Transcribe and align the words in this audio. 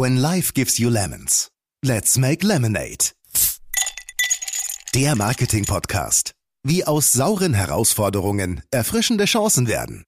When 0.00 0.22
life 0.22 0.54
gives 0.54 0.78
you 0.78 0.90
lemons, 0.90 1.50
let's 1.84 2.16
make 2.16 2.46
lemonade. 2.46 3.10
Der 4.94 5.16
Marketing-Podcast. 5.16 6.34
Wie 6.62 6.84
aus 6.84 7.12
sauren 7.12 7.52
Herausforderungen 7.52 8.62
erfrischende 8.70 9.24
Chancen 9.24 9.66
werden. 9.66 10.04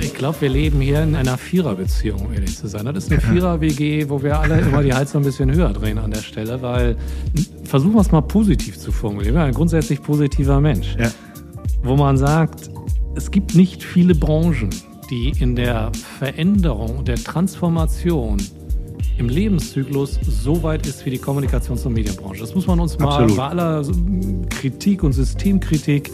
Ich 0.00 0.12
glaube, 0.12 0.40
wir 0.40 0.48
leben 0.48 0.80
hier 0.80 1.04
in 1.04 1.14
einer 1.14 1.38
Viererbeziehung, 1.38 2.26
um 2.26 2.32
ehrlich 2.32 2.58
zu 2.58 2.66
sein. 2.66 2.84
Das 2.86 3.04
ist 3.04 3.12
eine 3.12 3.20
Vierer-WG, 3.20 4.08
wo 4.08 4.20
wir 4.20 4.36
alle 4.36 4.58
immer 4.58 4.82
die 4.82 4.92
Heizung 4.92 5.22
ein 5.22 5.24
bisschen 5.24 5.54
höher 5.54 5.72
drehen 5.72 5.98
an 5.98 6.10
der 6.10 6.22
Stelle, 6.22 6.60
weil 6.62 6.96
versuchen 7.62 7.94
wir 7.94 8.00
es 8.00 8.10
mal 8.10 8.22
positiv 8.22 8.76
zu 8.76 8.90
formulieren. 8.90 9.36
Wir 9.36 9.42
sind 9.42 9.50
ein 9.50 9.54
grundsätzlich 9.54 10.02
positiver 10.02 10.60
Mensch. 10.60 10.96
Ja. 10.98 11.12
Wo 11.84 11.94
man 11.94 12.16
sagt, 12.16 12.70
es 13.14 13.30
gibt 13.30 13.54
nicht 13.54 13.84
viele 13.84 14.16
Branchen, 14.16 14.70
die 15.06 15.32
in 15.40 15.56
der 15.56 15.92
Veränderung 16.18 16.98
und 16.98 17.08
der 17.08 17.16
Transformation 17.16 18.38
im 19.18 19.28
Lebenszyklus 19.28 20.18
so 20.22 20.62
weit 20.62 20.86
ist 20.86 21.06
wie 21.06 21.10
die 21.10 21.18
Kommunikations- 21.18 21.86
und 21.86 21.94
Medienbranche. 21.94 22.40
Das 22.40 22.54
muss 22.54 22.66
man 22.66 22.80
uns 22.80 22.98
mal 22.98 23.08
Absolut. 23.08 23.36
bei 23.36 23.42
aller 23.44 23.82
Kritik 24.50 25.02
und 25.02 25.12
Systemkritik 25.12 26.10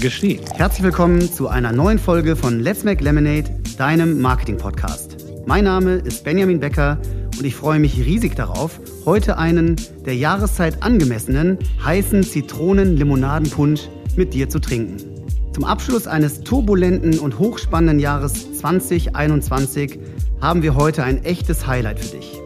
gestehen. 0.00 0.40
Herzlich 0.54 0.82
willkommen 0.82 1.20
zu 1.20 1.48
einer 1.48 1.72
neuen 1.72 1.98
Folge 1.98 2.34
von 2.34 2.60
Let's 2.60 2.84
Make 2.84 3.04
Lemonade, 3.04 3.50
deinem 3.76 4.20
Marketing-Podcast. 4.20 5.16
Mein 5.46 5.64
Name 5.64 5.94
ist 5.94 6.24
Benjamin 6.24 6.60
Becker 6.60 6.98
und 7.38 7.44
ich 7.44 7.54
freue 7.54 7.78
mich 7.78 7.96
riesig 7.98 8.34
darauf, 8.34 8.80
heute 9.04 9.38
einen 9.38 9.76
der 10.04 10.16
Jahreszeit 10.16 10.82
angemessenen, 10.82 11.58
heißen 11.84 12.22
Zitronen-Limonadenpunsch 12.22 13.88
mit 14.16 14.34
dir 14.34 14.48
zu 14.48 14.58
trinken. 14.58 15.17
Zum 15.58 15.64
Abschluss 15.64 16.06
eines 16.06 16.42
turbulenten 16.42 17.18
und 17.18 17.40
hochspannenden 17.40 17.98
Jahres 17.98 18.58
2021 18.60 19.98
haben 20.40 20.62
wir 20.62 20.76
heute 20.76 21.02
ein 21.02 21.24
echtes 21.24 21.66
Highlight 21.66 21.98
für 21.98 22.16
dich. 22.16 22.40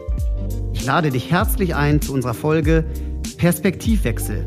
Ich 0.73 0.83
lade 0.83 1.11
dich 1.11 1.29
herzlich 1.29 1.75
ein 1.75 2.01
zu 2.01 2.11
unserer 2.11 2.33
Folge 2.33 2.85
Perspektivwechsel. 3.37 4.43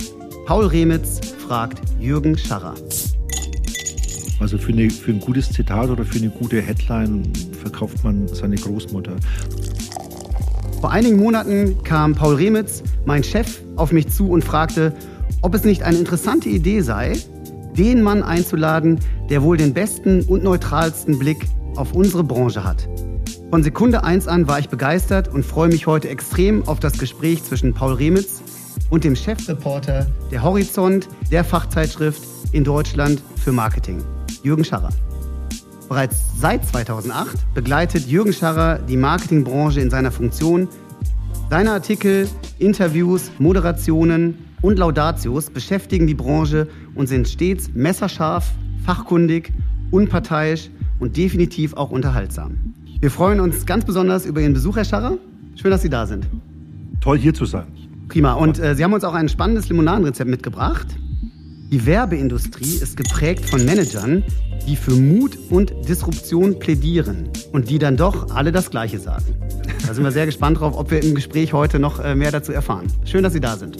Paul 0.46 0.66
Remitz 0.66 1.20
fragt 1.46 1.80
Jürgen 2.00 2.36
Scharrer. 2.36 2.74
Also 4.40 4.58
für, 4.58 4.72
eine, 4.72 4.90
für 4.90 5.12
ein 5.12 5.20
gutes 5.20 5.52
Zitat 5.52 5.88
oder 5.88 6.04
für 6.04 6.18
eine 6.18 6.30
gute 6.30 6.60
Headline 6.60 7.22
verkauft 7.62 8.02
man 8.02 8.26
seine 8.26 8.56
Großmutter. 8.56 9.14
Vor 10.80 10.90
einigen 10.90 11.18
Monaten 11.18 11.84
kam 11.84 12.16
Paul 12.16 12.34
Remitz, 12.34 12.82
mein 13.04 13.22
Chef, 13.22 13.60
auf 13.76 13.92
mich 13.92 14.08
zu 14.08 14.28
und 14.28 14.42
fragte, 14.42 14.92
ob 15.40 15.54
es 15.54 15.62
nicht 15.62 15.84
eine 15.84 15.98
interessante 15.98 16.48
Idee 16.48 16.80
sei, 16.80 17.16
den 17.76 18.02
Mann 18.02 18.22
einzuladen, 18.22 18.98
der 19.30 19.42
wohl 19.42 19.56
den 19.56 19.74
besten 19.74 20.22
und 20.22 20.42
neutralsten 20.42 21.18
Blick 21.18 21.46
auf 21.76 21.92
unsere 21.92 22.24
Branche 22.24 22.64
hat. 22.64 22.88
Von 23.50 23.62
Sekunde 23.62 24.02
1 24.02 24.26
an 24.26 24.48
war 24.48 24.58
ich 24.58 24.68
begeistert 24.68 25.28
und 25.28 25.44
freue 25.44 25.68
mich 25.68 25.86
heute 25.86 26.08
extrem 26.08 26.66
auf 26.66 26.80
das 26.80 26.98
Gespräch 26.98 27.44
zwischen 27.44 27.74
Paul 27.74 27.94
Remitz 27.94 28.42
und 28.90 29.04
dem 29.04 29.14
Chefreporter 29.14 30.06
der 30.30 30.42
Horizont, 30.42 31.08
der 31.30 31.44
Fachzeitschrift 31.44 32.22
in 32.52 32.64
Deutschland 32.64 33.22
für 33.36 33.52
Marketing, 33.52 34.02
Jürgen 34.42 34.64
Scharrer. 34.64 34.90
Bereits 35.88 36.24
seit 36.40 36.66
2008 36.66 37.54
begleitet 37.54 38.06
Jürgen 38.06 38.32
Scharrer 38.32 38.80
die 38.80 38.96
Marketingbranche 38.96 39.80
in 39.80 39.90
seiner 39.90 40.10
Funktion. 40.10 40.68
Seine 41.48 41.70
Artikel, 41.70 42.28
Interviews, 42.58 43.30
Moderationen 43.38 44.45
und 44.66 44.80
Laudatios 44.80 45.48
beschäftigen 45.48 46.08
die 46.08 46.14
Branche 46.14 46.66
und 46.96 47.06
sind 47.06 47.28
stets 47.28 47.70
messerscharf, 47.72 48.50
fachkundig, 48.84 49.52
unparteiisch 49.92 50.70
und 50.98 51.16
definitiv 51.16 51.74
auch 51.74 51.92
unterhaltsam. 51.92 52.74
Wir 52.98 53.12
freuen 53.12 53.38
uns 53.38 53.64
ganz 53.64 53.84
besonders 53.84 54.26
über 54.26 54.40
Ihren 54.40 54.54
Besuch, 54.54 54.74
Herr 54.74 54.84
Scharrer. 54.84 55.18
Schön, 55.54 55.70
dass 55.70 55.82
Sie 55.82 55.88
da 55.88 56.04
sind. 56.04 56.26
Toll 57.00 57.16
hier 57.16 57.32
zu 57.32 57.44
sein. 57.44 57.68
Prima. 58.08 58.32
Und 58.32 58.58
äh, 58.58 58.74
Sie 58.74 58.82
haben 58.82 58.92
uns 58.92 59.04
auch 59.04 59.14
ein 59.14 59.28
spannendes 59.28 59.68
Limonadenrezept 59.68 60.28
mitgebracht. 60.28 60.88
Die 61.70 61.86
Werbeindustrie 61.86 62.74
ist 62.82 62.96
geprägt 62.96 63.48
von 63.48 63.64
Managern, 63.64 64.24
die 64.66 64.74
für 64.74 64.96
Mut 64.96 65.38
und 65.48 65.72
Disruption 65.88 66.58
plädieren 66.58 67.28
und 67.52 67.70
die 67.70 67.78
dann 67.78 67.96
doch 67.96 68.34
alle 68.34 68.50
das 68.50 68.70
Gleiche 68.70 68.98
sagen. 68.98 69.26
Da 69.86 69.94
sind 69.94 70.02
wir 70.02 70.10
sehr 70.10 70.26
gespannt 70.26 70.58
drauf, 70.58 70.76
ob 70.76 70.90
wir 70.90 71.04
im 71.04 71.14
Gespräch 71.14 71.52
heute 71.52 71.78
noch 71.78 72.00
äh, 72.00 72.16
mehr 72.16 72.32
dazu 72.32 72.50
erfahren. 72.50 72.88
Schön, 73.04 73.22
dass 73.22 73.32
Sie 73.32 73.40
da 73.40 73.56
sind. 73.56 73.76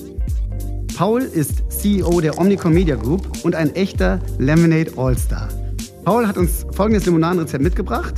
Paul 0.97 1.21
ist 1.21 1.63
CEO 1.69 2.23
der 2.23 2.39
Omnicom 2.39 2.73
Media 2.73 2.97
Group 2.97 3.45
und 3.45 3.55
ein 3.55 3.75
echter 3.75 4.19
Lemonade 4.39 4.93
All-Star. 4.97 5.51
Paul 6.07 6.27
hat 6.27 6.39
uns 6.39 6.65
folgendes 6.73 7.05
Limonadenrezept 7.05 7.63
mitgebracht. 7.63 8.15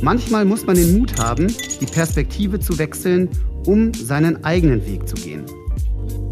Manchmal 0.00 0.46
muss 0.46 0.64
man 0.64 0.76
den 0.76 0.98
Mut 0.98 1.18
haben, 1.18 1.54
die 1.78 1.84
Perspektive 1.84 2.58
zu 2.60 2.78
wechseln, 2.78 3.28
um 3.66 3.92
seinen 3.92 4.42
eigenen 4.42 4.86
Weg 4.86 5.06
zu 5.06 5.16
gehen. 5.16 5.44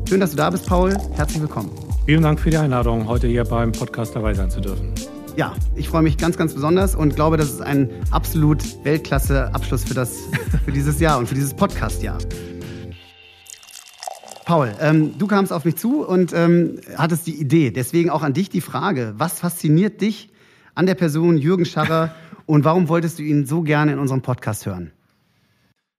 Schön, 0.09 0.21
dass 0.21 0.31
du 0.31 0.39
da 0.39 0.49
bist, 0.49 0.67
Paul. 0.67 0.97
Herzlich 1.13 1.43
willkommen. 1.43 1.71
Vielen 2.07 2.23
Dank 2.23 2.41
für 2.41 2.49
die 2.49 2.57
Einladung, 2.57 3.07
heute 3.07 3.27
hier 3.27 3.45
beim 3.45 3.71
Podcast 3.71 4.17
dabei 4.17 4.33
sein 4.33 4.51
zu 4.51 4.63
dürfen. 4.63 4.95
Ja, 5.37 5.53
ich 5.77 5.91
freue 5.91 6.03
mich 6.03 6.17
ganz, 6.17 6.39
ganz 6.39 6.55
besonders 6.55 6.95
und 6.95 7.17
glaube, 7.17 7.37
das 7.37 7.51
ist 7.51 7.61
ein 7.61 7.91
absolut 8.13 8.63
Weltklasse-Abschluss 8.85 9.85
für, 9.85 9.95
das, 9.95 10.21
für 10.65 10.73
dieses 10.73 11.01
Jahr 11.01 11.19
und 11.19 11.29
für 11.29 11.35
dieses 11.35 11.53
Podcast-Jahr. 11.53 12.17
Paul, 14.45 14.75
ähm, 14.79 15.17
du 15.19 15.27
kamst 15.27 15.53
auf 15.53 15.65
mich 15.65 15.77
zu 15.77 16.05
und 16.07 16.35
ähm, 16.35 16.79
hattest 16.97 17.27
die 17.27 17.41
Idee. 17.41 17.71
Deswegen 17.71 18.11
auch 18.11 18.23
an 18.23 18.35
dich 18.35 18.51
die 18.51 18.61
Frage, 18.61 19.15
was 19.17 19.41
fasziniert 19.41 20.03
dich 20.03 20.29
an 20.75 20.85
der 20.85 20.95
Person 20.95 21.39
Jürgen 21.39 21.65
Scharrer 21.65 22.15
und 22.47 22.65
warum 22.65 22.89
wolltest 22.89 23.19
du 23.19 23.23
ihn 23.23 23.47
so 23.47 23.63
gerne 23.63 23.93
in 23.93 23.99
unserem 23.99 24.21
Podcast 24.21 24.67
hören? 24.67 24.93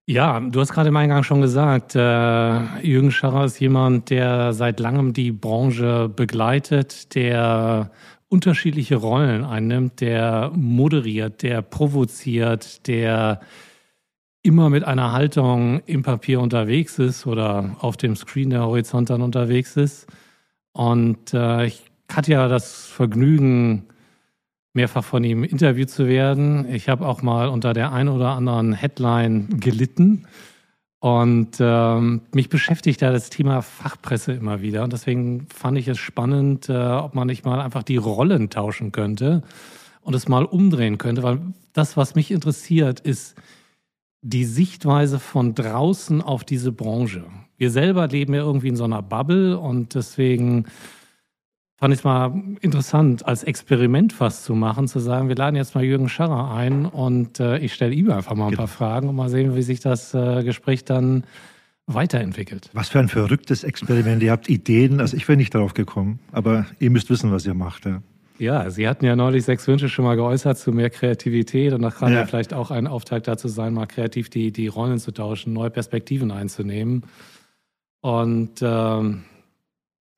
Ja, 0.08 0.40
du 0.40 0.60
hast 0.60 0.72
gerade 0.72 0.90
im 0.90 0.98
Eingang 0.98 1.24
schon 1.24 1.42
gesagt, 1.42 1.96
äh, 1.96 2.82
Jürgen 2.82 3.10
Scharrer 3.10 3.46
ist 3.46 3.60
jemand, 3.60 4.12
der 4.12 4.54
seit 4.54 4.80
langem 4.80 5.14
die 5.14 5.32
Branche 5.32 6.08
begleitet, 6.16 7.16
der 7.16 7.90
unterschiedliche 8.30 8.98
Rollen 8.98 9.44
einnimmt, 9.44 10.02
der 10.02 10.52
moderiert, 10.54 11.42
der 11.42 11.64
provoziert, 11.64 12.86
der 12.86 13.40
immer 14.46 14.70
mit 14.70 14.84
einer 14.84 15.12
Haltung 15.12 15.82
im 15.88 16.04
Papier 16.04 16.40
unterwegs 16.40 17.00
ist 17.00 17.26
oder 17.26 17.76
auf 17.80 17.98
dem 17.98 18.16
Screen 18.16 18.52
der 18.52 18.62
Horizont 18.62 19.10
dann 19.10 19.24
unterwegs 19.24 19.76
ist. 19.76 20.08
Und 20.72 21.34
äh, 21.34 21.66
ich 21.66 21.84
hatte 22.12 22.32
ja 22.32 22.48
das 22.48 22.86
Vergnügen, 22.86 23.88
mehrfach 24.74 25.04
von 25.04 25.24
ihm 25.24 25.44
interviewt 25.44 25.90
zu 25.90 26.06
werden. 26.08 26.72
Ich 26.72 26.90
habe 26.90 27.08
auch 27.08 27.22
mal 27.22 27.48
unter 27.48 27.74
der 27.74 27.92
ein 27.92 28.08
oder 28.08 28.32
anderen 28.32 28.74
Headline 28.74 29.60
gelitten. 29.60 30.28
Und 31.00 31.58
ähm, 31.60 32.22
mich 32.34 32.50
beschäftigt 32.50 33.02
da 33.02 33.12
das 33.12 33.30
Thema 33.30 33.62
Fachpresse 33.62 34.34
immer 34.34 34.62
wieder. 34.62 34.84
Und 34.84 34.94
deswegen 34.94 35.48
fand 35.48 35.78
ich 35.78 35.88
es 35.88 35.98
spannend, 35.98 36.70
äh, 36.70 36.74
ob 36.74 37.16
man 37.16 37.28
nicht 37.28 37.46
mal 37.46 37.62
einfach 37.62 37.84
die 37.84 37.98
Rollen 37.98 38.50
tauschen 38.50 38.92
könnte 38.92 39.42
und 40.02 40.14
es 40.14 40.28
mal 40.28 40.46
umdrehen 40.46 40.98
könnte. 40.98 41.24
Weil 41.24 41.40
das, 41.74 41.96
was 41.96 42.16
mich 42.16 42.30
interessiert, 42.32 43.00
ist 43.00 43.36
die 44.28 44.46
Sichtweise 44.46 45.20
von 45.20 45.54
draußen 45.54 46.20
auf 46.20 46.44
diese 46.44 46.72
Branche. 46.72 47.26
Wir 47.58 47.70
selber 47.70 48.08
leben 48.08 48.34
ja 48.34 48.42
irgendwie 48.42 48.70
in 48.70 48.76
so 48.76 48.84
einer 48.84 49.04
Bubble 49.04 49.60
und 49.60 49.94
deswegen 49.94 50.66
fand 51.76 51.94
ich 51.94 52.00
es 52.00 52.04
mal 52.04 52.34
interessant, 52.62 53.26
als 53.28 53.44
Experiment 53.44 54.14
fast 54.14 54.44
zu 54.44 54.56
machen, 54.56 54.88
zu 54.88 55.00
sagen, 55.00 55.28
wir 55.28 55.36
laden 55.36 55.56
jetzt 55.56 55.76
mal 55.76 55.84
Jürgen 55.84 56.10
Scharrer 56.10 56.52
ein 56.56 56.88
und 56.88 57.40
äh, 57.40 57.60
ich 57.60 57.76
stelle 57.76 57.94
ihm 57.94 58.10
einfach 58.10 58.34
mal 58.34 58.48
ein 58.48 58.56
paar 58.56 58.68
Fragen 58.68 59.10
und 59.10 59.16
mal 59.16 59.30
sehen, 59.30 59.56
wie 59.56 59.62
sich 59.62 59.80
das 59.80 60.16
äh, 60.16 60.44
Gespräch 60.44 60.84
dann 60.84 61.26
weiterentwickelt. 61.86 62.72
Was 62.74 62.90
für 62.90 63.00
ein 63.00 63.10
verrücktes 63.10 63.64
Experiment. 63.64 64.24
Ihr 64.24 64.32
habt 64.32 64.50
Ideen. 64.50 65.02
Also 65.02 65.16
ich 65.16 65.28
wäre 65.28 65.38
nicht 65.38 65.54
darauf 65.54 65.76
gekommen. 65.76 66.20
Aber 66.32 66.66
ihr 66.80 66.90
müsst 66.90 67.12
wissen, 67.12 67.32
was 67.32 67.46
ihr 67.46 67.54
macht. 67.54 67.86
Ja. 67.86 68.02
Ja, 68.38 68.70
Sie 68.70 68.88
hatten 68.88 69.06
ja 69.06 69.16
neulich 69.16 69.46
sechs 69.46 69.68
Wünsche 69.68 69.88
schon 69.88 70.04
mal 70.06 70.16
geäußert 70.16 70.58
zu 70.58 70.72
mehr 70.72 70.90
Kreativität 70.90 71.72
und 71.74 71.82
das 71.82 71.96
kann 71.96 72.12
ja, 72.12 72.20
Ja. 72.20 72.26
vielleicht 72.26 72.54
auch 72.54 72.70
ein 72.72 72.86
Auftakt 72.88 73.28
dazu 73.28 73.48
sein, 73.48 73.74
mal 73.74 73.86
kreativ 73.86 74.30
die, 74.30 74.52
die 74.52 74.68
Rollen 74.68 75.00
zu 75.00 75.12
tauschen, 75.12 75.54
neue 75.54 75.70
Perspektiven 75.70 76.32
einzunehmen. 76.32 77.04
Und 78.02 78.62
ähm, 78.62 79.24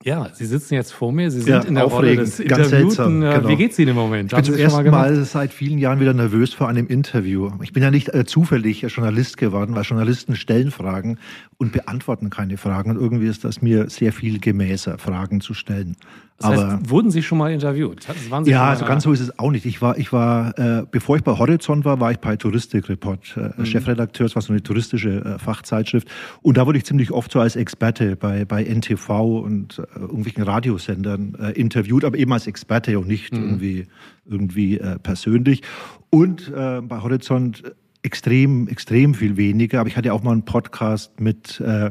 ja, 0.04 0.30
Sie 0.32 0.46
sitzen 0.46 0.74
jetzt 0.74 0.92
vor 0.92 1.10
mir, 1.12 1.30
Sie 1.30 1.40
sind 1.40 1.48
Ja, 1.54 1.60
in 1.62 1.74
der 1.74 1.84
Rolle 1.84 1.96
aufregend, 2.12 2.38
des 2.38 2.46
ganz 2.46 2.68
seltsam, 2.70 3.22
Äh, 3.22 3.34
genau. 3.36 3.48
Wie 3.48 3.56
geht's 3.56 3.78
Ihnen 3.78 3.90
im 3.90 3.96
Moment? 3.96 4.30
Ich 4.32 4.36
bin 4.36 4.44
zum 4.44 4.56
ersten 4.56 4.84
gemacht? 4.84 5.10
Mal 5.10 5.24
seit 5.24 5.52
vielen 5.52 5.78
Jahren 5.78 5.98
wieder 5.98 6.12
nervös 6.14 6.52
vor 6.54 6.68
einem 6.68 6.86
Interview. 6.86 7.50
Ich 7.62 7.72
bin 7.72 7.82
ja 7.82 7.90
nicht 7.90 8.14
äh, 8.14 8.24
zufällig 8.24 8.82
Journalist 8.82 9.38
geworden, 9.38 9.74
weil 9.74 9.82
Journalisten 9.82 10.36
stellen 10.36 10.70
Fragen 10.70 11.18
und 11.56 11.72
beantworten 11.72 12.30
keine 12.30 12.58
Fragen. 12.58 12.90
Und 12.90 12.96
irgendwie 12.98 13.26
ist 13.26 13.44
das 13.44 13.60
mir 13.62 13.90
sehr 13.90 14.12
viel 14.12 14.38
gemäßer, 14.38 14.98
Fragen 14.98 15.40
zu 15.40 15.54
stellen. 15.54 15.96
Das 16.38 16.50
heißt, 16.50 16.62
aber, 16.62 16.90
wurden 16.90 17.10
Sie 17.10 17.22
schon 17.22 17.36
mal 17.38 17.50
interviewt? 17.50 18.06
ja, 18.44 18.68
also 18.68 18.84
ganz 18.84 19.02
so 19.02 19.12
ist 19.12 19.18
es 19.18 19.38
auch 19.40 19.50
nicht. 19.50 19.66
Ich 19.66 19.82
war, 19.82 19.98
ich 19.98 20.12
war, 20.12 20.56
äh, 20.56 20.86
bevor 20.88 21.16
ich 21.16 21.24
bei 21.24 21.36
Horizont 21.36 21.84
war, 21.84 21.98
war 21.98 22.12
ich 22.12 22.18
bei 22.18 22.36
Touristik 22.36 22.88
Report, 22.88 23.36
äh, 23.36 23.60
mhm. 23.60 23.66
Chefredakteur, 23.66 24.26
das 24.26 24.36
war 24.36 24.42
so 24.42 24.52
eine 24.52 24.62
touristische 24.62 25.24
äh, 25.24 25.38
Fachzeitschrift. 25.40 26.06
Und 26.40 26.56
da 26.56 26.64
wurde 26.64 26.78
ich 26.78 26.84
ziemlich 26.84 27.10
oft 27.10 27.32
so 27.32 27.40
als 27.40 27.56
Experte 27.56 28.14
bei, 28.14 28.44
bei 28.44 28.62
NTV 28.62 29.40
und 29.40 29.80
äh, 29.80 29.98
irgendwelchen 29.98 30.44
Radiosendern 30.44 31.34
äh, 31.40 31.50
interviewt, 31.52 32.04
aber 32.04 32.16
eben 32.16 32.32
als 32.32 32.46
Experte 32.46 33.00
und 33.00 33.08
nicht 33.08 33.32
mhm. 33.32 33.42
irgendwie, 33.42 33.86
irgendwie 34.24 34.78
äh, 34.78 35.00
persönlich. 35.00 35.62
Und 36.10 36.52
äh, 36.54 36.80
bei 36.82 37.02
Horizont 37.02 37.64
extrem, 38.02 38.68
extrem 38.68 39.14
viel 39.14 39.36
weniger. 39.36 39.80
Aber 39.80 39.88
ich 39.88 39.96
hatte 39.96 40.12
auch 40.12 40.22
mal 40.22 40.32
einen 40.32 40.44
Podcast 40.44 41.18
mit, 41.20 41.60
äh, 41.60 41.90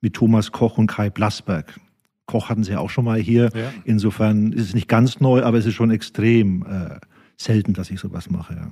mit 0.00 0.14
Thomas 0.14 0.50
Koch 0.50 0.78
und 0.78 0.88
Kai 0.88 1.10
Blasberg. 1.10 1.78
Koch 2.26 2.48
hatten 2.48 2.64
Sie 2.64 2.72
ja 2.72 2.78
auch 2.78 2.90
schon 2.90 3.04
mal 3.04 3.18
hier. 3.18 3.50
Ja. 3.54 3.72
Insofern 3.84 4.52
ist 4.52 4.68
es 4.68 4.74
nicht 4.74 4.88
ganz 4.88 5.20
neu, 5.20 5.42
aber 5.42 5.58
es 5.58 5.66
ist 5.66 5.74
schon 5.74 5.90
extrem 5.90 6.62
äh, 6.62 6.98
selten, 7.36 7.74
dass 7.74 7.90
ich 7.90 8.00
sowas 8.00 8.30
mache. 8.30 8.54
Ja. 8.54 8.70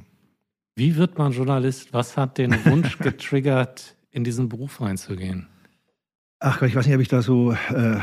Wie 0.74 0.96
wird 0.96 1.18
man 1.18 1.32
Journalist? 1.32 1.92
Was 1.92 2.16
hat 2.16 2.38
den 2.38 2.52
Wunsch 2.64 2.98
getriggert, 2.98 3.96
in 4.10 4.24
diesen 4.24 4.48
Beruf 4.48 4.80
reinzugehen? 4.80 5.46
Ach, 6.40 6.62
ich 6.62 6.74
weiß 6.74 6.86
nicht, 6.86 6.94
ob 6.94 7.02
ich 7.02 7.08
da 7.08 7.22
so 7.22 7.52
äh, 7.52 7.98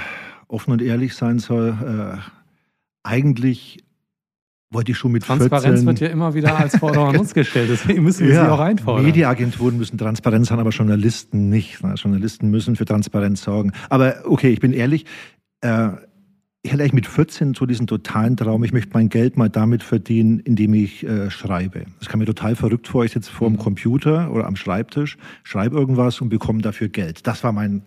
offen 0.48 0.72
und 0.72 0.82
ehrlich 0.82 1.16
sein 1.16 1.40
soll. 1.40 2.18
Äh, 2.18 2.20
eigentlich 3.04 3.84
wollte 4.72 4.92
ich 4.92 4.98
schon 4.98 5.12
mit 5.12 5.24
Transparenz 5.24 5.82
14 5.82 5.86
wird 5.88 6.00
ja 6.00 6.08
immer 6.10 6.34
wieder 6.36 6.58
als 6.58 6.78
Forderung 6.78 7.10
an 7.10 7.18
uns 7.20 7.34
gestellt, 7.34 7.70
deswegen 7.72 8.04
müssen 8.04 8.28
wir 8.28 8.36
ja, 8.36 8.46
sie 8.46 8.52
auch 8.52 8.60
einfordern. 8.60 9.04
Mediaagenturen 9.04 9.78
müssen 9.78 9.98
Transparenz 9.98 10.52
haben, 10.52 10.60
aber 10.60 10.70
Journalisten 10.70 11.50
nicht. 11.50 11.80
Journalisten 11.96 12.52
müssen 12.52 12.76
für 12.76 12.86
Transparenz 12.86 13.42
sorgen. 13.42 13.72
Aber 13.90 14.18
okay, 14.26 14.50
ich 14.50 14.60
bin 14.60 14.74
ehrlich, 14.74 15.06
äh, 15.62 15.90
ich 16.62 16.74
hatte 16.74 16.84
eigentlich 16.84 16.94
mit 16.94 17.08
14 17.08 17.54
so 17.54 17.66
diesen 17.66 17.88
totalen 17.88 18.36
Traum, 18.36 18.64
ich 18.66 18.74
möchte 18.74 18.92
mein 18.94 19.08
Geld 19.08 19.38
mal 19.38 19.50
damit 19.50 19.82
verdienen, 19.82 20.40
indem 20.40 20.74
ich 20.74 21.06
äh, 21.06 21.32
schreibe. 21.32 21.86
Das 22.00 22.10
kam 22.10 22.20
mir 22.20 22.26
total 22.26 22.56
verrückt 22.56 22.90
vor. 22.90 23.06
Ich 23.06 23.14
sitze 23.14 23.32
vor 23.32 23.48
dem 23.48 23.54
mhm. 23.54 23.60
Computer 23.60 24.32
oder 24.32 24.46
am 24.46 24.58
Schreibtisch, 24.58 25.18
schreibe 25.44 25.78
irgendwas 25.78 26.20
und 26.20 26.30
bekomme 26.30 26.62
dafür 26.62 26.90
Geld. 26.90 27.26
Das 27.28 27.46
war 27.46 27.54
mein, 27.54 27.84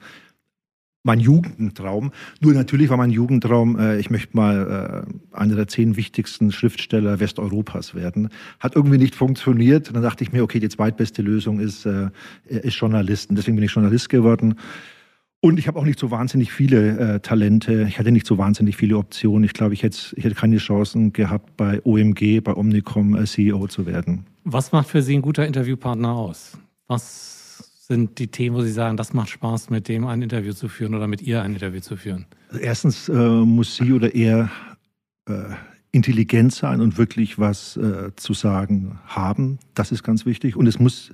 mein 1.02 1.20
Jugendtraum. 1.20 2.12
Nur 2.40 2.54
natürlich 2.54 2.88
war 2.88 2.96
mein 2.96 3.10
Jugendtraum, 3.10 3.78
äh, 3.78 3.98
ich 3.98 4.08
möchte 4.08 4.34
mal 4.34 5.04
äh, 5.06 5.36
einer 5.36 5.54
der 5.54 5.68
zehn 5.68 5.96
wichtigsten 5.96 6.50
Schriftsteller 6.50 7.20
Westeuropas 7.20 7.94
werden. 7.94 8.30
Hat 8.58 8.74
irgendwie 8.74 8.98
nicht 8.98 9.14
funktioniert. 9.14 9.94
Dann 9.94 10.02
dachte 10.02 10.24
ich 10.24 10.32
mir, 10.32 10.42
okay, 10.42 10.60
die 10.60 10.70
zweitbeste 10.70 11.20
Lösung 11.20 11.60
ist, 11.60 11.84
äh, 11.84 12.08
ist 12.46 12.76
Journalisten. 12.76 13.34
Deswegen 13.34 13.56
bin 13.56 13.66
ich 13.66 13.72
Journalist 13.72 14.08
geworden. 14.08 14.54
Und 15.44 15.58
ich 15.58 15.66
habe 15.66 15.76
auch 15.76 15.84
nicht 15.84 15.98
so 15.98 16.12
wahnsinnig 16.12 16.52
viele 16.52 17.14
äh, 17.16 17.20
Talente. 17.20 17.84
Ich 17.88 17.98
hatte 17.98 18.12
nicht 18.12 18.28
so 18.28 18.38
wahnsinnig 18.38 18.76
viele 18.76 18.96
Optionen. 18.96 19.42
Ich 19.42 19.54
glaube, 19.54 19.74
ich 19.74 19.82
hätte, 19.82 19.98
ich 20.14 20.22
hätte 20.22 20.36
keine 20.36 20.58
Chancen 20.58 21.12
gehabt, 21.12 21.56
bei 21.56 21.84
OMG, 21.84 22.40
bei 22.40 22.54
Omnicom 22.54 23.16
äh, 23.16 23.24
CEO 23.24 23.66
zu 23.66 23.84
werden. 23.84 24.24
Was 24.44 24.70
macht 24.70 24.88
für 24.88 25.02
Sie 25.02 25.16
ein 25.16 25.20
guter 25.22 25.44
Interviewpartner 25.44 26.14
aus? 26.14 26.56
Was 26.86 27.84
sind 27.88 28.20
die 28.20 28.28
Themen, 28.28 28.54
wo 28.54 28.62
Sie 28.62 28.70
sagen, 28.70 28.96
das 28.96 29.14
macht 29.14 29.30
Spaß, 29.30 29.70
mit 29.70 29.88
dem 29.88 30.06
ein 30.06 30.22
Interview 30.22 30.52
zu 30.52 30.68
führen 30.68 30.94
oder 30.94 31.08
mit 31.08 31.22
ihr 31.22 31.42
ein 31.42 31.54
Interview 31.54 31.80
zu 31.80 31.96
führen? 31.96 32.26
Also 32.50 32.60
erstens 32.62 33.08
äh, 33.08 33.12
muss 33.12 33.74
sie 33.74 33.92
oder 33.92 34.14
er 34.14 34.48
äh, 35.28 35.32
intelligent 35.90 36.54
sein 36.54 36.80
und 36.80 36.98
wirklich 36.98 37.40
was 37.40 37.76
äh, 37.76 38.14
zu 38.14 38.32
sagen 38.32 39.00
haben. 39.06 39.58
Das 39.74 39.90
ist 39.90 40.04
ganz 40.04 40.24
wichtig. 40.24 40.54
Und 40.54 40.68
es 40.68 40.78
muss, 40.78 41.12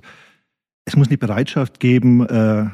es 0.85 0.97
muss 0.97 1.09
eine 1.09 1.17
Bereitschaft 1.17 1.81
geben, 1.81 2.27
äh, 2.27 2.67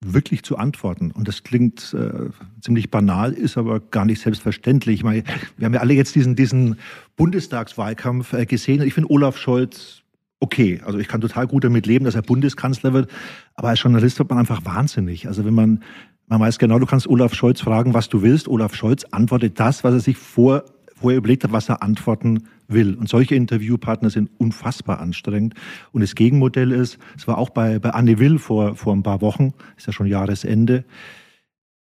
wirklich 0.00 0.42
zu 0.44 0.56
antworten. 0.56 1.10
Und 1.10 1.26
das 1.26 1.42
klingt 1.42 1.94
äh, 1.94 2.30
ziemlich 2.60 2.90
banal, 2.90 3.32
ist 3.32 3.58
aber 3.58 3.80
gar 3.80 4.04
nicht 4.04 4.20
selbstverständlich. 4.20 4.96
Ich 4.96 5.04
meine, 5.04 5.24
wir 5.56 5.66
haben 5.66 5.74
ja 5.74 5.80
alle 5.80 5.94
jetzt 5.94 6.14
diesen, 6.14 6.36
diesen 6.36 6.78
Bundestagswahlkampf 7.16 8.32
äh, 8.32 8.46
gesehen. 8.46 8.82
Ich 8.82 8.94
finde 8.94 9.10
Olaf 9.10 9.36
Scholz 9.36 10.02
okay. 10.40 10.80
Also 10.84 10.98
ich 10.98 11.08
kann 11.08 11.20
total 11.20 11.46
gut 11.46 11.64
damit 11.64 11.86
leben, 11.86 12.04
dass 12.04 12.14
er 12.14 12.22
Bundeskanzler 12.22 12.92
wird. 12.92 13.10
Aber 13.54 13.68
als 13.68 13.82
Journalist 13.82 14.18
wird 14.18 14.30
man 14.30 14.38
einfach 14.38 14.64
wahnsinnig. 14.64 15.26
Also 15.26 15.44
wenn 15.44 15.54
man, 15.54 15.82
man 16.26 16.40
weiß 16.40 16.58
genau, 16.58 16.78
du 16.78 16.86
kannst 16.86 17.08
Olaf 17.08 17.34
Scholz 17.34 17.60
fragen, 17.60 17.94
was 17.94 18.08
du 18.08 18.22
willst. 18.22 18.46
Olaf 18.48 18.74
Scholz 18.74 19.04
antwortet 19.10 19.58
das, 19.58 19.82
was 19.82 19.94
er 19.94 20.00
sich 20.00 20.16
vor 20.16 20.64
vorher 21.00 21.18
überlegt 21.18 21.44
hat, 21.44 21.52
was 21.52 21.68
er 21.68 21.82
antworten 21.82 22.44
will. 22.66 22.94
Und 22.94 23.08
solche 23.08 23.34
Interviewpartner 23.34 24.10
sind 24.10 24.30
unfassbar 24.38 25.00
anstrengend. 25.00 25.54
Und 25.92 26.02
das 26.02 26.14
Gegenmodell 26.14 26.72
ist, 26.72 26.98
es 27.16 27.26
war 27.26 27.38
auch 27.38 27.50
bei, 27.50 27.78
bei 27.78 27.90
Anne 27.90 28.18
Will 28.18 28.38
vor, 28.38 28.76
vor 28.76 28.94
ein 28.94 29.02
paar 29.02 29.20
Wochen, 29.20 29.54
ist 29.76 29.86
ja 29.86 29.92
schon 29.92 30.06
Jahresende, 30.06 30.84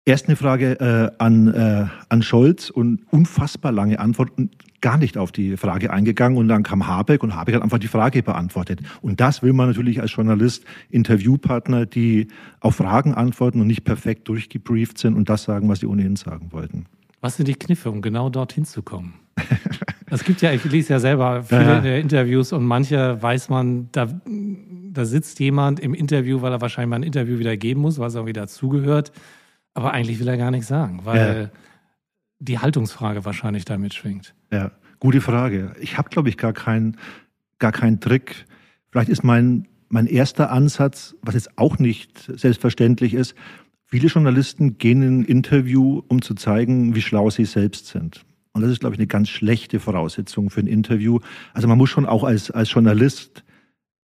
Erst 0.04 0.26
eine 0.26 0.34
Frage 0.34 0.80
äh, 0.80 1.22
an, 1.22 1.46
äh, 1.54 1.86
an 2.08 2.22
Scholz 2.22 2.70
und 2.70 3.02
unfassbar 3.12 3.70
lange 3.70 4.00
Antwort 4.00 4.36
und 4.36 4.50
gar 4.80 4.98
nicht 4.98 5.16
auf 5.16 5.30
die 5.30 5.56
Frage 5.56 5.92
eingegangen. 5.92 6.36
Und 6.38 6.48
dann 6.48 6.64
kam 6.64 6.88
Habeck 6.88 7.22
und 7.22 7.36
Habeck 7.36 7.54
hat 7.54 7.62
einfach 7.62 7.78
die 7.78 7.86
Frage 7.86 8.24
beantwortet. 8.24 8.80
Und 9.00 9.20
das 9.20 9.44
will 9.44 9.52
man 9.52 9.68
natürlich 9.68 10.00
als 10.00 10.12
Journalist, 10.12 10.64
Interviewpartner, 10.90 11.86
die 11.86 12.26
auf 12.58 12.76
Fragen 12.76 13.14
antworten 13.14 13.60
und 13.60 13.68
nicht 13.68 13.84
perfekt 13.84 14.26
durchgebrieft 14.26 14.98
sind 14.98 15.14
und 15.14 15.28
das 15.28 15.44
sagen, 15.44 15.68
was 15.68 15.78
sie 15.78 15.86
ohnehin 15.86 16.16
sagen 16.16 16.48
wollten. 16.50 16.86
Was 17.22 17.36
sind 17.36 17.48
die 17.48 17.54
Kniffe, 17.54 17.90
um 17.90 18.02
genau 18.02 18.28
dorthin 18.28 18.64
zu 18.64 18.82
kommen? 18.82 19.14
Es 20.10 20.24
gibt 20.24 20.42
ja, 20.42 20.52
ich 20.52 20.62
lese 20.64 20.92
ja 20.92 21.00
selber 21.00 21.42
viele 21.42 21.88
ja. 21.88 21.96
Interviews 21.96 22.52
und 22.52 22.66
manche 22.66 23.22
weiß 23.22 23.48
man, 23.48 23.88
da, 23.92 24.08
da 24.26 25.06
sitzt 25.06 25.40
jemand 25.40 25.80
im 25.80 25.94
Interview, 25.94 26.42
weil 26.42 26.52
er 26.52 26.60
wahrscheinlich 26.60 26.90
mal 26.90 26.96
ein 26.96 27.02
Interview 27.02 27.38
wieder 27.38 27.56
geben 27.56 27.80
muss, 27.80 27.98
was 27.98 28.14
auch 28.16 28.26
wieder 28.26 28.46
zugehört. 28.46 29.10
Aber 29.72 29.94
eigentlich 29.94 30.20
will 30.20 30.28
er 30.28 30.36
gar 30.36 30.50
nichts 30.50 30.68
sagen, 30.68 31.00
weil 31.04 31.50
ja. 31.50 31.58
die 32.40 32.58
Haltungsfrage 32.58 33.24
wahrscheinlich 33.24 33.64
damit 33.64 33.94
schwingt. 33.94 34.34
Ja, 34.52 34.72
gute 35.00 35.22
Frage. 35.22 35.72
Ich 35.80 35.96
habe, 35.96 36.10
glaube 36.10 36.28
ich, 36.28 36.36
gar 36.36 36.52
keinen 36.52 36.98
gar 37.62 37.72
keinen 37.72 38.00
Trick. 38.00 38.44
Vielleicht 38.90 39.08
ist 39.08 39.24
mein, 39.24 39.66
mein 39.88 40.06
erster 40.06 40.50
Ansatz, 40.50 41.14
was 41.22 41.34
jetzt 41.36 41.56
auch 41.56 41.78
nicht 41.78 42.30
selbstverständlich 42.36 43.14
ist, 43.14 43.34
Viele 43.92 44.08
Journalisten 44.08 44.78
gehen 44.78 45.02
in 45.02 45.20
ein 45.20 45.24
Interview, 45.26 46.00
um 46.08 46.22
zu 46.22 46.32
zeigen, 46.32 46.94
wie 46.94 47.02
schlau 47.02 47.28
sie 47.28 47.44
selbst 47.44 47.88
sind. 47.88 48.24
Und 48.54 48.62
das 48.62 48.70
ist, 48.70 48.80
glaube 48.80 48.94
ich, 48.94 48.98
eine 48.98 49.06
ganz 49.06 49.28
schlechte 49.28 49.80
Voraussetzung 49.80 50.48
für 50.48 50.60
ein 50.60 50.66
Interview. 50.66 51.18
Also 51.52 51.68
man 51.68 51.76
muss 51.76 51.90
schon 51.90 52.06
auch 52.06 52.24
als, 52.24 52.50
als 52.50 52.72
Journalist 52.72 53.44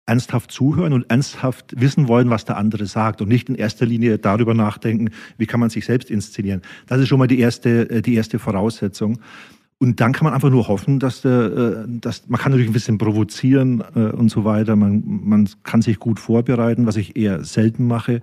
ernsthaft 0.06 0.52
zuhören 0.52 0.92
und 0.92 1.10
ernsthaft 1.10 1.80
wissen 1.80 2.10
wollen, 2.10 2.30
was 2.30 2.44
der 2.44 2.58
andere 2.58 2.86
sagt 2.86 3.22
und 3.22 3.30
nicht 3.30 3.48
in 3.48 3.56
erster 3.56 3.86
Linie 3.86 4.18
darüber 4.18 4.54
nachdenken, 4.54 5.12
wie 5.38 5.46
kann 5.46 5.62
man 5.62 5.70
sich 5.70 5.86
selbst 5.86 6.12
inszenieren. 6.12 6.64
Das 6.88 7.00
ist 7.00 7.08
schon 7.08 7.20
mal 7.20 7.28
die 7.28 7.40
erste, 7.40 7.90
äh, 7.90 8.02
die 8.02 8.16
erste 8.16 8.40
Voraussetzung. 8.40 9.20
Und 9.78 10.02
dann 10.02 10.12
kann 10.12 10.26
man 10.26 10.34
einfach 10.34 10.50
nur 10.50 10.68
hoffen, 10.68 11.00
dass 11.00 11.22
der, 11.22 11.32
äh, 11.32 11.86
dass 11.88 12.28
man 12.28 12.42
kann 12.42 12.52
natürlich 12.52 12.70
ein 12.70 12.74
bisschen 12.74 12.98
provozieren 12.98 13.82
äh, 13.96 14.00
und 14.00 14.28
so 14.28 14.44
weiter. 14.44 14.76
Man, 14.76 15.02
man 15.06 15.48
kann 15.64 15.82
sich 15.82 15.98
gut 15.98 16.20
vorbereiten, 16.20 16.86
was 16.86 16.98
ich 16.98 17.16
eher 17.16 17.46
selten 17.46 17.88
mache. 17.88 18.22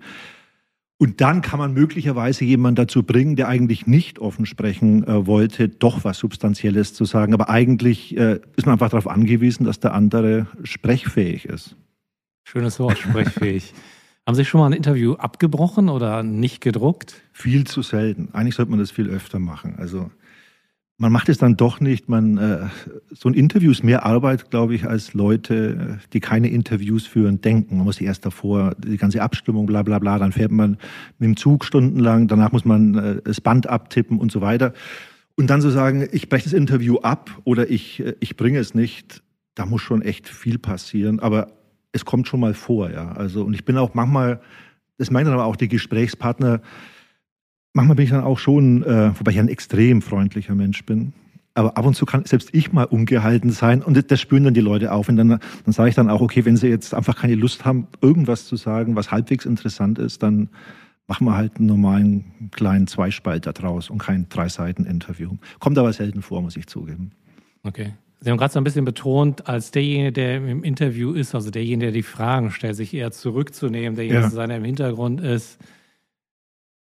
Und 0.97 1.21
dann 1.21 1.43
kann 1.43 1.59
man 1.59 1.75
möglicherweise 1.75 2.45
jemanden 2.45 2.77
dazu 2.77 3.03
bringen, 3.03 3.35
der 3.37 3.49
eigentlich 3.49 3.87
nicht 3.87 4.21
offen 4.21 4.47
sprechen 4.47 5.07
äh, 5.07 5.27
wollte, 5.27 5.69
doch 5.69 6.05
was 6.05 6.19
Substanzielles 6.19 6.95
zu 6.95 7.05
sagen. 7.05 7.35
Aber 7.35 7.51
eigentlich 7.51 8.17
äh, 8.17 8.41
ist 8.57 8.67
man 8.67 8.75
einfach 8.75 8.91
darauf 8.91 9.09
angewiesen, 9.09 9.65
dass 9.65 9.81
der 9.81 9.93
andere 9.93 10.47
sprechfähig 10.63 11.47
ist. 11.47 11.77
Schönes 12.45 12.79
Wort, 12.79 12.99
sprechfähig. 12.99 13.75
Haben 14.27 14.37
Sie 14.37 14.45
schon 14.47 14.61
mal 14.61 14.69
ein 14.69 14.73
Interview 14.73 15.15
abgebrochen 15.15 15.91
oder 15.91 16.23
nicht 16.23 16.63
gedruckt? 16.63 17.21
Viel 17.33 17.67
zu 17.67 17.83
selten. 17.83 18.31
Eigentlich 18.33 18.55
sollte 18.55 18.71
man 18.71 18.81
das 18.81 18.91
viel 18.91 19.11
öfter 19.11 19.39
machen. 19.39 19.75
Also 19.77 20.11
man 20.97 21.11
macht 21.11 21.29
es 21.29 21.39
dann 21.39 21.57
doch 21.57 21.81
nicht. 21.81 22.09
Man, 22.09 22.39
äh, 22.39 22.67
so 23.11 23.29
ein 23.29 23.35
Interview 23.35 23.73
ist 23.73 23.83
mehr 23.83 24.05
Arbeit, 24.05 24.51
glaube 24.51 24.75
ich, 24.75 24.87
als 24.87 25.13
Leute, 25.13 25.99
die 26.13 26.21
keine 26.21 26.49
Interviews 26.49 27.07
führen, 27.07 27.41
denken. 27.41 27.77
Man 27.77 27.85
muss 27.85 28.01
erst 28.01 28.25
davor 28.25 28.75
die 28.79 28.97
ganze 28.97 29.21
Abstimmung, 29.23 29.67
bla 29.67 29.83
bla 29.83 29.99
bla, 29.99 30.19
dann 30.19 30.33
fährt 30.33 30.53
man 30.53 30.79
mit 31.19 31.29
dem 31.29 31.37
Zug 31.37 31.65
stundenlang, 31.65 32.29
danach 32.29 32.53
muss 32.53 32.65
man 32.65 32.95
äh, 32.95 33.23
das 33.25 33.41
Band 33.41 33.69
abtippen 33.69 34.19
und 34.19 34.31
so 34.31 34.41
weiter. 34.41 34.73
Und 35.37 35.51
dann 35.51 35.61
so 35.61 35.71
sagen, 35.71 36.07
ich 36.13 36.29
breche 36.29 36.45
das 36.45 36.53
Interview 36.53 36.99
ab 36.99 37.41
oder 37.43 37.69
ich, 37.69 38.01
äh, 38.01 38.15
ich 38.21 38.37
bringe 38.37 38.61
es 38.61 38.75
nicht, 38.75 39.23
da 39.57 39.67
muss 39.67 39.83
schon 39.83 40.01
echt 40.01 40.29
viel 40.29 40.59
passieren. 40.59 41.19
Aber 41.19 41.49
es 41.91 42.05
kommt 42.05 42.29
schon 42.29 42.41
mal 42.41 42.55
vor, 42.55 42.91
ja. 42.91 43.13
Also, 43.13 43.45
und 43.45 43.55
ich 43.55 43.65
bin 43.65 43.77
auch 43.79 43.95
manchmal, 43.95 44.41
das 44.99 45.11
meinen 45.11 45.33
aber 45.33 45.45
auch 45.45 45.57
die 45.57 45.69
Gesprächspartner, 45.69 46.61
manchmal 47.75 47.97
bin 47.97 48.05
ich 48.05 48.11
dann 48.11 48.25
auch 48.25 48.39
schon, 48.39 48.83
äh, 48.85 49.13
wobei 49.19 49.33
ich 49.33 49.39
ein 49.39 49.49
extrem 49.49 50.01
freundlicher 50.01 50.55
Mensch 50.55 50.85
bin. 50.87 51.13
Aber 51.57 51.77
ab 51.77 51.87
und 51.87 51.95
zu 51.95 52.05
kann 52.05 52.25
selbst 52.25 52.49
ich 52.53 52.73
mal 52.73 52.85
ungehalten 52.85 53.51
sein 53.51 53.81
und 53.83 54.11
das 54.11 54.21
spüren 54.21 54.43
dann 54.43 54.55
die 54.55 54.61
Leute 54.61 54.91
auf. 54.91 55.09
Und 55.09 55.17
dann, 55.17 55.29
dann 55.29 55.41
sage 55.73 55.89
ich 55.89 55.95
dann 55.95 56.11
auch, 56.11 56.21
okay, 56.21 56.45
wenn 56.45 56.57
sie 56.57 56.69
jetzt 56.69 56.95
einfach 56.95 57.17
keine 57.17 57.37
Lust 57.37 57.65
haben, 57.65 57.87
irgendwas 58.01 58.47
zu 58.47 58.57
sagen, 58.57 58.97
was 58.97 59.13
halbwegs 59.13 59.45
interessant 59.45 59.99
ist, 59.99 60.23
dann 60.23 60.49
machen 61.07 61.27
wir 61.27 61.37
halt 61.37 61.59
einen 61.59 61.67
normalen 61.67 62.51
kleinen 62.51 62.87
Zweispalter 62.87 63.53
draus 63.53 63.91
und 63.91 63.99
kein 63.99 64.29
Drei-Seiten-Interview. 64.29 65.37
Kommt 65.61 65.79
aber 65.79 65.93
selten 65.93 66.23
vor, 66.23 66.43
muss 66.43 66.57
ich 66.57 66.67
zugeben. 66.67 67.13
Okay. 67.63 67.93
Sie 68.21 68.31
haben 68.31 68.39
gerade 68.39 68.53
so 68.53 68.59
ein 68.59 68.65
bisschen 68.65 68.87
betont, 68.87 69.47
als 69.47 69.71
derjenige, 69.71 70.11
der 70.11 70.37
im 70.37 70.65
Interview 70.65 71.13
ist, 71.13 71.35
also 71.35 71.51
derjenige, 71.51 71.87
der 71.87 71.93
die 71.93 72.03
Fragen 72.03 72.51
stellt, 72.51 72.75
sich 72.75 72.95
eher 72.95 73.13
zurückzunehmen, 73.13 73.97
derjenige, 73.97 74.35
ja. 74.35 74.47
der 74.47 74.57
im 74.57 74.65
Hintergrund 74.65 75.21
ist, 75.21 75.59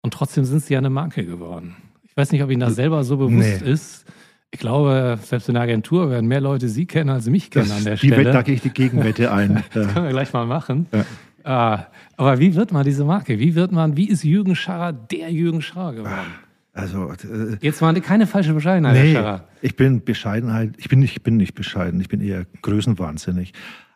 und 0.04 0.14
trotzdem 0.14 0.46
sind 0.46 0.62
sie 0.64 0.74
ja 0.74 0.80
eine 0.80 0.92
Marke 0.92 1.26
geworden. 1.26 1.76
Ich 2.04 2.16
weiß 2.16 2.32
nicht, 2.32 2.44
ob 2.44 2.52
Ihnen 2.52 2.60
das 2.60 2.76
selber 2.76 3.04
so 3.04 3.18
bewusst 3.18 3.62
nee. 3.62 3.72
ist. 3.72 4.06
Ich 4.52 4.60
glaube, 4.60 5.18
selbst 5.24 5.48
in 5.48 5.56
der 5.56 5.64
Agentur 5.64 6.12
werden 6.12 6.28
mehr 6.28 6.42
Leute 6.42 6.70
Sie 6.70 6.86
kennen 6.86 7.10
als 7.10 7.26
mich 7.26 7.50
kennen 7.50 7.70
das, 7.70 7.78
an 7.80 7.84
der 7.86 7.98
Stelle. 7.98 8.18
Die 8.18 8.20
Wette, 8.20 8.32
da 8.32 8.44
gehe 8.44 8.54
ich 8.54 8.62
die 8.62 8.70
Gegenwette 8.70 9.32
ein. 9.32 9.64
das 9.74 9.92
können 9.92 10.06
wir 10.06 10.12
gleich 10.12 10.32
mal 10.32 10.46
machen. 10.46 10.86
Ja. 10.94 11.06
Ah, 11.44 11.88
aber 12.18 12.40
wie 12.40 12.54
wird 12.54 12.72
man 12.72 12.86
diese 12.86 13.04
Marke? 13.04 13.40
Wie 13.40 13.56
wird 13.56 13.72
man, 13.72 13.98
wie 13.98 14.08
ist 14.08 14.24
Jürgen 14.24 14.56
Scharrer 14.56 14.94
der 14.94 15.32
Jürgen 15.32 15.62
Scharrer 15.62 15.94
geworden? 15.94 16.34
Also 16.74 17.12
äh, 17.12 17.58
jetzt 17.62 17.82
mal 17.82 18.00
keine 18.02 18.28
falsche 18.28 18.54
Bescheidenheit, 18.54 18.94
nee, 18.94 19.14
Herr 19.14 19.22
Scharrer. 19.22 19.48
Ich 19.62 19.76
bin 19.76 20.04
Bescheidenheit. 20.04 20.74
Ich 20.78 20.90
bin 20.90 21.00
nicht, 21.00 21.18
ich 21.18 21.24
bin 21.24 21.38
nicht 21.38 21.56
bescheiden. 21.56 22.00
Ich 22.00 22.10
bin 22.10 22.22
eher 22.22 22.46
größenwahnsinnig. 22.62 23.54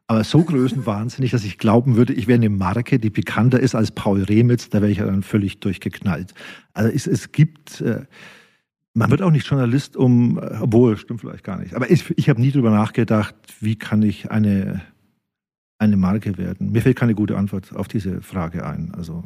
Aber 0.10 0.24
so 0.24 0.42
größenwahnsinnig, 0.42 1.32
dass 1.32 1.44
ich 1.44 1.58
glauben 1.58 1.98
würde, 1.98 2.14
ich 2.14 2.28
wäre 2.28 2.38
eine 2.38 2.50
Marke, 2.50 2.98
die 2.98 3.10
bekannter 3.10 3.60
ist 3.60 3.76
als 3.76 3.92
Paul 3.92 4.24
Remitz, 4.24 4.70
da 4.70 4.82
wäre 4.82 4.90
ich 4.90 5.00
dann 5.00 5.22
völlig 5.22 5.60
durchgeknallt. 5.60 6.34
Also 6.74 6.90
es, 6.90 7.08
es 7.08 7.34
gibt, 7.34 7.82
äh, 7.82 8.06
man 8.94 9.12
wird 9.12 9.22
auch 9.22 9.32
nicht 9.32 9.46
Journalist 9.48 9.98
um, 9.98 10.40
äh, 10.40 10.60
obwohl, 10.62 10.96
stimmt 10.96 11.20
vielleicht 11.20 11.44
gar 11.44 11.60
nicht. 11.60 11.74
Aber 11.74 11.92
ich, 11.92 12.10
ich 12.18 12.30
habe 12.30 12.40
nie 12.40 12.52
drüber 12.52 12.72
nachgedacht, 12.72 13.36
wie 13.60 13.76
kann 13.76 14.02
ich 14.02 14.32
eine, 14.32 14.82
eine 15.78 15.98
Marke 15.98 16.38
werden. 16.38 16.72
Mir 16.72 16.82
fällt 16.82 16.98
keine 16.98 17.14
gute 17.14 17.38
Antwort 17.38 17.76
auf 17.76 17.90
diese 17.90 18.22
Frage 18.22 18.66
ein. 18.66 18.94
Also 18.96 19.26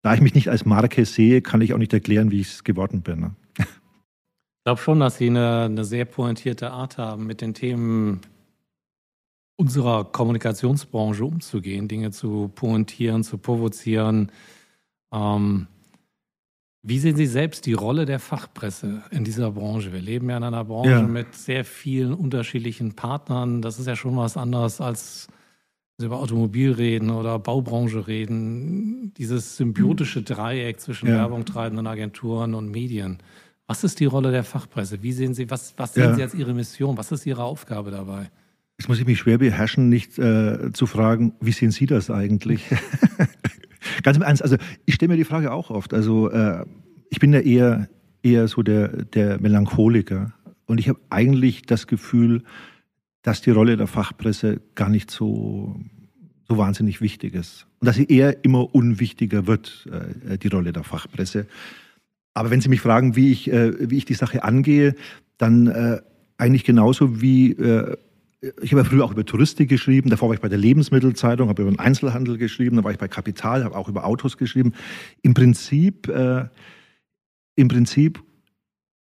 da 0.00 0.14
ich 0.14 0.22
mich 0.22 0.34
nicht 0.34 0.48
als 0.48 0.64
Marke 0.64 1.04
sehe, 1.04 1.42
kann 1.42 1.60
ich 1.60 1.74
auch 1.74 1.78
nicht 1.78 1.92
erklären, 1.92 2.30
wie 2.30 2.40
ich 2.40 2.48
es 2.48 2.64
geworden 2.64 3.02
bin. 3.02 3.20
Ne? 3.20 3.36
Ich 3.58 4.64
glaube 4.64 4.80
schon, 4.80 5.00
dass 5.00 5.18
Sie 5.18 5.28
eine, 5.28 5.64
eine 5.64 5.84
sehr 5.84 6.06
pointierte 6.06 6.70
Art 6.70 6.96
haben, 6.96 7.26
mit 7.26 7.40
den 7.42 7.52
Themen 7.52 8.20
unserer 9.58 10.04
Kommunikationsbranche 10.04 11.24
umzugehen, 11.24 11.88
Dinge 11.88 12.12
zu 12.12 12.48
pointieren, 12.54 13.24
zu 13.24 13.38
provozieren. 13.38 14.30
Ähm, 15.12 15.66
wie 16.82 17.00
sehen 17.00 17.16
Sie 17.16 17.26
selbst 17.26 17.66
die 17.66 17.72
Rolle 17.72 18.06
der 18.06 18.20
Fachpresse 18.20 19.02
in 19.10 19.24
dieser 19.24 19.50
Branche? 19.50 19.92
Wir 19.92 20.00
leben 20.00 20.30
ja 20.30 20.36
in 20.36 20.44
einer 20.44 20.64
Branche 20.64 20.90
ja. 20.90 21.02
mit 21.02 21.34
sehr 21.34 21.64
vielen 21.64 22.14
unterschiedlichen 22.14 22.94
Partnern. 22.94 23.60
Das 23.60 23.80
ist 23.80 23.86
ja 23.86 23.96
schon 23.96 24.16
was 24.16 24.36
anderes 24.36 24.80
als 24.80 25.26
über 26.00 26.20
Automobil 26.20 26.70
reden 26.70 27.10
oder 27.10 27.40
Baubranche 27.40 28.06
reden. 28.06 29.12
Dieses 29.14 29.56
symbiotische 29.56 30.22
Dreieck 30.22 30.78
zwischen 30.80 31.08
ja. 31.08 31.16
Werbung 31.16 31.44
treibenden 31.44 31.88
Agenturen 31.88 32.54
und 32.54 32.70
Medien. 32.70 33.18
Was 33.66 33.82
ist 33.82 33.98
die 33.98 34.04
Rolle 34.04 34.30
der 34.30 34.44
Fachpresse? 34.44 35.02
Wie 35.02 35.12
sehen 35.12 35.34
Sie, 35.34 35.50
was, 35.50 35.74
was 35.76 35.94
sehen 35.94 36.10
ja. 36.10 36.14
Sie 36.14 36.22
als 36.22 36.34
Ihre 36.34 36.54
Mission? 36.54 36.96
Was 36.96 37.10
ist 37.10 37.26
Ihre 37.26 37.42
Aufgabe 37.42 37.90
dabei? 37.90 38.30
Jetzt 38.78 38.88
muss 38.88 39.00
ich 39.00 39.06
mich 39.06 39.18
schwer 39.18 39.38
beherrschen, 39.38 39.88
nicht 39.88 40.18
äh, 40.18 40.72
zu 40.72 40.86
fragen, 40.86 41.32
wie 41.40 41.50
sehen 41.50 41.72
Sie 41.72 41.86
das 41.86 42.10
eigentlich? 42.10 42.64
Ganz 44.04 44.16
im 44.16 44.22
Ernst, 44.22 44.42
also 44.42 44.56
ich 44.86 44.94
stelle 44.94 45.10
mir 45.10 45.16
die 45.16 45.24
Frage 45.24 45.52
auch 45.52 45.70
oft. 45.70 45.92
Also 45.92 46.30
äh, 46.30 46.64
ich 47.10 47.18
bin 47.18 47.32
ja 47.32 47.40
eher, 47.40 47.88
eher 48.22 48.46
so 48.46 48.62
der, 48.62 49.04
der 49.04 49.40
Melancholiker. 49.40 50.32
Und 50.66 50.78
ich 50.78 50.88
habe 50.88 51.00
eigentlich 51.10 51.62
das 51.62 51.88
Gefühl, 51.88 52.44
dass 53.22 53.40
die 53.40 53.50
Rolle 53.50 53.76
der 53.76 53.88
Fachpresse 53.88 54.60
gar 54.76 54.88
nicht 54.88 55.10
so, 55.10 55.80
so 56.48 56.56
wahnsinnig 56.56 57.00
wichtig 57.00 57.34
ist. 57.34 57.66
Und 57.80 57.86
dass 57.86 57.96
sie 57.96 58.06
eher 58.06 58.44
immer 58.44 58.72
unwichtiger 58.76 59.48
wird, 59.48 59.88
äh, 59.90 60.38
die 60.38 60.48
Rolle 60.48 60.72
der 60.72 60.84
Fachpresse. 60.84 61.46
Aber 62.32 62.50
wenn 62.50 62.60
Sie 62.60 62.68
mich 62.68 62.80
fragen, 62.80 63.16
wie 63.16 63.32
ich, 63.32 63.50
äh, 63.50 63.90
wie 63.90 63.96
ich 63.96 64.04
die 64.04 64.14
Sache 64.14 64.44
angehe, 64.44 64.94
dann 65.36 65.66
äh, 65.66 66.00
eigentlich 66.36 66.62
genauso 66.62 67.20
wie 67.20 67.52
äh, 67.52 67.96
ich 68.40 68.72
habe 68.72 68.82
ja 68.82 68.84
früher 68.84 69.04
auch 69.04 69.10
über 69.10 69.24
Touristik 69.24 69.68
geschrieben, 69.68 70.10
davor 70.10 70.28
war 70.28 70.34
ich 70.34 70.40
bei 70.40 70.48
der 70.48 70.58
Lebensmittelzeitung, 70.58 71.48
habe 71.48 71.62
über 71.62 71.70
den 71.70 71.80
Einzelhandel 71.80 72.38
geschrieben, 72.38 72.76
dann 72.76 72.84
war 72.84 72.92
ich 72.92 72.98
bei 72.98 73.08
Kapital, 73.08 73.64
habe 73.64 73.76
auch 73.76 73.88
über 73.88 74.04
Autos 74.04 74.36
geschrieben. 74.36 74.74
Im 75.22 75.34
Prinzip, 75.34 76.08
äh, 76.08 76.46
im 77.56 77.68
Prinzip 77.68 78.22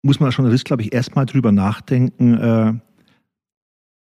muss 0.02 0.20
man 0.20 0.28
als 0.28 0.36
Journalist, 0.36 0.64
glaube 0.64 0.82
ich, 0.82 0.92
erstmal 0.92 1.26
drüber 1.26 1.50
nachdenken, 1.50 2.34
äh, 2.34 2.74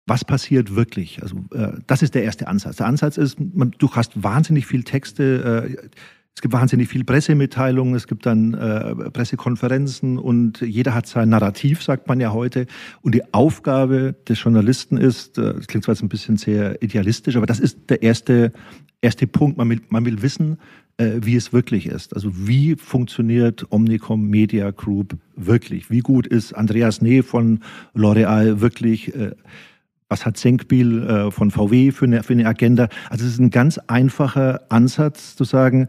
was 0.06 0.24
passiert 0.24 0.74
wirklich. 0.74 1.22
Also 1.22 1.36
äh, 1.52 1.78
das 1.86 2.02
ist 2.02 2.14
der 2.14 2.24
erste 2.24 2.48
Ansatz. 2.48 2.76
Der 2.76 2.86
Ansatz 2.86 3.16
ist, 3.16 3.38
man, 3.38 3.70
du 3.78 3.90
hast 3.92 4.22
wahnsinnig 4.22 4.66
viel 4.66 4.82
Texte, 4.82 5.68
äh, 5.70 5.88
es 6.34 6.42
gibt 6.42 6.52
wahnsinnig 6.52 6.88
viel 6.88 7.04
Pressemitteilungen, 7.04 7.94
es 7.94 8.08
gibt 8.08 8.26
dann 8.26 8.54
äh, 8.54 8.94
Pressekonferenzen 9.10 10.18
und 10.18 10.60
jeder 10.60 10.92
hat 10.92 11.06
sein 11.06 11.28
Narrativ, 11.28 11.82
sagt 11.82 12.08
man 12.08 12.18
ja 12.18 12.32
heute. 12.32 12.66
Und 13.02 13.14
die 13.14 13.22
Aufgabe 13.32 14.16
des 14.28 14.42
Journalisten 14.42 14.96
ist, 14.96 15.38
äh, 15.38 15.54
das 15.54 15.68
klingt 15.68 15.84
zwar 15.84 15.94
jetzt 15.94 16.02
ein 16.02 16.08
bisschen 16.08 16.36
sehr 16.36 16.82
idealistisch, 16.82 17.36
aber 17.36 17.46
das 17.46 17.60
ist 17.60 17.88
der 17.88 18.02
erste, 18.02 18.52
erste 19.00 19.28
Punkt. 19.28 19.58
Man 19.58 19.70
will, 19.70 19.80
man 19.90 20.04
will 20.04 20.22
wissen, 20.22 20.58
äh, 20.96 21.20
wie 21.22 21.36
es 21.36 21.52
wirklich 21.52 21.86
ist. 21.86 22.14
Also 22.14 22.30
wie 22.32 22.74
funktioniert 22.74 23.66
Omnicom 23.70 24.28
Media 24.28 24.72
Group 24.72 25.16
wirklich? 25.36 25.88
Wie 25.88 26.00
gut 26.00 26.26
ist 26.26 26.52
Andreas 26.52 27.00
Nee 27.00 27.22
von 27.22 27.60
L'Oreal 27.94 28.60
wirklich? 28.60 29.14
Äh, 29.14 29.36
was 30.08 30.26
hat 30.26 30.36
Senkbiel 30.36 31.02
äh, 31.02 31.30
von 31.30 31.50
VW 31.50 31.92
für 31.92 32.04
eine, 32.04 32.22
für 32.22 32.32
eine 32.32 32.46
Agenda? 32.46 32.88
Also 33.08 33.24
es 33.24 33.32
ist 33.32 33.40
ein 33.40 33.50
ganz 33.50 33.78
einfacher 33.78 34.62
Ansatz 34.68 35.36
zu 35.36 35.44
sagen, 35.44 35.88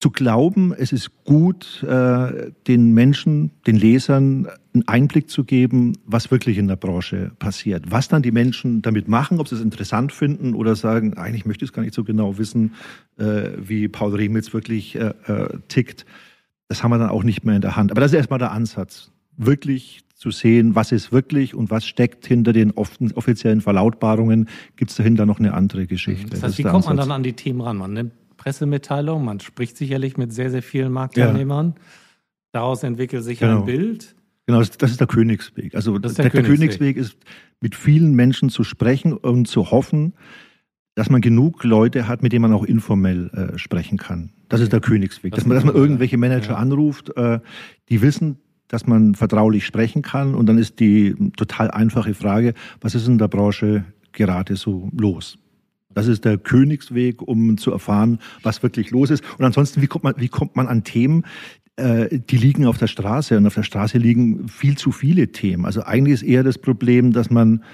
zu 0.00 0.10
glauben, 0.10 0.72
es 0.72 0.92
ist 0.92 1.24
gut, 1.24 1.82
äh, 1.82 2.50
den 2.66 2.94
Menschen, 2.94 3.50
den 3.66 3.76
Lesern 3.76 4.48
einen 4.72 4.88
Einblick 4.88 5.28
zu 5.28 5.44
geben, 5.44 5.92
was 6.06 6.30
wirklich 6.30 6.56
in 6.56 6.68
der 6.68 6.76
Branche 6.76 7.32
passiert. 7.38 7.90
Was 7.90 8.08
dann 8.08 8.22
die 8.22 8.30
Menschen 8.30 8.80
damit 8.80 9.08
machen, 9.08 9.38
ob 9.38 9.48
sie 9.48 9.56
es 9.56 9.60
interessant 9.60 10.12
finden 10.12 10.54
oder 10.54 10.74
sagen, 10.74 11.14
eigentlich 11.18 11.44
möchte 11.44 11.64
ich 11.64 11.70
es 11.70 11.74
gar 11.74 11.82
nicht 11.82 11.94
so 11.94 12.02
genau 12.02 12.38
wissen, 12.38 12.74
äh, 13.18 13.50
wie 13.58 13.88
Paul 13.88 14.14
Remitz 14.14 14.54
wirklich 14.54 14.96
äh, 14.96 15.12
tickt. 15.68 16.06
Das 16.68 16.82
haben 16.82 16.92
wir 16.92 16.98
dann 16.98 17.10
auch 17.10 17.24
nicht 17.24 17.44
mehr 17.44 17.56
in 17.56 17.62
der 17.62 17.76
Hand. 17.76 17.90
Aber 17.90 18.00
das 18.00 18.12
ist 18.12 18.16
erstmal 18.16 18.38
der 18.38 18.52
Ansatz. 18.52 19.10
Wirklich 19.36 20.00
zu 20.14 20.30
sehen, 20.30 20.74
was 20.74 20.92
ist 20.92 21.12
wirklich 21.12 21.54
und 21.54 21.70
was 21.70 21.86
steckt 21.86 22.26
hinter 22.26 22.52
den 22.52 22.72
offiziellen 22.72 23.60
Verlautbarungen. 23.60 24.48
Gibt 24.76 24.92
es 24.92 24.96
dahinter 24.96 25.26
noch 25.26 25.40
eine 25.40 25.52
andere 25.52 25.86
Geschichte? 25.86 26.30
Das 26.30 26.42
heißt, 26.42 26.58
wie 26.58 26.62
kommt 26.62 26.86
man 26.86 26.96
dann 26.96 27.10
an 27.10 27.22
die 27.22 27.32
Themen 27.34 27.60
ran? 27.60 27.76
Man 27.76 27.92
nimmt 27.92 28.12
Pressemitteilung, 28.40 29.22
man 29.22 29.38
spricht 29.38 29.76
sicherlich 29.76 30.16
mit 30.16 30.32
sehr, 30.32 30.50
sehr 30.50 30.62
vielen 30.62 30.92
Marktteilnehmern. 30.92 31.74
Ja. 31.76 31.82
Daraus 32.52 32.82
entwickelt 32.82 33.22
sich 33.22 33.38
genau. 33.38 33.58
ein 33.60 33.66
Bild. 33.66 34.16
Genau, 34.46 34.60
das 34.60 34.90
ist 34.90 34.98
der 34.98 35.06
Königsweg. 35.06 35.74
Also 35.74 35.98
der, 35.98 36.10
der, 36.10 36.30
Königsweg. 36.30 36.46
Königsweg 36.46 36.96
ist, 36.96 37.18
mit 37.60 37.74
vielen 37.74 38.14
Menschen 38.14 38.48
zu 38.48 38.64
sprechen 38.64 39.12
und 39.12 39.46
zu 39.46 39.70
hoffen, 39.70 40.14
dass 40.94 41.10
man 41.10 41.20
genug 41.20 41.64
Leute 41.64 42.08
hat, 42.08 42.22
mit 42.22 42.32
denen 42.32 42.40
man 42.40 42.54
auch 42.54 42.64
informell 42.64 43.28
äh, 43.28 43.58
sprechen 43.58 43.98
kann. 43.98 44.32
Das 44.48 44.62
ist 44.62 44.72
der 44.72 44.80
Königsweg. 44.80 45.34
Dass 45.34 45.44
man, 45.44 45.56
dass 45.56 45.64
man 45.64 45.74
irgendwelche 45.74 46.16
Manager 46.16 46.52
ja. 46.52 46.56
anruft, 46.56 47.14
äh, 47.18 47.40
die 47.90 48.00
wissen, 48.00 48.38
dass 48.68 48.86
man 48.86 49.14
vertraulich 49.14 49.66
sprechen 49.66 50.00
kann. 50.00 50.34
Und 50.34 50.46
dann 50.46 50.56
ist 50.56 50.80
die 50.80 51.14
total 51.36 51.70
einfache 51.70 52.14
Frage, 52.14 52.54
was 52.80 52.94
ist 52.94 53.06
in 53.06 53.18
der 53.18 53.28
Branche 53.28 53.84
gerade 54.12 54.56
so 54.56 54.88
los? 54.96 55.36
Das 55.94 56.06
ist 56.06 56.24
der 56.24 56.38
Königsweg, 56.38 57.22
um 57.22 57.58
zu 57.58 57.72
erfahren, 57.72 58.18
was 58.42 58.62
wirklich 58.62 58.90
los 58.90 59.10
ist. 59.10 59.24
Und 59.38 59.44
ansonsten, 59.44 59.82
wie 59.82 59.86
kommt 59.86 60.04
man, 60.04 60.14
wie 60.18 60.28
kommt 60.28 60.56
man 60.56 60.68
an 60.68 60.84
Themen, 60.84 61.24
äh, 61.76 62.18
die 62.18 62.36
liegen 62.36 62.66
auf 62.66 62.78
der 62.78 62.86
Straße 62.86 63.36
und 63.36 63.46
auf 63.46 63.54
der 63.54 63.62
Straße 63.62 63.98
liegen 63.98 64.48
viel 64.48 64.76
zu 64.76 64.92
viele 64.92 65.32
Themen. 65.32 65.64
Also 65.64 65.82
eigentlich 65.82 66.14
ist 66.14 66.22
eher 66.22 66.42
das 66.42 66.58
Problem, 66.58 67.12
dass 67.12 67.30
man 67.30 67.64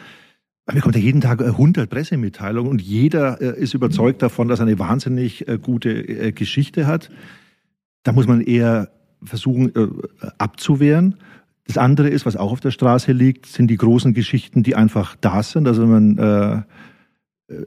man 0.68 0.74
bekommt 0.74 0.96
ja 0.96 1.00
jeden 1.00 1.20
Tag 1.20 1.40
100 1.40 1.88
Pressemitteilungen 1.88 2.68
und 2.68 2.82
jeder 2.82 3.40
äh, 3.40 3.60
ist 3.60 3.74
überzeugt 3.74 4.20
davon, 4.20 4.48
dass 4.48 4.58
er 4.58 4.66
eine 4.66 4.80
wahnsinnig 4.80 5.46
äh, 5.46 5.58
gute 5.58 6.32
Geschichte 6.32 6.88
hat. 6.88 7.10
Da 8.02 8.10
muss 8.10 8.26
man 8.26 8.40
eher 8.40 8.90
versuchen 9.22 9.72
abzuwehren. 10.38 11.16
Das 11.66 11.78
andere 11.78 12.08
ist, 12.08 12.26
was 12.26 12.36
auch 12.36 12.52
auf 12.52 12.60
der 12.60 12.70
Straße 12.70 13.12
liegt, 13.12 13.46
sind 13.46 13.68
die 13.68 13.76
großen 13.76 14.14
Geschichten, 14.14 14.62
die 14.62 14.76
einfach 14.76 15.16
da 15.20 15.42
sind. 15.42 15.66
Also 15.66 15.86
man 15.86 16.18
äh, 16.18 16.56
äh, 16.58 16.62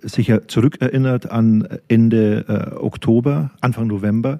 sicher 0.01 0.47
zurückerinnert 0.47 1.31
an 1.31 1.67
Ende 1.87 2.45
äh, 2.47 2.75
Oktober, 2.75 3.51
Anfang 3.61 3.87
November. 3.87 4.39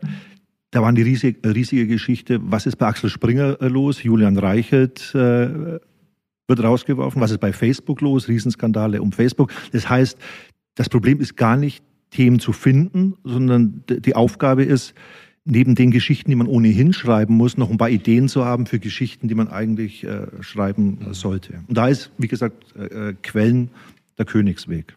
Da 0.72 0.82
war 0.82 0.92
die 0.94 1.02
riesig, 1.02 1.46
riesige 1.46 1.88
Geschichte, 1.88 2.40
was 2.44 2.66
ist 2.66 2.76
bei 2.76 2.88
Axel 2.88 3.10
Springer 3.10 3.58
äh, 3.62 3.68
los? 3.68 4.04
Julian 4.04 4.38
Reichelt 4.38 5.14
äh, 5.16 5.80
wird 6.48 6.64
rausgeworfen. 6.64 7.22
Was 7.22 7.32
ist 7.32 7.40
bei 7.40 7.54
Facebook 7.54 8.02
los? 8.02 8.28
Riesenskandale 8.28 9.02
um 9.02 9.12
Facebook. 9.12 9.52
Das 9.72 9.90
heißt, 9.90 10.18
das 10.76 10.90
Problem 10.90 11.20
ist 11.20 11.38
gar 11.38 11.58
nicht, 11.58 11.84
Themen 12.12 12.40
zu 12.40 12.54
finden, 12.54 13.16
sondern 13.24 13.84
die 13.88 14.16
Aufgabe 14.16 14.64
ist, 14.64 14.96
neben 15.46 15.76
den 15.76 15.92
Geschichten, 15.92 16.32
die 16.32 16.36
man 16.36 16.48
ohnehin 16.48 16.92
schreiben 16.92 17.36
muss, 17.36 17.56
noch 17.56 17.70
ein 17.70 17.78
paar 17.78 17.90
Ideen 17.90 18.28
zu 18.28 18.46
haben 18.46 18.66
für 18.66 18.80
Geschichten, 18.80 19.28
die 19.28 19.36
man 19.36 19.48
eigentlich 19.48 20.04
äh, 20.04 20.28
schreiben 20.42 21.00
sollte. 21.12 21.62
Und 21.68 21.78
da 21.78 21.88
ist, 21.88 22.12
wie 22.18 22.28
gesagt, 22.28 22.76
äh, 22.76 23.14
Quellen 23.22 23.70
der 24.18 24.26
Königsweg. 24.26 24.96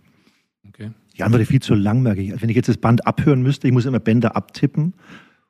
Die 1.17 1.23
Antwort 1.23 1.43
ist 1.43 1.49
viel 1.49 1.63
zu 1.63 1.75
lang, 1.75 2.03
merke 2.03 2.23
ich. 2.23 2.43
Wenn 2.43 2.49
ich 2.49 2.57
jetzt 2.57 2.69
das 2.69 2.79
Band 2.79 3.07
abhören 3.07 3.43
müsste, 3.43 3.67
ich 3.67 3.73
muss 3.73 3.85
immer 3.85 4.01
Bänder 4.01 4.37
abtippen, 4.37 4.95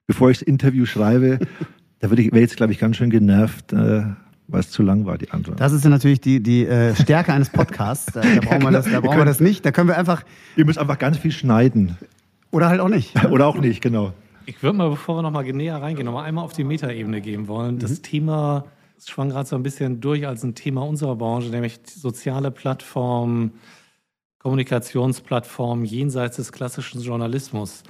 bevor 0.06 0.30
ich 0.30 0.38
das 0.38 0.46
Interview 0.46 0.86
schreibe, 0.86 1.38
da 2.00 2.10
würde 2.10 2.22
ich, 2.22 2.32
wäre 2.32 2.40
jetzt, 2.40 2.56
glaube 2.56 2.72
ich, 2.72 2.78
ganz 2.78 2.96
schön 2.96 3.10
genervt, 3.10 3.72
äh, 3.72 4.02
weil 4.48 4.60
es 4.60 4.70
zu 4.70 4.82
lang 4.82 5.06
war, 5.06 5.18
die 5.18 5.30
Antwort. 5.30 5.60
Das 5.60 5.72
ist 5.72 5.84
ja 5.84 5.90
natürlich 5.90 6.20
die, 6.20 6.42
die 6.42 6.66
äh, 6.66 6.94
Stärke 6.96 7.32
eines 7.32 7.50
Podcasts. 7.50 8.12
Da, 8.12 8.20
da 8.20 8.40
brauchen, 8.42 8.62
wir 8.62 8.70
das, 8.70 8.90
da 8.90 9.00
brauchen 9.00 9.18
wir 9.18 9.24
das 9.24 9.40
nicht. 9.40 9.64
Da 9.64 9.72
können 9.72 9.88
wir 9.88 9.96
einfach. 9.96 10.24
Ihr 10.56 10.66
müsst 10.66 10.78
einfach 10.78 10.98
ganz 10.98 11.18
viel 11.18 11.32
schneiden. 11.32 11.96
Oder 12.50 12.68
halt 12.68 12.80
auch 12.80 12.88
nicht. 12.88 13.24
Oder 13.30 13.46
auch 13.46 13.58
nicht, 13.58 13.80
genau. 13.80 14.12
Ich 14.46 14.62
würde 14.62 14.76
mal, 14.76 14.90
bevor 14.90 15.16
wir 15.16 15.22
noch 15.22 15.30
mal 15.30 15.44
näher 15.44 15.80
reingehen, 15.80 16.04
noch 16.04 16.12
mal 16.12 16.24
einmal 16.24 16.44
auf 16.44 16.52
die 16.52 16.64
Metaebene 16.64 17.20
gehen 17.20 17.46
wollen. 17.46 17.78
Das 17.78 17.90
mhm. 17.92 18.02
Thema 18.02 18.64
schwang 19.04 19.30
gerade 19.30 19.48
so 19.48 19.56
ein 19.56 19.62
bisschen 19.62 20.00
durch 20.00 20.26
als 20.26 20.42
ein 20.42 20.54
Thema 20.54 20.82
unserer 20.82 21.16
Branche, 21.16 21.48
nämlich 21.48 21.80
soziale 21.84 22.50
Plattformen, 22.50 23.52
Kommunikationsplattformen 24.42 25.84
jenseits 25.84 26.36
des 26.36 26.50
klassischen 26.50 27.00
Journalismus. 27.00 27.84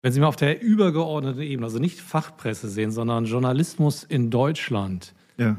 Wenn 0.00 0.12
Sie 0.12 0.20
mal 0.20 0.28
auf 0.28 0.36
der 0.36 0.62
übergeordneten 0.62 1.42
Ebene, 1.42 1.66
also 1.66 1.80
nicht 1.80 2.00
Fachpresse 2.00 2.68
sehen, 2.68 2.92
sondern 2.92 3.24
Journalismus 3.24 4.04
in 4.04 4.30
Deutschland. 4.30 5.14
Ja. 5.38 5.56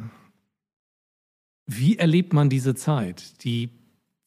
Wie 1.66 1.98
erlebt 1.98 2.34
man 2.34 2.50
diese 2.50 2.74
Zeit, 2.74 3.44
die 3.44 3.70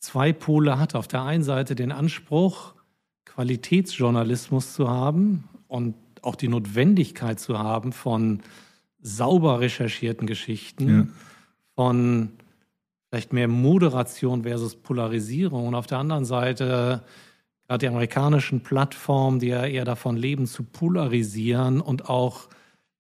zwei 0.00 0.32
Pole 0.32 0.78
hat? 0.78 0.94
Auf 0.94 1.08
der 1.08 1.22
einen 1.22 1.44
Seite 1.44 1.74
den 1.74 1.92
Anspruch, 1.92 2.74
Qualitätsjournalismus 3.24 4.74
zu 4.74 4.90
haben 4.90 5.44
und 5.66 5.94
auch 6.20 6.36
die 6.36 6.48
Notwendigkeit 6.48 7.40
zu 7.40 7.58
haben 7.58 7.92
von 7.92 8.42
sauber 9.00 9.60
recherchierten 9.60 10.26
Geschichten, 10.26 10.88
ja. 10.88 11.06
von 11.74 12.32
vielleicht 13.08 13.32
mehr 13.32 13.48
Moderation 13.48 14.42
versus 14.42 14.76
Polarisierung 14.76 15.66
und 15.66 15.74
auf 15.74 15.86
der 15.86 15.98
anderen 15.98 16.24
Seite 16.24 17.02
gerade 17.66 17.78
die 17.80 17.88
amerikanischen 17.88 18.62
Plattformen, 18.62 19.40
die 19.40 19.48
ja 19.48 19.64
eher 19.64 19.84
davon 19.84 20.16
leben, 20.16 20.46
zu 20.46 20.62
polarisieren 20.62 21.80
und 21.80 22.08
auch 22.08 22.48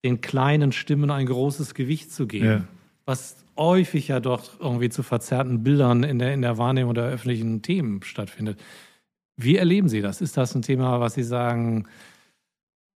den 0.04 0.20
kleinen 0.20 0.72
Stimmen 0.72 1.10
ein 1.10 1.26
großes 1.26 1.74
Gewicht 1.74 2.12
zu 2.12 2.26
geben. 2.26 2.46
Ja. 2.46 2.64
Was 3.04 3.36
häufig 3.56 4.08
ja 4.08 4.20
doch 4.20 4.60
irgendwie 4.60 4.88
zu 4.88 5.02
verzerrten 5.02 5.62
Bildern 5.62 6.02
in 6.02 6.18
der, 6.18 6.34
in 6.34 6.42
der 6.42 6.58
Wahrnehmung 6.58 6.94
der 6.94 7.04
öffentlichen 7.04 7.62
Themen 7.62 8.02
stattfindet. 8.02 8.60
Wie 9.36 9.56
erleben 9.56 9.88
Sie 9.88 10.00
das? 10.00 10.20
Ist 10.20 10.36
das 10.36 10.54
ein 10.54 10.62
Thema, 10.62 11.00
was 11.00 11.14
Sie 11.14 11.22
sagen, 11.22 11.86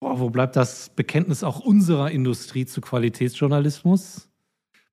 boah, 0.00 0.20
wo 0.20 0.30
bleibt 0.30 0.56
das 0.56 0.90
Bekenntnis 0.90 1.42
auch 1.42 1.60
unserer 1.60 2.10
Industrie 2.10 2.66
zu 2.66 2.80
Qualitätsjournalismus? 2.80 4.28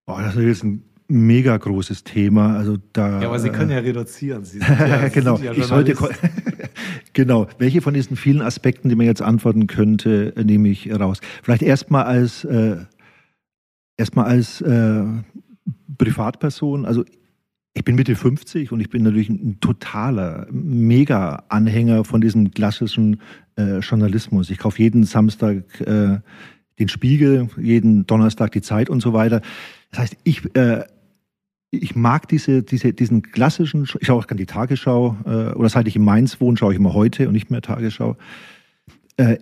Boah, 0.05 0.21
das 0.21 0.35
ist 0.35 0.63
ein 0.63 0.83
mega 1.07 1.55
großes 1.55 2.03
Thema. 2.03 2.57
Also 2.57 2.77
da, 2.93 3.21
ja, 3.21 3.27
aber 3.27 3.39
Sie 3.39 3.49
können 3.49 3.71
ja 3.71 3.79
reduzieren. 3.79 4.43
Sie 4.43 4.59
ja, 4.59 5.07
genau. 5.09 5.37
Ja 5.37 5.51
ich 5.51 5.65
sollte, 5.65 5.95
genau. 7.13 7.47
Welche 7.57 7.81
von 7.81 7.93
diesen 7.93 8.17
vielen 8.17 8.41
Aspekten, 8.41 8.89
die 8.89 8.95
man 8.95 9.05
jetzt 9.05 9.21
antworten 9.21 9.67
könnte, 9.67 10.33
nehme 10.43 10.69
ich 10.69 10.91
raus? 10.91 11.19
Vielleicht 11.43 11.61
erstmal 11.61 12.03
als, 12.03 12.43
äh, 12.43 12.77
erstmal 13.97 14.25
als 14.25 14.61
äh, 14.61 15.03
Privatperson. 15.97 16.85
Also 16.85 17.05
ich 17.73 17.83
bin 17.83 17.95
Mitte 17.95 18.15
50 18.15 18.71
und 18.71 18.79
ich 18.79 18.89
bin 18.89 19.03
natürlich 19.03 19.29
ein 19.29 19.59
totaler, 19.59 20.47
mega 20.51 21.43
Anhänger 21.49 22.05
von 22.05 22.21
diesem 22.21 22.51
klassischen 22.51 23.21
äh, 23.57 23.79
Journalismus. 23.79 24.49
Ich 24.49 24.59
kaufe 24.59 24.81
jeden 24.81 25.03
Samstag 25.03 25.81
äh, 25.81 26.19
den 26.79 26.89
Spiegel, 26.89 27.49
jeden 27.57 28.05
Donnerstag 28.07 28.51
die 28.53 28.61
Zeit 28.61 28.89
und 28.89 29.01
so 29.01 29.13
weiter. 29.13 29.41
Das 29.91 29.99
heißt, 29.99 30.17
ich, 30.23 30.55
äh, 30.55 30.85
ich 31.81 31.95
mag 31.95 32.27
diese, 32.27 32.63
diese, 32.63 32.93
diesen 32.93 33.21
klassischen, 33.21 33.83
ich 33.83 34.07
schaue 34.07 34.19
auch 34.19 34.27
gerne 34.27 34.39
die 34.39 34.45
Tagesschau, 34.45 35.17
äh, 35.25 35.53
oder 35.53 35.69
seit 35.69 35.87
ich 35.87 35.95
in 35.95 36.03
Mainz 36.03 36.39
wohne, 36.41 36.57
schaue 36.57 36.73
ich 36.73 36.79
immer 36.79 36.93
heute 36.93 37.27
und 37.27 37.33
nicht 37.33 37.51
mehr 37.51 37.61
Tagesschau. 37.61 38.17
Äh, 39.17 39.37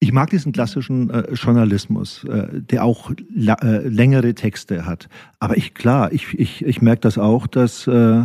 ich 0.00 0.12
mag 0.12 0.30
diesen 0.30 0.52
klassischen 0.52 1.10
äh, 1.10 1.32
Journalismus, 1.34 2.24
äh, 2.24 2.48
der 2.62 2.84
auch 2.84 3.10
äh, 3.10 3.86
längere 3.86 4.34
Texte 4.34 4.86
hat. 4.86 5.08
Aber 5.38 5.58
ich 5.58 5.74
klar, 5.74 6.10
ich, 6.12 6.32
ich, 6.38 6.64
ich 6.64 6.80
merke 6.80 7.02
das 7.02 7.18
auch, 7.18 7.46
dass, 7.46 7.86
äh, 7.86 8.24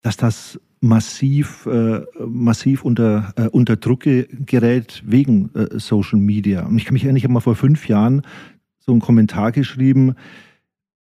dass 0.00 0.16
das 0.16 0.58
massiv, 0.80 1.66
äh, 1.66 2.00
massiv 2.26 2.84
unter, 2.84 3.34
äh, 3.36 3.48
unter 3.48 3.76
Druck 3.76 4.00
gerät 4.00 5.02
wegen 5.04 5.50
Social 5.74 6.18
Media. 6.18 6.64
Und 6.64 6.78
ich 6.78 6.86
kann 6.86 6.94
mich 6.94 7.04
erinnern, 7.04 7.18
ich 7.18 7.24
habe 7.24 7.34
mal 7.34 7.40
vor 7.40 7.54
fünf 7.54 7.86
Jahren 7.86 8.22
so 8.78 8.92
einen 8.92 9.00
Kommentar 9.00 9.52
geschrieben, 9.52 10.16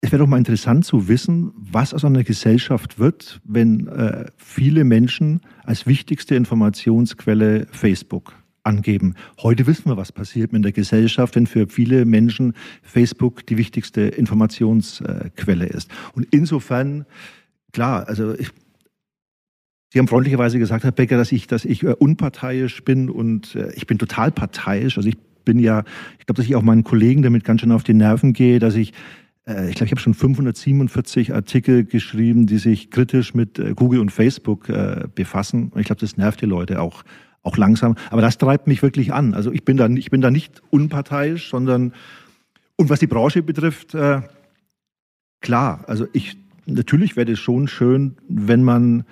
es 0.01 0.13
wäre 0.13 0.23
doch 0.23 0.29
mal 0.29 0.39
interessant 0.39 0.85
zu 0.85 1.09
wissen, 1.09 1.53
was 1.57 1.95
aus 1.95 2.05
einer 2.05 2.23
Gesellschaft 2.23 2.99
wird, 2.99 3.41
wenn 3.45 3.89
äh, 3.89 4.27
viele 4.37 4.85
Menschen 4.85 5.41
als 5.65 5.87
wichtigste 5.87 6.35
Informationsquelle 6.35 7.67
Facebook 7.73 8.35
angeben. 8.63 9.15
Heute 9.41 9.67
wissen 9.67 9.87
wir, 9.87 9.97
was 9.97 10.13
passiert 10.13 10.53
mit 10.53 10.65
der 10.65 10.73
Gesellschaft, 10.73 11.37
wenn 11.37 11.47
für 11.47 11.69
viele 11.69 12.05
Menschen 12.05 12.55
Facebook 12.83 13.47
die 13.47 13.57
wichtigste 13.57 14.03
Informationsquelle 14.03 15.67
ist. 15.67 15.91
Und 16.15 16.27
insofern, 16.31 17.07
klar, 17.73 18.09
also 18.09 18.35
ich, 18.35 18.51
Sie 19.93 20.01
haben 20.01 20.09
freundlicherweise 20.09 20.59
gesagt, 20.59 20.85
Herr 20.85 20.93
Becker, 20.93 21.17
dass 21.17 21.33
ich, 21.33 21.47
dass 21.47 21.65
ich 21.65 21.83
äh, 21.83 21.95
unparteiisch 21.95 22.85
bin 22.85 23.09
und 23.09 23.55
äh, 23.55 23.73
ich 23.75 23.87
bin 23.87 23.99
total 23.99 24.31
parteiisch. 24.31 24.99
Also 24.99 25.09
ich 25.09 25.17
bin 25.45 25.59
ja, 25.59 25.85
ich 26.19 26.27
glaube, 26.27 26.37
dass 26.37 26.47
ich 26.47 26.57
auch 26.57 26.63
meinen 26.63 26.85
Kollegen 26.85 27.23
damit 27.23 27.45
ganz 27.45 27.61
schön 27.61 27.73
auf 27.73 27.85
die 27.85 27.95
Nerven 27.95 28.33
gehe, 28.33 28.59
dass 28.59 28.75
ich 28.75 28.93
ich 29.49 29.77
glaube, 29.77 29.85
ich 29.85 29.91
habe 29.93 30.01
schon 30.01 30.15
547 30.15 31.33
Artikel 31.33 31.85
geschrieben, 31.85 32.47
die 32.47 32.59
sich 32.59 32.91
kritisch 32.91 33.33
mit 33.33 33.63
Google 33.77 34.01
und 34.01 34.11
Facebook 34.11 34.67
befassen. 35.15 35.69
Und 35.69 35.81
ich 35.81 35.87
glaube, 35.87 36.01
das 36.01 36.17
nervt 36.17 36.41
die 36.41 36.47
Leute 36.47 36.81
auch 36.81 37.05
auch 37.47 37.57
langsam. 37.57 37.95
Aber 38.11 38.21
das 38.21 38.39
treibt 38.39 38.67
mich 38.67 38.83
wirklich 38.83 39.15
an. 39.15 39.33
Also 39.33 39.53
ich 39.53 39.65
bin 39.65 39.77
da, 39.77 39.89
ich 39.89 40.11
bin 40.11 40.21
da 40.21 40.31
nicht 40.31 40.63
unparteiisch, 40.71 41.49
sondern 41.49 41.93
und 42.77 42.91
was 42.91 42.99
die 42.99 43.07
Branche 43.07 43.43
betrifft, 43.43 43.95
äh, 43.95 44.21
klar. 45.41 45.85
Also 45.87 46.07
ich 46.13 46.37
natürlich 46.67 47.17
wäre 47.17 47.33
es 47.33 47.39
schon 47.39 47.69
schön, 47.69 48.17
wenn 48.29 48.65
man 48.65 49.05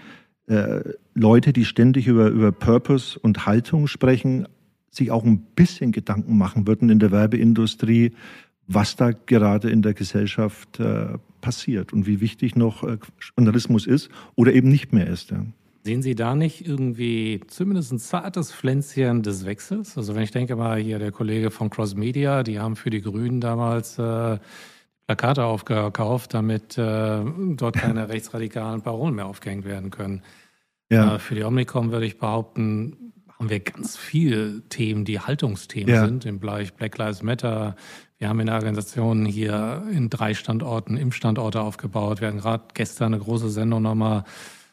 äh, 0.48 0.80
Leute, 1.14 1.52
die 1.52 1.64
ständig 1.64 2.08
über 2.08 2.28
über 2.28 2.52
Purpose 2.52 3.18
und 3.18 3.46
Haltung 3.46 3.86
sprechen, 3.86 4.48
sich 4.90 5.10
auch 5.10 5.24
ein 5.24 5.38
bisschen 5.54 5.92
Gedanken 5.92 6.36
machen 6.36 6.66
würden 6.66 6.90
in 6.90 6.98
der 6.98 7.10
Werbeindustrie, 7.10 8.12
was 8.66 8.96
da 8.96 9.12
gerade 9.12 9.70
in 9.70 9.82
der 9.82 9.94
Gesellschaft 9.94 10.80
äh, 10.80 11.18
passiert 11.40 11.92
und 11.92 12.06
wie 12.06 12.20
wichtig 12.20 12.56
noch 12.56 12.82
äh, 12.82 12.98
Journalismus 13.36 13.86
ist 13.86 14.08
oder 14.34 14.52
eben 14.52 14.68
nicht 14.68 14.92
mehr 14.92 15.06
ist. 15.06 15.30
Ja. 15.30 15.44
Sehen 15.82 16.00
Sie 16.00 16.14
da 16.14 16.34
nicht 16.34 16.66
irgendwie 16.66 17.40
zumindest 17.46 17.92
ein 17.92 17.98
zartes 17.98 18.50
Pflänzchen 18.50 19.22
des 19.22 19.44
Wechsels? 19.44 19.98
Also 19.98 20.14
wenn 20.14 20.22
ich 20.22 20.30
denke 20.30 20.56
mal 20.56 20.78
hier 20.78 20.98
der 20.98 21.12
Kollege 21.12 21.50
von 21.50 21.68
Cross 21.68 21.94
Media, 21.94 22.42
die 22.42 22.58
haben 22.58 22.74
für 22.74 22.88
die 22.88 23.02
Grünen 23.02 23.42
damals 23.42 23.98
äh, 23.98 24.38
Plakate 25.06 25.44
aufgekauft, 25.44 26.32
damit 26.32 26.78
äh, 26.78 27.22
dort 27.56 27.76
keine 27.76 28.08
rechtsradikalen 28.08 28.80
Parolen 28.80 29.14
mehr 29.14 29.26
aufgehängt 29.26 29.66
werden 29.66 29.90
können. 29.90 30.22
Ja. 30.90 31.16
Äh, 31.16 31.18
für 31.18 31.34
die 31.34 31.44
Omnicom 31.44 31.92
würde 31.92 32.06
ich 32.06 32.18
behaupten, 32.18 33.12
haben 33.38 33.50
wir 33.50 33.60
ganz 33.60 33.98
viele 33.98 34.62
Themen, 34.70 35.04
die 35.04 35.20
Haltungsthemen 35.20 35.94
ja. 35.94 36.06
sind, 36.06 36.24
im 36.24 36.40
Bereich 36.40 36.72
Black 36.72 36.96
Lives 36.96 37.22
Matter. 37.22 37.76
Wir 38.18 38.28
haben 38.28 38.40
in 38.40 38.46
der 38.46 38.54
Organisation 38.54 39.26
hier 39.26 39.82
in 39.90 40.08
drei 40.08 40.34
Standorten 40.34 40.96
Impfstandorte 40.96 41.60
aufgebaut. 41.60 42.20
Wir 42.20 42.28
hatten 42.28 42.38
gerade 42.38 42.64
gestern 42.74 43.14
eine 43.14 43.22
große 43.22 43.50
Sendung 43.50 43.82
nochmal 43.82 44.24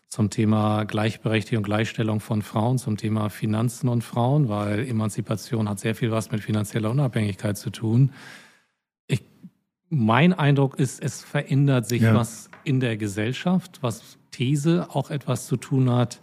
zum 0.07 0.29
Thema 0.29 0.83
Gleichberechtigung, 0.83 1.63
Gleichstellung 1.63 2.19
von 2.19 2.41
Frauen, 2.41 2.77
zum 2.77 2.97
Thema 2.97 3.29
Finanzen 3.29 3.87
und 3.87 4.03
Frauen, 4.03 4.49
weil 4.49 4.87
Emanzipation 4.87 5.69
hat 5.69 5.79
sehr 5.79 5.95
viel 5.95 6.11
was 6.11 6.31
mit 6.31 6.41
finanzieller 6.41 6.91
Unabhängigkeit 6.91 7.57
zu 7.57 7.69
tun. 7.69 8.11
Ich, 9.07 9.23
mein 9.89 10.33
Eindruck 10.33 10.77
ist, 10.77 11.01
es 11.01 11.23
verändert 11.23 11.87
sich 11.87 12.01
ja. 12.01 12.13
was 12.13 12.49
in 12.63 12.81
der 12.81 12.97
Gesellschaft, 12.97 13.79
was 13.81 14.17
These 14.31 14.87
auch 14.89 15.09
etwas 15.09 15.47
zu 15.47 15.57
tun 15.57 15.89
hat 15.89 16.21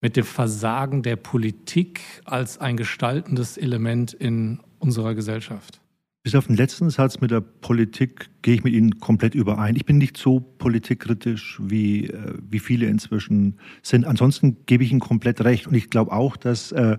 mit 0.00 0.16
dem 0.16 0.24
Versagen 0.24 1.02
der 1.02 1.16
Politik 1.16 2.00
als 2.24 2.58
ein 2.58 2.76
gestaltendes 2.76 3.56
Element 3.56 4.12
in 4.12 4.60
unserer 4.78 5.14
Gesellschaft. 5.14 5.80
Bis 6.28 6.34
auf 6.34 6.46
den 6.46 6.56
letzten 6.56 6.90
Satz 6.90 7.22
mit 7.22 7.30
der 7.30 7.40
Politik 7.40 8.28
gehe 8.42 8.52
ich 8.52 8.62
mit 8.62 8.74
Ihnen 8.74 9.00
komplett 9.00 9.34
überein. 9.34 9.76
Ich 9.76 9.86
bin 9.86 9.96
nicht 9.96 10.18
so 10.18 10.40
politikkritisch, 10.40 11.58
wie, 11.58 12.08
äh, 12.08 12.34
wie 12.50 12.58
viele 12.58 12.84
inzwischen 12.84 13.58
sind. 13.82 14.04
Ansonsten 14.04 14.58
gebe 14.66 14.84
ich 14.84 14.90
Ihnen 14.90 15.00
komplett 15.00 15.40
recht. 15.40 15.66
Und 15.66 15.72
ich 15.72 15.88
glaube 15.88 16.12
auch, 16.12 16.36
dass, 16.36 16.70
äh, 16.72 16.98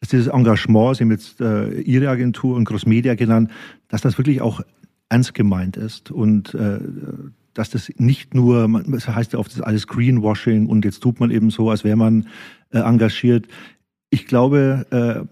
dass 0.00 0.08
dieses 0.08 0.28
Engagement, 0.28 0.96
Sie 0.96 1.04
haben 1.04 1.10
jetzt 1.10 1.42
äh, 1.42 1.78
Ihre 1.78 2.08
Agentur 2.08 2.56
und 2.56 2.64
Crossmedia 2.64 3.16
genannt, 3.16 3.50
dass 3.88 4.00
das 4.00 4.16
wirklich 4.16 4.40
auch 4.40 4.62
ernst 5.10 5.34
gemeint 5.34 5.76
ist 5.76 6.10
und 6.10 6.56
dass 7.52 7.68
das 7.68 7.92
nicht 7.98 8.32
nur, 8.32 8.82
das 8.86 9.06
heißt 9.06 9.34
ja 9.34 9.38
oft, 9.38 9.50
das 9.50 9.58
ist 9.58 9.62
alles 9.62 9.86
Greenwashing 9.86 10.68
und 10.68 10.86
jetzt 10.86 11.00
tut 11.00 11.20
man 11.20 11.30
eben 11.30 11.50
so, 11.50 11.68
als 11.68 11.84
wäre 11.84 11.96
man 11.96 12.28
engagiert. 12.70 13.46
Ich 14.08 14.26
glaube, 14.26 15.28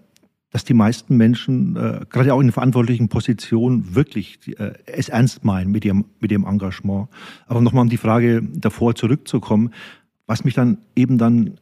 dass 0.53 0.63
die 0.63 0.75
meisten 0.75 1.17
Menschen, 1.17 1.75
äh, 1.75 2.05
gerade 2.11 2.31
auch 2.31 2.39
in 2.39 2.51
verantwortlichen 2.51 3.09
Positionen, 3.09 3.95
wirklich 3.95 4.39
äh, 4.59 4.73
es 4.85 5.09
ernst 5.09 5.43
meinen 5.43 5.71
mit 5.71 5.83
ihrem, 5.83 6.05
mit 6.19 6.31
ihrem 6.31 6.45
Engagement. 6.45 7.09
Aber 7.47 7.59
nochmal 7.59 7.81
um 7.81 7.89
die 7.89 7.97
Frage 7.97 8.43
davor 8.53 8.93
zurückzukommen, 8.93 9.73
was 10.27 10.43
mich 10.43 10.53
dann 10.53 10.77
eben 10.95 11.17
dann 11.17 11.57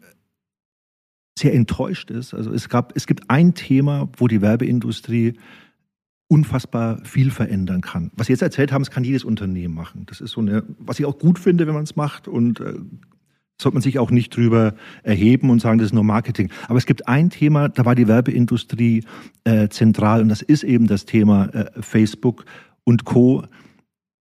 sehr 1.39 1.54
enttäuscht 1.54 2.12
ist. 2.12 2.34
Also 2.34 2.51
es 2.51 2.67
gab, 2.67 2.93
es 2.97 3.08
gibt 3.08 3.30
ein 3.30 3.54
Thema, 3.54 4.10
wo 4.17 4.27
die 4.27 4.41
Werbeindustrie 4.41 5.36
unfassbar 6.27 6.99
viel 7.06 7.32
verändern 7.32 7.80
kann. 7.80 8.12
Was 8.17 8.27
Sie 8.27 8.34
jetzt 8.34 8.41
erzählt 8.41 8.73
haben, 8.73 8.82
das 8.82 8.91
kann 8.91 9.06
jedes 9.06 9.23
Unternehmen 9.23 9.73
machen. 9.73 10.06
Das 10.08 10.19
ist 10.19 10.32
so 10.32 10.41
eine, 10.41 10.63
was 10.80 10.99
ich 10.99 11.06
auch 11.06 11.17
gut 11.17 11.39
finde, 11.39 11.65
wenn 11.65 11.73
man 11.73 11.84
es 11.84 11.95
macht 11.95 12.27
und 12.27 12.60
äh, 12.60 12.73
sollte 13.62 13.76
man 13.76 13.82
sich 13.82 14.00
auch 14.00 14.12
nicht 14.12 14.36
drüber 14.36 14.74
erheben 15.04 15.50
und 15.50 15.62
sagen, 15.62 15.78
das 15.78 15.88
ist 15.88 15.93
nur 15.93 16.04
Marketing. 16.04 16.50
Aber 16.67 16.78
es 16.78 16.86
gibt 16.86 17.08
ein 17.08 17.30
Thema, 17.30 17.69
da 17.69 17.86
war 17.86 17.95
die 17.95 18.08
Werbeindustrie 18.08 19.04
äh, 19.43 19.69
zentral 19.69 20.21
und 20.21 20.30
das 20.30 20.41
ist 20.41 20.63
eben 20.63 20.88
das 20.88 21.06
Thema 21.06 21.45
äh, 21.54 21.82
Facebook 21.82 22.45
und 22.84 23.06
Co. 23.06 23.43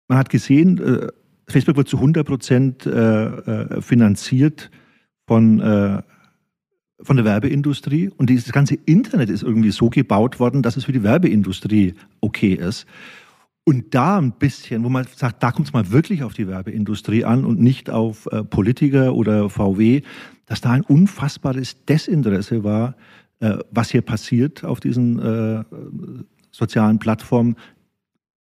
Man 0.07 0.17
hat 0.17 0.29
gesehen, 0.29 0.77
äh, 0.79 1.07
Facebook 1.47 1.77
wird 1.77 1.89
zu 1.89 1.97
100 1.97 2.25
Prozent 2.25 2.85
äh, 2.85 2.91
äh, 2.91 3.81
finanziert 3.81 4.69
von, 5.27 5.59
äh, 5.59 6.01
von 7.01 7.15
der 7.17 7.25
Werbeindustrie 7.25 8.09
und 8.15 8.29
dieses 8.29 8.51
ganze 8.51 8.75
Internet 8.85 9.29
ist 9.29 9.43
irgendwie 9.43 9.71
so 9.71 9.89
gebaut 9.89 10.39
worden, 10.39 10.61
dass 10.61 10.77
es 10.77 10.85
für 10.85 10.93
die 10.93 11.03
Werbeindustrie 11.03 11.95
okay 12.21 12.53
ist. 12.53 12.85
Und 13.63 13.93
da 13.93 14.17
ein 14.17 14.31
bisschen, 14.33 14.83
wo 14.83 14.89
man 14.89 15.05
sagt, 15.15 15.43
da 15.43 15.51
kommt 15.51 15.67
es 15.67 15.73
mal 15.73 15.91
wirklich 15.91 16.23
auf 16.23 16.33
die 16.33 16.47
Werbeindustrie 16.47 17.25
an 17.25 17.45
und 17.45 17.59
nicht 17.59 17.89
auf 17.89 18.27
äh, 18.31 18.43
Politiker 18.43 19.13
oder 19.13 19.49
VW, 19.49 20.01
dass 20.47 20.61
da 20.61 20.71
ein 20.71 20.81
unfassbares 20.81 21.85
Desinteresse 21.85 22.63
war, 22.63 22.95
äh, 23.39 23.57
was 23.69 23.91
hier 23.91 24.01
passiert 24.01 24.63
auf 24.63 24.79
diesen 24.79 25.19
äh, 25.19 25.63
sozialen 26.51 26.97
Plattformen. 26.97 27.55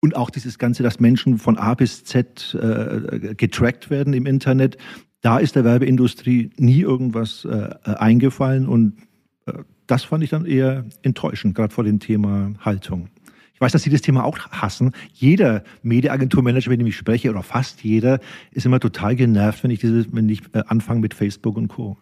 Und 0.01 0.15
auch 0.17 0.29
dieses 0.29 0.59
Ganze, 0.59 0.83
dass 0.83 0.99
Menschen 0.99 1.37
von 1.37 1.57
A 1.57 1.73
bis 1.73 2.03
Z 2.03 2.53
äh, 2.53 3.33
getrackt 3.35 3.89
werden 3.89 4.13
im 4.13 4.25
Internet. 4.25 4.77
Da 5.21 5.39
ist 5.39 5.55
der 5.55 5.63
Werbeindustrie 5.63 6.51
nie 6.57 6.81
irgendwas 6.81 7.45
äh, 7.45 7.69
eingefallen 7.85 8.67
und 8.67 8.97
äh, 9.45 9.53
das 9.87 10.03
fand 10.03 10.23
ich 10.23 10.29
dann 10.29 10.45
eher 10.45 10.85
enttäuschend, 11.03 11.55
gerade 11.55 11.73
vor 11.73 11.83
dem 11.83 11.99
Thema 11.99 12.53
Haltung. 12.59 13.09
Ich 13.55 13.61
weiß, 13.61 13.71
dass 13.71 13.83
Sie 13.83 13.89
das 13.89 14.01
Thema 14.01 14.25
auch 14.25 14.37
hassen. 14.51 14.91
Jeder 15.13 15.63
Mediaagenturmanager, 15.81 16.69
mit 16.69 16.81
dem 16.81 16.87
ich 16.87 16.97
spreche, 16.97 17.29
oder 17.29 17.41
fast 17.41 17.83
jeder, 17.83 18.19
ist 18.51 18.65
immer 18.65 18.81
total 18.81 19.15
genervt, 19.15 19.63
wenn 19.63 19.71
ich, 19.71 19.79
diese, 19.79 20.05
wenn 20.13 20.27
ich 20.27 20.41
äh, 20.53 20.63
anfange 20.67 20.99
mit 20.99 21.13
Facebook 21.13 21.55
und 21.55 21.69
Co. 21.69 21.97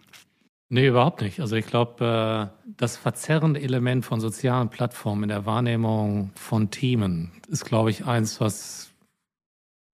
Nee, 0.70 0.88
überhaupt 0.88 1.22
nicht. 1.22 1.40
Also 1.40 1.56
ich 1.56 1.68
glaube, 1.68 2.52
äh, 2.66 2.72
das 2.78 2.98
verzerrende 2.98 3.62
Element 3.62 4.04
von 4.04 4.20
sozialen 4.20 4.70
Plattformen 4.70 5.24
in 5.24 5.30
der 5.30 5.46
Wahrnehmung 5.46 6.32
von 6.34 6.72
Themen 6.72 7.32
ist, 7.48 7.66
glaube 7.66 7.92
ich, 7.92 8.06
eins, 8.08 8.42
was 8.42 8.90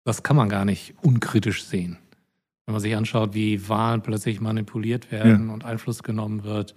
das 0.05 0.23
kann 0.23 0.37
man 0.37 0.47
gar 0.47 0.63
nicht 0.63 0.95
unkritisch 1.01 1.65
sehen. 1.65 1.97
Wenn 2.65 2.73
man 2.73 2.81
sich 2.81 2.95
anschaut, 2.95 3.33
wie 3.33 3.67
Wahlen 3.67 4.01
plötzlich 4.01 4.39
manipuliert 4.39 5.11
werden 5.11 5.47
ja. 5.47 5.53
und 5.53 5.65
Einfluss 5.65 6.03
genommen 6.03 6.45
wird, 6.45 6.73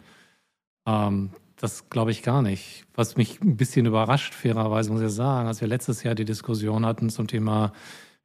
ähm, 0.87 1.31
das 1.63 1.89
glaube 1.91 2.11
ich 2.11 2.25
gar 2.25 2.43
nicht. 2.43 2.87
Was 2.93 3.17
mich 3.17 3.41
ein 3.41 3.57
bisschen 3.57 3.87
überrascht, 3.87 4.35
fairerweise 4.35 4.91
muss 4.91 5.01
ich 5.01 5.11
sagen, 5.11 5.47
als 5.47 5.61
wir 5.61 5.69
letztes 5.69 6.03
Jahr 6.03 6.17
die 6.17 6.25
Diskussion 6.25 6.85
hatten 6.85 7.09
zum 7.09 7.29
Thema 7.29 7.73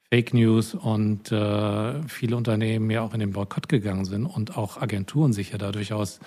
Fake 0.09 0.33
News 0.33 0.73
und 0.73 1.31
äh, 1.31 2.01
viele 2.07 2.35
Unternehmen 2.35 2.89
ja 2.89 3.03
auch 3.03 3.13
in 3.13 3.19
den 3.19 3.33
Boykott 3.33 3.69
gegangen 3.69 4.05
sind 4.05 4.25
und 4.25 4.57
auch 4.57 4.81
Agenturen 4.81 5.33
sich 5.33 5.51
ja 5.51 5.59
da 5.59 5.71
durchaus 5.71 6.19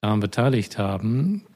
daran 0.00 0.18
beteiligt 0.18 0.78
haben. 0.78 1.46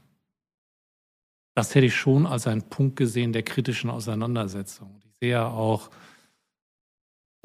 Das 1.56 1.74
hätte 1.74 1.86
ich 1.86 1.96
schon 1.96 2.24
als 2.24 2.46
einen 2.46 2.62
Punkt 2.62 2.94
gesehen 2.94 3.32
der 3.32 3.42
kritischen 3.42 3.90
Auseinandersetzung. 3.90 5.00
Ich 5.04 5.10
sehe 5.20 5.32
ja 5.32 5.48
auch 5.48 5.90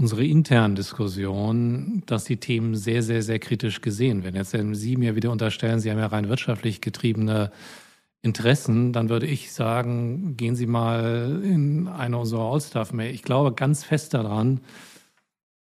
unsere 0.02 0.26
internen 0.26 0.76
Diskussionen, 0.76 2.02
dass 2.08 2.24
die 2.24 2.38
Themen 2.38 2.76
sehr, 2.76 3.04
sehr, 3.04 3.22
sehr 3.22 3.38
kritisch 3.38 3.82
gesehen 3.82 4.24
werden. 4.24 4.36
Jetzt 4.36 4.54
werden 4.54 4.74
Sie 4.74 4.98
mir 4.98 5.16
wieder 5.16 5.30
unterstellen, 5.30 5.80
Sie 5.80 5.92
haben 5.92 6.00
ja 6.00 6.08
rein 6.08 6.28
wirtschaftlich 6.28 6.82
getriebene 6.82 7.52
Interessen, 8.24 8.94
dann 8.94 9.10
würde 9.10 9.28
ich 9.28 9.52
sagen, 9.52 10.36
gehen 10.38 10.56
Sie 10.56 10.66
mal 10.66 11.42
in 11.44 11.88
eine 11.88 12.18
unserer 12.18 12.52
All-Staff-Mail. 12.52 13.14
Ich 13.14 13.22
glaube 13.22 13.54
ganz 13.54 13.84
fest 13.84 14.16
daran, 14.16 14.62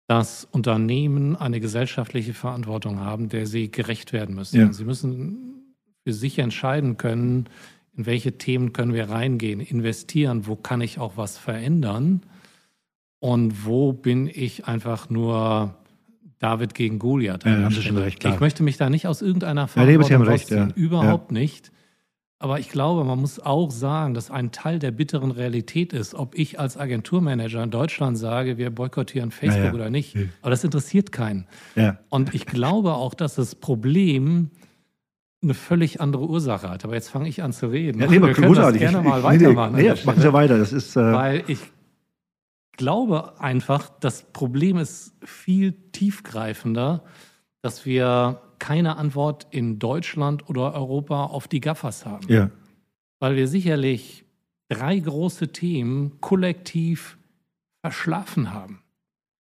dass 0.06 0.46
Unternehmen 0.50 1.34
eine 1.34 1.58
gesellschaftliche 1.58 2.34
Verantwortung 2.34 3.00
haben, 3.00 3.30
der 3.30 3.46
sie 3.46 3.70
gerecht 3.70 4.12
werden 4.12 4.34
müssen. 4.34 4.60
Ja. 4.60 4.72
Sie 4.72 4.84
müssen 4.84 5.74
für 6.04 6.12
sich 6.12 6.38
entscheiden 6.38 6.98
können, 6.98 7.46
in 7.96 8.04
welche 8.04 8.36
Themen 8.36 8.74
können 8.74 8.92
wir 8.92 9.08
reingehen, 9.08 9.60
investieren, 9.60 10.46
wo 10.46 10.56
kann 10.56 10.82
ich 10.82 10.98
auch 10.98 11.16
was 11.16 11.38
verändern 11.38 12.20
und 13.20 13.64
wo 13.64 13.92
bin 13.92 14.28
ich 14.32 14.66
einfach 14.66 15.10
nur 15.10 15.74
David 16.38 16.74
gegen 16.74 16.98
Goliath? 16.98 17.44
Ja, 17.44 17.62
haben 17.62 17.74
Sie 17.74 17.82
schon 17.82 17.96
recht, 17.96 18.20
klar. 18.20 18.34
Ich 18.34 18.40
möchte 18.40 18.62
mich 18.62 18.76
da 18.76 18.90
nicht 18.90 19.06
aus 19.06 19.22
irgendeiner 19.22 19.68
Verantwortung 19.68 20.24
ja, 20.24 20.30
recht, 20.30 20.50
ja. 20.50 20.68
Überhaupt 20.74 21.32
ja. 21.32 21.38
nicht. 21.38 21.72
Aber 22.38 22.60
ich 22.60 22.68
glaube, 22.68 23.04
man 23.04 23.18
muss 23.18 23.40
auch 23.40 23.70
sagen, 23.70 24.12
dass 24.12 24.30
ein 24.30 24.52
Teil 24.52 24.78
der 24.78 24.90
bitteren 24.90 25.30
Realität 25.30 25.94
ist, 25.94 26.14
ob 26.14 26.36
ich 26.36 26.60
als 26.60 26.76
Agenturmanager 26.76 27.62
in 27.62 27.70
Deutschland 27.70 28.18
sage, 28.18 28.58
wir 28.58 28.68
boykottieren 28.68 29.30
Facebook 29.30 29.64
ja, 29.64 29.72
oder 29.72 29.88
nicht. 29.88 30.16
Aber 30.42 30.50
das 30.50 30.62
interessiert 30.62 31.12
keinen. 31.12 31.46
Und 32.10 32.34
ich 32.34 32.44
glaube 32.44 32.92
auch, 32.92 33.14
dass 33.14 33.36
das 33.36 33.54
Problem 33.54 34.50
eine 35.42 35.54
völlig 35.54 36.00
andere 36.00 36.28
Ursache 36.28 36.68
hat. 36.68 36.84
Aber 36.84 36.94
jetzt 36.94 37.08
fange 37.08 37.28
ich 37.28 37.42
an 37.42 37.52
zu 37.52 37.68
reden. 37.68 38.00
Ja, 38.00 38.08
nee, 38.08 38.20
wir 38.20 38.32
können 38.32 38.54
das 38.54 38.74
gerne 38.74 39.00
mal 39.00 39.22
weitermachen. 39.22 39.76
Nee, 39.76 39.92
nee, 39.92 40.04
machen 40.04 40.20
Sie 40.20 40.32
weiter. 40.32 40.58
Das 40.58 40.72
ist, 40.72 40.96
äh 40.96 41.00
Weil 41.00 41.44
ich 41.46 41.60
glaube 42.76 43.40
einfach, 43.40 43.90
das 44.00 44.22
Problem 44.32 44.76
ist 44.76 45.14
viel 45.24 45.72
tiefgreifender, 45.92 47.02
dass 47.62 47.84
wir 47.86 48.40
keine 48.58 48.96
Antwort 48.96 49.46
in 49.50 49.78
Deutschland 49.78 50.48
oder 50.48 50.74
Europa 50.74 51.24
auf 51.24 51.48
die 51.48 51.60
Gaffers 51.60 52.06
haben. 52.06 52.26
Ja. 52.28 52.50
Weil 53.18 53.36
wir 53.36 53.48
sicherlich 53.48 54.24
drei 54.68 54.98
große 54.98 55.48
Themen 55.48 56.20
kollektiv 56.20 57.18
verschlafen 57.82 58.52
haben. 58.52 58.82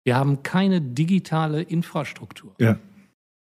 Wir 0.05 0.17
haben 0.17 0.43
keine 0.43 0.81
digitale 0.81 1.63
Infrastruktur. 1.63 2.55
Ja. 2.59 2.79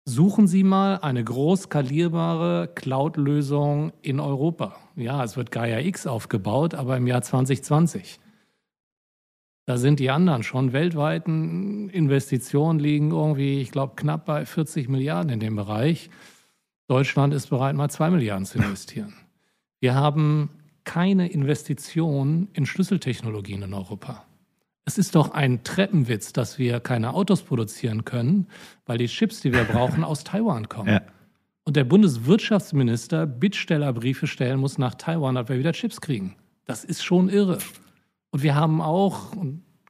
Suchen 0.06 0.48
Sie 0.48 0.64
mal 0.64 0.98
eine 0.98 1.24
groß 1.24 1.64
skalierbare 1.64 2.70
Cloud-Lösung 2.76 3.94
in 4.02 4.20
Europa. 4.20 4.76
Ja, 4.96 5.24
es 5.24 5.38
wird 5.38 5.52
Gaia 5.52 5.80
X 5.80 6.06
aufgebaut, 6.06 6.76
aber 6.76 6.98
im 6.98 7.08
Jahr 7.08 7.22
2020. 7.22 8.20
Da 9.66 9.78
sind 9.78 10.00
die 10.00 10.10
anderen 10.10 10.44
schon. 10.44 10.74
Weltweiten 10.74 11.90
Investitionen 11.90 12.80
liegen 12.80 13.12
irgendwie, 13.12 13.62
ich 13.62 13.72
glaube, 13.72 13.94
knapp 13.96 14.26
bei 14.26 14.46
40 14.46 14.90
Milliarden 14.90 15.32
in 15.32 15.40
dem 15.40 15.56
Bereich. 15.56 16.10
Deutschland 16.88 17.34
ist 17.34 17.50
bereit, 17.50 17.76
mal 17.76 17.90
zwei 17.90 18.10
Milliarden 18.10 18.46
zu 18.46 18.58
investieren. 18.58 19.14
Wir 19.80 19.96
haben 19.96 20.50
keine 20.84 21.30
Investitionen 21.30 22.50
in 22.54 22.66
Schlüsseltechnologien 22.66 23.64
in 23.64 23.74
Europa. 23.74 24.26
Es 24.86 24.98
ist 24.98 25.16
doch 25.16 25.32
ein 25.32 25.64
Treppenwitz, 25.64 26.34
dass 26.34 26.60
wir 26.60 26.82
keine 26.82 27.14
Autos 27.14 27.42
produzieren 27.42 28.04
können, 28.04 28.48
weil 28.86 28.98
die 28.98 29.08
Chips, 29.08 29.40
die 29.40 29.54
wir 29.54 29.64
brauchen, 29.64 30.04
aus 30.04 30.26
Taiwan 30.26 30.68
kommen. 30.68 30.90
Ja. 30.90 31.02
Und 31.64 31.78
der 31.78 31.86
Bundeswirtschaftsminister 31.86 33.26
Bittstellerbriefe 33.26 34.28
stellen 34.28 34.60
muss 34.60 34.78
nach 34.78 34.96
Taiwan, 34.96 35.38
ob 35.38 35.48
wir 35.48 35.58
wieder 35.58 35.72
Chips 35.72 36.02
kriegen. 36.02 36.36
Das 36.66 36.84
ist 36.84 37.04
schon 37.04 37.30
irre. 37.30 37.60
Und 38.34 38.42
wir 38.42 38.56
haben 38.56 38.82
auch 38.82 39.28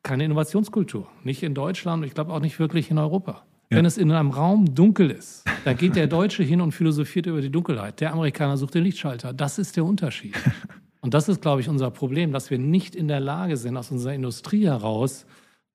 keine 0.04 0.26
Innovationskultur. 0.26 1.08
Nicht 1.24 1.44
in 1.44 1.56
Deutschland, 1.56 2.06
ich 2.06 2.14
glaube 2.14 2.34
auch 2.34 2.42
nicht 2.42 2.60
wirklich 2.60 2.92
in 2.92 2.98
Europa. 2.98 3.46
Ja. 3.72 3.78
Wenn 3.78 3.86
es 3.86 3.98
in 3.98 4.12
einem 4.12 4.32
Raum 4.32 4.76
dunkel 4.76 5.12
ist, 5.12 5.46
da 5.64 5.72
geht 5.72 5.96
der 5.96 6.08
Deutsche 6.08 6.44
hin 6.44 6.60
und 6.60 6.74
philosophiert 6.74 7.26
über 7.26 7.40
die 7.40 7.50
Dunkelheit. 7.50 8.02
Der 8.02 8.12
Amerikaner 8.12 8.58
sucht 8.58 8.76
den 8.76 8.84
Lichtschalter. 8.84 9.32
Das 9.32 9.60
ist 9.60 9.78
der 9.78 9.86
Unterschied. 9.86 10.36
Und 11.02 11.14
das 11.14 11.28
ist, 11.28 11.42
glaube 11.42 11.60
ich, 11.60 11.68
unser 11.68 11.92
Problem, 11.92 12.32
dass 12.32 12.50
wir 12.50 12.58
nicht 12.58 12.96
in 12.96 13.10
der 13.10 13.20
Lage 13.20 13.58
sind, 13.58 13.76
aus 13.76 13.92
unserer 13.92 14.14
Industrie 14.14 14.66
heraus 14.66 15.26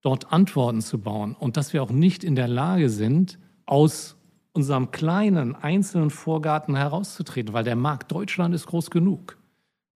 dort 0.01 0.33
Antworten 0.33 0.81
zu 0.81 0.99
bauen. 0.99 1.35
Und 1.39 1.59
dass 1.59 1.75
wir 1.75 1.83
auch 1.83 1.91
nicht 1.91 2.25
in 2.25 2.35
der 2.35 2.49
Lage 2.49 2.89
sind, 2.89 3.39
aus 3.67 4.17
unserem 4.53 4.91
kleinen 4.91 5.55
einzelnen 5.55 6.09
Vorgarten 6.09 6.77
herauszutreten, 6.77 7.53
weil 7.53 7.65
der 7.65 7.77
Markt 7.77 8.11
Deutschland 8.11 8.55
ist 8.55 8.67
groß 8.67 8.91
genug 8.91 9.39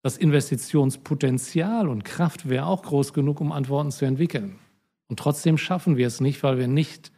das 0.03 0.17
Investitionspotenzial 0.17 1.87
und 1.87 2.03
Kraft 2.03 2.49
wäre 2.49 2.65
auch 2.65 2.83
groß 2.83 3.13
genug, 3.13 3.39
um 3.39 3.51
Antworten 3.51 3.89
zu 3.89 4.05
entwickeln. 4.05 4.59
Und 5.07 5.17
trotzdem 5.17 5.57
schaffen 5.57 5.97
wir 5.97 6.07
es 6.07 6.19
nicht, 6.19 6.43
weil 6.43 6.57
wir 6.57 6.67
nicht 6.67 7.11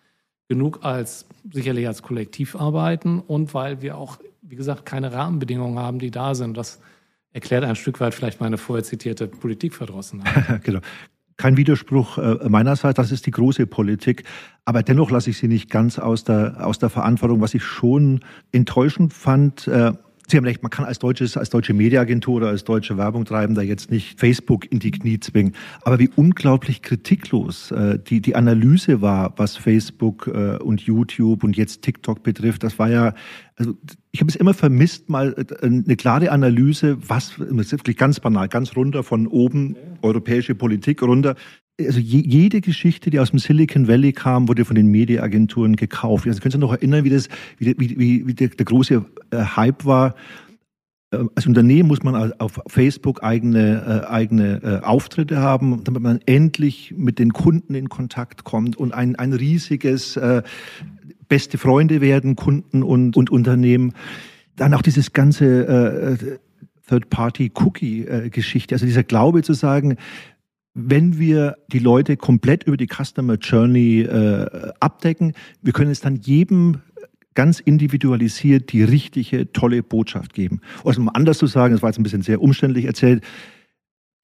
genug 0.48 0.80
als 0.84 1.26
sicherlich 1.52 1.88
als 1.88 2.04
Kollektiv 2.04 2.56
arbeiten 2.56 3.20
und 3.20 3.56
weil 3.56 3.82
wir 3.82 3.98
auch, 3.98 4.18
wie 4.44 4.56
gesagt, 4.56 4.86
keine 4.86 5.12
Rahmenbedingungen 5.12 5.80
haben, 5.80 5.98
die 5.98 6.12
da 6.12 6.36
sind. 6.36 6.56
Das 6.56 6.80
erklärt 7.32 7.64
ein 7.64 7.76
Stück 7.76 8.00
weit 8.00 8.14
vielleicht 8.14 8.40
meine 8.40 8.60
vorher 8.60 8.84
zitierte 8.84 9.28
Politikverdrossenheit. 9.28 10.64
genau. 10.64 10.80
Kein 11.38 11.58
Widerspruch 11.58 12.20
äh, 12.20 12.48
meinerseits, 12.48 12.96
das 12.96 13.12
ist 13.12 13.26
die 13.26 13.32
große 13.32 13.66
Politik. 13.66 14.24
Aber 14.64 14.84
dennoch 14.84 15.10
lasse 15.10 15.32
ich 15.32 15.38
sie 15.40 15.48
nicht 15.48 15.72
ganz 15.72 15.98
aus 15.98 16.24
der, 16.24 16.66
aus 16.66 16.78
der 16.78 16.90
Verantwortung. 16.90 17.42
Was 17.42 17.56
ich 17.56 17.64
schon 17.64 18.22
enttäuschend 18.52 19.12
fand, 19.12 19.68
äh, 19.68 19.92
Sie 20.28 20.38
haben 20.38 20.46
recht, 20.46 20.64
man 20.64 20.72
kann 20.72 20.86
als 20.86 21.00
deutsches, 21.00 21.38
als 21.38 21.50
deutsche 21.50 21.74
Mediaagentur 21.74 22.36
oder 22.36 22.48
als 22.48 22.64
deutsche 22.64 22.98
Werbung 22.98 23.26
treiben 23.26 23.54
da 23.54 23.62
jetzt 23.62 23.92
nicht 23.92 24.20
Facebook 24.20 24.72
in 24.72 24.80
die 24.80 24.92
Knie 24.92 25.20
zwingen. 25.20 25.54
Aber 25.84 26.00
wie 26.00 26.10
unglaublich 26.16 26.82
kritiklos 26.82 27.72
äh, 27.72 28.00
die, 28.00 28.22
die 28.22 28.36
Analyse 28.36 29.02
war, 29.02 29.34
was 29.38 29.56
Facebook 29.56 30.28
äh, 30.28 30.58
und 30.58 30.82
YouTube 30.82 31.44
und 31.44 31.56
jetzt 31.56 31.84
TikTok 31.84 32.24
betrifft, 32.24 32.64
das 32.64 32.80
war 32.80 32.90
ja, 32.90 33.14
also 33.56 33.76
ich 34.12 34.22
habe 34.22 34.30
es 34.30 34.36
immer 34.36 34.54
vermisst, 34.54 35.10
mal 35.10 35.36
äh, 35.38 35.66
eine 35.66 35.96
klare 35.96 36.32
Analyse, 36.32 36.98
was, 37.08 37.40
wirklich 37.40 37.98
ganz 37.98 38.20
banal, 38.20 38.48
ganz 38.48 38.76
runter 38.76 39.04
von 39.04 39.28
oben, 39.28 39.76
europäische 40.02 40.56
Politik 40.56 41.04
runter, 41.04 41.36
also 41.80 42.00
je, 42.00 42.22
jede 42.26 42.62
Geschichte, 42.62 43.10
die 43.10 43.20
aus 43.20 43.32
dem 43.32 43.40
Silicon 43.40 43.88
Valley 43.88 44.14
kam, 44.14 44.48
wurde 44.48 44.66
von 44.66 44.76
den 44.76 44.88
Mediaagenturen 44.88 45.76
gekauft. 45.76 46.28
Also 46.28 46.40
können 46.40 46.52
Sie 46.54 46.58
noch 46.58 46.72
erinnern, 46.72 47.04
wie 47.04 47.10
das, 47.10 47.28
wie, 47.58 47.76
wie, 47.78 48.26
wie 48.28 48.34
der, 48.34 48.50
der 48.50 48.66
große 48.66 49.06
äh, 49.32 49.38
Hype 49.38 49.86
war. 49.86 50.16
Äh, 51.12 51.26
als 51.36 51.46
Unternehmen 51.48 51.88
muss 51.88 52.04
man 52.04 52.34
auf 52.34 52.62
Facebook 52.68 53.24
eigene, 53.24 54.04
äh, 54.06 54.08
eigene 54.10 54.62
äh, 54.64 54.86
Auftritte 54.86 55.38
haben, 55.40 55.84
damit 55.84 56.02
man 56.02 56.20
endlich 56.26 56.94
mit 56.96 57.20
den 57.20 57.34
Kunden 57.34 57.76
in 57.76 57.90
Kontakt 57.90 58.44
kommt 58.46 58.78
und 58.78 58.94
ein, 58.94 59.16
ein 59.18 59.34
riesiges 59.34 60.16
äh, 60.18 60.44
beste 61.28 61.58
Freunde 61.58 62.02
werden, 62.02 62.36
Kunden 62.36 62.84
und, 62.84 63.18
und 63.18 63.30
Unternehmen. 63.30 63.94
Dann 64.56 64.74
auch 64.74 64.82
dieses 64.82 65.12
ganze 65.12 65.68
äh, 65.68 66.38
Third-Party-Cookie-Geschichte, 66.88 68.76
also 68.76 68.86
dieser 68.86 69.04
Glaube 69.04 69.42
zu 69.42 69.54
sagen, 69.54 69.98
wenn 70.76 71.18
wir 71.18 71.56
die 71.68 71.80
Leute 71.80 72.18
komplett 72.18 72.64
über 72.64 72.78
die 72.78 72.88
Customer 72.88 73.36
Journey 73.36 74.02
äh, 74.02 74.72
abdecken, 74.80 75.34
wir 75.62 75.74
können 75.74 75.90
es 75.90 76.02
dann 76.02 76.18
jedem 76.18 76.82
ganz 77.34 77.60
individualisiert 77.60 78.72
die 78.72 78.84
richtige, 78.84 79.52
tolle 79.52 79.84
Botschaft 79.84 80.34
geben. 80.34 80.62
Also 80.84 81.02
um 81.02 81.10
anders 81.10 81.38
zu 81.38 81.48
sagen, 81.48 81.74
das 81.74 81.82
war 81.82 81.90
jetzt 81.90 82.00
ein 82.00 82.04
bisschen 82.04 82.22
sehr 82.22 82.42
umständlich 82.42 82.86
erzählt, 82.86 83.24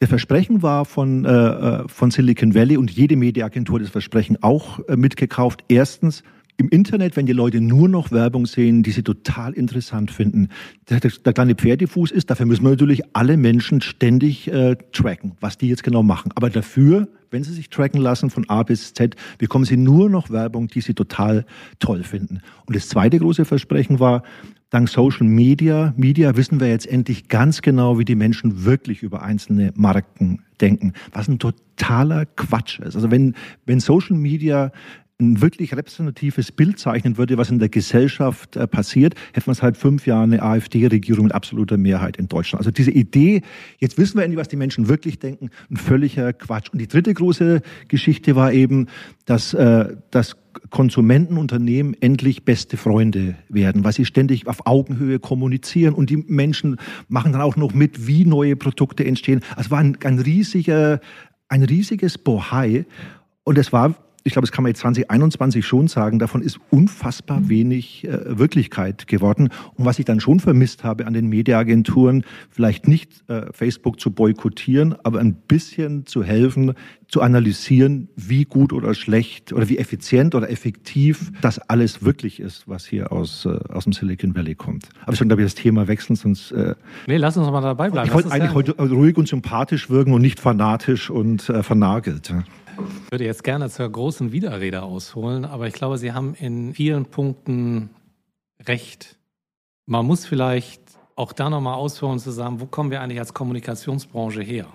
der 0.02 0.08
Versprechen 0.08 0.62
war 0.62 0.86
von, 0.86 1.26
äh, 1.26 1.30
äh 1.30 1.88
von 1.88 2.12
Silicon 2.12 2.54
Valley 2.54 2.76
und 2.78 2.92
jede 2.92 3.16
Mediaagentur 3.16 3.80
das 3.80 3.90
Versprechen 3.90 4.38
auch 4.42 4.80
äh, 4.88 4.96
mitgekauft. 4.96 5.64
Erstens, 5.68 6.24
im 6.62 6.70
Internet, 6.70 7.18
wenn 7.18 7.26
die 7.26 7.34
Leute 7.34 7.60
nur 7.60 7.90
noch 7.90 8.12
Werbung 8.12 8.46
sehen, 8.46 8.84
die 8.84 8.92
sie 8.92 9.02
total 9.02 9.54
interessant 9.54 10.12
finden, 10.12 10.50
der, 10.90 11.00
der, 11.00 11.34
kleine 11.34 11.56
Pferdefuß 11.56 12.12
ist, 12.12 12.30
dafür 12.30 12.46
müssen 12.46 12.64
wir 12.64 12.70
natürlich 12.70 13.02
alle 13.14 13.36
Menschen 13.36 13.82
ständig 13.82 14.48
äh, 14.48 14.78
tracken, 14.92 15.34
was 15.40 15.58
die 15.58 15.68
jetzt 15.68 15.84
genau 15.84 16.04
machen. 16.04 16.32
Aber 16.36 16.50
dafür, 16.52 17.08
wenn 17.32 17.44
sie 17.44 17.54
sich 17.54 17.70
tracken 17.70 18.00
lassen 18.00 18.30
von 18.30 18.48
A 18.48 18.62
bis 18.62 18.94
Z, 18.94 19.16
bekommen 19.40 19.66
sie 19.66 19.78
nur 19.78 20.10
noch 20.10 20.30
Werbung, 20.30 20.68
die 20.68 20.82
sie 20.82 20.94
total 20.94 21.46
toll 21.80 22.04
finden. 22.04 22.42
Und 22.68 22.76
das 22.76 22.88
zweite 22.88 23.18
große 23.18 23.44
Versprechen 23.44 24.00
war, 24.00 24.22
dank 24.70 24.88
Social 24.88 25.28
Media, 25.28 25.94
Media 25.98 26.36
wissen 26.38 26.60
wir 26.60 26.68
jetzt 26.68 26.88
endlich 26.88 27.28
ganz 27.28 27.62
genau, 27.62 27.98
wie 27.98 28.06
die 28.06 28.16
Menschen 28.16 28.66
wirklich 28.66 29.02
über 29.02 29.24
einzelne 29.24 29.74
Marken 29.76 30.44
denken, 30.62 30.94
was 31.12 31.28
ein 31.28 31.40
totaler 31.40 32.26
Quatsch 32.26 32.80
ist. 32.80 32.96
Also 32.96 33.10
wenn, 33.10 33.36
wenn 33.66 33.80
Social 33.80 34.16
Media 34.16 34.72
ein 35.22 35.42
wirklich 35.42 35.76
repräsentatives 35.76 36.52
Bild 36.52 36.80
zeichnen 36.80 37.18
würde, 37.18 37.38
was 37.38 37.50
in 37.50 37.60
der 37.60 37.70
Gesellschaft 37.70 38.56
äh, 38.56 38.68
passiert, 38.68 39.16
hätten 39.34 39.48
wir 39.48 39.54
seit 39.54 39.78
fünf 39.78 40.06
Jahren 40.06 40.34
eine 40.34 40.42
AfD-Regierung 40.42 41.26
mit 41.26 41.34
absoluter 41.34 41.78
Mehrheit 41.78 42.18
in 42.18 42.28
Deutschland. 42.28 42.60
Also 42.60 42.72
diese 42.72 42.92
Idee, 42.92 43.42
jetzt 43.78 43.98
wissen 43.98 44.18
wir 44.18 44.24
endlich, 44.24 44.40
was 44.40 44.48
die 44.48 44.56
Menschen 44.56 44.90
wirklich 44.90 45.20
denken, 45.20 45.50
ein 45.70 45.78
völliger 45.78 46.34
Quatsch. 46.34 46.70
Und 46.72 46.80
die 46.80 46.88
dritte 46.88 47.14
große 47.14 47.62
Geschichte 47.88 48.36
war 48.36 48.52
eben, 48.52 48.88
dass, 49.26 49.54
äh, 49.54 49.96
dass 50.10 50.36
Konsumentenunternehmen 50.70 51.96
endlich 52.02 52.44
beste 52.44 52.76
Freunde 52.76 53.36
werden, 53.48 53.84
weil 53.84 53.94
sie 53.94 54.06
ständig 54.06 54.48
auf 54.48 54.66
Augenhöhe 54.66 55.20
kommunizieren 55.20 55.94
und 55.94 56.10
die 56.10 56.18
Menschen 56.18 56.78
machen 57.08 57.32
dann 57.32 57.42
auch 57.42 57.56
noch 57.56 57.74
mit, 57.74 58.08
wie 58.08 58.26
neue 58.26 58.56
Produkte 58.56 59.06
entstehen. 59.06 59.42
Also 59.56 59.72
war 59.72 59.80
ein, 59.80 59.98
ein 60.04 60.20
riesiger, 60.20 61.00
ein 61.48 61.64
riesiges 61.64 62.18
Bohai. 62.18 62.86
Und 63.44 63.58
es 63.58 63.72
war 63.72 63.96
ich 64.24 64.34
glaube, 64.34 64.46
das 64.46 64.52
kann 64.52 64.64
man 64.64 64.70
jetzt 64.70 64.82
2021 64.82 65.66
schon 65.66 65.88
sagen, 65.88 66.20
davon 66.20 66.42
ist 66.42 66.60
unfassbar 66.70 67.50
wenig 67.50 68.08
äh, 68.08 68.38
Wirklichkeit 68.38 69.08
geworden. 69.08 69.50
Und 69.76 69.86
was 69.86 70.00
ich 70.00 70.06
dann 70.06 70.20
schon 70.20 70.40
vermisst 70.40 70.84
habe 70.84 71.08
an 71.08 71.14
den 71.14 71.28
Mediaagenturen, 71.28 72.24
vielleicht 72.50 72.88
nicht 72.88 73.24
äh, 73.30 73.52
Facebook 73.52 74.00
zu 74.00 74.12
boykottieren, 74.12 74.96
aber 75.04 75.20
ein 75.20 75.34
bisschen 75.34 76.06
zu 76.06 76.24
helfen, 76.24 76.74
zu 77.08 77.22
analysieren, 77.22 78.10
wie 78.16 78.46
gut 78.46 78.74
oder 78.74 78.94
schlecht 78.94 79.52
oder 79.54 79.68
wie 79.68 79.78
effizient 79.78 80.34
oder 80.36 80.50
effektiv 80.50 81.32
das 81.42 81.60
alles 81.60 82.04
wirklich 82.04 82.40
ist, 82.40 82.68
was 82.68 82.86
hier 82.86 83.12
aus, 83.12 83.46
äh, 83.46 83.60
aus 83.70 83.84
dem 83.84 83.94
Silicon 83.94 84.36
Valley 84.36 84.56
kommt. 84.56 84.88
Aber 85.06 85.16
schon, 85.16 85.28
glaube 85.28 85.42
ich, 85.42 85.46
das 85.48 85.56
Thema 85.56 85.88
wechseln, 85.88 86.16
sonst... 86.16 86.52
Äh, 86.52 86.76
nee, 87.08 87.18
lass 87.18 87.36
uns 87.38 87.50
mal 87.50 87.62
dabei 87.62 87.90
bleiben. 87.90 88.08
Ich 88.08 88.14
wollte 88.14 88.32
eigentlich 88.32 88.54
heute 88.54 88.74
ruhig 88.74 89.18
und 89.18 89.28
sympathisch 89.28 89.90
wirken 89.90 90.14
und 90.14 90.22
nicht 90.22 90.40
fanatisch 90.40 91.10
und 91.10 91.50
äh, 91.50 91.64
vernagelt. 91.64 92.34
Ich 92.34 92.61
würde 93.12 93.26
jetzt 93.26 93.44
gerne 93.44 93.70
zur 93.70 93.90
großen 93.90 94.32
Widerrede 94.32 94.84
ausholen, 94.84 95.44
aber 95.44 95.68
ich 95.68 95.74
glaube, 95.74 95.98
Sie 95.98 96.14
haben 96.14 96.34
in 96.34 96.74
vielen 96.74 97.06
Punkten 97.06 97.90
recht. 98.66 99.18
Man 99.86 100.06
muss 100.06 100.26
vielleicht 100.26 100.82
auch 101.18 101.34
da 101.34 101.50
nochmal 101.50 101.76
ausholen 101.76 102.14
und 102.14 102.20
sagen, 102.20 102.62
wo 102.62 102.68
kommen 102.68 102.90
wir 102.90 103.02
eigentlich 103.02 103.20
als 103.20 103.34
Kommunikationsbranche 103.34 104.42
her? 104.42 104.68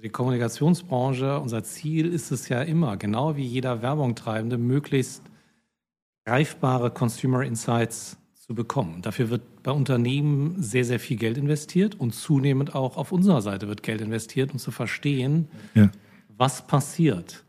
Die 0.00 0.08
Kommunikationsbranche, 0.08 1.40
unser 1.40 1.64
Ziel 1.64 2.12
ist 2.12 2.30
es 2.30 2.48
ja 2.48 2.62
immer, 2.62 2.96
genau 2.96 3.36
wie 3.36 3.44
jeder 3.44 3.82
Werbung 3.82 4.14
treibende, 4.14 4.56
möglichst 4.56 5.22
greifbare 6.24 6.92
Consumer 6.92 7.42
Insights 7.42 8.18
zu 8.34 8.54
bekommen. 8.54 9.02
Dafür 9.02 9.30
wird 9.30 9.62
bei 9.64 9.72
Unternehmen 9.72 10.62
sehr, 10.62 10.84
sehr 10.84 11.00
viel 11.00 11.16
Geld 11.16 11.38
investiert 11.38 11.98
und 11.98 12.14
zunehmend 12.14 12.76
auch 12.76 12.96
auf 12.96 13.10
unserer 13.10 13.42
Seite 13.42 13.66
wird 13.66 13.82
Geld 13.82 14.00
investiert, 14.00 14.52
um 14.52 14.60
zu 14.60 14.70
verstehen, 14.70 15.48
ja 15.74 15.90
was 16.36 16.66
passiert. 16.66 17.44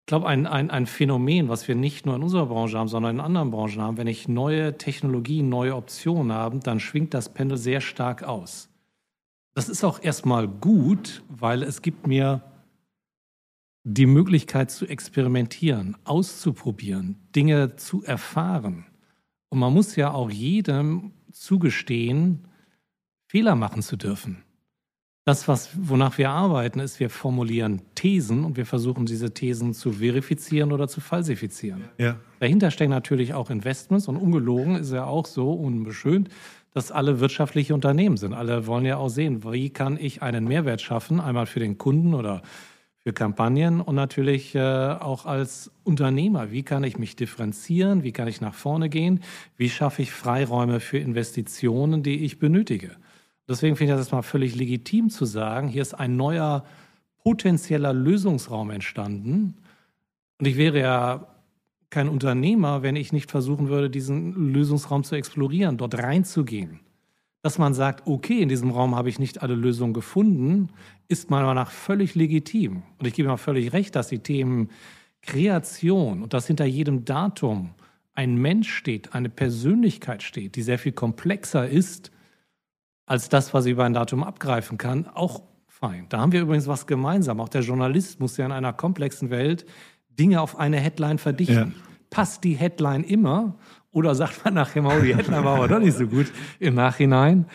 Ich 0.00 0.06
glaube, 0.06 0.26
ein, 0.26 0.46
ein, 0.46 0.70
ein 0.70 0.86
Phänomen, 0.86 1.48
was 1.48 1.68
wir 1.68 1.74
nicht 1.74 2.04
nur 2.04 2.16
in 2.16 2.22
unserer 2.22 2.46
Branche 2.46 2.78
haben, 2.78 2.88
sondern 2.88 3.16
in 3.16 3.20
anderen 3.20 3.50
Branchen 3.50 3.80
haben, 3.80 3.96
wenn 3.96 4.08
ich 4.08 4.26
neue 4.26 4.76
Technologien, 4.76 5.48
neue 5.48 5.76
Optionen 5.76 6.32
habe, 6.32 6.58
dann 6.58 6.80
schwingt 6.80 7.14
das 7.14 7.28
Pendel 7.28 7.56
sehr 7.58 7.80
stark 7.80 8.24
aus. 8.24 8.68
Das 9.54 9.68
ist 9.68 9.84
auch 9.84 10.02
erstmal 10.02 10.48
gut, 10.48 11.22
weil 11.28 11.62
es 11.62 11.82
gibt 11.82 12.06
mir 12.06 12.42
die 13.84 14.06
Möglichkeit 14.06 14.70
zu 14.70 14.86
experimentieren, 14.86 15.96
auszuprobieren, 16.04 17.16
Dinge 17.34 17.76
zu 17.76 18.02
erfahren. 18.02 18.86
Und 19.48 19.58
man 19.58 19.72
muss 19.72 19.96
ja 19.96 20.12
auch 20.12 20.30
jedem 20.30 21.12
zugestehen, 21.32 22.46
Fehler 23.26 23.54
machen 23.54 23.82
zu 23.82 23.96
dürfen. 23.96 24.42
Das, 25.26 25.48
was, 25.48 25.70
wonach 25.76 26.16
wir 26.16 26.30
arbeiten, 26.30 26.80
ist, 26.80 26.98
wir 26.98 27.10
formulieren 27.10 27.82
Thesen 27.94 28.44
und 28.44 28.56
wir 28.56 28.64
versuchen, 28.64 29.04
diese 29.04 29.32
Thesen 29.34 29.74
zu 29.74 29.92
verifizieren 29.92 30.72
oder 30.72 30.88
zu 30.88 31.00
falsifizieren. 31.00 31.84
Ja. 31.98 32.16
Dahinter 32.38 32.70
stecken 32.70 32.90
natürlich 32.90 33.34
auch 33.34 33.50
Investments 33.50 34.08
und 34.08 34.16
ungelogen 34.16 34.76
ist 34.76 34.92
ja 34.92 35.04
auch 35.04 35.26
so 35.26 35.52
unbeschönt, 35.52 36.30
dass 36.72 36.90
alle 36.90 37.20
wirtschaftliche 37.20 37.74
Unternehmen 37.74 38.16
sind. 38.16 38.32
Alle 38.32 38.66
wollen 38.66 38.86
ja 38.86 38.96
auch 38.96 39.08
sehen, 39.08 39.44
wie 39.44 39.70
kann 39.70 39.98
ich 40.00 40.22
einen 40.22 40.46
Mehrwert 40.46 40.80
schaffen, 40.80 41.20
einmal 41.20 41.46
für 41.46 41.60
den 41.60 41.76
Kunden 41.76 42.14
oder 42.14 42.42
für 43.02 43.12
Kampagnen 43.12 43.80
und 43.80 43.94
natürlich 43.94 44.54
äh, 44.54 44.60
auch 44.60 45.26
als 45.26 45.70
Unternehmer. 45.84 46.50
Wie 46.50 46.62
kann 46.62 46.84
ich 46.84 46.98
mich 46.98 47.16
differenzieren? 47.16 48.02
Wie 48.02 48.12
kann 48.12 48.28
ich 48.28 48.40
nach 48.40 48.54
vorne 48.54 48.88
gehen? 48.88 49.20
Wie 49.56 49.70
schaffe 49.70 50.02
ich 50.02 50.12
Freiräume 50.12 50.80
für 50.80 50.98
Investitionen, 50.98 52.02
die 52.02 52.24
ich 52.24 52.38
benötige? 52.38 52.96
Deswegen 53.50 53.74
finde 53.74 53.94
ich 53.94 53.98
das 53.98 54.12
mal 54.12 54.22
völlig 54.22 54.54
legitim 54.54 55.10
zu 55.10 55.24
sagen, 55.24 55.66
hier 55.66 55.82
ist 55.82 55.94
ein 55.94 56.14
neuer 56.16 56.64
potenzieller 57.24 57.92
Lösungsraum 57.92 58.70
entstanden. 58.70 59.56
Und 60.38 60.46
ich 60.46 60.56
wäre 60.56 60.78
ja 60.78 61.26
kein 61.90 62.08
Unternehmer, 62.08 62.82
wenn 62.82 62.94
ich 62.94 63.12
nicht 63.12 63.28
versuchen 63.28 63.68
würde, 63.68 63.90
diesen 63.90 64.52
Lösungsraum 64.52 65.02
zu 65.02 65.16
explorieren, 65.16 65.78
dort 65.78 65.98
reinzugehen. 65.98 66.78
Dass 67.42 67.58
man 67.58 67.74
sagt, 67.74 68.06
okay, 68.06 68.40
in 68.40 68.48
diesem 68.48 68.70
Raum 68.70 68.94
habe 68.94 69.08
ich 69.08 69.18
nicht 69.18 69.42
alle 69.42 69.56
Lösungen 69.56 69.94
gefunden, 69.94 70.68
ist 71.08 71.28
meiner 71.28 71.46
Meinung 71.46 71.64
nach 71.64 71.72
völlig 71.72 72.14
legitim. 72.14 72.84
Und 72.98 73.06
ich 73.06 73.14
gebe 73.14 73.28
mir 73.28 73.36
völlig 73.36 73.72
recht, 73.72 73.96
dass 73.96 74.06
die 74.06 74.20
Themen 74.20 74.70
Kreation 75.22 76.22
und 76.22 76.34
dass 76.34 76.46
hinter 76.46 76.66
jedem 76.66 77.04
Datum 77.04 77.70
ein 78.14 78.36
Mensch 78.36 78.72
steht, 78.72 79.12
eine 79.12 79.28
Persönlichkeit 79.28 80.22
steht, 80.22 80.54
die 80.54 80.62
sehr 80.62 80.78
viel 80.78 80.92
komplexer 80.92 81.68
ist 81.68 82.12
als 83.10 83.28
das, 83.28 83.52
was 83.52 83.66
ich 83.66 83.72
über 83.72 83.84
ein 83.84 83.92
Datum 83.92 84.22
abgreifen 84.22 84.78
kann, 84.78 85.08
auch 85.08 85.42
fein. 85.66 86.06
Da 86.10 86.20
haben 86.20 86.30
wir 86.30 86.42
übrigens 86.42 86.68
was 86.68 86.86
gemeinsam. 86.86 87.40
Auch 87.40 87.48
der 87.48 87.62
Journalist 87.62 88.20
muss 88.20 88.36
ja 88.36 88.46
in 88.46 88.52
einer 88.52 88.72
komplexen 88.72 89.30
Welt 89.30 89.66
Dinge 90.10 90.40
auf 90.40 90.56
eine 90.56 90.78
Headline 90.78 91.18
verdichten. 91.18 91.74
Ja. 91.76 91.82
Passt 92.10 92.44
die 92.44 92.54
Headline 92.54 93.02
immer 93.02 93.58
oder 93.90 94.14
sagt 94.14 94.44
man 94.44 94.54
nachher 94.54 94.82
mal, 94.82 94.96
oh, 94.96 95.02
die 95.02 95.16
Headline 95.16 95.44
war 95.44 95.56
aber 95.56 95.66
doch 95.66 95.80
nicht 95.80 95.96
so 95.96 96.06
gut 96.06 96.30
im 96.60 96.76
Nachhinein? 96.76 97.46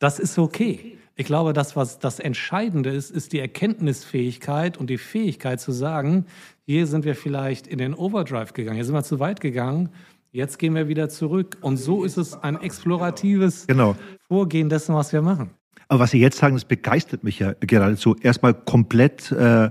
Das 0.00 0.18
ist 0.18 0.36
okay. 0.36 0.98
Ich 1.14 1.26
glaube, 1.26 1.52
das, 1.52 1.76
was 1.76 2.00
das 2.00 2.18
Entscheidende 2.18 2.90
ist, 2.90 3.12
ist 3.12 3.32
die 3.32 3.38
Erkenntnisfähigkeit 3.38 4.76
und 4.76 4.90
die 4.90 4.98
Fähigkeit 4.98 5.60
zu 5.60 5.70
sagen, 5.70 6.26
hier 6.66 6.88
sind 6.88 7.04
wir 7.04 7.14
vielleicht 7.14 7.68
in 7.68 7.78
den 7.78 7.94
Overdrive 7.94 8.52
gegangen, 8.52 8.74
hier 8.74 8.84
sind 8.84 8.96
wir 8.96 9.04
zu 9.04 9.20
weit 9.20 9.40
gegangen 9.40 9.90
Jetzt 10.34 10.58
gehen 10.58 10.74
wir 10.74 10.88
wieder 10.88 11.08
zurück. 11.08 11.58
Und 11.60 11.76
so 11.76 12.02
ist 12.02 12.16
es 12.16 12.34
ein 12.34 12.60
exploratives 12.60 13.68
genau. 13.68 13.94
Vorgehen 14.26 14.68
dessen, 14.68 14.92
was 14.92 15.12
wir 15.12 15.22
machen. 15.22 15.50
Aber 15.86 16.00
was 16.00 16.10
Sie 16.10 16.18
jetzt 16.18 16.38
sagen, 16.38 16.56
das 16.56 16.64
begeistert 16.64 17.22
mich 17.22 17.38
ja 17.38 17.52
geradezu. 17.60 18.16
Erstmal 18.20 18.52
komplett, 18.52 19.30
äh, 19.30 19.66
äh, 19.66 19.70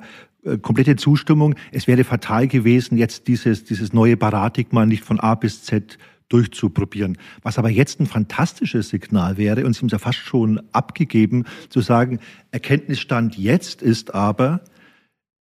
komplette 0.62 0.96
Zustimmung. 0.96 1.56
Es 1.74 1.86
wäre 1.86 2.06
fatal 2.06 2.48
gewesen, 2.48 2.98
jetzt 2.98 3.28
dieses, 3.28 3.66
dieses 3.66 3.92
neue 3.92 4.16
Paradigma 4.16 4.86
nicht 4.86 5.04
von 5.04 5.20
A 5.20 5.36
bis 5.36 5.64
Z 5.64 5.98
durchzuprobieren. 6.30 7.18
Was 7.42 7.60
aber 7.60 7.70
jetzt 7.70 8.00
ein 8.00 8.06
fantastisches 8.06 8.88
Signal 8.88 9.36
wäre, 9.36 9.66
und 9.66 9.74
Sie 9.74 9.80
haben 9.80 9.88
es 9.88 9.92
ja 9.92 10.00
fast 10.00 10.20
schon 10.20 10.62
abgegeben, 10.72 11.44
zu 11.68 11.82
sagen, 11.82 12.20
Erkenntnisstand 12.52 13.38
jetzt 13.38 13.82
ist 13.82 14.16
aber, 14.16 14.62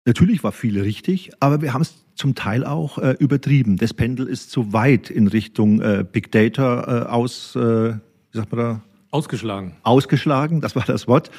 Natürlich 0.03 0.43
war 0.43 0.51
viel 0.51 0.81
richtig, 0.81 1.29
aber 1.39 1.62
wir 1.62 1.73
haben 1.73 1.84
es 1.84 1.93
zum 2.21 2.36
Teil 2.36 2.63
auch 2.63 2.97
äh, 2.99 3.17
übertrieben. 3.19 3.75
Das 3.77 3.95
Pendel 3.95 4.27
ist 4.27 4.51
zu 4.51 4.73
weit 4.73 5.10
in 5.10 5.25
Richtung 5.27 5.81
äh, 5.81 6.05
Big 6.10 6.31
Data 6.31 6.84
äh, 6.84 7.07
aus, 7.07 7.55
äh, 7.55 7.95
wie 7.95 7.99
sagt 8.31 8.51
man 8.51 8.60
da? 8.60 8.84
Ausgeschlagen. 9.10 9.73
Ausgeschlagen, 9.81 10.62
das 10.62 10.75
war 10.75 10.84
das 10.86 11.07
Wort. 11.07 11.31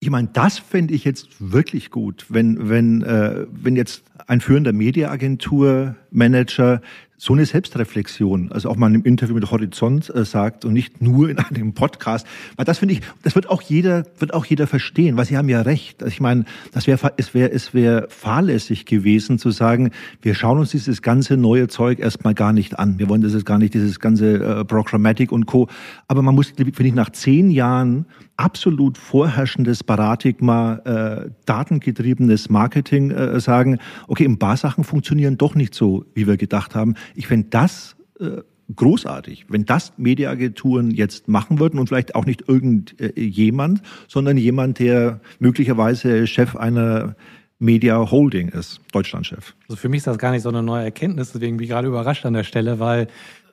Ich 0.00 0.10
meine, 0.10 0.30
das 0.32 0.58
fände 0.58 0.94
ich 0.94 1.04
jetzt 1.04 1.28
wirklich 1.38 1.90
gut, 1.90 2.26
wenn, 2.28 2.68
wenn, 2.68 3.02
äh, 3.02 3.46
wenn 3.52 3.76
jetzt 3.76 4.02
ein 4.26 4.40
führender 4.40 4.72
Mediaagentur-Manager 4.72 6.80
so 7.22 7.34
eine 7.34 7.44
Selbstreflexion, 7.44 8.50
also 8.50 8.70
auch 8.70 8.76
mal 8.76 8.86
in 8.86 8.94
einem 8.94 9.02
Interview 9.02 9.34
mit 9.34 9.50
Horizont 9.50 10.08
äh, 10.14 10.24
sagt 10.24 10.64
und 10.64 10.72
nicht 10.72 11.02
nur 11.02 11.28
in 11.28 11.38
einem 11.38 11.74
Podcast, 11.74 12.26
weil 12.56 12.64
das 12.64 12.78
finde 12.78 12.94
ich, 12.94 13.02
das 13.22 13.34
wird 13.34 13.50
auch 13.50 13.60
jeder, 13.60 14.06
wird 14.18 14.32
auch 14.32 14.46
jeder 14.46 14.66
verstehen, 14.66 15.18
weil 15.18 15.26
Sie 15.26 15.36
haben 15.36 15.50
ja 15.50 15.60
recht. 15.60 16.02
Also 16.02 16.14
ich 16.14 16.22
meine, 16.22 16.46
das 16.72 16.86
wäre, 16.86 17.12
es 17.18 17.34
wäre, 17.34 17.52
es 17.52 17.74
wäre 17.74 18.06
fahrlässig 18.08 18.86
gewesen 18.86 19.38
zu 19.38 19.50
sagen, 19.50 19.90
wir 20.22 20.34
schauen 20.34 20.58
uns 20.58 20.70
dieses 20.70 21.02
ganze 21.02 21.36
neue 21.36 21.68
Zeug 21.68 21.98
erstmal 21.98 22.32
gar 22.32 22.54
nicht 22.54 22.78
an. 22.78 22.98
Wir 22.98 23.10
wollen 23.10 23.20
das 23.20 23.34
jetzt 23.34 23.44
gar 23.44 23.58
nicht, 23.58 23.74
dieses 23.74 24.00
ganze 24.00 24.42
äh, 24.42 24.64
Programmatic 24.64 25.30
und 25.30 25.44
Co. 25.44 25.68
Aber 26.08 26.22
man 26.22 26.34
muss, 26.34 26.54
finde 26.56 26.86
ich, 26.86 26.94
nach 26.94 27.10
zehn 27.10 27.50
Jahren 27.50 28.06
absolut 28.40 28.96
vorherrschendes 28.96 29.84
Paradigma, 29.84 30.76
äh, 30.84 31.30
datengetriebenes 31.44 32.48
Marketing 32.48 33.10
äh, 33.10 33.38
sagen, 33.38 33.78
okay, 34.08 34.24
ein 34.24 34.38
paar 34.38 34.56
Sachen 34.56 34.82
funktionieren 34.82 35.36
doch 35.36 35.54
nicht 35.54 35.74
so, 35.74 36.06
wie 36.14 36.26
wir 36.26 36.38
gedacht 36.38 36.74
haben. 36.74 36.94
Ich 37.14 37.26
fände 37.26 37.48
das 37.50 37.96
äh, 38.18 38.38
großartig, 38.74 39.46
wenn 39.48 39.66
das 39.66 39.92
Mediaagenturen 39.98 40.90
jetzt 40.90 41.28
machen 41.28 41.58
würden 41.58 41.78
und 41.78 41.88
vielleicht 41.88 42.14
auch 42.14 42.24
nicht 42.24 42.48
irgendjemand, 42.48 43.82
sondern 44.08 44.38
jemand, 44.38 44.78
der 44.78 45.20
möglicherweise 45.38 46.26
Chef 46.26 46.56
einer 46.56 47.16
Media 47.58 48.10
Holding 48.10 48.48
ist, 48.48 48.80
Deutschlandchef. 48.92 49.54
Also 49.68 49.76
für 49.76 49.90
mich 49.90 49.98
ist 49.98 50.06
das 50.06 50.16
gar 50.16 50.30
nicht 50.30 50.42
so 50.42 50.48
eine 50.48 50.62
neue 50.62 50.84
Erkenntnis, 50.84 51.32
deswegen 51.32 51.58
bin 51.58 51.64
ich 51.64 51.70
gerade 51.70 51.88
überrascht 51.88 52.24
an 52.24 52.32
der 52.32 52.44
Stelle, 52.44 52.80
weil 52.80 53.08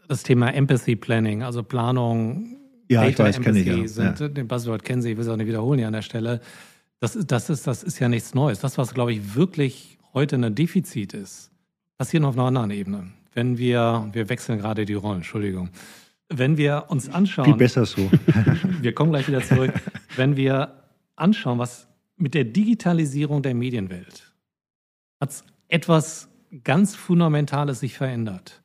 das 0.07 0.23
Thema 0.23 0.53
Empathy 0.53 0.95
Planning, 0.95 1.43
also 1.43 1.61
Planung, 1.61 2.56
ja, 2.89 3.01
Data 3.01 3.09
ich 3.09 3.19
weiß, 3.37 3.41
kenne 3.41 3.59
ich 3.59 3.67
ja. 3.67 3.87
sind, 3.87 4.19
ja. 4.19 4.27
den 4.27 4.47
Buzzword 4.47 4.83
kennen 4.83 5.01
Sie, 5.01 5.11
ich 5.11 5.17
will 5.17 5.23
es 5.23 5.29
auch 5.29 5.37
nicht 5.37 5.47
wiederholen 5.47 5.79
hier 5.79 5.87
an 5.87 5.93
der 5.93 6.01
Stelle. 6.01 6.41
Das 6.99 7.15
ist, 7.15 7.31
das 7.31 7.49
ist, 7.49 7.67
das 7.67 7.83
ist 7.83 7.99
ja 7.99 8.09
nichts 8.09 8.33
Neues. 8.33 8.59
Das, 8.59 8.77
was, 8.77 8.93
glaube 8.93 9.13
ich, 9.13 9.35
wirklich 9.35 9.97
heute 10.13 10.35
ein 10.35 10.55
Defizit 10.55 11.13
ist, 11.13 11.51
passiert 11.97 12.23
auf 12.23 12.35
einer 12.35 12.47
anderen 12.47 12.71
Ebene. 12.71 13.11
Wenn 13.33 13.57
wir, 13.57 14.09
wir 14.13 14.29
wechseln 14.29 14.59
gerade 14.59 14.85
die 14.85 14.93
Rollen, 14.93 15.17
Entschuldigung. 15.17 15.69
Wenn 16.29 16.57
wir 16.57 16.85
uns 16.87 17.09
anschauen. 17.09 17.45
Viel 17.45 17.55
besser 17.55 17.85
so. 17.85 18.09
wir 18.81 18.93
kommen 18.93 19.11
gleich 19.11 19.27
wieder 19.27 19.41
zurück. 19.41 19.73
Wenn 20.15 20.35
wir 20.35 20.83
anschauen, 21.15 21.59
was 21.59 21.87
mit 22.17 22.33
der 22.33 22.45
Digitalisierung 22.45 23.41
der 23.43 23.53
Medienwelt 23.53 24.33
hat 25.19 25.43
etwas 25.67 26.29
ganz 26.63 26.95
Fundamentales 26.95 27.79
sich 27.79 27.97
verändert. 27.97 28.61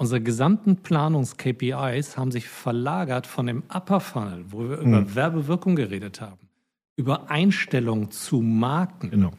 Unsere 0.00 0.22
gesamten 0.22 0.76
Planungs-KPIs 0.76 2.16
haben 2.16 2.32
sich 2.32 2.48
verlagert 2.48 3.26
von 3.26 3.46
dem 3.46 3.62
Upper 3.70 4.00
Funnel, 4.00 4.46
wo 4.48 4.60
wir 4.66 4.78
über 4.78 5.00
Hm. 5.00 5.14
Werbewirkung 5.14 5.76
geredet 5.76 6.22
haben, 6.22 6.48
über 6.96 7.30
Einstellungen 7.30 8.10
zu 8.10 8.40
Marken, 8.40 9.10
Genau. 9.10 9.32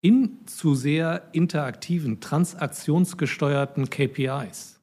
in 0.00 0.46
zu 0.46 0.76
sehr 0.76 1.24
interaktiven, 1.32 2.20
transaktionsgesteuerten 2.20 3.90
KPIs. 3.90 4.78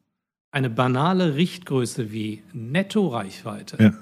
Eine 0.51 0.69
banale 0.69 1.35
Richtgröße 1.35 2.11
wie 2.11 2.43
Nettoreichweite 2.51 3.77
Ja. 3.81 3.93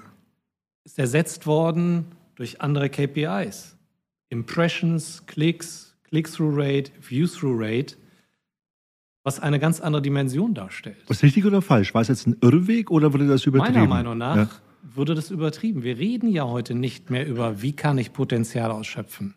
ist 0.85 0.97
ersetzt 0.97 1.45
worden 1.45 2.05
durch 2.33 2.61
andere 2.61 2.89
KPIs. 2.89 3.77
Impressions, 4.29 5.23
Klicks, 5.27 5.95
Click-Through-Rate, 6.05 6.91
View-Through-Rate, 6.99 7.95
was 9.29 9.39
eine 9.39 9.59
ganz 9.59 9.79
andere 9.79 10.01
Dimension 10.01 10.55
darstellt. 10.55 10.97
Was 11.07 11.21
richtig 11.21 11.45
oder 11.45 11.61
falsch? 11.61 11.93
War 11.93 12.01
es 12.01 12.07
jetzt 12.07 12.25
ein 12.25 12.35
Irrweg 12.41 12.89
oder 12.89 13.13
wurde 13.13 13.27
das 13.27 13.45
übertrieben? 13.45 13.75
Meiner 13.75 13.87
Meinung 13.87 14.17
nach 14.17 14.35
Ja. 14.35 14.49
würde 14.95 15.13
das 15.13 15.29
übertrieben. 15.29 15.83
Wir 15.83 15.99
reden 15.99 16.29
ja 16.29 16.45
heute 16.47 16.73
nicht 16.73 17.11
mehr 17.11 17.27
über, 17.27 17.61
wie 17.61 17.73
kann 17.73 17.99
ich 17.99 18.11
Potenzial 18.11 18.71
ausschöpfen. 18.71 19.35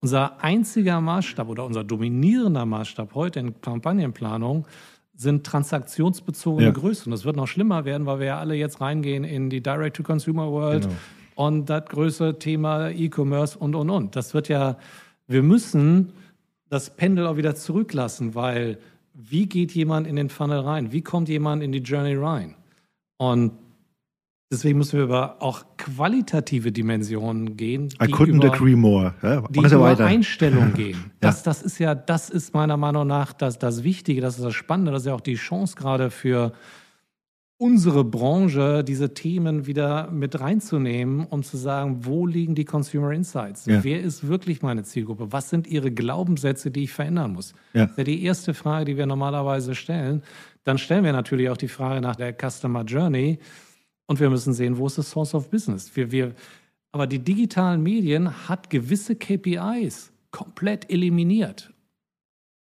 Unser 0.00 0.42
einziger 0.42 1.00
Maßstab 1.02 1.46
oder 1.48 1.66
unser 1.66 1.84
dominierender 1.84 2.64
Maßstab 2.64 3.14
heute 3.14 3.40
in 3.40 3.60
Kampagnenplanung 3.60 4.66
sind 5.14 5.44
transaktionsbezogene 5.44 6.68
Ja. 6.68 6.72
Größen. 6.72 7.10
Das 7.10 7.26
wird 7.26 7.36
noch 7.36 7.46
schlimmer 7.46 7.84
werden, 7.84 8.06
weil 8.06 8.20
wir 8.20 8.26
ja 8.26 8.38
alle 8.38 8.54
jetzt 8.54 8.80
reingehen 8.80 9.24
in 9.24 9.50
die 9.50 9.62
Direct-to-Consumer-World 9.62 10.82
Genau. 10.84 10.94
und 11.34 11.66
das 11.68 11.84
größere 11.86 12.38
Thema 12.38 12.88
E-Commerce 12.90 13.58
und, 13.58 13.74
und, 13.74 13.90
und. 13.90 14.16
Das 14.16 14.32
wird 14.32 14.48
ja, 14.48 14.78
wir 15.26 15.42
müssen 15.42 16.12
das 16.70 16.96
Pendel 16.96 17.26
auch 17.26 17.36
wieder 17.36 17.54
zurücklassen, 17.54 18.34
weil 18.34 18.78
wie 19.14 19.46
geht 19.46 19.72
jemand 19.72 20.06
in 20.06 20.16
den 20.16 20.28
Funnel 20.28 20.60
rein? 20.60 20.92
Wie 20.92 21.02
kommt 21.02 21.28
jemand 21.28 21.62
in 21.62 21.72
die 21.72 21.78
Journey 21.78 22.16
rein? 22.16 22.56
Und 23.16 23.52
deswegen 24.52 24.78
müssen 24.78 24.98
wir 24.98 25.04
über 25.04 25.36
auch 25.40 25.64
qualitative 25.78 26.72
Dimensionen 26.72 27.56
gehen, 27.56 27.88
I 28.02 28.06
couldn't 28.06 28.36
über, 28.36 28.52
agree 28.52 28.74
more. 28.74 29.14
Ja, 29.22 29.42
die 29.48 29.60
über 29.60 29.80
weiter. 29.80 30.06
Einstellung 30.06 30.72
gehen. 30.74 31.12
Das, 31.20 31.42
das 31.44 31.62
ist 31.62 31.78
ja, 31.78 31.94
das 31.94 32.28
ist 32.28 32.54
meiner 32.54 32.76
Meinung 32.76 33.06
nach 33.06 33.32
das, 33.32 33.58
das 33.58 33.84
Wichtige, 33.84 34.20
das 34.20 34.36
ist 34.36 34.44
das 34.44 34.54
Spannende, 34.54 34.92
das 34.92 35.02
ist 35.02 35.06
ja 35.06 35.14
auch 35.14 35.20
die 35.20 35.36
Chance 35.36 35.76
gerade 35.76 36.10
für 36.10 36.52
unsere 37.56 38.04
Branche, 38.04 38.82
diese 38.84 39.14
Themen 39.14 39.66
wieder 39.66 40.10
mit 40.10 40.40
reinzunehmen, 40.40 41.24
um 41.24 41.42
zu 41.42 41.56
sagen, 41.56 42.04
wo 42.04 42.26
liegen 42.26 42.54
die 42.54 42.64
Consumer 42.64 43.12
Insights? 43.12 43.66
Ja. 43.66 43.84
Wer 43.84 44.00
ist 44.00 44.26
wirklich 44.26 44.62
meine 44.62 44.82
Zielgruppe? 44.82 45.30
Was 45.30 45.50
sind 45.50 45.66
ihre 45.66 45.90
Glaubenssätze, 45.92 46.70
die 46.70 46.84
ich 46.84 46.92
verändern 46.92 47.32
muss? 47.32 47.54
Ja. 47.72 47.82
Das 47.82 47.92
ist 47.92 47.98
ja 47.98 48.04
die 48.04 48.22
erste 48.24 48.54
Frage, 48.54 48.86
die 48.86 48.96
wir 48.96 49.06
normalerweise 49.06 49.74
stellen. 49.74 50.22
Dann 50.64 50.78
stellen 50.78 51.04
wir 51.04 51.12
natürlich 51.12 51.48
auch 51.48 51.56
die 51.56 51.68
Frage 51.68 52.00
nach 52.00 52.16
der 52.16 52.34
Customer 52.34 52.82
Journey 52.84 53.38
und 54.06 54.20
wir 54.20 54.30
müssen 54.30 54.52
sehen, 54.52 54.78
wo 54.78 54.86
ist 54.86 54.98
das 54.98 55.10
Source 55.10 55.34
of 55.34 55.50
Business? 55.50 55.94
Wir, 55.94 56.10
wir, 56.10 56.34
aber 56.92 57.06
die 57.06 57.18
digitalen 57.18 57.82
Medien 57.82 58.48
hat 58.48 58.70
gewisse 58.70 59.14
KPIs 59.14 60.12
komplett 60.30 60.90
eliminiert. 60.90 61.73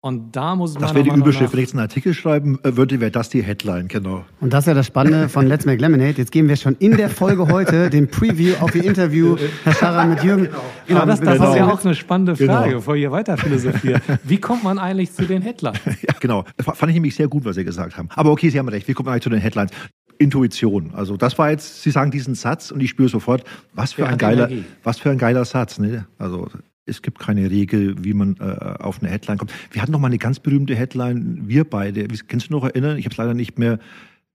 Und 0.00 0.36
da 0.36 0.54
muss 0.54 0.74
Das 0.74 0.82
meiner 0.94 0.94
wäre 1.06 1.14
die 1.16 1.20
Überschrift. 1.20 1.52
Wenn 1.52 1.58
ich 1.58 1.64
jetzt 1.66 1.74
einen 1.74 1.80
Artikel 1.80 2.14
schreiben 2.14 2.58
äh, 2.62 2.76
würde, 2.76 3.00
wäre 3.00 3.10
das 3.10 3.30
die 3.30 3.42
Headline, 3.42 3.88
genau. 3.88 4.24
Und 4.40 4.52
das 4.52 4.60
ist 4.60 4.66
ja 4.68 4.74
das 4.74 4.86
Spannende 4.86 5.28
von 5.28 5.46
Let's 5.48 5.66
Make 5.66 5.80
Lemonade. 5.80 6.14
Jetzt 6.18 6.30
geben 6.30 6.48
wir 6.48 6.54
schon 6.56 6.76
in 6.76 6.96
der 6.96 7.10
Folge 7.10 7.48
heute 7.48 7.90
den 7.90 8.06
Preview 8.08 8.54
auf 8.60 8.72
Ihr 8.76 8.84
Interview, 8.84 9.36
Herr 9.64 9.74
Scharrer, 9.74 10.04
mit 10.06 10.22
Jürgen. 10.22 10.48
Genau, 10.86 11.04
das, 11.04 11.18
das 11.20 11.34
Genau. 11.38 11.50
ist 11.50 11.56
ja 11.56 11.66
auch 11.66 11.84
eine 11.84 11.94
spannende 11.96 12.36
Frage, 12.36 12.66
Genau. 12.68 12.76
bevor 12.78 12.94
ihr 12.94 13.10
weiter 13.10 13.36
philosophiert. 13.36 14.00
Wie 14.22 14.38
kommt 14.38 14.62
man 14.62 14.78
eigentlich 14.78 15.12
zu 15.12 15.24
den 15.26 15.42
Headlines? 15.42 15.80
Ja, 16.02 16.14
genau. 16.20 16.44
Das 16.56 16.64
fand 16.78 16.90
ich 16.90 16.94
nämlich 16.94 17.16
sehr 17.16 17.26
gut, 17.26 17.44
was 17.44 17.56
Sie 17.56 17.64
gesagt 17.64 17.96
haben. 17.98 18.08
Aber 18.14 18.30
okay, 18.30 18.50
Sie 18.50 18.58
haben 18.60 18.68
recht. 18.68 18.86
Wir 18.86 18.94
kommen 18.94 19.08
eigentlich 19.08 19.22
zu 19.24 19.30
den 19.30 19.40
Headlines. 19.40 19.72
Intuition. 20.20 20.92
Also 20.94 21.16
das 21.16 21.38
war 21.38 21.50
jetzt, 21.50 21.82
Sie 21.82 21.90
sagen 21.90 22.10
diesen 22.10 22.34
Satz 22.34 22.70
und 22.70 22.80
ich 22.80 22.90
spüre 22.90 23.08
sofort, 23.08 23.44
was 23.72 23.92
für 23.94 24.06
ein 24.06 24.18
geiler, 24.18 24.48
Energie. 24.50 24.64
was 24.82 24.98
für 24.98 25.10
ein 25.10 25.18
geiler 25.18 25.44
Satz. 25.44 25.78
Ne? 25.78 26.06
Also 26.18 26.48
es 26.88 27.02
gibt 27.02 27.18
keine 27.18 27.50
Regel, 27.50 27.94
wie 28.04 28.14
man 28.14 28.36
äh, 28.40 28.82
auf 28.82 29.00
eine 29.00 29.10
Headline 29.10 29.38
kommt. 29.38 29.52
Wir 29.70 29.82
hatten 29.82 29.92
noch 29.92 30.00
mal 30.00 30.06
eine 30.08 30.18
ganz 30.18 30.40
berühmte 30.40 30.74
Headline, 30.74 31.42
wir 31.46 31.64
beide. 31.64 32.06
Kannst 32.26 32.48
du 32.48 32.52
noch 32.54 32.64
erinnern? 32.64 32.96
Ich 32.98 33.04
habe 33.04 33.12
es 33.12 33.16
leider 33.18 33.34
nicht 33.34 33.58
mehr, 33.58 33.74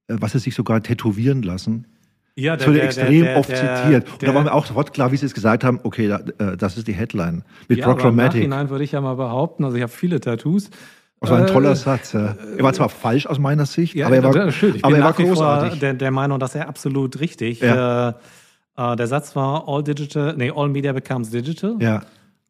äh, 0.07 0.15
was 0.19 0.33
sie 0.33 0.39
sich 0.39 0.55
sogar 0.55 0.81
tätowieren 0.83 1.41
lassen. 1.43 1.85
Ja, 2.35 2.55
Das 2.57 2.67
wurde 2.67 2.81
extrem 2.81 3.27
oft 3.35 3.49
zitiert. 3.55 4.11
Und 4.11 4.23
da 4.23 4.33
war 4.33 4.43
mir 4.43 4.53
auch 4.53 4.65
sofort 4.65 4.91
klar, 4.91 5.11
wie 5.11 5.17
Sie 5.17 5.25
es 5.27 5.35
gesagt 5.35 5.63
haben, 5.63 5.79
okay, 5.83 6.07
da, 6.07 6.19
äh, 6.43 6.57
das 6.57 6.77
ist 6.77 6.87
die 6.87 6.93
Headline. 6.93 7.43
Mit 7.67 7.77
ja, 7.77 7.85
aber 7.85 7.93
im 7.93 7.97
Programmatic. 7.99 8.39
Nachhinein 8.41 8.69
würde 8.71 8.83
ich 8.83 8.91
ja 8.91 9.01
mal 9.01 9.13
behaupten, 9.15 9.63
also 9.65 9.75
ich 9.77 9.83
habe 9.83 9.91
viele 9.91 10.19
Tattoos. 10.19 10.71
Das 11.21 11.29
war 11.29 11.37
ein 11.37 11.43
Äh, 11.45 11.51
toller 11.51 11.75
Satz. 11.75 12.13
Ja. 12.13 12.35
Er 12.57 12.63
war 12.63 12.73
zwar 12.73 12.89
falsch 12.89 13.27
aus 13.27 13.37
meiner 13.37 13.67
Sicht, 13.67 13.93
Ja, 13.93 14.07
aber 14.07 14.15
er 14.15 14.23
war, 14.23 14.51
schön. 14.51 14.75
Ich 14.75 14.83
aber 14.83 14.93
bin 14.95 15.01
er 15.03 15.05
war 15.05 15.13
großartig. 15.13 15.79
der, 15.79 15.93
der 15.93 16.09
Meinung, 16.11 16.39
dass 16.39 16.55
er 16.55 16.67
absolut 16.67 17.19
richtig. 17.19 17.59
Ja. 17.59 18.09
Äh, 18.09 18.13
äh, 18.77 18.95
der 18.95 19.05
Satz 19.07 19.35
war 19.35 19.65
All 19.67 19.83
digital, 19.83 20.33
nee, 20.35 20.51
all 20.53 20.69
media 20.69 20.91
becomes 20.91 21.29
digital, 21.29 21.75
ja, 21.79 22.01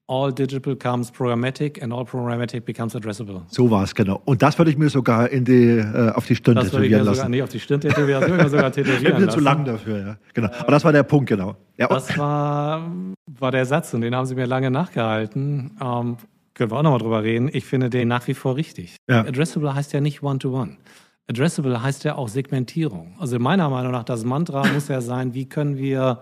all 0.07 0.31
digital 0.33 0.59
becomes 0.73 1.09
programmatic 1.11 1.81
and 1.81 1.93
all 1.93 2.03
programmatic 2.05 2.65
becomes 2.65 2.95
addressable. 2.95 3.41
so 3.47 3.69
war 3.71 3.83
es, 3.83 3.95
genau. 3.95 4.21
Und 4.25 4.41
das 4.41 4.57
würde 4.57 4.69
ich 4.71 4.77
mir 4.77 4.89
sogar 4.89 5.29
in 5.29 5.45
die, 5.45 5.77
äh, 5.77 6.11
auf 6.11 6.25
die 6.25 6.35
Stirn 6.35 6.55
Das 6.55 6.73
würde 6.73 6.85
ich 6.85 6.91
mir 6.91 6.97
tätowieren 6.97 7.05
sogar 7.05 7.15
lassen. 7.15 7.31
nicht 7.31 7.43
auf 7.43 7.49
die 7.49 7.59
Stirn 7.59 7.81
tätowieren, 7.81 8.21
das 8.21 8.29
würde 8.29 8.37
ich 8.37 8.43
mir 8.43 8.49
sogar 8.49 8.69
Ich 8.69 8.75
bin 8.83 8.85
tätowieren 8.85 9.29
zu 9.29 9.39
lassen. 9.39 9.43
lang 9.43 9.65
dafür, 9.65 9.97
ja. 9.99 10.17
Genau. 10.33 10.49
Aber 10.59 10.71
das 10.71 10.83
war 10.83 10.91
der 10.91 11.03
Punkt, 11.03 11.29
genau. 11.29 11.55
Ja, 11.77 11.87
Das 11.87 12.17
war, 12.17 12.91
war 13.39 13.51
der 13.51 13.65
Satz 13.65 13.93
und 13.93 14.01
den 14.01 14.13
haben 14.15 14.25
sie 14.25 14.35
mir 14.35 14.45
lange 14.45 14.69
nachgehalten. 14.71 15.77
Ähm, 15.81 16.17
können 16.53 16.69
wir 16.71 16.77
auch 16.77 16.83
nochmal 16.83 16.99
drüber 16.99 17.23
reden. 17.23 17.49
Ich 17.51 17.65
finde 17.65 17.89
den 17.89 18.07
nach 18.09 18.27
wie 18.27 18.33
vor 18.33 18.55
richtig. 18.57 18.97
Ja. 19.09 19.21
Addressable 19.21 19.73
heißt 19.73 19.93
ja 19.93 20.01
nicht 20.01 20.21
One-to-One. 20.21 20.77
Addressable 21.29 21.81
heißt 21.81 22.03
ja 22.03 22.15
auch 22.15 22.27
Segmentierung. 22.27 23.15
Also 23.19 23.39
meiner 23.39 23.69
Meinung 23.69 23.93
nach, 23.93 24.03
das 24.03 24.25
Mantra 24.25 24.67
muss 24.73 24.89
ja 24.89 24.99
sein, 25.01 25.33
wie 25.33 25.45
können 25.47 25.77
wir 25.77 26.19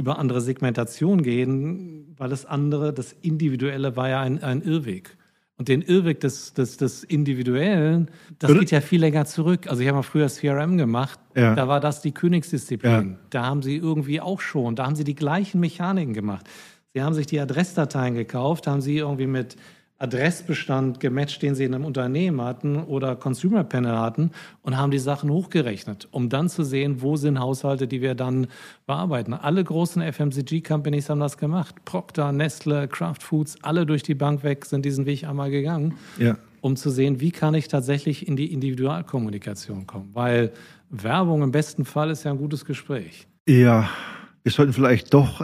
über 0.00 0.18
andere 0.18 0.40
Segmentation 0.40 1.22
gehen, 1.22 2.14
weil 2.16 2.30
das 2.30 2.44
andere, 2.46 2.92
das 2.92 3.12
Individuelle 3.22 3.96
war 3.96 4.08
ja 4.08 4.20
ein, 4.20 4.42
ein 4.42 4.62
Irrweg. 4.62 5.16
Und 5.56 5.68
den 5.68 5.82
Irrweg 5.82 6.20
des, 6.20 6.54
des, 6.54 6.78
des 6.78 7.04
Individuellen, 7.04 8.10
das 8.38 8.50
Irre- 8.50 8.60
geht 8.60 8.70
ja 8.70 8.80
viel 8.80 9.00
länger 9.00 9.26
zurück. 9.26 9.66
Also 9.68 9.82
ich 9.82 9.88
habe 9.88 9.96
mal 9.98 10.02
früher 10.02 10.28
CRM 10.28 10.78
gemacht, 10.78 11.20
Ja. 11.36 11.54
da 11.54 11.68
war 11.68 11.80
das 11.80 12.00
die 12.00 12.12
Königsdisziplin. 12.12 13.10
Ja. 13.12 13.16
Da 13.28 13.44
haben 13.44 13.62
sie 13.62 13.76
irgendwie 13.76 14.20
auch 14.22 14.40
schon, 14.40 14.74
da 14.74 14.86
haben 14.86 14.96
sie 14.96 15.04
die 15.04 15.14
gleichen 15.14 15.60
Mechaniken 15.60 16.14
gemacht. 16.14 16.46
Sie 16.94 17.02
haben 17.02 17.14
sich 17.14 17.26
die 17.26 17.38
Adressdateien 17.38 18.14
gekauft, 18.14 18.66
haben 18.66 18.80
sie 18.80 18.96
irgendwie 18.96 19.26
mit 19.26 19.56
Adressbestand 20.00 20.98
gematcht, 20.98 21.42
den 21.42 21.54
sie 21.54 21.64
in 21.64 21.74
einem 21.74 21.84
Unternehmen 21.84 22.40
hatten 22.40 22.76
oder 22.82 23.16
Consumer 23.16 23.64
Panel 23.64 23.98
hatten 23.98 24.30
und 24.62 24.78
haben 24.78 24.90
die 24.90 24.98
Sachen 24.98 25.30
hochgerechnet, 25.30 26.08
um 26.10 26.30
dann 26.30 26.48
zu 26.48 26.64
sehen, 26.64 27.02
wo 27.02 27.16
sind 27.16 27.38
Haushalte, 27.38 27.86
die 27.86 28.00
wir 28.00 28.14
dann 28.14 28.46
bearbeiten. 28.86 29.34
Alle 29.34 29.62
großen 29.62 30.02
FMCG-Companies 30.02 31.10
haben 31.10 31.20
das 31.20 31.36
gemacht. 31.36 31.84
Procter, 31.84 32.32
Nestle, 32.32 32.88
Kraft 32.88 33.22
Foods, 33.22 33.58
alle 33.60 33.84
durch 33.84 34.02
die 34.02 34.14
Bank 34.14 34.42
weg 34.42 34.64
sind 34.64 34.86
diesen 34.86 35.04
Weg 35.04 35.24
einmal 35.24 35.50
gegangen, 35.50 35.98
ja. 36.18 36.38
um 36.62 36.76
zu 36.76 36.88
sehen, 36.88 37.20
wie 37.20 37.30
kann 37.30 37.52
ich 37.52 37.68
tatsächlich 37.68 38.26
in 38.26 38.36
die 38.36 38.54
Individualkommunikation 38.54 39.86
kommen. 39.86 40.10
Weil 40.14 40.52
Werbung 40.88 41.42
im 41.42 41.52
besten 41.52 41.84
Fall 41.84 42.08
ist 42.08 42.24
ja 42.24 42.30
ein 42.30 42.38
gutes 42.38 42.64
Gespräch. 42.64 43.26
Ja, 43.46 43.90
wir 44.42 44.52
sollten 44.52 44.72
vielleicht 44.72 45.12
doch 45.12 45.42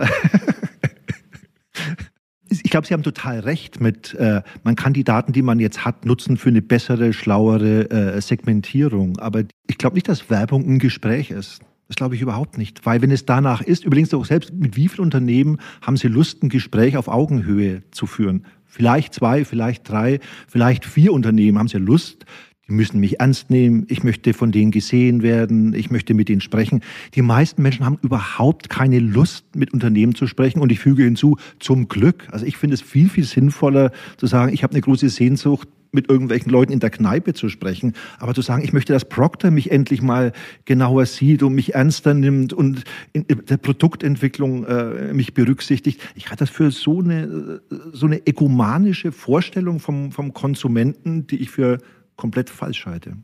ich 2.49 2.70
glaube, 2.70 2.86
Sie 2.86 2.94
haben 2.94 3.03
total 3.03 3.40
recht 3.40 3.80
mit, 3.80 4.14
äh, 4.14 4.42
man 4.62 4.76
kann 4.76 4.92
die 4.92 5.05
Daten, 5.05 5.32
die 5.32 5.42
man 5.42 5.59
jetzt 5.59 5.84
hat, 5.84 6.05
nutzen 6.05 6.36
für 6.36 6.49
eine 6.49 6.62
bessere, 6.62 7.12
schlauere 7.12 7.90
äh, 7.90 8.20
Segmentierung. 8.20 9.18
Aber 9.18 9.42
ich 9.66 9.78
glaube 9.78 9.94
nicht, 9.94 10.09
dass 10.09 10.30
Werbung 10.30 10.66
ein 10.66 10.78
Gespräch 10.78 11.30
ist. 11.30 11.61
Das 11.88 11.97
glaube 11.97 12.16
ich 12.16 12.20
überhaupt 12.20 12.59
nicht. 12.59 12.84
Weil 12.84 13.03
wenn 13.03 13.11
es 13.11 13.26
danach 13.26 13.61
ist, 13.61 13.84
überlegen 13.84 14.07
Sie 14.07 14.16
auch 14.16 14.24
selbst, 14.24 14.53
mit 14.53 14.76
wie 14.76 14.88
vielen 14.88 15.05
Unternehmen 15.05 15.59
haben 15.82 15.97
Sie 15.97 16.09
Lust, 16.09 16.42
ein 16.42 16.49
Gespräch 16.49 16.97
auf 16.97 17.09
Augenhöhe 17.09 17.82
zu 17.90 18.07
führen? 18.07 18.44
Vielleicht 18.64 19.14
zwei, 19.14 19.44
vielleicht 19.44 19.88
drei, 19.88 20.20
vielleicht 20.49 20.84
vier 20.84 21.12
Unternehmen 21.12 21.59
haben 21.59 21.68
Sie 21.68 21.78
Lust, 21.78 22.26
die 22.68 22.72
müssen 22.72 22.98
mich 22.98 23.20
ernst 23.20 23.48
nehmen, 23.50 23.86
ich 23.88 24.02
möchte 24.02 24.34
von 24.34 24.50
denen 24.50 24.72
gesehen 24.72 25.22
werden, 25.22 25.72
ich 25.72 25.90
möchte 25.90 26.14
mit 26.14 26.28
denen 26.28 26.40
sprechen. 26.40 26.80
Die 27.14 27.22
meisten 27.22 27.62
Menschen 27.62 27.86
haben 27.86 27.98
überhaupt 28.02 28.68
keine 28.68 28.98
Lust, 28.98 29.44
mit 29.54 29.72
Unternehmen 29.72 30.14
zu 30.14 30.26
sprechen. 30.26 30.60
Und 30.60 30.72
ich 30.72 30.80
füge 30.80 31.04
hinzu, 31.04 31.36
zum 31.60 31.88
Glück. 31.88 32.26
Also 32.32 32.44
ich 32.44 32.56
finde 32.56 32.74
es 32.74 32.82
viel, 32.82 33.08
viel 33.08 33.24
sinnvoller 33.24 33.92
zu 34.16 34.26
sagen, 34.26 34.52
ich 34.52 34.62
habe 34.64 34.72
eine 34.72 34.80
große 34.80 35.08
Sehnsucht, 35.08 35.68
mit 35.92 36.10
irgendwelchen 36.10 36.50
Leuten 36.52 36.72
in 36.72 36.80
der 36.80 36.90
Kneipe 36.90 37.32
zu 37.32 37.48
sprechen, 37.48 37.94
aber 38.18 38.34
zu 38.34 38.42
sagen, 38.42 38.62
ich 38.62 38.72
möchte, 38.72 38.92
dass 38.92 39.08
Procter 39.08 39.50
mich 39.50 39.70
endlich 39.70 40.02
mal 40.02 40.32
genauer 40.64 41.06
sieht 41.06 41.42
und 41.42 41.54
mich 41.54 41.74
ernster 41.74 42.12
nimmt 42.12 42.52
und 42.52 42.84
in 43.12 43.24
der 43.26 43.56
Produktentwicklung 43.56 44.64
äh, 44.64 45.14
mich 45.14 45.32
berücksichtigt. 45.32 46.00
Ich 46.14 46.28
halte 46.28 46.44
das 46.44 46.50
für 46.50 46.70
so 46.70 47.00
eine, 47.00 47.60
so 47.92 48.06
eine 48.06 48.26
egomanische 48.26 49.10
Vorstellung 49.10 49.80
vom, 49.80 50.12
vom 50.12 50.34
Konsumenten, 50.34 51.26
die 51.26 51.36
ich 51.36 51.50
für 51.50 51.78
komplett 52.16 52.50
falsch 52.50 52.86
halte. 52.86 53.16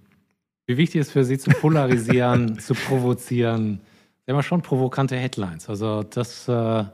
Wie 0.67 0.77
wichtig 0.77 1.01
ist 1.01 1.13
für 1.13 1.25
Sie 1.25 1.39
zu 1.39 1.51
polarisieren, 1.51 2.59
zu 2.61 2.75
provozieren? 2.75 3.81
Sie 4.25 4.33
haben 4.33 4.39
ja 4.39 4.43
schon 4.43 4.63
provokante 4.63 5.17
Headlines. 5.17 5.69
Also 5.69 6.03
das, 6.03 6.49
äh, 6.49 6.85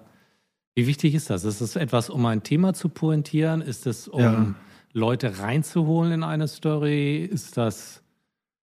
wie 0.75 0.87
wichtig 0.87 1.15
ist 1.15 1.29
das? 1.29 1.45
Ist 1.45 1.61
es 1.61 1.77
etwas, 1.77 2.09
um 2.09 2.25
ein 2.27 2.43
Thema 2.43 2.73
zu 2.73 2.89
pointieren? 2.89 3.61
Ist 3.61 3.87
es, 3.87 4.09
um 4.09 4.21
ja. 4.21 4.55
Leute 4.95 5.39
reinzuholen 5.39 6.13
in 6.13 6.23
eine 6.23 6.49
Story? 6.49 7.25
Ist 7.25 7.57
das, 7.59 8.03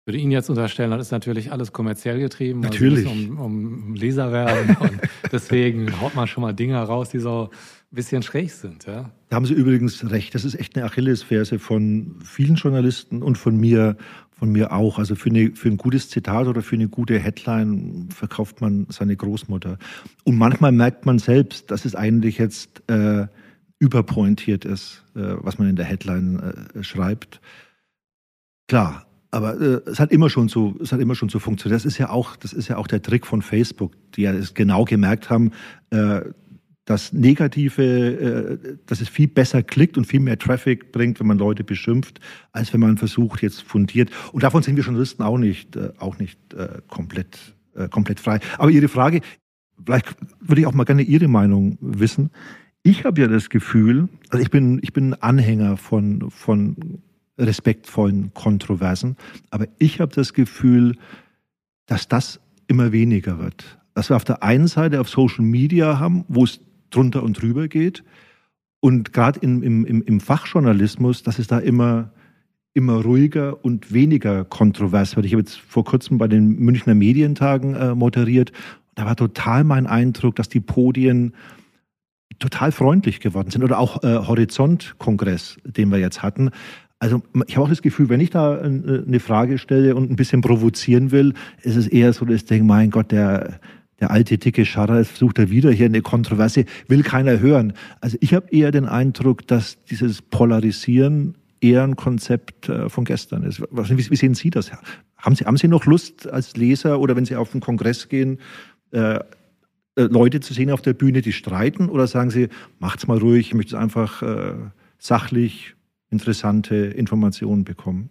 würde 0.05 0.19
Ihnen 0.19 0.33
jetzt 0.33 0.51
unterstellen, 0.51 0.91
das 0.91 1.07
ist 1.07 1.13
natürlich 1.13 1.53
alles 1.53 1.73
kommerziell 1.73 2.19
getrieben. 2.19 2.65
Also 2.65 2.73
natürlich. 2.73 3.07
Also 3.07 3.21
um, 3.21 3.39
um 3.39 3.95
Leser 3.95 4.33
werden. 4.33 4.77
und 4.81 5.01
deswegen 5.31 6.01
haut 6.01 6.17
man 6.17 6.27
schon 6.27 6.43
mal 6.43 6.53
Dinge 6.53 6.79
raus, 6.83 7.11
die 7.11 7.21
so 7.21 7.51
bisschen 7.91 8.23
schräg 8.23 8.53
sind. 8.53 8.87
Ja? 8.87 9.11
Da 9.29 9.37
haben 9.37 9.47
Sie 9.47 9.55
übrigens 9.55 10.09
recht. 10.11 10.35
Das 10.35 10.45
ist 10.45 10.55
echt 10.55 10.77
eine 10.77 10.85
Achillesferse 10.85 11.59
von 11.59 12.17
vielen 12.25 12.55
Journalisten 12.55 13.23
und 13.23 13.37
von 13.37 13.57
mir, 13.57 13.97
von 14.31 14.53
mir 14.53 14.73
auch. 14.73 14.99
Also 14.99 15.17
für, 15.17 15.31
eine, 15.31 15.53
für 15.55 15.69
ein 15.69 15.77
gutes 15.77 16.09
Zitat 16.09 16.47
oder 16.47 16.63
für 16.63 16.77
eine 16.77 16.89
gute 16.89 17.19
Headline 17.19 18.09
verkauft 18.15 18.61
man 18.61 18.87
seine 18.91 19.17
Großmutter. 19.17 19.79
Und 20.25 20.39
manchmal 20.39 20.73
merkt 20.73 21.05
man 21.05 21.19
selbst, 21.19 21.71
dass 21.71 21.85
es 21.85 21.97
eigentlich 21.97 22.39
jetzt 22.39 22.83
äh, 22.89 23.27
überpointiert 23.81 24.65
ist, 24.65 25.05
äh, 25.17 25.21
was 25.39 25.59
man 25.59 25.69
in 25.69 25.77
der 25.77 25.87
Headline 25.87 26.69
äh, 26.75 26.83
schreibt. 26.85 27.41
Klar, 28.69 29.07
aber 29.33 29.61
äh, 29.61 29.81
es 29.87 29.99
hat 29.99 30.13
immer 30.13 30.31
schon 30.31 30.49
so, 30.49 30.77
es 30.81 30.93
hat 30.93 31.01
immer 31.01 31.15
schon 31.15 31.29
so 31.29 31.39
funktioniert. 31.39 31.77
Das 31.77 31.87
ist 31.87 31.99
ja 31.99 32.11
auch, 32.11 32.37
das 32.37 32.53
ist 32.53 32.69
ja 32.69 32.77
auch 32.77 32.87
der 32.87 33.03
Trick 33.03 33.27
von 33.27 33.43
Facebook, 33.43 33.93
die 34.13 34.23
ja 34.23 34.33
es 34.33 34.55
genau 34.55 34.85
gemerkt 34.85 35.31
haben, 35.31 35.53
äh, 35.91 36.21
das 36.91 37.13
Negative, 37.13 37.83
äh, 37.83 38.77
dass 38.87 39.01
es 39.01 39.09
viel 39.09 39.29
besser 39.29 39.63
klickt 39.63 39.97
und 39.97 40.07
viel 40.07 40.19
mehr 40.19 40.39
Traffic 40.39 40.91
bringt, 40.91 41.21
wenn 41.21 41.29
man 41.29 41.39
Leute 41.39 41.63
beschimpft, 41.63 42.19
als 42.51 42.73
wenn 42.73 42.81
man 42.81 42.99
versucht, 42.99 43.43
jetzt 43.43 43.63
fundiert. 43.63 44.11
Und 44.33 44.43
davon 44.43 44.65
sind 44.65 44.75
wir 44.75 44.83
Journalisten 44.83 45.23
auch 45.23 45.39
nicht, 45.39 45.77
äh, 45.77 45.93
auch 45.99 46.19
nicht 46.19 46.39
äh, 46.53 46.81
komplett, 46.89 47.55
komplett 47.91 48.19
frei. 48.19 48.41
Aber 48.59 48.71
Ihre 48.71 48.89
Frage, 48.89 49.21
vielleicht 49.87 50.17
würde 50.41 50.63
ich 50.63 50.67
auch 50.67 50.75
mal 50.75 50.83
gerne 50.83 51.03
Ihre 51.03 51.29
Meinung 51.29 51.79
wissen. 51.81 52.31
Ich 52.83 53.05
habe 53.05 53.21
ja 53.21 53.29
das 53.29 53.49
Gefühl, 53.49 54.09
also 54.31 54.43
ich 54.43 54.51
bin, 54.51 54.81
ich 54.83 54.93
bin 54.93 55.15
Anhänger 55.15 55.77
von, 55.77 56.31
von 56.31 57.01
respektvollen 57.39 58.35
Kontroversen, 58.35 59.17
aber 59.51 59.69
ich 59.79 60.01
habe 60.01 60.13
das 60.13 60.35
Gefühl, 60.35 60.97
dass 61.87 62.09
das 62.09 62.41
immer 62.67 62.91
weniger 62.91 63.39
wird. 63.39 63.79
Dass 63.95 64.11
wir 64.11 64.17
auf 64.17 64.25
der 64.25 64.43
einen 64.43 64.67
Seite 64.67 65.01
auf 65.01 65.09
Social 65.09 65.45
Media 65.45 66.01
haben, 66.01 66.25
wo 66.29 66.43
es 66.43 66.61
drunter 66.91 67.23
und 67.23 67.41
drüber 67.41 67.69
geht. 67.69 68.05
Und 68.81 69.13
gerade 69.13 69.41
im, 69.41 69.63
im, 69.63 69.85
im 69.85 70.21
Fachjournalismus, 70.21 71.23
dass 71.23 71.39
es 71.39 71.47
da 71.47 71.59
immer, 71.59 72.13
immer 72.73 73.03
ruhiger 73.03 73.63
und 73.65 73.93
weniger 73.93 74.45
kontrovers 74.45 75.17
wird. 75.17 75.27
Ich 75.27 75.33
habe 75.33 75.43
jetzt 75.43 75.59
vor 75.59 75.85
kurzem 75.85 76.19
bei 76.19 76.29
den 76.29 76.59
Münchner 76.59 76.95
Medientagen 76.95 77.75
äh, 77.75 77.95
moderiert. 77.95 78.53
Da 78.95 79.05
war 79.05 79.17
total 79.17 79.65
mein 79.65 79.87
Eindruck, 79.87 80.37
dass 80.37 80.49
die 80.49 80.61
Podien 80.61 81.35
total 82.39 82.73
freundlich 82.73 83.21
geworden 83.21 83.51
sind. 83.51 83.63
Oder 83.63 83.79
auch 83.79 84.03
äh, 84.03 84.17
Horizont-Kongress, 84.17 85.59
den 85.65 85.91
wir 85.91 85.99
jetzt 85.99 86.23
hatten. 86.23 86.51
Also 86.99 87.23
ich 87.47 87.57
habe 87.57 87.65
auch 87.65 87.71
das 87.71 87.83
Gefühl, 87.83 88.09
wenn 88.09 88.21
ich 88.21 88.31
da 88.31 88.59
äh, 88.59 88.65
eine 88.65 89.21
Frage 89.21 89.59
stelle 89.59 89.95
und 89.95 90.11
ein 90.11 90.17
bisschen 90.17 90.41
provozieren 90.41 91.11
will, 91.11 91.35
ist 91.63 91.77
es 91.77 91.87
eher 91.87 92.13
so, 92.13 92.25
dass 92.25 92.37
ich 92.37 92.45
denke, 92.47 92.65
mein 92.65 92.91
Gott, 92.91 93.11
der 93.11 93.61
der 94.01 94.11
alte 94.11 94.39
dicke 94.39 94.65
Scharrer 94.65 95.05
versucht 95.05 95.39
er 95.39 95.51
wieder 95.51 95.71
hier 95.71 95.87
eine 95.87 96.03
Kontroverse, 96.03 96.65
will 96.89 97.03
keiner 97.03 97.41
hören. 97.41 97.75
Also 98.01 98.17
ich 98.21 98.35
habe 98.35 98.49
eher 98.51 98.71
den 98.71 98.87
Eindruck, 98.87 99.47
dass 99.47 99.83
dieses 99.85 100.23
Polarisieren 100.23 101.37
eher 101.61 101.85
ein 101.85 101.97
Konzept 101.97 102.69
äh, 102.69 102.89
von 102.89 103.05
gestern 103.05 103.43
ist. 103.43 103.61
Wie 103.61 104.17
sehen 104.17 104.35
Sie 104.35 104.51
das? 104.51 104.73
Haben 105.19 105.37
Sie, 105.37 105.45
haben 105.45 105.59
Sie 105.59 105.69
noch 105.69 105.85
Lust 105.85 106.27
als 106.27 106.57
Leser 106.57 107.01
oder 107.01 107.17
wenn 107.17 107.27
Sie 107.27 107.37
auf 107.37 107.53
einen 107.53 107.61
Kongress 107.61 108.09
gehen, 108.09 108.39
äh, 108.93 109.19
äh, 109.97 110.03
Leute 110.05 110.41
zu 110.41 110.55
sehen 110.55 110.71
auf 110.71 110.83
der 110.83 110.95
Bühne, 110.95 111.21
die 111.21 111.33
streiten? 111.33 111.89
Oder 111.89 112.07
sagen 112.07 112.31
Sie, 112.31 112.49
macht's 112.79 113.07
mal 113.07 113.19
ruhig, 113.19 113.49
ich 113.49 113.55
möchte 113.55 113.79
einfach 113.79 114.23
äh, 114.23 114.55
sachlich 114.99 115.75
interessante 116.11 116.77
Informationen 116.77 117.65
bekommen? 117.65 118.11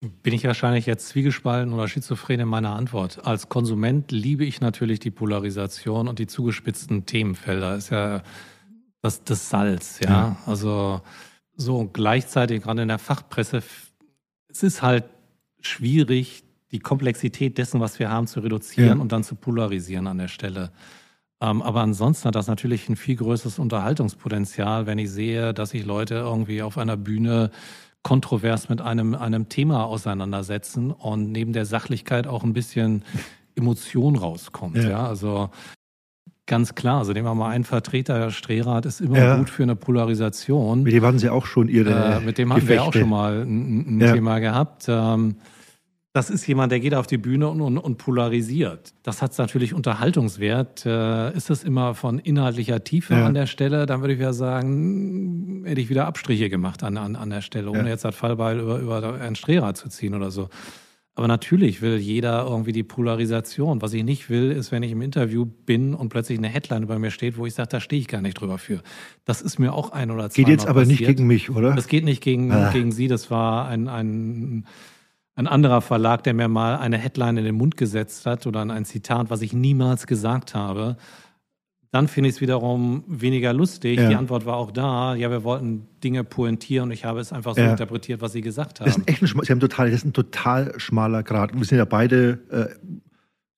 Bin 0.00 0.32
ich 0.32 0.44
wahrscheinlich 0.44 0.86
jetzt 0.86 1.08
zwiegespalten 1.08 1.74
oder 1.74 1.86
schizophren 1.86 2.40
in 2.40 2.48
meiner 2.48 2.74
Antwort. 2.74 3.26
Als 3.26 3.50
Konsument 3.50 4.10
liebe 4.12 4.46
ich 4.46 4.62
natürlich 4.62 4.98
die 4.98 5.10
Polarisation 5.10 6.08
und 6.08 6.18
die 6.18 6.26
zugespitzten 6.26 7.04
Themenfelder. 7.04 7.76
Ist 7.76 7.90
ja 7.90 8.22
das, 9.02 9.24
das 9.24 9.50
Salz, 9.50 10.00
ja? 10.00 10.10
ja. 10.10 10.36
Also 10.46 11.02
so 11.54 11.88
gleichzeitig 11.92 12.62
gerade 12.62 12.82
in 12.82 12.88
der 12.88 12.98
Fachpresse, 12.98 13.62
es 14.48 14.62
ist 14.62 14.80
halt 14.80 15.04
schwierig, 15.60 16.44
die 16.72 16.78
Komplexität 16.78 17.58
dessen, 17.58 17.80
was 17.80 17.98
wir 17.98 18.10
haben, 18.10 18.26
zu 18.26 18.40
reduzieren 18.40 18.96
ja. 18.96 19.02
und 19.02 19.12
dann 19.12 19.24
zu 19.24 19.34
polarisieren 19.34 20.06
an 20.06 20.18
der 20.18 20.28
Stelle. 20.28 20.70
Ähm, 21.40 21.62
aber 21.62 21.80
ansonsten 21.80 22.28
hat 22.28 22.34
das 22.34 22.46
natürlich 22.46 22.88
ein 22.88 22.96
viel 22.96 23.16
größeres 23.16 23.58
Unterhaltungspotenzial, 23.58 24.86
wenn 24.86 24.98
ich 24.98 25.10
sehe, 25.10 25.54
dass 25.54 25.70
sich 25.70 25.84
Leute 25.84 26.14
irgendwie 26.14 26.62
auf 26.62 26.78
einer 26.78 26.96
Bühne 26.96 27.50
kontrovers 28.02 28.68
mit 28.68 28.80
einem, 28.80 29.14
einem 29.14 29.48
Thema 29.48 29.84
auseinandersetzen 29.84 30.90
und 30.90 31.32
neben 31.32 31.52
der 31.52 31.66
Sachlichkeit 31.66 32.26
auch 32.26 32.44
ein 32.44 32.52
bisschen 32.52 33.04
Emotion 33.54 34.16
rauskommt. 34.16 34.76
Ja, 34.76 34.90
ja? 34.90 35.06
also 35.06 35.50
ganz 36.46 36.74
klar. 36.74 36.98
Also 36.98 37.12
nehmen 37.12 37.26
wir 37.26 37.34
mal 37.34 37.50
einen 37.50 37.64
Vertreter, 37.64 38.18
der 38.18 38.30
Strehrat 38.30 38.86
ist 38.86 39.00
immer 39.00 39.18
ja. 39.18 39.36
gut 39.36 39.50
für 39.50 39.62
eine 39.62 39.76
Polarisation. 39.76 40.82
Mit 40.82 40.92
dem 40.92 41.04
hatten 41.04 41.18
Sie 41.18 41.28
auch 41.28 41.46
schon 41.46 41.68
Ihre 41.68 42.16
äh, 42.16 42.20
Mit 42.20 42.38
dem 42.38 42.52
hatten 42.52 42.68
wir 42.68 42.82
auch 42.82 42.92
schon 42.92 43.08
mal 43.08 43.42
ein, 43.42 43.98
ein 43.98 44.00
ja. 44.00 44.12
Thema 44.12 44.38
gehabt. 44.38 44.86
Ähm, 44.88 45.36
das 46.12 46.28
ist 46.28 46.46
jemand, 46.46 46.72
der 46.72 46.80
geht 46.80 46.94
auf 46.94 47.06
die 47.06 47.18
Bühne 47.18 47.48
und, 47.48 47.60
und, 47.60 47.78
und 47.78 47.98
polarisiert. 47.98 48.94
Das 49.04 49.22
hat 49.22 49.36
natürlich 49.38 49.74
Unterhaltungswert. 49.74 50.84
Äh, 50.84 51.36
ist 51.36 51.50
das 51.50 51.62
immer 51.62 51.94
von 51.94 52.18
inhaltlicher 52.18 52.82
Tiefe 52.82 53.14
ja. 53.14 53.26
an 53.26 53.34
der 53.34 53.46
Stelle, 53.46 53.86
dann 53.86 54.00
würde 54.00 54.14
ich 54.14 54.20
ja 54.20 54.32
sagen, 54.32 55.62
hätte 55.64 55.80
ich 55.80 55.88
wieder 55.88 56.06
Abstriche 56.06 56.50
gemacht 56.50 56.82
an, 56.82 56.96
an, 56.96 57.14
an 57.14 57.30
der 57.30 57.42
Stelle, 57.42 57.70
ohne 57.70 57.84
ja. 57.84 57.88
jetzt 57.88 58.04
das 58.04 58.16
Fallbeil 58.16 58.58
über, 58.58 58.78
über 58.80 59.20
einen 59.20 59.36
Strehrad 59.36 59.76
zu 59.76 59.88
ziehen 59.88 60.14
oder 60.14 60.32
so. 60.32 60.48
Aber 61.14 61.28
natürlich 61.28 61.82
will 61.82 61.98
jeder 61.98 62.46
irgendwie 62.46 62.72
die 62.72 62.82
Polarisation. 62.82 63.82
Was 63.82 63.92
ich 63.92 64.02
nicht 64.04 64.30
will, 64.30 64.50
ist, 64.50 64.72
wenn 64.72 64.82
ich 64.82 64.92
im 64.92 65.02
Interview 65.02 65.44
bin 65.44 65.94
und 65.94 66.08
plötzlich 66.08 66.38
eine 66.38 66.48
Headline 66.48 66.84
über 66.84 66.98
mir 66.98 67.10
steht, 67.10 67.36
wo 67.36 67.46
ich 67.46 67.54
sage, 67.54 67.68
da 67.68 67.80
stehe 67.80 68.00
ich 68.00 68.08
gar 68.08 68.22
nicht 68.22 68.40
drüber 68.40 68.58
für. 68.58 68.80
Das 69.26 69.42
ist 69.42 69.58
mir 69.58 69.74
auch 69.74 69.90
ein 69.90 70.10
oder 70.10 70.30
zwei 70.30 70.42
Geht 70.42 70.48
jetzt 70.48 70.66
aber 70.66 70.80
passiert. 70.80 71.00
nicht 71.00 71.08
gegen 71.08 71.26
mich, 71.26 71.50
oder? 71.50 71.74
Das 71.74 71.88
geht 71.88 72.04
nicht 72.04 72.22
gegen, 72.22 72.50
ah. 72.52 72.70
gegen 72.72 72.90
Sie. 72.90 73.06
Das 73.06 73.30
war 73.30 73.68
ein, 73.68 73.88
ein 73.88 74.64
ein 75.36 75.46
anderer 75.46 75.80
Verlag, 75.80 76.22
der 76.24 76.34
mir 76.34 76.48
mal 76.48 76.76
eine 76.76 76.98
Headline 76.98 77.36
in 77.38 77.44
den 77.44 77.54
Mund 77.54 77.76
gesetzt 77.76 78.26
hat 78.26 78.46
oder 78.46 78.60
ein 78.60 78.84
Zitat, 78.84 79.30
was 79.30 79.42
ich 79.42 79.52
niemals 79.52 80.06
gesagt 80.06 80.54
habe. 80.54 80.96
dann 81.92 82.06
finde 82.06 82.28
ich 82.28 82.36
es 82.36 82.40
wiederum 82.40 83.02
weniger 83.08 83.52
lustig. 83.52 83.98
Ja. 83.98 84.08
Die 84.08 84.14
Antwort 84.14 84.46
war 84.46 84.56
auch 84.56 84.70
da. 84.70 85.16
Ja, 85.16 85.28
wir 85.30 85.42
wollten 85.42 85.88
Dinge 86.04 86.22
pointieren 86.22 86.84
und 86.84 86.92
ich 86.92 87.04
habe 87.04 87.18
es 87.18 87.32
einfach 87.32 87.56
so 87.56 87.60
Ja. 87.62 87.72
interpretiert, 87.72 88.20
was 88.20 88.30
Sie 88.32 88.42
gesagt 88.42 88.78
haben. 88.78 88.86
Das 88.86 88.96
ist 88.96 89.02
ein, 89.02 89.08
echt 89.08 89.22
ein, 89.22 89.26
Sie 89.42 89.50
haben 89.50 89.58
total, 89.58 89.90
das 89.90 90.00
ist 90.00 90.04
ein 90.04 90.12
total 90.12 90.78
schmaler 90.78 91.24
Grad. 91.24 91.52
Wir 91.52 91.64
sind 91.64 91.78
ja 91.78 91.84
beide 91.84 92.38
äh, 92.50 92.88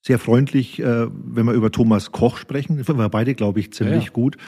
sehr 0.00 0.18
freundlich, 0.18 0.78
äh, 0.80 1.08
wenn 1.12 1.44
wir 1.44 1.52
über 1.52 1.70
Thomas 1.70 2.10
Koch 2.10 2.38
sprechen. 2.38 2.78
Das 2.78 2.86
finden 2.86 3.02
wir 3.02 3.08
beide, 3.10 3.34
glaube 3.34 3.60
ich, 3.60 3.70
ziemlich 3.74 4.04
Ja, 4.06 4.10
gut. 4.12 4.38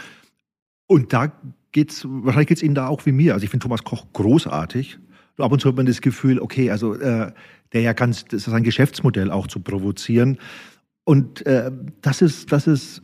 Und 0.86 1.12
da 1.12 1.30
geht's, 1.72 2.06
wahrscheinlich 2.08 2.48
geht's 2.48 2.62
Ihnen 2.62 2.74
da 2.74 2.86
auch 2.88 3.04
wie 3.04 3.12
mir. 3.12 3.34
Also 3.34 3.44
ich 3.44 3.50
finde 3.50 3.64
Thomas 3.64 3.84
Koch 3.84 4.06
großartig. 4.14 4.98
Ab 5.38 5.52
und 5.52 5.60
zu 5.60 5.68
hat 5.68 5.76
man 5.76 5.86
das 5.86 6.00
Gefühl, 6.00 6.38
okay, 6.38 6.70
also 6.70 6.94
äh, 6.94 7.32
der 7.72 7.80
ja 7.80 7.92
ganz, 7.92 8.24
das 8.24 8.46
ist 8.46 8.52
ein 8.52 8.62
Geschäftsmodell 8.62 9.30
auch 9.30 9.46
zu 9.46 9.60
provozieren. 9.60 10.38
Und 11.04 11.44
äh, 11.46 11.70
das 12.00 12.22
ist, 12.22 12.52
das 12.52 12.66
ist 12.66 13.02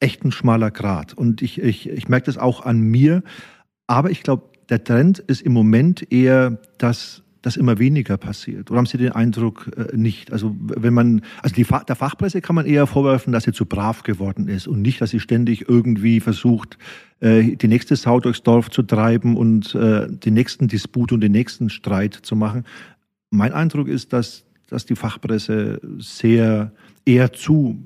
echt 0.00 0.24
ein 0.24 0.32
schmaler 0.32 0.70
Grad. 0.70 1.14
Und 1.14 1.42
ich, 1.42 1.60
ich, 1.60 1.88
ich 1.88 2.08
merke 2.08 2.26
das 2.26 2.38
auch 2.38 2.64
an 2.64 2.80
mir. 2.80 3.22
Aber 3.86 4.10
ich 4.10 4.22
glaube, 4.22 4.44
der 4.68 4.84
Trend 4.84 5.18
ist 5.18 5.42
im 5.42 5.52
Moment 5.52 6.12
eher, 6.12 6.58
dass 6.78 7.22
das 7.48 7.56
immer 7.56 7.78
weniger 7.78 8.16
passiert. 8.16 8.70
Oder 8.70 8.78
haben 8.78 8.86
Sie 8.86 8.98
den 8.98 9.12
Eindruck 9.12 9.70
äh, 9.76 9.96
nicht? 9.96 10.32
Also 10.32 10.54
wenn 10.60 10.94
man, 10.94 11.22
also 11.42 11.54
die, 11.54 11.64
der 11.64 11.96
Fachpresse 11.96 12.40
kann 12.40 12.54
man 12.54 12.66
eher 12.66 12.86
vorwerfen, 12.86 13.32
dass 13.32 13.44
sie 13.44 13.52
zu 13.52 13.66
brav 13.66 14.02
geworden 14.02 14.48
ist 14.48 14.68
und 14.68 14.82
nicht, 14.82 15.00
dass 15.00 15.10
sie 15.10 15.20
ständig 15.20 15.68
irgendwie 15.68 16.20
versucht, 16.20 16.78
äh, 17.20 17.56
die 17.56 17.68
nächste 17.68 17.96
Sau 17.96 18.20
durchs 18.20 18.42
Dorf 18.42 18.70
zu 18.70 18.82
treiben 18.82 19.36
und 19.36 19.74
äh, 19.74 20.06
den 20.08 20.34
nächsten 20.34 20.68
Disput 20.68 21.10
und 21.12 21.20
den 21.20 21.32
nächsten 21.32 21.70
Streit 21.70 22.14
zu 22.14 22.36
machen. 22.36 22.64
Mein 23.30 23.52
Eindruck 23.52 23.88
ist, 23.88 24.12
dass, 24.12 24.44
dass 24.68 24.86
die 24.86 24.96
Fachpresse 24.96 25.80
sehr 25.98 26.72
eher 27.04 27.32
zu 27.32 27.82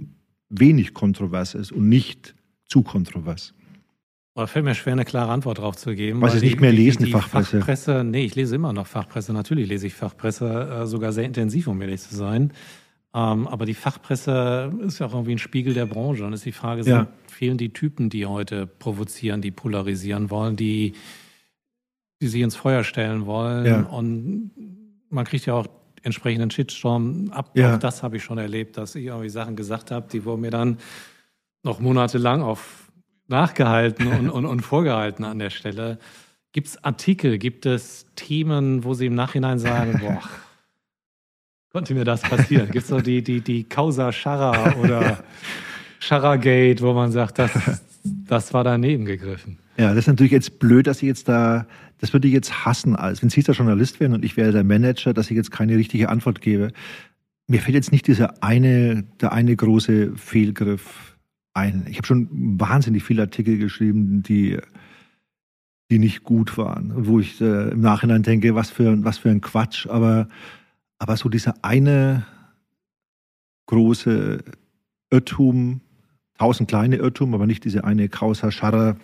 wenig 0.51 0.93
kontrovers 0.93 1.55
ist 1.55 1.73
und 1.73 1.89
nicht 1.89 2.35
zu 2.67 2.83
kontrovers. 2.83 3.55
Aber 4.35 4.47
fällt 4.47 4.65
mir 4.65 4.75
schwer, 4.75 4.95
eine 4.95 5.05
klare 5.05 5.31
Antwort 5.31 5.59
drauf 5.59 5.77
zu 5.77 5.95
geben. 5.95 6.21
Sie 6.31 6.37
es 6.39 6.43
nicht 6.43 6.61
mehr 6.61 6.73
lesen, 6.73 7.05
die 7.05 7.11
Fachpresse. 7.11 7.59
Fachpresse. 7.59 8.03
Nee, 8.03 8.25
ich 8.25 8.35
lese 8.35 8.55
immer 8.57 8.73
noch 8.73 8.87
Fachpresse. 8.87 9.33
Natürlich 9.35 9.69
lese 9.69 9.87
ich 9.87 9.95
Fachpresse, 9.95 10.81
äh, 10.83 10.87
sogar 10.87 11.13
sehr 11.13 11.25
intensiv, 11.25 11.67
um 11.67 11.81
ehrlich 11.83 12.01
zu 12.01 12.15
sein. 12.17 12.53
Ähm, 13.15 13.47
aber 13.47 13.67
die 13.67 13.75
Fachpresse 13.75 14.73
ist 14.87 15.01
ja 15.01 15.07
auch 15.07 15.13
irgendwie 15.13 15.33
ein 15.33 15.39
Spiegel 15.39 15.75
der 15.75 15.85
Branche. 15.85 16.25
Und 16.25 16.33
ist 16.33 16.47
die 16.47 16.53
Frage, 16.53 16.83
sind, 16.83 16.93
Ja. 16.95 17.07
fehlen 17.27 17.59
die 17.59 17.75
Typen, 17.75 18.09
die 18.09 18.25
heute 18.25 18.67
provozieren, 18.67 19.43
die 19.43 19.51
polarisieren 19.51 20.31
wollen, 20.31 20.57
die, 20.57 20.95
die 22.23 22.27
sich 22.29 22.41
ins 22.41 22.57
Feuer 22.57 22.85
stellen 22.85 23.27
wollen. 23.27 23.67
Ja. 23.67 23.81
Und 23.83 24.51
man 25.11 25.27
kriegt 25.27 25.45
ja 25.45 25.53
auch 25.53 25.67
entsprechenden 26.03 26.51
Shitstorm 26.51 27.31
ab. 27.33 27.51
Ja. 27.55 27.75
Auch 27.75 27.79
das 27.79 28.03
habe 28.03 28.17
ich 28.17 28.25
schon 28.25 28.39
erlebt, 28.39 28.79
dass 28.79 28.95
ich 28.95 29.05
irgendwie 29.05 29.29
Sachen 29.29 29.57
gesagt 29.57 29.91
habe, 29.91 30.09
die 30.11 30.25
wurden 30.25 30.41
mir 30.41 30.51
dann 30.51 30.79
noch 31.65 31.81
monatelang 31.81 32.41
auf 32.41 32.82
nachgehalten 33.33 34.07
und, 34.07 34.31
und, 34.31 34.47
und 34.47 34.61
vorgehalten 34.61 35.25
an 35.25 35.41
der 35.41 35.51
Stelle. 35.51 35.99
Gibt 36.53 36.69
es 36.69 36.85
Artikel, 36.85 37.39
gibt 37.39 37.67
es 37.67 38.07
Themen, 38.15 38.85
wo 38.85 38.95
Sie 38.95 39.07
im 39.07 39.15
Nachhinein 39.15 39.59
sagen, 39.59 39.99
boah, 40.01 40.23
konnte 41.73 41.95
mir 41.95 42.05
das 42.05 42.23
passieren? 42.23 42.71
Gibt 42.71 42.85
es 42.85 42.89
so 42.89 43.01
die, 43.01 43.23
die, 43.23 43.41
die 43.41 43.65
Causa 43.65 44.13
Scharra 44.13 44.77
oder 44.77 45.25
Scharra-Gate, 45.99 46.83
wo 46.83 46.93
man 46.93 47.11
sagt, 47.11 47.39
das, 47.39 47.51
das 48.05 48.55
war 48.55 48.63
daneben 48.63 49.05
gegriffen? 49.05 49.59
Ja, 49.79 49.89
das 49.89 50.01
ist 50.01 50.09
natürlich 50.09 50.33
jetzt 50.33 50.59
blöd, 50.59 50.87
dass 50.87 50.99
ich 50.99 51.09
jetzt 51.09 51.29
da, 51.29 51.67
das 51.99 52.13
würde 52.13 52.29
ich 52.29 52.35
jetzt 52.35 52.67
hassen, 52.67 52.95
als 52.95 53.23
wenn 53.23 53.31
Sie 53.31 53.43
der 53.43 53.55
Journalist 53.55 53.99
wären 54.01 54.13
und 54.13 54.25
ich 54.25 54.37
wäre 54.37 54.53
der 54.53 54.65
Manager, 54.65 55.15
dass 55.15 55.31
ich 55.31 55.37
jetzt 55.37 55.51
keine 55.51 55.77
richtige 55.77 56.11
Antwort 56.11 56.43
gebe. 56.43 56.73
Mir 57.47 57.61
fällt 57.61 57.75
jetzt 57.75 57.93
nicht 57.93 58.07
dieser 58.07 58.43
eine, 58.43 59.05
der 59.21 59.33
eine 59.33 59.57
große 59.57 60.13
Fehlgriff 60.17 61.12
ein. 61.55 61.87
Ich 61.89 61.99
habe 61.99 62.07
schon 62.07 62.29
wahnsinnig 62.59 63.03
viele 63.05 63.23
Artikel 63.23 63.59
geschrieben, 63.59 64.23
die, 64.23 64.59
die 65.91 65.99
nicht 65.99 66.25
gut 66.25 66.57
waren, 66.57 67.07
wo 67.07 67.21
ich 67.21 67.41
äh, 67.41 67.71
im 67.71 67.81
Nachhinein 67.81 68.23
denke, 68.23 68.55
was 68.55 68.71
für, 68.71 69.05
was 69.05 69.19
für 69.19 69.31
ein 69.31 69.41
Quatsch. 69.41 69.87
Aber, 69.87 70.29
aber 70.99 71.17
so 71.17 71.29
dieser 71.29 71.55
eine 71.63 72.27
große 73.67 74.43
Irrtum, 75.11 75.81
tausend 76.39 76.69
kleine 76.69 76.97
Irrtum, 76.97 77.35
aber 77.35 77.47
nicht 77.47 77.65
diese 77.65 77.85
eine 77.85 78.09
Causa 78.09 78.51
Scharra, 78.51 78.97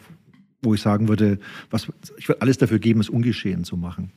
wo 0.62 0.74
ich 0.74 0.80
sagen 0.80 1.08
würde, 1.08 1.38
was, 1.70 1.92
ich 2.16 2.28
würde 2.28 2.42
alles 2.42 2.58
dafür 2.58 2.78
geben, 2.78 3.00
es 3.00 3.08
ungeschehen 3.08 3.64
zu 3.64 3.76
machen. 3.76 4.10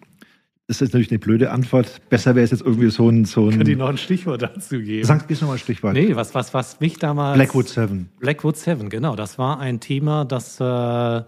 Das 0.72 0.80
ist 0.80 0.94
natürlich 0.94 1.10
eine 1.12 1.20
blöde 1.20 1.52
Antwort. 1.52 2.00
Besser 2.08 2.34
wäre 2.34 2.46
es 2.46 2.52
jetzt 2.52 2.62
irgendwie 2.62 2.90
so 2.92 3.10
ein. 3.10 3.26
So 3.26 3.50
Könnt 3.50 3.68
ihr 3.68 3.76
ein 3.76 3.80
noch 3.80 3.90
ein 3.90 3.98
Stichwort 3.98 4.42
dazu 4.42 4.80
geben? 4.80 5.04
Sag 5.06 5.28
gehst 5.28 5.42
nochmal 5.42 5.58
ein 5.58 5.60
Stichwort. 5.60 5.92
nee, 5.96 6.16
was, 6.16 6.34
was, 6.34 6.54
was 6.54 6.80
mich 6.80 6.98
damals. 6.98 7.36
Blackwood 7.36 7.68
7. 7.68 8.08
Blackwood 8.22 8.56
Seven, 8.56 8.90
genau. 8.90 9.18
Das 9.18 9.38
war 9.38 9.60
ein 9.60 9.82
Thema, 9.82 10.24
das 10.24 10.62
äh, 10.62 11.24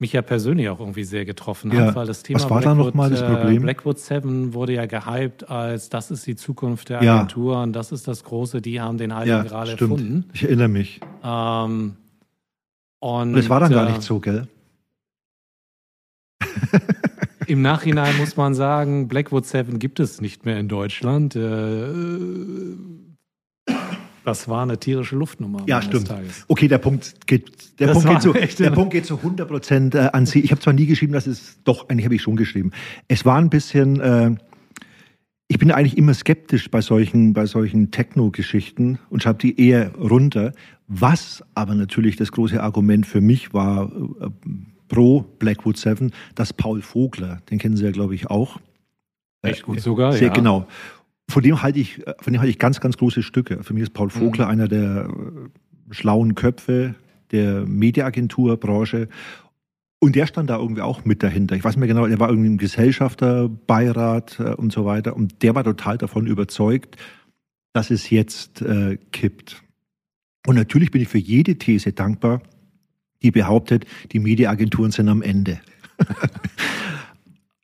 mich 0.00 0.12
ja 0.12 0.20
persönlich 0.20 0.68
auch 0.68 0.80
irgendwie 0.80 1.04
sehr 1.04 1.24
getroffen 1.24 1.72
hat, 1.72 1.78
Ja. 1.78 1.94
weil 1.94 2.06
das 2.06 2.22
Thema 2.24 2.40
Was 2.40 2.50
war 2.50 2.60
da 2.60 2.74
noch 2.74 2.92
mal 2.92 3.08
das 3.08 3.24
Problem? 3.24 3.56
Äh, 3.56 3.60
Blackwood 3.60 3.98
Seven 3.98 4.52
wurde 4.52 4.74
ja 4.74 4.84
gehypt 4.84 5.48
als 5.48 5.88
das 5.88 6.10
ist 6.10 6.26
die 6.26 6.36
Zukunft 6.36 6.90
der 6.90 7.02
Ja. 7.02 7.16
Agenturen, 7.16 7.72
das 7.72 7.90
ist 7.90 8.06
das 8.06 8.22
Große, 8.22 8.60
die 8.60 8.82
haben 8.82 8.98
den 8.98 9.14
Heiligen 9.14 9.30
Ja, 9.38 9.42
Gral 9.44 9.66
stimmt. 9.68 9.80
erfunden. 9.92 10.24
Ich 10.34 10.42
erinnere 10.44 10.68
mich. 10.68 11.00
Ähm, 11.24 11.96
und 13.00 13.28
Und 13.32 13.36
es 13.38 13.48
war 13.48 13.60
dann 13.60 13.72
gar 13.72 13.88
äh, 13.88 13.92
nicht 13.92 14.02
so, 14.02 14.20
gell? 14.20 14.46
Im 17.46 17.62
Nachhinein 17.62 18.16
muss 18.18 18.36
man 18.36 18.54
sagen, 18.54 19.08
Blackwood 19.08 19.46
Seven 19.46 19.78
gibt 19.78 20.00
es 20.00 20.20
nicht 20.20 20.44
mehr 20.44 20.58
in 20.58 20.68
Deutschland. 20.68 21.36
Äh, 21.36 21.88
das 24.24 24.48
war 24.48 24.62
eine 24.62 24.78
tierische 24.78 25.14
Luftnummer. 25.14 25.62
Ja, 25.66 25.80
stimmt. 25.80 26.08
Tages. 26.08 26.44
Okay, 26.48 26.66
der 26.66 26.78
Punkt 26.78 27.28
geht, 27.28 27.78
der 27.78 27.88
Das 27.88 28.02
Punkt 28.02 28.10
geht, 28.10 28.50
zu, 28.52 28.62
der 28.62 28.70
Punkt 28.72 28.92
geht 28.92 29.06
zu 29.06 29.18
100 29.18 29.48
Prozent 29.48 29.94
äh, 29.94 30.10
an 30.12 30.26
Sie. 30.26 30.40
Ich 30.40 30.50
habe 30.50 30.60
zwar 30.60 30.72
nie 30.72 30.86
geschrieben, 30.86 31.12
dass 31.12 31.28
es, 31.28 31.62
doch, 31.62 31.88
eigentlich 31.88 32.06
habe 32.06 32.16
ich 32.16 32.22
schon 32.22 32.34
geschrieben. 32.34 32.72
Es 33.06 33.24
war 33.24 33.38
ein 33.38 33.50
bisschen, 33.50 34.00
äh, 34.00 34.34
ich 35.46 35.58
bin 35.58 35.70
eigentlich 35.70 35.96
immer 35.96 36.12
skeptisch 36.12 36.68
bei 36.72 36.80
solchen, 36.80 37.34
bei 37.34 37.46
solchen 37.46 37.92
Techno-Geschichten 37.92 38.98
und 39.10 39.22
schreibe 39.22 39.38
die 39.38 39.60
eher 39.64 39.94
runter. 39.94 40.52
Was 40.88 41.44
aber 41.54 41.76
natürlich 41.76 42.16
das 42.16 42.32
große 42.32 42.60
Argument 42.60 43.06
für 43.06 43.20
mich 43.20 43.54
war, 43.54 43.92
äh, 44.20 44.28
pro 44.88 45.22
Blackwood 45.38 45.76
7, 45.76 46.12
dass 46.34 46.52
Paul 46.52 46.82
Vogler, 46.82 47.40
den 47.50 47.58
kennen 47.58 47.76
Sie 47.76 47.84
ja, 47.84 47.90
glaube 47.90 48.14
ich, 48.14 48.30
auch. 48.30 48.60
Echt 49.42 49.62
gut 49.62 49.80
sogar, 49.80 50.12
Sehr 50.12 50.28
ja. 50.28 50.32
genau. 50.32 50.66
Von 51.28 51.42
dem 51.42 51.62
halte 51.62 51.78
ich, 51.78 52.02
von 52.20 52.32
dem 52.32 52.40
halte 52.40 52.50
ich 52.50 52.58
ganz, 52.58 52.80
ganz 52.80 52.96
große 52.96 53.22
Stücke. 53.22 53.62
Für 53.62 53.74
mich 53.74 53.82
ist 53.84 53.94
Paul 53.94 54.10
Vogler 54.10 54.46
einer 54.48 54.68
der 54.68 55.08
äh, 55.08 55.94
schlauen 55.94 56.34
Köpfe 56.34 56.94
der 57.32 57.66
Mediaagenturbranche. 57.66 59.08
Und 59.98 60.14
der 60.14 60.26
stand 60.26 60.50
da 60.50 60.58
irgendwie 60.58 60.82
auch 60.82 61.04
mit 61.04 61.22
dahinter. 61.22 61.56
Ich 61.56 61.64
weiß 61.64 61.74
nicht 61.74 61.80
mehr 61.80 61.88
genau, 61.88 62.06
er 62.06 62.20
war 62.20 62.28
irgendwie 62.28 62.48
im 62.48 62.58
Gesellschafterbeirat 62.58 64.38
äh, 64.38 64.54
und 64.54 64.72
so 64.72 64.84
weiter. 64.84 65.16
Und 65.16 65.42
der 65.42 65.54
war 65.54 65.64
total 65.64 65.98
davon 65.98 66.26
überzeugt, 66.26 66.96
dass 67.72 67.90
es 67.90 68.10
jetzt 68.10 68.62
äh, 68.62 68.98
kippt. 69.12 69.62
Und 70.46 70.54
natürlich 70.54 70.92
bin 70.92 71.02
ich 71.02 71.08
für 71.08 71.18
jede 71.18 71.56
These 71.56 71.92
dankbar, 71.92 72.40
die 73.22 73.30
behauptet, 73.30 73.84
die 74.12 74.18
Mediaagenturen 74.18 74.90
sind 74.90 75.08
am 75.08 75.22
Ende. 75.22 75.60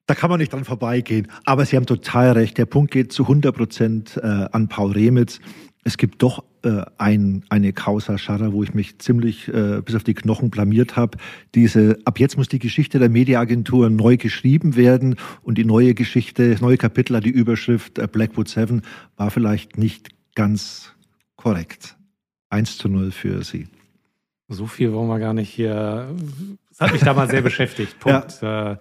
Da 0.07 0.17
kann 0.17 0.29
man 0.29 0.41
nicht 0.41 0.53
dran 0.53 0.65
vorbeigehen. 0.65 1.29
Aber 1.45 1.65
Sie 1.65 1.75
haben 1.77 1.87
total 1.87 2.33
recht. 2.33 2.59
Der 2.59 2.67
Punkt 2.67 2.91
geht 2.91 3.13
zu 3.13 3.23
100 3.23 3.57
Prozent 3.57 4.21
äh, 4.23 4.27
an 4.27 4.69
Paul 4.69 4.93
Remitz. 4.93 5.41
Es 5.85 5.97
gibt 5.97 6.23
doch 6.23 6.45
äh, 6.65 6.83
ein, 6.99 7.45
eine 7.49 7.73
Causa 7.73 8.19
Scharra, 8.19 8.53
wo 8.53 8.63
ich 8.63 8.75
mich 8.75 8.99
ziemlich 8.99 9.49
äh, 9.49 9.81
bis 9.81 9.95
auf 9.95 10.05
die 10.05 10.15
Knochen 10.15 10.51
blamiert 10.51 10.97
habe. 10.97 11.19
Diese, 11.55 11.99
ab 12.05 12.21
jetzt 12.21 12.37
muss 12.37 12.49
die 12.49 12.59
Geschichte 12.59 12.99
der 12.99 13.09
Mediaagentur 13.09 13.91
neu 13.91 14.17
geschrieben 14.17 14.77
werden 14.77 15.17
und 15.43 15.57
die 15.57 15.65
neue 15.65 15.95
Geschichte, 15.95 16.51
das 16.51 16.61
neue 16.61 16.77
Kapitel 16.77 17.17
hat 17.17 17.25
die 17.25 17.31
Überschrift 17.31 17.99
äh, 17.99 18.07
Blackwood 18.07 18.49
7 18.49 18.83
war 19.17 19.31
vielleicht 19.31 19.79
nicht 19.79 20.11
ganz 20.35 20.93
korrekt. 21.37 21.97
1 22.51 22.79
zu 22.79 22.89
0 22.89 23.11
für 23.13 23.43
Sie. 23.43 23.67
So 24.53 24.67
viel 24.67 24.93
wollen 24.93 25.09
wir 25.09 25.19
gar 25.19 25.35
nicht 25.35 25.51
hier. 25.51 26.07
Das 26.71 26.81
hat 26.81 26.93
mich 26.93 27.03
damals 27.03 27.31
sehr 27.31 27.41
beschäftigt. 27.51 27.99
Punkt. 28.01 28.43
Äh, 28.43 28.77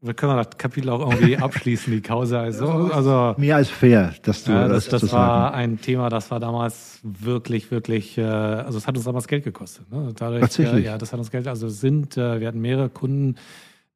wir 0.00 0.14
können 0.14 0.36
das 0.36 0.56
Kapitel 0.56 0.90
auch 0.90 1.00
irgendwie 1.10 1.36
abschließen, 1.38 1.92
die 1.92 2.00
Causa. 2.00 2.40
Also, 2.40 2.68
also 2.68 3.34
Mehr 3.36 3.56
als 3.56 3.68
fair, 3.68 4.14
dass 4.22 4.44
du 4.44 4.52
ja, 4.52 4.68
das, 4.68 4.88
das, 4.88 5.00
das 5.02 5.12
war 5.12 5.52
ein 5.54 5.80
Thema, 5.80 6.08
das 6.08 6.30
war 6.30 6.38
damals 6.38 7.00
wirklich, 7.02 7.70
wirklich, 7.72 8.16
äh, 8.16 8.22
also 8.22 8.78
es 8.78 8.86
hat 8.86 8.96
uns 8.96 9.04
damals 9.06 9.26
Geld 9.26 9.42
gekostet. 9.42 9.90
Ne? 9.90 10.12
Dadurch, 10.14 10.40
Tatsächlich? 10.42 10.84
Äh, 10.84 10.86
ja, 10.86 10.98
das 10.98 11.12
hat 11.12 11.18
uns 11.18 11.32
Geld, 11.32 11.48
also 11.48 11.68
sind, 11.68 12.16
äh, 12.16 12.38
wir 12.38 12.46
hatten 12.46 12.60
mehrere 12.60 12.90
Kunden, 12.90 13.34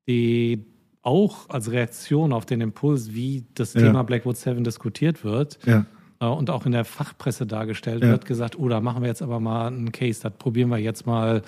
die 0.08 0.66
auch 1.02 1.48
als 1.48 1.70
Reaktion 1.70 2.32
auf 2.32 2.46
den 2.46 2.60
Impuls, 2.60 3.12
wie 3.14 3.44
das 3.54 3.74
Ja. 3.74 3.82
Thema 3.82 4.02
Blackwood 4.02 4.36
7 4.36 4.64
diskutiert 4.64 5.24
wird, 5.24 5.58
Ja. 5.66 5.86
Äh, 6.22 6.26
und 6.26 6.48
auch 6.50 6.64
in 6.64 6.72
der 6.72 6.84
Fachpresse 6.84 7.46
dargestellt 7.46 8.02
Ja. 8.02 8.10
wird, 8.10 8.24
gesagt, 8.24 8.58
oh, 8.58 8.68
da 8.68 8.80
machen 8.80 9.02
wir 9.02 9.08
jetzt 9.08 9.22
aber 9.22 9.40
mal 9.40 9.66
einen 9.66 9.92
Case, 9.92 10.20
das 10.22 10.32
probieren 10.32 10.70
wir 10.70 10.78
jetzt 10.78 11.06
mal 11.06 11.42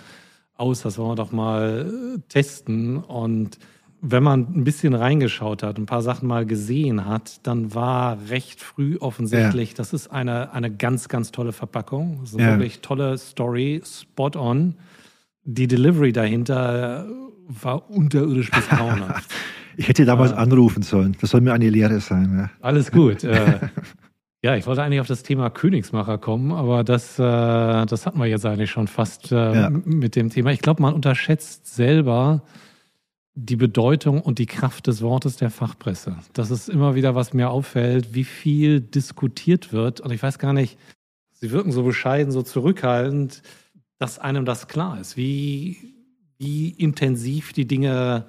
aus, 0.56 0.82
das 0.82 0.98
wollen 0.98 1.10
wir 1.10 1.16
doch 1.16 1.32
mal 1.32 2.16
äh, 2.16 2.20
testen. 2.28 2.98
Und 2.98 3.58
wenn 4.00 4.22
man 4.22 4.40
ein 4.54 4.64
bisschen 4.64 4.94
reingeschaut 4.94 5.62
hat, 5.62 5.78
ein 5.78 5.86
paar 5.86 6.02
Sachen 6.02 6.28
mal 6.28 6.44
gesehen 6.44 7.06
hat, 7.06 7.46
dann 7.46 7.74
war 7.74 8.18
recht 8.28 8.60
früh 8.60 8.96
offensichtlich, 8.98 9.70
ja. 9.70 9.74
das 9.76 9.92
ist 9.92 10.08
eine, 10.08 10.52
eine 10.52 10.70
ganz, 10.70 11.08
ganz 11.08 11.32
tolle 11.32 11.52
Verpackung. 11.52 12.18
Das 12.20 12.32
ist 12.32 12.40
ja. 12.40 12.50
wirklich 12.50 12.80
tolle 12.80 13.16
Story, 13.16 13.80
spot 13.84 14.32
on. 14.36 14.74
Die 15.44 15.66
Delivery 15.66 16.12
dahinter 16.12 17.06
war 17.48 17.90
unterirdisch 17.90 18.50
bis 18.50 18.68
grauenhaft. 18.68 19.30
ich 19.76 19.88
hätte 19.88 20.04
damals 20.04 20.32
äh, 20.32 20.36
anrufen 20.36 20.82
sollen. 20.82 21.16
Das 21.20 21.30
soll 21.30 21.40
mir 21.40 21.52
eine 21.52 21.68
Lehre 21.68 22.00
sein. 22.00 22.38
Ja. 22.38 22.50
Alles 22.60 22.90
gut. 22.90 23.24
äh, 23.24 23.58
ja, 24.44 24.54
ich 24.56 24.66
wollte 24.66 24.82
eigentlich 24.82 25.00
auf 25.00 25.06
das 25.06 25.22
Thema 25.22 25.48
Königsmacher 25.48 26.18
kommen, 26.18 26.52
aber 26.52 26.84
das, 26.84 27.18
äh, 27.18 27.22
das 27.22 28.04
hatten 28.04 28.18
wir 28.18 28.26
jetzt 28.26 28.44
eigentlich 28.44 28.70
schon 28.70 28.88
fast 28.88 29.32
äh, 29.32 29.70
mit 29.70 30.16
dem 30.16 30.28
Thema. 30.28 30.52
Ich 30.52 30.60
glaube, 30.60 30.82
man 30.82 30.92
unterschätzt 30.92 31.74
selber, 31.74 32.42
die 33.34 33.56
Bedeutung 33.56 34.20
und 34.20 34.38
die 34.38 34.44
Kraft 34.44 34.86
des 34.86 35.00
Wortes 35.00 35.36
der 35.36 35.48
Fachpresse. 35.48 36.18
Das 36.34 36.50
ist 36.50 36.68
immer 36.68 36.94
wieder, 36.94 37.14
was 37.14 37.32
mir 37.32 37.48
auffällt, 37.48 38.14
wie 38.14 38.24
viel 38.24 38.82
diskutiert 38.82 39.72
wird. 39.72 40.02
Und 40.02 40.12
ich 40.12 40.22
weiß 40.22 40.38
gar 40.38 40.52
nicht, 40.52 40.78
Sie 41.32 41.50
wirken 41.50 41.72
so 41.72 41.82
bescheiden, 41.82 42.30
so 42.30 42.42
zurückhaltend, 42.42 43.42
dass 43.98 44.18
einem 44.18 44.44
das 44.44 44.68
klar 44.68 45.00
ist, 45.00 45.16
wie, 45.16 45.94
wie 46.36 46.68
intensiv 46.68 47.54
die 47.54 47.66
Dinge, 47.66 48.26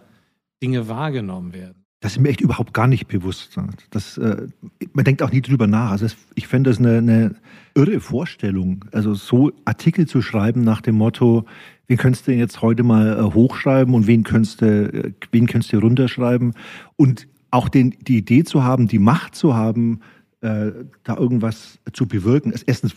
Dinge 0.64 0.88
wahrgenommen 0.88 1.52
werden. 1.52 1.85
Das 2.06 2.12
ist 2.12 2.20
mir 2.20 2.30
echt 2.30 2.42
überhaupt 2.42 2.76
gar 2.76 2.86
nicht 2.86 3.08
bewusst. 3.08 3.58
Das, 3.90 4.20
äh, 4.20 4.46
man 4.94 5.06
denkt 5.06 5.24
auch 5.24 5.32
nie 5.32 5.42
drüber 5.42 5.66
nach. 5.66 5.90
Also 5.90 6.06
das, 6.06 6.16
ich 6.36 6.46
fände 6.46 6.70
das 6.70 6.78
eine, 6.78 7.00
eine 7.00 7.36
irre 7.74 8.00
Vorstellung. 8.00 8.86
Also 8.92 9.16
so 9.16 9.52
Artikel 9.66 10.06
zu 10.06 10.22
schreiben 10.22 10.64
nach 10.64 10.82
dem 10.82 10.94
Motto, 10.94 11.48
wen 11.88 11.98
könntest 11.98 12.28
du 12.28 12.34
jetzt 12.34 12.62
heute 12.62 12.84
mal 12.84 13.18
äh, 13.18 13.34
hochschreiben 13.34 13.96
und 13.96 14.06
wen 14.06 14.22
könntest 14.22 14.62
du, 14.62 14.68
äh, 14.68 15.14
wen 15.32 15.48
könntest 15.48 15.74
du 15.74 15.80
runterschreiben 15.80 16.54
und 16.96 17.28
auch 17.50 17.70
den, 17.70 17.96
die 18.02 18.18
Idee 18.20 18.44
zu 18.44 18.64
haben, 18.64 18.88
die 18.88 19.00
Macht 19.00 19.34
zu 19.34 19.56
haben, 19.56 20.02
äh, 20.42 20.74
da 21.04 21.18
irgendwas 21.18 21.80
zu 21.92 22.08
bewirken. 22.08 22.54
Erstens 22.68 22.94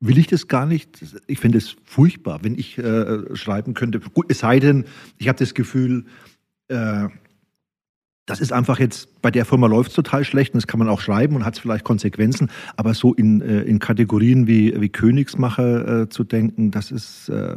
will 0.00 0.18
ich 0.18 0.26
das 0.26 0.48
gar 0.48 0.66
nicht. 0.66 0.98
Ich 1.28 1.38
finde 1.38 1.58
es 1.58 1.76
furchtbar, 1.84 2.40
wenn 2.42 2.58
ich 2.58 2.78
äh, 2.78 3.36
schreiben 3.36 3.74
könnte. 3.74 4.00
Gut, 4.00 4.26
es 4.28 4.40
sei 4.40 4.58
denn, 4.58 4.86
ich 5.18 5.28
habe 5.28 5.38
das 5.38 5.54
Gefühl, 5.54 6.06
äh, 6.66 7.06
das 8.30 8.40
ist 8.40 8.52
einfach 8.52 8.78
jetzt, 8.78 9.20
bei 9.22 9.30
der 9.30 9.44
Firma 9.44 9.66
läuft 9.66 9.90
es 9.90 9.96
total 9.96 10.24
schlecht 10.24 10.54
und 10.54 10.58
das 10.62 10.66
kann 10.66 10.78
man 10.78 10.88
auch 10.88 11.00
schreiben 11.00 11.34
und 11.36 11.44
hat 11.44 11.58
vielleicht 11.58 11.84
Konsequenzen, 11.84 12.50
aber 12.76 12.94
so 12.94 13.12
in, 13.12 13.40
äh, 13.40 13.62
in 13.62 13.80
Kategorien 13.80 14.46
wie, 14.46 14.80
wie 14.80 14.88
Königsmacher 14.88 16.02
äh, 16.02 16.08
zu 16.08 16.22
denken, 16.22 16.70
das 16.70 16.90
ist, 16.90 17.28
äh, 17.28 17.56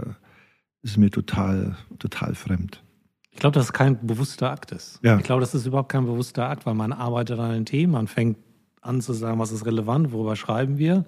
ist 0.82 0.98
mir 0.98 1.12
total, 1.12 1.76
total 2.00 2.34
fremd. 2.34 2.84
Ich 3.32 3.40
glaube, 3.40 3.54
dass 3.54 3.66
es 3.66 3.74
kein 3.74 4.06
bewusster 4.06 4.52
Akt 4.52 4.72
ist. 4.72 5.00
Ja. 5.04 5.18
Ich 5.18 5.24
glaube, 5.24 5.42
das 5.42 5.54
ist 5.54 5.66
überhaupt 5.66 5.90
kein 5.90 6.06
bewusster 6.06 6.50
Akt, 6.50 6.66
weil 6.66 6.76
man 6.76 6.92
arbeitet 6.92 7.40
an 7.40 7.52
einem 7.52 7.66
Thema, 7.66 8.00
man 8.00 8.08
fängt 8.08 8.38
an 8.82 9.02
zu 9.02 9.14
sagen, 9.14 9.40
was 9.40 9.52
ist 9.52 9.66
relevant, 9.66 10.12
worüber 10.12 10.36
schreiben 10.36 10.78
wir, 10.78 11.06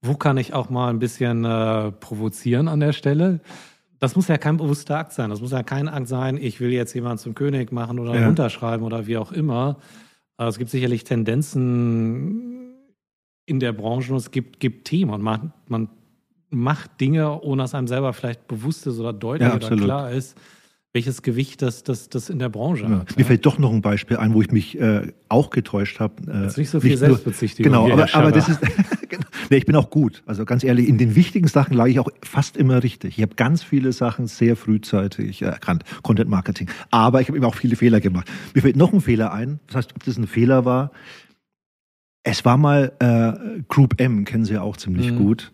wo 0.00 0.14
kann 0.14 0.36
ich 0.36 0.54
auch 0.54 0.70
mal 0.70 0.88
ein 0.88 0.98
bisschen 0.98 1.44
äh, 1.44 1.92
provozieren 1.92 2.68
an 2.68 2.80
der 2.80 2.92
Stelle. 2.92 3.40
Das 4.02 4.16
muss 4.16 4.26
ja 4.26 4.36
kein 4.36 4.56
bewusster 4.56 4.98
Akt 4.98 5.12
sein. 5.12 5.30
Das 5.30 5.40
muss 5.40 5.52
ja 5.52 5.62
kein 5.62 5.88
Akt 5.88 6.08
sein, 6.08 6.36
ich 6.36 6.58
will 6.58 6.72
jetzt 6.72 6.92
jemanden 6.92 7.18
zum 7.18 7.36
König 7.36 7.70
machen 7.70 8.00
oder 8.00 8.18
ja. 8.18 8.26
runterschreiben 8.26 8.84
oder 8.84 9.06
wie 9.06 9.16
auch 9.16 9.30
immer. 9.30 9.78
Aber 10.36 10.48
es 10.48 10.58
gibt 10.58 10.70
sicherlich 10.70 11.04
Tendenzen 11.04 12.74
in 13.46 13.60
der 13.60 13.72
Branche 13.72 14.10
und 14.10 14.18
es 14.18 14.32
gibt, 14.32 14.58
gibt 14.58 14.88
Themen 14.88 15.12
und 15.12 15.22
man, 15.22 15.52
man 15.68 15.88
macht 16.50 17.00
Dinge, 17.00 17.42
ohne 17.42 17.62
dass 17.62 17.76
einem 17.76 17.86
selber 17.86 18.12
vielleicht 18.12 18.48
bewusst 18.48 18.88
ist 18.88 18.98
oder 18.98 19.12
deutlich 19.12 19.48
ja, 19.48 19.54
oder 19.54 19.76
klar 19.76 20.10
ist, 20.10 20.36
welches 20.92 21.22
Gewicht 21.22 21.62
das, 21.62 21.84
das, 21.84 22.08
das 22.08 22.28
in 22.28 22.40
der 22.40 22.48
Branche 22.48 22.82
ja. 22.82 22.90
hat. 22.90 23.16
Mir 23.16 23.22
ja. 23.22 23.28
fällt 23.28 23.46
doch 23.46 23.58
noch 23.58 23.70
ein 23.70 23.82
Beispiel 23.82 24.16
ein, 24.16 24.34
wo 24.34 24.42
ich 24.42 24.50
mich 24.50 24.80
äh, 24.80 25.12
auch 25.28 25.50
getäuscht 25.50 26.00
habe. 26.00 26.14
Äh, 26.26 26.48
ist 26.48 26.58
nicht 26.58 26.70
so 26.70 26.80
viel 26.80 26.96
Selbstbezichtigung. 26.96 27.70
Genau, 27.70 27.92
aber, 27.92 28.12
aber 28.12 28.32
das 28.32 28.48
ist. 28.48 28.58
nee, 29.50 29.56
ich 29.56 29.66
bin 29.66 29.76
auch 29.76 29.90
gut. 29.90 30.22
Also 30.26 30.44
ganz 30.44 30.64
ehrlich, 30.64 30.88
in 30.88 30.98
den 30.98 31.14
wichtigen 31.14 31.48
Sachen 31.48 31.76
lag 31.76 31.86
ich 31.86 31.98
auch 31.98 32.08
fast 32.22 32.56
immer 32.56 32.82
richtig. 32.82 33.18
Ich 33.18 33.22
habe 33.22 33.34
ganz 33.34 33.62
viele 33.62 33.92
Sachen 33.92 34.26
sehr 34.26 34.56
frühzeitig 34.56 35.42
erkannt, 35.42 35.84
Content 36.02 36.30
Marketing. 36.30 36.68
Aber 36.90 37.20
ich 37.20 37.28
habe 37.28 37.36
eben 37.36 37.46
auch 37.46 37.54
viele 37.54 37.76
Fehler 37.76 38.00
gemacht. 38.00 38.30
Mir 38.54 38.62
fällt 38.62 38.76
noch 38.76 38.92
ein 38.92 39.00
Fehler 39.00 39.32
ein. 39.32 39.60
Das 39.66 39.76
heißt, 39.76 39.94
ob 39.94 40.04
das 40.04 40.16
ein 40.16 40.26
Fehler 40.26 40.64
war. 40.64 40.92
Es 42.24 42.44
war 42.44 42.56
mal 42.56 42.92
äh, 43.00 43.62
Group 43.68 44.00
M, 44.00 44.24
kennen 44.24 44.44
Sie 44.44 44.54
ja 44.54 44.62
auch 44.62 44.76
ziemlich 44.76 45.10
mhm. 45.10 45.16
gut 45.16 45.52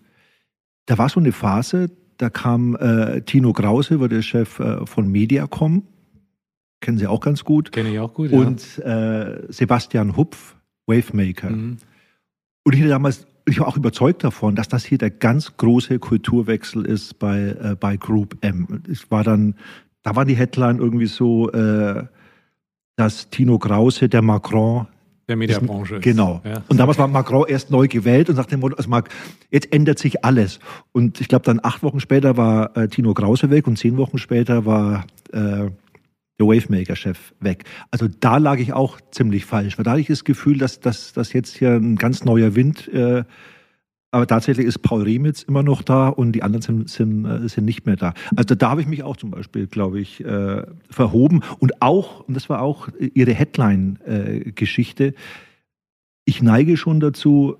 da 0.89 0.97
war 0.97 1.09
so 1.09 1.21
eine 1.21 1.33
Phase, 1.33 1.91
da 2.17 2.31
kam 2.31 2.75
äh, 2.77 3.21
Tino 3.21 3.53
Krause, 3.53 4.01
war 4.01 4.09
der 4.09 4.23
Chef 4.23 4.59
äh, 4.59 4.87
von 4.87 5.09
Mediacom, 5.11 5.83
kennen 6.81 6.99
Sie 6.99 7.07
auch 7.07 7.21
ganz 7.21 7.45
gut. 7.45 7.73
Kenne 7.73 7.91
ich 7.91 7.99
auch 7.99 8.15
gut. 8.15 8.33
Und 8.33 8.79
ja. 8.79 9.23
äh, 9.23 9.53
Sebastian 9.53 10.17
Hupf, 10.17 10.57
Wavemaker. 10.87 11.51
Mhm. 11.51 11.77
Und 12.65 12.75
ich 12.75 12.81
hatte 12.81 12.89
damals, 12.89 13.27
ich 13.49 13.61
war 13.61 13.69
auch 13.69 13.77
überzeugt 13.77 14.25
davon, 14.25 14.55
dass 14.55 14.69
das 14.69 14.85
hier 14.85 14.99
der 14.99 15.11
ganz 15.11 15.57
große 15.57 15.99
Kulturwechsel 15.99 16.85
ist 16.85 17.19
bei, 17.19 17.57
äh, 17.61 17.77
bei 17.79 17.97
Group 17.97 18.37
M. 18.41 18.83
Es 18.91 19.11
war 19.11 19.25
dann, 19.25 19.55
da 20.03 20.17
war 20.17 20.25
die 20.25 20.37
Headline 20.37 20.79
irgendwie 20.79 21.07
so, 21.07 21.51
äh, 21.51 22.05
dass 22.97 23.31
Tino 23.31 23.59
Krause 23.59 24.09
der 24.09 24.23
Macron 24.23 24.87
der 25.29 25.37
Mediabranche 25.37 25.97
ist. 25.97 26.03
Genau. 26.03 26.41
Ja. 26.45 26.63
Und 26.69 26.79
damals 26.79 26.99
war 26.99 27.07
Macron 27.07 27.45
erst 27.47 27.71
neu 27.71 27.87
gewählt 27.87 28.31
und 28.31 28.37
sagte 28.37 28.53
dem 28.53 28.61
Motto, 28.61 28.77
also 28.77 28.89
Marc, 28.89 29.11
jetzt 29.51 29.73
ändert 29.73 29.99
sich 29.99 30.25
alles. 30.25 30.59
Und 30.93 31.21
ich 31.21 31.29
glaube, 31.29 31.45
dann 31.45 31.61
acht 31.63 31.83
Wochen 31.83 32.01
später 32.01 32.37
war 32.37 32.77
äh, 32.77 32.89
Tino 32.89 33.13
Krause 33.13 33.51
weg 33.51 33.67
und 33.67 33.79
zehn 33.79 33.97
Wochen 33.99 34.19
später 34.19 34.65
war 34.65 35.05
äh, 35.33 35.69
der 36.39 36.47
Wavemaker-Chef 36.47 37.35
weg. 37.41 37.65
Also 37.91 38.09
da 38.09 38.39
lag 38.39 38.59
ich 38.59 38.73
auch 38.73 39.01
ziemlich 39.11 39.45
falsch, 39.45 39.79
weil 39.79 39.85
da 39.85 39.93
hatte 39.93 40.01
ich 40.01 40.07
das 40.07 40.25
Gefühl, 40.25 40.59
dass, 40.59 40.81
dass, 40.81 41.13
dass 41.13 41.33
jetzt 41.33 41.57
hier 41.57 41.73
ein 41.73 41.97
ganz 41.97 42.25
neuer 42.25 42.55
Wind 42.55 42.89
äh, 42.89 43.25
aber 44.11 44.27
tatsächlich 44.27 44.67
ist 44.67 44.79
Paul 44.79 45.03
Remitz 45.03 45.43
immer 45.43 45.63
noch 45.63 45.83
da 45.83 46.09
und 46.09 46.33
die 46.33 46.43
anderen 46.43 46.63
sind, 46.63 46.89
sind, 46.89 47.25
äh, 47.27 47.47
sind 47.49 47.67
nicht 47.67 47.85
mehr 47.85 47.97
da. 47.97 48.15
Also 48.37 48.55
da 48.55 48.71
habe 48.71 48.81
ich 48.81 48.87
mich 48.87 49.03
auch 49.03 49.17
zum 49.17 49.31
Beispiel, 49.31 49.67
glaube 49.67 50.01
ich, 50.01 50.25
äh, 50.25 50.63
verhoben. 50.91 51.43
Und 51.59 51.83
auch, 51.83 52.21
und 52.21 52.35
das 52.35 52.49
war 52.49 52.63
auch 52.63 52.89
ihre 52.99 53.35
Headline-Geschichte, 53.35 55.15
ich 56.25 56.43
neige 56.43 56.77
schon 56.77 57.01
dazu, 57.01 57.57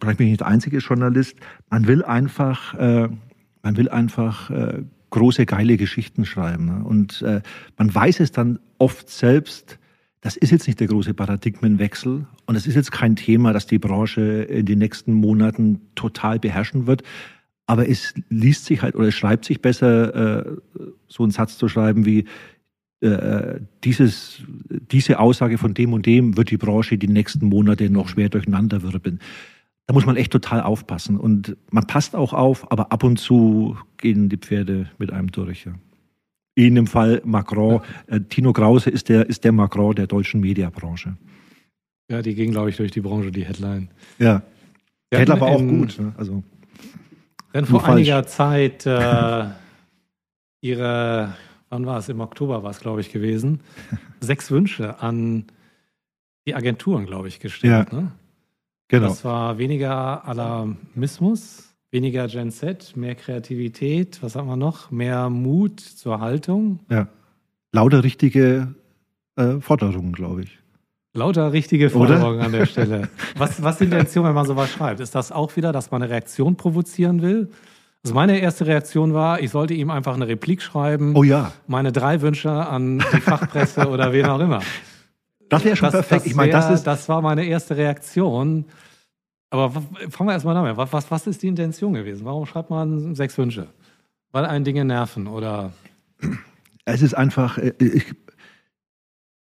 vielleicht 0.00 0.18
bin 0.18 0.26
ich 0.26 0.32
nicht 0.32 0.40
der 0.40 0.48
einzige 0.48 0.78
Journalist, 0.78 1.36
man 1.70 1.86
will 1.86 2.04
einfach, 2.04 2.74
äh, 2.74 3.08
man 3.62 3.76
will 3.76 3.88
einfach 3.88 4.50
äh, 4.50 4.82
große, 5.10 5.46
geile 5.46 5.76
Geschichten 5.76 6.24
schreiben. 6.24 6.66
Ne? 6.66 6.84
Und 6.84 7.22
äh, 7.22 7.40
man 7.76 7.94
weiß 7.94 8.20
es 8.20 8.32
dann 8.32 8.58
oft 8.78 9.08
selbst, 9.08 9.78
das 10.20 10.36
ist 10.36 10.50
jetzt 10.50 10.66
nicht 10.66 10.80
der 10.80 10.88
große 10.88 11.14
Paradigmenwechsel 11.14 12.26
und 12.46 12.56
es 12.56 12.66
ist 12.66 12.74
jetzt 12.74 12.90
kein 12.90 13.14
Thema, 13.14 13.52
das 13.52 13.66
die 13.66 13.78
Branche 13.78 14.42
in 14.42 14.66
den 14.66 14.78
nächsten 14.78 15.12
Monaten 15.14 15.80
total 15.94 16.38
beherrschen 16.38 16.86
wird. 16.86 17.02
Aber 17.66 17.88
es 17.88 18.14
liest 18.28 18.64
sich 18.64 18.82
halt 18.82 18.96
oder 18.96 19.08
es 19.08 19.14
schreibt 19.14 19.44
sich 19.44 19.60
besser, 19.60 20.46
äh, 20.48 20.56
so 21.06 21.22
einen 21.22 21.32
Satz 21.32 21.58
zu 21.58 21.68
schreiben 21.68 22.04
wie, 22.04 22.24
äh, 23.00 23.60
dieses, 23.84 24.42
diese 24.90 25.20
Aussage 25.20 25.56
von 25.56 25.72
dem 25.72 25.92
und 25.92 26.06
dem 26.06 26.36
wird 26.36 26.50
die 26.50 26.56
Branche 26.56 26.98
die 26.98 27.06
nächsten 27.06 27.46
Monate 27.46 27.90
noch 27.90 28.08
schwer 28.08 28.28
durcheinanderwirbeln. 28.28 29.20
Da 29.88 29.94
muss 29.94 30.06
man 30.06 30.16
echt 30.16 30.30
total 30.30 30.62
aufpassen. 30.62 31.18
Und 31.18 31.56
man 31.72 31.86
passt 31.86 32.14
auch 32.14 32.32
auf, 32.32 32.70
aber 32.70 32.92
ab 32.92 33.02
und 33.02 33.16
zu 33.16 33.76
gehen 33.96 34.28
die 34.28 34.36
Pferde 34.36 34.88
mit 34.98 35.12
einem 35.12 35.32
durch. 35.32 35.64
Ja 35.64 35.72
in 36.66 36.74
dem 36.74 36.86
Fall 36.86 37.22
Macron. 37.24 37.80
Äh, 38.08 38.20
Tino 38.20 38.52
Krause 38.52 38.90
ist 38.90 39.08
der, 39.08 39.28
ist 39.28 39.44
der 39.44 39.52
Macron 39.52 39.94
der 39.94 40.06
deutschen 40.06 40.40
Mediabranche. 40.40 41.16
Ja, 42.10 42.22
die 42.22 42.34
ging, 42.34 42.50
glaube 42.50 42.70
ich, 42.70 42.76
durch 42.76 42.90
die 42.90 43.00
Branche, 43.00 43.30
die 43.30 43.44
Headline. 43.44 43.88
Ja. 44.18 44.42
Der 45.12 45.20
Headline 45.20 45.40
war 45.40 45.48
auch 45.48 45.60
gut. 45.60 45.98
Ne? 45.98 46.12
Also, 46.16 46.42
wenn 47.52 47.66
vor 47.66 47.84
einiger 47.84 48.26
Zeit 48.26 48.86
äh, 48.86 49.44
ihre, 50.60 51.34
wann 51.68 51.86
war 51.86 51.98
es? 51.98 52.08
Im 52.08 52.20
Oktober 52.20 52.62
war 52.62 52.70
es, 52.70 52.80
glaube 52.80 53.02
ich, 53.02 53.12
gewesen, 53.12 53.60
sechs 54.20 54.50
Wünsche 54.50 55.00
an 55.00 55.44
die 56.46 56.54
Agenturen, 56.54 57.06
glaube 57.06 57.28
ich, 57.28 57.40
gestellt. 57.40 57.88
Ja. 57.92 58.00
Ne? 58.00 58.12
Genau. 58.88 59.08
Das 59.08 59.24
war 59.24 59.58
weniger 59.58 60.26
Alarmismus, 60.26 61.68
Weniger 61.90 62.26
Gen 62.28 62.50
Z, 62.50 62.96
mehr 62.96 63.14
Kreativität, 63.14 64.22
was 64.22 64.36
haben 64.36 64.46
wir 64.46 64.56
noch? 64.56 64.90
Mehr 64.90 65.30
Mut 65.30 65.80
zur 65.80 66.20
Haltung. 66.20 66.80
Ja. 66.90 67.08
Lauter 67.72 68.04
richtige 68.04 68.74
äh, 69.36 69.60
Forderungen, 69.60 70.12
glaube 70.12 70.42
ich. 70.42 70.58
Lauter 71.14 71.52
richtige 71.52 71.88
Forderungen 71.88 72.36
Oder? 72.36 72.44
an 72.44 72.52
der 72.52 72.66
Stelle. 72.66 73.08
Was, 73.38 73.62
was 73.62 73.78
die 73.78 73.84
Intention, 73.84 74.26
wenn 74.26 74.34
man 74.34 74.46
sowas 74.46 74.70
schreibt? 74.70 75.00
Ist 75.00 75.14
das 75.14 75.32
auch 75.32 75.56
wieder, 75.56 75.72
dass 75.72 75.90
man 75.90 76.02
eine 76.02 76.10
Reaktion 76.12 76.56
provozieren 76.56 77.22
will? 77.22 77.48
Also 78.04 78.14
meine 78.14 78.38
erste 78.38 78.66
Reaktion 78.66 79.14
war, 79.14 79.40
ich 79.40 79.50
sollte 79.50 79.72
ihm 79.72 79.90
einfach 79.90 80.14
eine 80.14 80.28
Replik 80.28 80.60
schreiben. 80.60 81.16
Oh 81.16 81.22
ja. 81.22 81.52
Meine 81.66 81.90
drei 81.90 82.20
Wünsche 82.20 82.50
an 82.50 82.98
die 82.98 83.20
Fachpresse 83.20 83.88
oder 83.88 84.12
wen 84.12 84.26
auch 84.26 84.40
immer. 84.40 84.60
Das 85.48 85.64
wäre 85.64 85.76
schon 85.76 85.86
das, 85.86 85.94
perfekt. 85.94 86.22
Das 86.22 86.26
ich 86.26 86.34
meine, 86.34 86.52
das 86.52 86.70
ist. 86.70 86.86
Das 86.86 87.08
war 87.08 87.22
meine 87.22 87.44
erste 87.44 87.76
Reaktion. 87.76 88.64
Aber 89.50 89.70
fangen 89.70 90.28
wir 90.28 90.32
erstmal 90.32 90.54
damit. 90.54 90.76
Was, 90.76 90.92
was, 90.92 91.10
was 91.10 91.26
ist 91.26 91.42
die 91.42 91.48
Intention 91.48 91.94
gewesen? 91.94 92.24
Warum 92.24 92.44
schreibt 92.46 92.70
man 92.70 93.14
sechs 93.14 93.36
Wünsche? 93.38 93.68
Weil 94.30 94.44
einen 94.44 94.64
Dinge 94.64 94.84
nerven 94.84 95.26
oder? 95.26 95.72
Es 96.90 97.02
ist 97.02 97.12
einfach, 97.12 97.58
äh, 97.58 97.74
ich, 97.80 98.14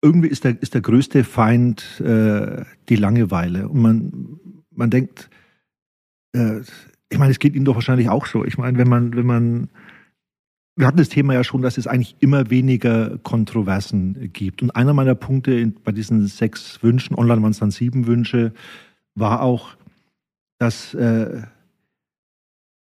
irgendwie 0.03 0.27
ist 0.27 0.43
der, 0.43 0.61
ist 0.61 0.75
der 0.75 0.81
größte 0.81 1.23
Feind 1.23 2.01
äh, 2.01 2.65
die 2.89 2.97
Langeweile. 2.97 3.69
Und 3.69 3.81
man, 3.81 4.41
man 4.73 4.91
denkt, 4.91 5.31
äh, 6.33 6.63
ich 7.11 7.19
meine, 7.19 7.31
es 7.31 7.39
geht 7.39 7.55
Ihnen 7.55 7.65
doch 7.65 7.77
wahrscheinlich 7.77 8.09
auch 8.09 8.27
so. 8.27 8.45
Ich 8.45 8.59
meine, 8.59 8.77
wenn 8.77 8.89
man, 8.89 9.15
wenn 9.15 9.27
man, 9.27 9.71
wir 10.79 10.87
hatten 10.87 10.99
das 10.99 11.09
Thema 11.09 11.35
ja 11.35 11.43
schon, 11.43 11.61
dass 11.61 11.77
es 11.77 11.89
eigentlich 11.89 12.15
immer 12.21 12.51
weniger 12.51 13.19
Kontroversen 13.19 14.31
gibt. 14.33 14.63
Und 14.63 14.71
einer 14.77 14.95
meiner 14.95 15.17
Punkte 15.17 15.73
bei 15.83 15.91
diesen 15.91 16.25
sechs 16.29 16.81
Wünschen, 16.85 17.17
online 17.17 17.43
waren 17.43 17.51
es 17.51 17.59
dann 17.59 17.73
sieben 17.73 18.07
Wünsche, 18.07 18.53
war 19.17 19.43
auch, 19.43 19.71
dass 20.59 20.95
äh, 20.95 21.43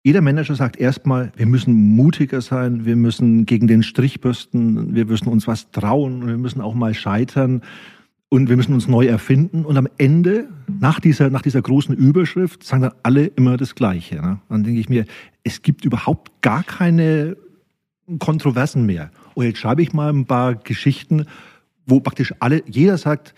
jeder 0.03 0.21
Manager 0.21 0.55
sagt 0.55 0.77
erstmal, 0.77 1.33
wir 1.35 1.45
müssen 1.45 1.73
mutiger 1.73 2.39
sein, 2.39 2.85
wir 2.85 2.95
müssen 2.95 3.45
gegen 3.45 3.67
den 3.67 3.83
Strich 3.83 4.21
bürsten, 4.21 4.95
wir 4.95 5.05
müssen 5.05 5.27
uns 5.27 5.45
was 5.45 5.69
trauen 5.71 6.25
wir 6.25 6.37
müssen 6.37 6.61
auch 6.61 6.73
mal 6.73 6.93
scheitern 6.93 7.61
und 8.29 8.47
wir 8.47 8.55
müssen 8.55 8.73
uns 8.73 8.87
neu 8.87 9.05
erfinden. 9.05 9.65
Und 9.65 9.75
am 9.75 9.89
Ende, 9.97 10.47
nach 10.79 11.01
dieser, 11.01 11.29
nach 11.29 11.41
dieser 11.41 11.61
großen 11.61 11.93
Überschrift, 11.93 12.63
sagen 12.63 12.83
dann 12.83 12.93
alle 13.03 13.25
immer 13.25 13.57
das 13.57 13.75
Gleiche. 13.75 14.15
Ne? 14.15 14.39
Dann 14.47 14.63
denke 14.63 14.79
ich 14.79 14.87
mir, 14.87 15.03
es 15.43 15.61
gibt 15.61 15.83
überhaupt 15.83 16.41
gar 16.41 16.63
keine 16.63 17.35
Kontroversen 18.19 18.85
mehr. 18.85 19.11
Und 19.33 19.45
jetzt 19.45 19.59
schreibe 19.59 19.81
ich 19.81 19.93
mal 19.93 20.11
ein 20.11 20.25
paar 20.25 20.55
Geschichten, 20.55 21.25
wo 21.85 21.99
praktisch 21.99 22.33
alle, 22.39 22.63
jeder 22.67 22.97
sagt, 22.97 23.33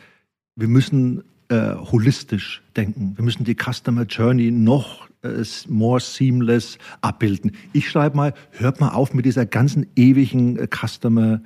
wir 0.55 0.67
müssen 0.67 1.23
äh, 1.49 1.75
holistisch 1.75 2.61
denken. 2.75 3.13
Wir 3.15 3.23
müssen 3.23 3.43
die 3.43 3.55
Customer 3.55 4.03
Journey 4.03 4.51
noch 4.51 5.07
äh, 5.23 5.43
more 5.67 5.99
seamless 5.99 6.77
abbilden. 7.01 7.51
Ich 7.73 7.89
schreibe 7.89 8.15
mal, 8.15 8.33
hört 8.51 8.79
mal 8.79 8.89
auf 8.89 9.13
mit 9.13 9.25
dieser 9.25 9.45
ganzen 9.45 9.87
ewigen 9.95 10.57
äh, 10.57 10.67
Customer 10.67 11.41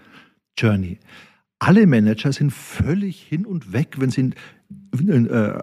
Journey. 0.57 0.99
Alle 1.59 1.88
Manager 1.88 2.32
sind 2.32 2.51
völlig 2.51 3.22
hin 3.22 3.45
und 3.45 3.74
weg, 3.74 3.95
wenn 3.99 4.11
sie 4.11 4.32
in, 4.91 5.28
äh, 5.28 5.59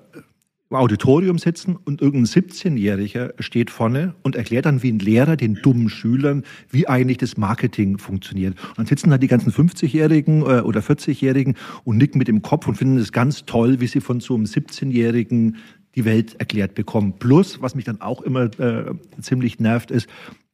im 0.71 0.77
Auditorium 0.77 1.39
sitzen 1.39 1.77
und 1.77 2.01
irgendein 2.01 2.43
17-Jähriger 2.43 3.35
steht 3.41 3.71
vorne 3.71 4.15
und 4.23 4.35
erklärt 4.35 4.67
dann 4.67 4.83
wie 4.83 4.91
ein 4.91 4.99
Lehrer 4.99 5.37
den 5.37 5.55
dummen 5.57 5.89
Schülern, 5.89 6.43
wie 6.71 6.89
eigentlich 6.89 7.19
das 7.19 7.37
Marketing 7.37 7.99
funktioniert. 7.99 8.59
Und 8.71 8.79
dann 8.79 8.87
sitzen 8.87 9.11
da 9.11 9.19
die 9.19 9.29
ganzen 9.29 9.53
50-Jährigen 9.53 10.43
äh, 10.43 10.61
oder 10.61 10.81
40-Jährigen 10.81 11.57
und 11.85 11.99
nicken 11.99 12.19
mit 12.19 12.29
dem 12.29 12.43
Kopf 12.43 12.67
und 12.67 12.77
finden 12.77 12.99
es 12.99 13.12
ganz 13.12 13.45
toll, 13.45 13.81
wie 13.81 13.87
sie 13.87 14.01
von 14.01 14.21
so 14.21 14.35
einem 14.35 14.45
17-Jährigen 14.45 15.57
die 15.95 16.05
Welt 16.05 16.35
erklärt 16.41 16.75
bekommen. 16.75 17.15
Plus, 17.19 17.62
was 17.62 17.75
mich 17.75 17.85
dann 17.85 18.01
auch 18.01 18.23
immer 18.23 18.45
äh, 18.59 18.95
ziemlich 19.21 19.61
nervt, 19.61 19.91
ist, 19.91 20.09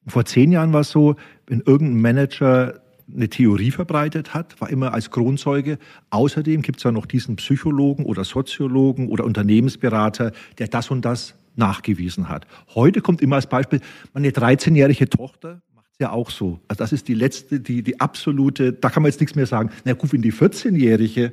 vor 0.07 0.25
zehn 0.25 0.51
Jahren 0.51 0.73
war 0.73 0.81
es 0.81 0.91
so, 0.91 1.17
wenn 1.47 1.61
irgendein 1.61 2.01
Manager 2.01 2.81
eine 3.15 3.29
Theorie 3.29 3.71
verbreitet 3.71 4.35
hat, 4.35 4.61
war 4.61 4.71
immer 4.71 4.95
als 4.95 5.11
Kronzeuge. 5.11 5.79
Außerdem 6.11 6.63
gibt 6.63 6.79
es 6.79 6.85
ja 6.85 6.93
noch 6.93 7.07
diesen 7.07 7.37
Psychologen 7.37 8.05
oder 8.05 8.25
Soziologen 8.25 9.09
oder 9.09 9.25
Unternehmensberater, 9.25 10.33
der 10.59 10.69
das 10.69 10.91
und 10.91 11.05
das 11.05 11.35
nachgewiesen 11.57 12.29
hat. 12.29 12.47
Heute 12.75 13.01
kommt 13.01 13.21
immer 13.21 13.37
als 13.37 13.47
Beispiel, 13.47 13.81
meine 14.13 14.31
13-jährige 14.31 15.09
Tochter 15.09 15.63
macht 15.75 15.87
es 15.93 15.99
ja 15.99 16.11
auch 16.11 16.31
so. 16.31 16.61
Also 16.69 16.79
das 16.79 16.93
ist 16.93 17.09
die 17.09 17.15
letzte, 17.15 17.61
die, 17.61 17.83
die 17.83 18.01
absolute, 18.01 18.73
da 18.73 18.91
kann 18.91 19.03
man 19.03 19.11
jetzt 19.11 19.21
nichts 19.21 19.37
mehr 19.37 19.47
sagen. 19.47 19.71
Na 19.85 19.93
gut, 19.93 20.13
wenn 20.13 20.23
die 20.23 20.33
14-jährige 20.33 21.33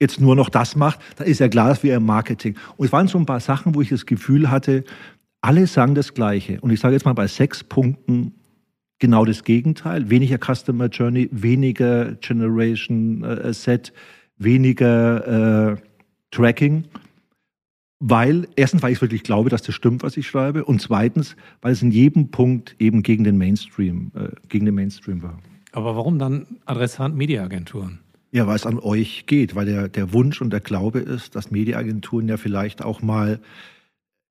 jetzt 0.00 0.20
nur 0.20 0.36
noch 0.36 0.48
das 0.48 0.76
macht, 0.76 1.00
dann 1.16 1.26
ist 1.26 1.40
ja 1.40 1.48
klar, 1.48 1.68
dass 1.68 1.82
wir 1.82 1.96
im 1.96 2.04
Marketing. 2.04 2.56
Und 2.76 2.86
es 2.86 2.92
waren 2.92 3.08
so 3.08 3.18
ein 3.18 3.26
paar 3.26 3.40
Sachen, 3.40 3.74
wo 3.74 3.80
ich 3.80 3.88
das 3.88 4.06
Gefühl 4.06 4.50
hatte, 4.50 4.84
alle 5.40 5.66
sagen 5.66 5.94
das 5.94 6.14
Gleiche. 6.14 6.60
Und 6.60 6.70
ich 6.70 6.80
sage 6.80 6.94
jetzt 6.94 7.04
mal 7.04 7.12
bei 7.12 7.26
sechs 7.26 7.62
Punkten 7.62 8.32
genau 9.04 9.26
das 9.26 9.44
Gegenteil. 9.44 10.08
Weniger 10.08 10.38
Customer 10.38 10.86
Journey, 10.86 11.28
weniger 11.30 12.14
Generation 12.14 13.22
äh, 13.22 13.52
Set, 13.52 13.92
weniger 14.38 15.72
äh, 15.72 15.76
Tracking. 16.30 16.84
Weil, 18.00 18.48
erstens, 18.56 18.82
weil 18.82 18.92
ich 18.92 19.02
wirklich 19.02 19.22
glaube, 19.22 19.50
dass 19.50 19.60
das 19.60 19.74
stimmt, 19.74 20.02
was 20.02 20.16
ich 20.16 20.26
schreibe. 20.26 20.64
Und 20.64 20.80
zweitens, 20.80 21.36
weil 21.60 21.72
es 21.72 21.82
in 21.82 21.90
jedem 21.90 22.30
Punkt 22.30 22.76
eben 22.78 23.02
gegen 23.02 23.24
den 23.24 23.36
Mainstream, 23.36 24.10
äh, 24.14 24.28
gegen 24.48 24.64
den 24.64 24.74
Mainstream 24.74 25.22
war. 25.22 25.38
Aber 25.72 25.96
warum 25.96 26.18
dann 26.18 26.46
Adressant 26.64 27.14
Mediaagenturen? 27.14 27.98
Ja, 28.30 28.46
weil 28.46 28.56
es 28.56 28.64
an 28.64 28.78
euch 28.78 29.26
geht, 29.26 29.54
weil 29.54 29.66
der, 29.66 29.88
der 29.88 30.14
Wunsch 30.14 30.40
und 30.40 30.50
der 30.50 30.60
Glaube 30.60 31.00
ist, 31.00 31.36
dass 31.36 31.50
Mediaagenturen 31.50 32.26
ja 32.26 32.38
vielleicht 32.38 32.82
auch 32.82 33.02
mal, 33.02 33.38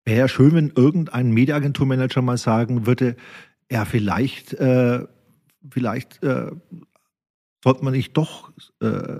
wäre 0.04 0.20
ja 0.22 0.28
schön, 0.28 0.54
wenn 0.54 0.72
irgendein 0.76 1.32
Mediaagenturmanager 1.32 2.24
mal 2.24 2.38
sagen 2.38 2.88
würde, 2.88 3.16
ja, 3.74 3.86
vielleicht, 3.86 4.54
äh, 4.54 5.00
vielleicht 5.68 6.22
äh, 6.22 6.52
sollte 7.64 7.84
man 7.84 7.94
nicht 7.94 8.16
doch, 8.16 8.52
äh, 8.80 9.18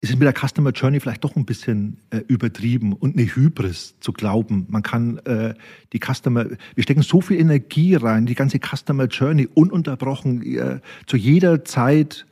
ist 0.00 0.10
es 0.10 0.16
mit 0.16 0.22
der 0.22 0.32
Customer 0.32 0.70
Journey 0.70 1.00
vielleicht 1.00 1.24
doch 1.24 1.34
ein 1.34 1.44
bisschen 1.44 1.98
äh, 2.10 2.18
übertrieben 2.28 2.92
und 2.92 3.16
eine 3.16 3.26
Hybris 3.26 3.98
zu 3.98 4.12
glauben, 4.12 4.66
man 4.68 4.84
kann 4.84 5.18
äh, 5.24 5.54
die 5.92 5.98
Customer, 5.98 6.46
wir 6.74 6.82
stecken 6.84 7.02
so 7.02 7.20
viel 7.20 7.40
Energie 7.40 7.96
rein, 7.96 8.26
die 8.26 8.36
ganze 8.36 8.60
Customer 8.60 9.06
Journey 9.06 9.48
ununterbrochen 9.52 10.42
äh, 10.56 10.80
zu 11.06 11.16
jeder 11.16 11.64
Zeit 11.64 12.26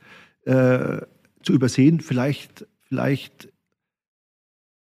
zu 0.45 1.53
übersehen. 1.53 2.01
Vielleicht, 2.01 2.67
vielleicht 2.89 3.52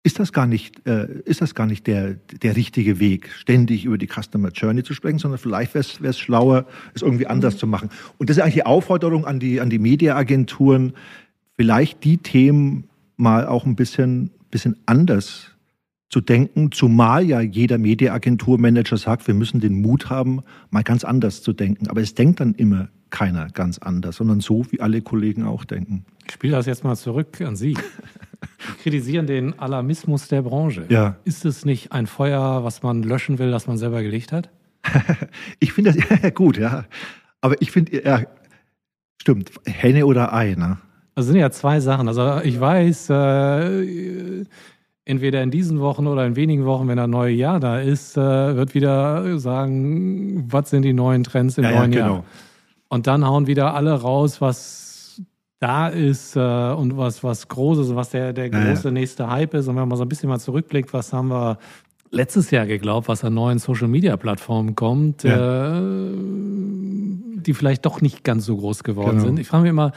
ist 0.06 0.20
das 0.20 0.32
gar 0.32 0.46
nicht, 0.46 0.86
äh, 0.86 1.08
ist 1.24 1.40
das 1.40 1.56
gar 1.56 1.66
nicht 1.66 1.88
der, 1.88 2.14
der 2.14 2.54
richtige 2.54 3.00
Weg, 3.00 3.28
ständig 3.36 3.84
über 3.84 3.98
die 3.98 4.06
Customer 4.06 4.50
Journey 4.50 4.84
zu 4.84 4.94
sprechen, 4.94 5.18
sondern 5.18 5.40
vielleicht 5.40 5.74
wäre 5.74 5.84
es 6.00 6.16
schlauer, 6.16 6.64
es 6.94 7.02
irgendwie 7.02 7.26
anders 7.26 7.54
mhm. 7.54 7.58
zu 7.58 7.66
machen. 7.66 7.90
Und 8.16 8.30
das 8.30 8.36
ist 8.36 8.42
eigentlich 8.44 8.54
die 8.54 8.66
Aufforderung 8.66 9.26
an 9.26 9.40
die, 9.40 9.60
an 9.60 9.68
die 9.68 9.80
Mediaagenturen, 9.80 10.92
vielleicht 11.56 12.04
die 12.04 12.18
Themen 12.18 12.84
mal 13.16 13.48
auch 13.48 13.66
ein 13.66 13.74
bisschen, 13.74 14.30
bisschen 14.52 14.76
anders 14.86 15.50
zu 16.08 16.20
denken, 16.20 16.70
zumal 16.70 17.24
ja 17.24 17.40
jeder 17.40 17.78
Mediaagenturmanager 17.78 18.98
sagt, 18.98 19.26
wir 19.26 19.34
müssen 19.34 19.58
den 19.58 19.80
Mut 19.80 20.08
haben, 20.08 20.42
mal 20.70 20.84
ganz 20.84 21.02
anders 21.02 21.42
zu 21.42 21.52
denken. 21.52 21.88
Aber 21.88 22.00
es 22.00 22.14
denkt 22.14 22.38
dann 22.38 22.54
immer 22.54 22.90
keiner 23.10 23.48
ganz 23.48 23.78
anders, 23.78 24.16
sondern 24.16 24.38
so, 24.38 24.70
wie 24.70 24.80
alle 24.80 25.02
Kollegen 25.02 25.42
auch 25.42 25.64
denken. 25.64 26.04
Ich 26.28 26.34
spiele 26.34 26.52
das 26.52 26.66
jetzt 26.66 26.84
mal 26.84 26.94
zurück 26.94 27.40
an 27.40 27.56
Sie. 27.56 27.76
Sie 28.68 28.74
kritisieren 28.82 29.26
den 29.26 29.58
Alarmismus 29.58 30.28
der 30.28 30.42
Branche. 30.42 30.86
Ja. 30.88 31.16
Ist 31.24 31.44
es 31.44 31.64
nicht 31.64 31.92
ein 31.92 32.06
Feuer, 32.06 32.64
was 32.64 32.82
man 32.82 33.02
löschen 33.02 33.38
will, 33.38 33.50
das 33.50 33.66
man 33.66 33.78
selber 33.78 34.02
gelegt 34.02 34.32
hat? 34.32 34.50
ich 35.60 35.72
finde 35.72 35.92
das 35.92 36.34
gut, 36.34 36.56
ja. 36.56 36.84
Aber 37.40 37.60
ich 37.60 37.70
finde, 37.70 38.02
ja, 38.02 38.22
stimmt, 39.20 39.50
Henne 39.66 40.06
oder 40.06 40.32
Ei, 40.32 40.54
ne? 40.56 40.78
Das 41.14 41.26
sind 41.26 41.36
ja 41.36 41.50
zwei 41.50 41.80
Sachen. 41.80 42.08
Also 42.08 42.40
ich 42.42 42.60
weiß, 42.60 43.10
äh, 43.10 44.44
entweder 45.06 45.42
in 45.42 45.50
diesen 45.50 45.80
Wochen 45.80 46.06
oder 46.06 46.26
in 46.26 46.36
wenigen 46.36 46.66
Wochen, 46.66 46.88
wenn 46.88 46.98
das 46.98 47.08
neue 47.08 47.32
Jahr 47.32 47.58
da 47.58 47.80
ist, 47.80 48.16
äh, 48.16 48.56
wird 48.56 48.74
wieder 48.74 49.38
sagen, 49.38 50.44
was 50.52 50.70
sind 50.70 50.82
die 50.82 50.92
neuen 50.92 51.24
Trends 51.24 51.56
im 51.56 51.64
ja, 51.64 51.70
neuen 51.70 51.92
ja, 51.92 52.00
genau. 52.00 52.14
Jahr. 52.16 52.24
Und 52.88 53.06
dann 53.06 53.24
hauen 53.24 53.46
wieder 53.46 53.74
alle 53.74 53.92
raus, 53.92 54.40
was 54.40 54.85
da 55.58 55.88
ist 55.88 56.36
äh, 56.36 56.40
und 56.40 56.96
was, 56.96 57.24
was 57.24 57.48
Großes, 57.48 57.94
was 57.94 58.10
der, 58.10 58.32
der 58.32 58.50
große 58.50 58.88
ja, 58.88 58.90
nächste 58.90 59.30
Hype 59.30 59.54
ist. 59.54 59.68
Und 59.68 59.76
wenn 59.76 59.88
man 59.88 59.96
so 59.96 60.04
ein 60.04 60.08
bisschen 60.08 60.28
mal 60.28 60.38
zurückblickt, 60.38 60.92
was 60.92 61.12
haben 61.12 61.28
wir 61.28 61.58
letztes 62.10 62.50
Jahr 62.50 62.66
geglaubt, 62.66 63.08
was 63.08 63.24
an 63.24 63.34
neuen 63.34 63.58
Social-Media-Plattformen 63.58 64.74
kommt, 64.74 65.24
äh, 65.24 65.80
die 67.40 67.54
vielleicht 67.54 67.86
doch 67.86 68.00
nicht 68.00 68.24
ganz 68.24 68.44
so 68.44 68.56
groß 68.56 68.84
geworden 68.84 69.18
genau. 69.18 69.24
sind. 69.24 69.38
Ich 69.38 69.48
frage 69.48 69.62
mich 69.62 69.70
immer, 69.70 69.92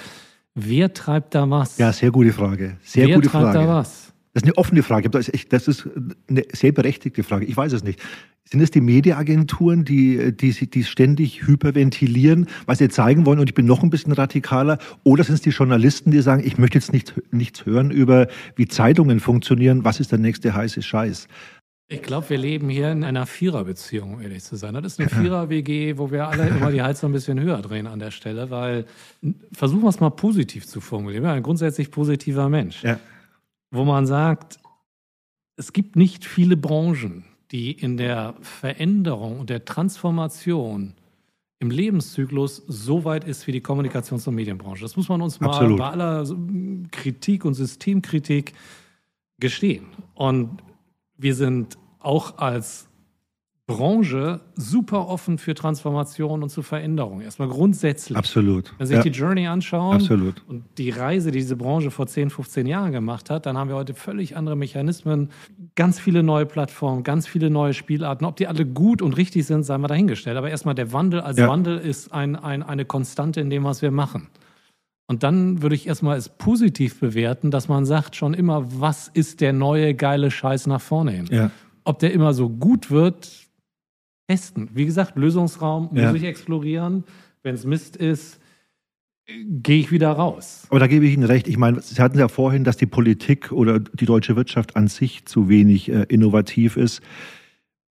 wer 0.55 0.93
treibt 0.93 1.35
da 1.35 1.49
was? 1.49 1.77
Ja, 1.77 1.91
sehr 1.91 2.11
gute 2.11 2.31
Frage. 2.31 2.77
Sehr 2.81 3.07
wer 3.07 3.15
gute 3.15 3.29
treibt 3.29 3.53
Frage. 3.53 3.59
da 3.59 3.67
was? 3.67 4.08
Das 4.33 4.43
ist 4.43 4.47
eine 4.47 4.57
offene 4.57 4.83
Frage. 4.83 5.09
Das 5.09 5.27
ist, 5.27 5.33
echt, 5.33 5.53
das 5.53 5.67
ist 5.67 5.89
eine 6.29 6.43
sehr 6.53 6.71
berechtigte 6.71 7.23
Frage. 7.23 7.45
Ich 7.45 7.57
weiß 7.57 7.73
es 7.73 7.83
nicht. 7.83 7.99
Sind 8.45 8.61
es 8.61 8.71
die 8.71 8.81
Mediaagenturen, 8.81 9.85
die, 9.85 10.35
die, 10.35 10.51
die 10.69 10.83
ständig 10.83 11.47
hyperventilieren, 11.47 12.47
was 12.65 12.77
sie 12.77 12.89
zeigen 12.89 13.25
wollen? 13.25 13.39
Und 13.39 13.49
ich 13.49 13.55
bin 13.55 13.65
noch 13.65 13.83
ein 13.83 13.89
bisschen 13.89 14.13
radikaler. 14.13 14.77
Oder 15.03 15.23
sind 15.23 15.35
es 15.35 15.41
die 15.41 15.49
Journalisten, 15.49 16.11
die 16.11 16.21
sagen, 16.21 16.43
ich 16.45 16.57
möchte 16.57 16.77
jetzt 16.77 16.93
nicht, 16.93 17.13
nichts 17.31 17.65
hören 17.65 17.91
über, 17.91 18.27
wie 18.55 18.67
Zeitungen 18.67 19.19
funktionieren? 19.19 19.83
Was 19.83 19.99
ist 19.99 20.11
der 20.11 20.19
nächste 20.19 20.53
heiße 20.53 20.81
Scheiß? 20.81 21.27
Ich 21.91 22.03
glaube, 22.03 22.29
wir 22.29 22.37
leben 22.37 22.69
hier 22.69 22.91
in 22.91 23.03
einer 23.03 23.25
Viererbeziehung, 23.25 24.13
um 24.13 24.21
ehrlich 24.21 24.43
zu 24.43 24.55
sein. 24.57 24.75
Das 24.75 24.85
ist 24.85 24.99
eine 24.99 25.09
Vierer-WG, 25.23 25.97
wo 25.97 26.11
wir 26.11 26.27
alle 26.27 26.47
immer 26.47 26.71
die 26.71 26.83
Heizung 26.83 27.09
ein 27.09 27.13
bisschen 27.13 27.39
höher 27.39 27.63
drehen 27.63 27.87
an 27.87 27.97
der 27.97 28.11
Stelle, 28.11 28.51
weil 28.51 28.85
versuchen 29.51 29.81
wir 29.81 29.89
es 29.89 29.99
mal 29.99 30.11
positiv 30.11 30.67
zu 30.67 30.81
formulieren. 30.81 31.23
Ich 31.23 31.27
bin 31.27 31.37
ein 31.37 31.43
grundsätzlich 31.43 31.89
positiver 31.89 32.47
Mensch. 32.47 32.83
Ja 32.83 32.99
wo 33.71 33.85
man 33.85 34.05
sagt, 34.05 34.59
es 35.55 35.73
gibt 35.73 35.95
nicht 35.95 36.25
viele 36.25 36.57
Branchen, 36.57 37.25
die 37.51 37.71
in 37.71 37.97
der 37.97 38.35
Veränderung 38.41 39.39
und 39.39 39.49
der 39.49 39.65
Transformation 39.65 40.95
im 41.59 41.71
Lebenszyklus 41.71 42.63
so 42.67 43.03
weit 43.03 43.25
ist 43.25 43.45
wie 43.45 43.51
die 43.51 43.61
Kommunikations- 43.61 44.27
und 44.27 44.35
Medienbranche. 44.35 44.81
Das 44.81 44.95
muss 44.95 45.09
man 45.09 45.21
uns 45.21 45.39
mal 45.39 45.49
Absolut. 45.49 45.79
bei 45.79 45.89
aller 45.89 46.25
Kritik 46.91 47.43
und 47.43 47.53
Systemkritik 47.53 48.53
gestehen. 49.39 49.87
Und 50.13 50.63
wir 51.17 51.35
sind 51.35 51.77
auch 51.99 52.37
als 52.37 52.88
Branche 53.69 54.41
super 54.55 55.07
offen 55.07 55.37
für 55.37 55.53
Transformation 55.53 56.43
und 56.43 56.49
zu 56.49 56.61
Veränderung. 56.61 57.21
Erstmal 57.21 57.47
grundsätzlich. 57.47 58.17
Absolut. 58.17 58.73
Wenn 58.77 58.87
Sie 58.87 58.95
sich 58.95 59.05
ja. 59.05 59.11
die 59.11 59.17
Journey 59.17 59.47
anschauen 59.47 59.95
Absolut. 59.95 60.43
und 60.47 60.63
die 60.77 60.89
Reise, 60.89 61.31
die 61.31 61.39
diese 61.39 61.55
Branche 61.55 61.91
vor 61.91 62.07
10, 62.07 62.31
15 62.31 62.65
Jahren 62.65 62.91
gemacht 62.91 63.29
hat, 63.29 63.45
dann 63.45 63.57
haben 63.57 63.69
wir 63.69 63.75
heute 63.75 63.93
völlig 63.93 64.35
andere 64.35 64.55
Mechanismen, 64.55 65.29
ganz 65.75 65.99
viele 65.99 66.23
neue 66.23 66.45
Plattformen, 66.45 67.03
ganz 67.03 67.27
viele 67.27 67.49
neue 67.49 67.73
Spielarten. 67.73 68.25
Ob 68.25 68.35
die 68.35 68.47
alle 68.47 68.65
gut 68.65 69.01
und 69.01 69.15
richtig 69.15 69.45
sind, 69.45 69.63
sei 69.63 69.77
mal 69.77 69.87
dahingestellt. 69.87 70.37
Aber 70.37 70.49
erstmal 70.49 70.75
der 70.75 70.91
Wandel 70.91 71.21
als 71.21 71.37
ja. 71.37 71.47
Wandel 71.47 71.77
ist 71.77 72.11
ein, 72.11 72.35
ein, 72.35 72.63
eine 72.63 72.85
Konstante 72.85 73.39
in 73.39 73.49
dem, 73.49 73.63
was 73.63 73.81
wir 73.81 73.91
machen. 73.91 74.27
Und 75.09 75.23
dann 75.23 75.63
würde 75.63 75.73
ich 75.73 75.87
erstmal 75.87 76.17
es 76.17 76.29
positiv 76.29 76.99
bewerten, 76.99 77.49
dass 77.49 77.67
man 77.67 77.85
sagt 77.85 78.15
schon 78.15 78.35
immer, 78.35 78.79
was 78.79 79.07
ist 79.07 79.41
der 79.41 79.53
neue 79.53 79.95
geile 79.95 80.29
Scheiß 80.29 80.67
nach 80.67 80.81
vorne 80.81 81.11
hin? 81.11 81.25
Ja. 81.31 81.51
Ob 81.83 81.97
der 81.97 82.13
immer 82.13 82.33
so 82.33 82.47
gut 82.47 82.91
wird, 82.91 83.48
testen. 84.29 84.69
Wie 84.73 84.85
gesagt, 84.85 85.17
Lösungsraum 85.17 85.89
muss 85.91 86.13
ich 86.13 86.23
explorieren. 86.23 87.03
Wenn 87.41 87.55
es 87.55 87.65
Mist 87.65 87.95
ist, 87.95 88.39
gehe 89.25 89.79
ich 89.79 89.91
wieder 89.91 90.11
raus. 90.11 90.67
Aber 90.69 90.79
da 90.79 90.87
gebe 90.87 91.05
ich 91.05 91.13
Ihnen 91.13 91.23
recht. 91.23 91.47
Ich 91.47 91.57
meine, 91.57 91.81
Sie 91.81 92.01
hatten 92.01 92.19
ja 92.19 92.27
vorhin, 92.27 92.63
dass 92.63 92.77
die 92.77 92.85
Politik 92.85 93.51
oder 93.51 93.79
die 93.79 94.05
deutsche 94.05 94.35
Wirtschaft 94.35 94.75
an 94.75 94.87
sich 94.87 95.25
zu 95.25 95.49
wenig 95.49 95.89
äh, 95.89 96.05
innovativ 96.09 96.77
ist. 96.77 97.01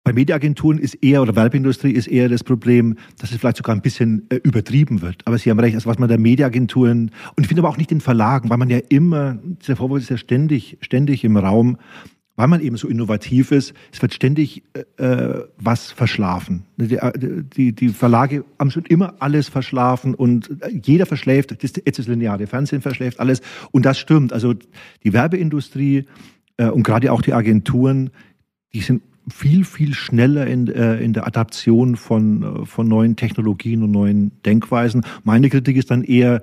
Bei 0.04 0.12
Mediaagenturen 0.12 0.78
ist 0.78 1.02
eher, 1.02 1.20
oder 1.20 1.34
Werbeindustrie 1.34 1.90
ist 1.90 2.06
eher 2.06 2.28
das 2.28 2.44
Problem, 2.44 2.96
dass 3.18 3.32
es 3.32 3.38
vielleicht 3.38 3.56
sogar 3.56 3.74
ein 3.74 3.82
bisschen 3.82 4.26
äh, 4.28 4.36
übertrieben 4.36 5.02
wird. 5.02 5.26
Aber 5.26 5.36
Sie 5.36 5.50
haben 5.50 5.58
recht, 5.58 5.74
also 5.74 5.88
was 5.88 5.98
man 5.98 6.08
der 6.08 6.18
Mediaagenturen, 6.18 7.10
und 7.34 7.42
ich 7.42 7.48
finde 7.48 7.62
aber 7.62 7.70
auch 7.70 7.76
nicht 7.76 7.90
den 7.90 8.00
Verlagen, 8.00 8.48
weil 8.48 8.58
man 8.58 8.70
ja 8.70 8.78
immer, 8.88 9.38
dieser 9.42 9.76
Vorwurf 9.76 10.02
ist 10.02 10.10
ja 10.10 10.16
ständig, 10.16 10.78
ständig 10.80 11.24
im 11.24 11.36
Raum, 11.36 11.78
weil 12.36 12.48
man 12.48 12.60
eben 12.60 12.76
so 12.76 12.86
innovativ 12.88 13.50
ist, 13.50 13.74
es 13.92 14.00
wird 14.02 14.14
ständig 14.14 14.62
äh, 14.98 15.40
was 15.56 15.90
verschlafen. 15.90 16.64
Die, 16.76 16.98
die, 17.56 17.72
die, 17.72 17.88
Verlage 17.88 18.44
haben 18.58 18.70
schon 18.70 18.84
immer 18.84 19.14
alles 19.18 19.48
verschlafen 19.48 20.14
und 20.14 20.50
jeder 20.70 21.06
verschläft, 21.06 21.50
das, 21.62 21.72
jetzt 21.84 21.98
ist 21.98 22.08
lineare 22.08 22.46
Fernsehen 22.46 22.82
verschläft 22.82 23.18
alles 23.20 23.40
und 23.72 23.86
das 23.86 23.98
stimmt. 23.98 24.32
Also 24.32 24.54
die 25.02 25.12
Werbeindustrie 25.12 26.04
äh, 26.58 26.68
und 26.68 26.82
gerade 26.82 27.10
auch 27.12 27.22
die 27.22 27.32
Agenturen, 27.32 28.10
die 28.72 28.80
sind 28.80 29.02
viel, 29.28 29.64
viel 29.64 29.94
schneller 29.94 30.46
in, 30.46 30.68
äh, 30.68 30.98
in 30.98 31.12
der 31.12 31.26
Adaption 31.26 31.96
von, 31.96 32.42
äh, 32.42 32.66
von 32.66 32.86
neuen 32.86 33.16
Technologien 33.16 33.82
und 33.82 33.90
neuen 33.90 34.30
Denkweisen. 34.44 35.04
Meine 35.24 35.50
Kritik 35.50 35.76
ist 35.76 35.90
dann 35.90 36.04
eher, 36.04 36.42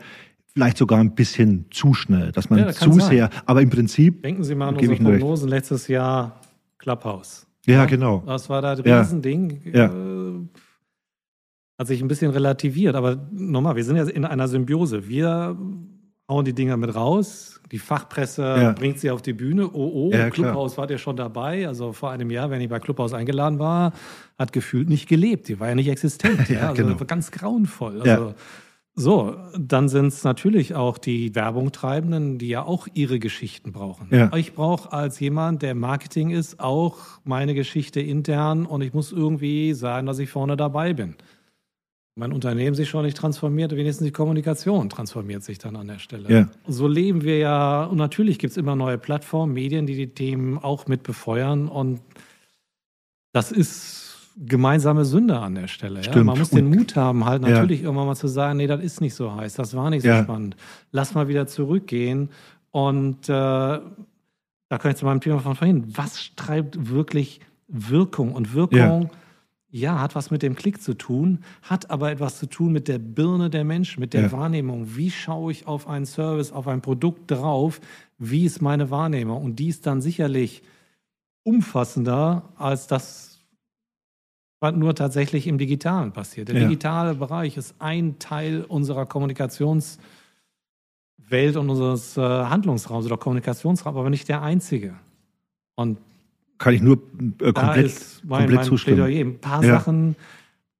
vielleicht 0.53 0.77
sogar 0.77 0.99
ein 0.99 1.15
bisschen 1.15 1.65
zu 1.71 1.93
schnell, 1.93 2.31
dass 2.31 2.49
man 2.49 2.59
ja, 2.59 2.71
zu 2.71 2.91
sehr, 2.93 3.29
aber 3.45 3.61
im 3.61 3.69
Prinzip. 3.69 4.21
Denken 4.23 4.43
Sie 4.43 4.55
mal 4.55 4.69
an 4.69 4.75
unsere 4.75 4.95
Prognosen 4.95 5.49
letztes 5.49 5.87
Jahr 5.87 6.39
Clubhouse. 6.77 7.47
Ja, 7.65 7.75
ja, 7.75 7.85
genau. 7.85 8.23
Das 8.25 8.49
war 8.49 8.61
da 8.61 8.73
ein 8.73 8.79
Riesending. 8.79 9.61
Ja. 9.73 9.85
Äh, 9.85 10.47
hat 11.79 11.87
sich 11.87 12.01
ein 12.01 12.07
bisschen 12.07 12.31
relativiert, 12.31 12.95
aber 12.95 13.17
nochmal, 13.31 13.75
wir 13.75 13.83
sind 13.83 13.95
ja 13.95 14.03
in 14.03 14.25
einer 14.25 14.47
Symbiose. 14.47 15.07
Wir 15.07 15.57
hauen 16.29 16.45
die 16.45 16.53
Dinger 16.53 16.77
mit 16.77 16.93
raus, 16.93 17.61
die 17.71 17.79
Fachpresse 17.79 18.41
ja. 18.43 18.71
bringt 18.73 18.99
sie 18.99 19.09
auf 19.09 19.21
die 19.21 19.33
Bühne. 19.33 19.67
Oh, 19.67 19.91
oh, 19.93 20.11
ja, 20.11 20.29
Clubhouse 20.29 20.77
wart 20.77 20.91
ihr 20.91 20.97
schon 20.97 21.15
dabei. 21.15 21.67
Also 21.67 21.91
vor 21.93 22.11
einem 22.11 22.29
Jahr, 22.29 22.49
wenn 22.51 22.61
ich 22.61 22.69
bei 22.69 22.79
Clubhouse 22.79 23.13
eingeladen 23.13 23.59
war, 23.59 23.93
hat 24.37 24.53
gefühlt 24.53 24.89
nicht 24.89 25.09
gelebt. 25.09 25.47
Die 25.47 25.59
war 25.59 25.69
ja 25.69 25.75
nicht 25.75 25.89
existent. 25.89 26.49
ja, 26.49 26.69
also 26.69 26.83
genau. 26.83 26.95
ganz 27.05 27.31
grauenvoll. 27.31 28.01
Also 28.01 28.35
so, 28.95 29.35
dann 29.57 29.89
sind 29.89 30.07
es 30.07 30.23
natürlich 30.23 30.75
auch 30.75 30.99
die 30.99 31.33
Werbungtreibenden, 31.33 32.37
die 32.37 32.49
ja 32.49 32.63
auch 32.63 32.87
ihre 32.93 33.17
Geschichten 33.17 33.71
brauchen. 33.71 34.07
Ja. 34.11 34.31
Ich 34.35 34.53
brauche 34.53 34.93
als 34.93 35.19
jemand, 35.19 35.63
der 35.63 35.73
Marketing 35.73 36.29
ist, 36.29 36.59
auch 36.59 36.97
meine 37.23 37.55
Geschichte 37.55 38.01
intern 38.01 38.67
und 38.67 38.81
ich 38.81 38.93
muss 38.93 39.11
irgendwie 39.11 39.73
sagen, 39.73 40.05
dass 40.05 40.19
ich 40.19 40.29
vorne 40.29 40.57
dabei 40.57 40.93
bin. 40.93 41.15
Mein 42.15 42.31
Unternehmen 42.31 42.75
sich 42.75 42.89
schon 42.89 43.05
nicht 43.05 43.17
transformiert, 43.17 43.75
wenigstens 43.75 44.05
die 44.05 44.11
Kommunikation 44.11 44.87
transformiert 44.91 45.43
sich 45.43 45.57
dann 45.57 45.75
an 45.75 45.87
der 45.87 45.97
Stelle. 45.97 46.31
Ja. 46.31 46.49
So 46.67 46.87
leben 46.87 47.23
wir 47.23 47.39
ja, 47.39 47.85
und 47.85 47.97
natürlich 47.97 48.37
gibt 48.37 48.51
es 48.51 48.57
immer 48.57 48.75
neue 48.75 48.99
Plattformen, 48.99 49.53
Medien, 49.53 49.87
die 49.87 49.95
die 49.95 50.13
Themen 50.13 50.59
auch 50.59 50.85
mit 50.85 51.01
befeuern 51.01 51.67
und 51.67 51.99
das 53.31 53.51
ist 53.51 54.02
gemeinsame 54.35 55.05
Sünde 55.05 55.39
an 55.39 55.55
der 55.55 55.67
Stelle. 55.67 56.01
Ja? 56.01 56.23
Man 56.23 56.37
muss 56.37 56.49
den 56.49 56.69
Mut 56.69 56.95
haben, 56.95 57.25
halt 57.25 57.41
natürlich 57.41 57.79
ja. 57.81 57.85
irgendwann 57.85 58.07
mal 58.07 58.15
zu 58.15 58.27
sagen, 58.27 58.57
nee, 58.57 58.67
das 58.67 58.81
ist 58.81 59.01
nicht 59.01 59.13
so 59.13 59.35
heiß, 59.35 59.53
das 59.53 59.75
war 59.75 59.89
nicht 59.89 60.03
so 60.03 60.09
ja. 60.09 60.23
spannend. 60.23 60.55
Lass 60.91 61.13
mal 61.13 61.27
wieder 61.27 61.47
zurückgehen. 61.47 62.29
Und 62.71 63.29
äh, 63.29 63.31
da 63.31 63.81
kann 64.69 64.91
ich 64.91 64.97
zu 64.97 65.05
meinem 65.05 65.21
Thema 65.21 65.39
von 65.39 65.55
vorhin, 65.55 65.85
was 65.95 66.31
treibt 66.35 66.89
wirklich 66.89 67.41
Wirkung? 67.67 68.33
Und 68.33 68.53
Wirkung, 68.53 69.11
ja. 69.69 69.99
hat 69.99 70.15
was 70.15 70.31
mit 70.31 70.41
dem 70.41 70.55
Klick 70.55 70.81
zu 70.81 70.95
tun, 70.95 71.39
hat 71.61 71.91
aber 71.91 72.11
etwas 72.11 72.39
zu 72.39 72.47
tun 72.47 72.71
mit 72.71 72.87
der 72.87 72.99
Birne 72.99 73.49
der 73.49 73.63
Menschen, 73.63 73.99
mit 73.99 74.13
der 74.13 74.31
Wahrnehmung. 74.31 74.95
Wie 74.95 75.11
schaue 75.11 75.51
ich 75.51 75.67
auf 75.67 75.87
einen 75.87 76.05
Service, 76.05 76.51
auf 76.51 76.67
ein 76.67 76.81
Produkt 76.81 77.29
drauf? 77.29 77.81
Wie 78.17 78.45
ist 78.45 78.61
meine 78.61 78.89
Wahrnehmung? 78.89 79.43
Und 79.43 79.57
die 79.57 79.67
ist 79.67 79.85
dann 79.85 80.01
sicherlich 80.01 80.63
umfassender 81.43 82.49
als 82.55 82.87
das, 82.87 83.32
was 84.63 84.73
nur 84.73 84.95
tatsächlich 84.95 85.45
im 85.45 85.57
Digitalen 85.59 86.13
passiert. 86.13 86.47
Der 86.47 86.55
ja. 86.55 86.63
digitale 86.63 87.13
Bereich 87.13 87.57
ist 87.57 87.75
ein 87.79 88.17
Teil 88.17 88.63
unserer 88.67 89.05
Kommunikationswelt 89.05 89.99
und 91.55 91.69
unseres 91.69 92.17
äh, 92.17 92.21
Handlungsraums 92.21 93.05
oder 93.05 93.17
Kommunikationsraums, 93.17 93.97
aber 93.97 94.09
nicht 94.09 94.29
der 94.29 94.41
einzige. 94.41 94.95
Und 95.75 95.99
kann 96.57 96.73
ich 96.73 96.81
nur 96.81 96.97
äh, 97.41 97.51
komplett, 97.51 98.21
mein, 98.23 98.39
komplett 98.39 98.55
mein 98.55 98.63
zustimmen. 98.63 98.97
Plädoyer. 98.97 99.25
Ein 99.25 99.39
paar 99.39 99.63
ja. 99.63 99.73
Sachen 99.73 100.15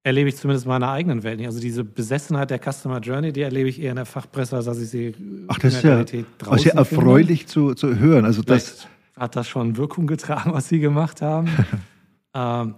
erlebe 0.04 0.30
ich 0.30 0.38
zumindest 0.38 0.66
in 0.66 0.70
meiner 0.70 0.90
eigenen 0.90 1.24
Welt 1.24 1.38
nicht. 1.38 1.48
Also 1.48 1.60
diese 1.60 1.84
Besessenheit 1.84 2.52
der 2.52 2.60
Customer 2.60 3.00
Journey, 3.00 3.34
die 3.34 3.42
erlebe 3.42 3.68
ich 3.68 3.82
eher 3.82 3.92
in 3.92 3.98
der 3.98 4.06
Fachpresse, 4.06 4.56
als 4.56 4.66
dass 4.66 4.80
ich 4.80 4.90
sie 4.90 5.14
Ach, 5.50 5.60
das 5.60 5.76
in 5.76 5.90
der 5.90 6.02
ist 6.02 6.14
ja, 6.14 6.24
draußen 6.38 6.64
sehr 6.64 6.76
erfreulich 6.76 7.48
zu, 7.48 7.74
zu 7.74 7.98
hören. 7.98 8.24
Also 8.24 8.42
das 8.44 8.88
hat 9.18 9.36
das 9.36 9.48
schon 9.48 9.76
Wirkung 9.76 10.08
getragen, 10.08 10.54
was 10.54 10.70
Sie 10.70 10.80
gemacht 10.80 11.22
haben. 11.22 11.50
ähm, 12.34 12.76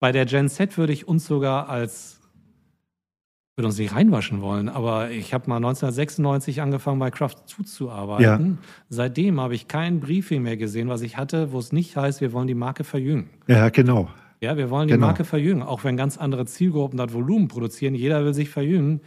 bei 0.00 0.12
der 0.12 0.26
Gen 0.26 0.48
Z 0.48 0.76
würde 0.78 0.92
ich 0.92 1.08
uns 1.08 1.26
sogar 1.26 1.68
als, 1.68 2.20
würde 3.56 3.66
uns 3.66 3.78
nicht 3.78 3.94
reinwaschen 3.94 4.40
wollen, 4.40 4.68
aber 4.68 5.10
ich 5.10 5.34
habe 5.34 5.48
mal 5.48 5.56
1996 5.56 6.60
angefangen, 6.60 6.98
bei 6.98 7.10
Kraft 7.10 7.48
zuzuarbeiten. 7.48 8.58
Ja. 8.60 8.68
Seitdem 8.88 9.40
habe 9.40 9.54
ich 9.54 9.66
kein 9.68 10.00
Briefing 10.00 10.42
mehr 10.42 10.56
gesehen, 10.56 10.88
was 10.88 11.02
ich 11.02 11.16
hatte, 11.16 11.52
wo 11.52 11.58
es 11.58 11.72
nicht 11.72 11.96
heißt, 11.96 12.20
wir 12.20 12.32
wollen 12.32 12.46
die 12.46 12.54
Marke 12.54 12.84
verjüngen. 12.84 13.30
Ja, 13.48 13.68
genau. 13.70 14.08
Ja, 14.40 14.56
wir 14.56 14.70
wollen 14.70 14.86
die 14.86 14.94
genau. 14.94 15.06
Marke 15.06 15.24
verjüngen, 15.24 15.62
auch 15.64 15.82
wenn 15.82 15.96
ganz 15.96 16.16
andere 16.16 16.46
Zielgruppen 16.46 16.96
das 16.96 17.12
Volumen 17.12 17.48
produzieren. 17.48 17.94
Jeder 17.94 18.24
will 18.24 18.34
sich 18.34 18.50
verjüngen, 18.50 19.00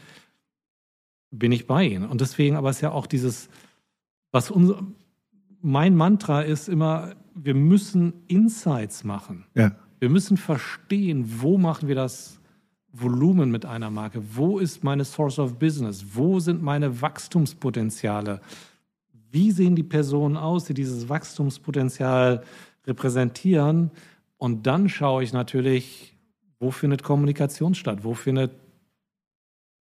bin 1.31 1.53
ich 1.53 1.67
bei 1.67 1.85
ihnen. 1.85 2.05
Und 2.05 2.19
deswegen 2.19 2.57
aber 2.57 2.69
ist 2.69 2.81
ja 2.81 2.91
auch 2.91 3.07
dieses, 3.07 3.49
was 4.31 4.51
unser, 4.51 4.83
mein 5.61 5.95
Mantra 5.95 6.41
ist 6.41 6.67
immer, 6.67 7.13
wir 7.33 7.55
müssen 7.55 8.25
Insights 8.27 9.05
machen. 9.05 9.45
Ja. 9.55 9.71
Wir 10.01 10.09
müssen 10.09 10.35
verstehen, 10.35 11.23
wo 11.41 11.59
machen 11.59 11.87
wir 11.87 11.93
das 11.93 12.39
Volumen 12.91 13.51
mit 13.51 13.67
einer 13.67 13.91
Marke? 13.91 14.23
Wo 14.33 14.57
ist 14.57 14.83
meine 14.83 15.05
Source 15.05 15.37
of 15.37 15.59
Business? 15.59 16.03
Wo 16.13 16.39
sind 16.39 16.63
meine 16.63 17.01
Wachstumspotenziale? 17.03 18.41
Wie 19.29 19.51
sehen 19.51 19.75
die 19.75 19.83
Personen 19.83 20.37
aus, 20.37 20.65
die 20.65 20.73
dieses 20.73 21.07
Wachstumspotenzial 21.07 22.43
repräsentieren? 22.87 23.91
Und 24.37 24.65
dann 24.65 24.89
schaue 24.89 25.23
ich 25.23 25.33
natürlich, 25.33 26.17
wo 26.59 26.71
findet 26.71 27.03
Kommunikation 27.03 27.75
statt? 27.75 27.99
Wo 28.01 28.15
findet, 28.15 28.51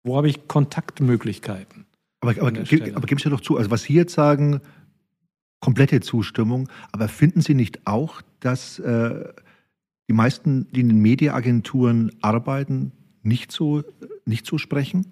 wo 0.03 0.18
habe 0.18 0.30
ich 0.30 0.47
Kontaktmöglichkeiten? 0.47 1.86
Aber, 2.22 2.32
aber, 2.32 2.47
aber 2.47 3.05
geben 3.05 3.22
Sie 3.22 3.30
doch 3.30 3.41
zu, 3.41 3.57
also 3.57 3.70
was 3.70 3.84
Sie 3.84 3.93
jetzt 3.93 4.15
sagen, 4.15 4.61
komplette 5.59 6.01
Zustimmung, 6.01 6.70
aber 6.91 7.07
finden 7.07 7.41
Sie 7.41 7.53
nicht 7.53 7.86
auch, 7.86 8.24
dass 8.39 8.80
äh, 8.80 9.32
die 10.08 10.14
meisten, 10.14 10.68
die 10.72 10.82
in 10.82 10.89
den 10.89 11.01
Mediaagenturen 11.01 12.12
arbeiten, 12.22 12.91
nicht 13.24 13.51
so, 13.51 13.84
nicht 14.26 14.45
so 14.45 14.58
sprechen. 14.58 15.08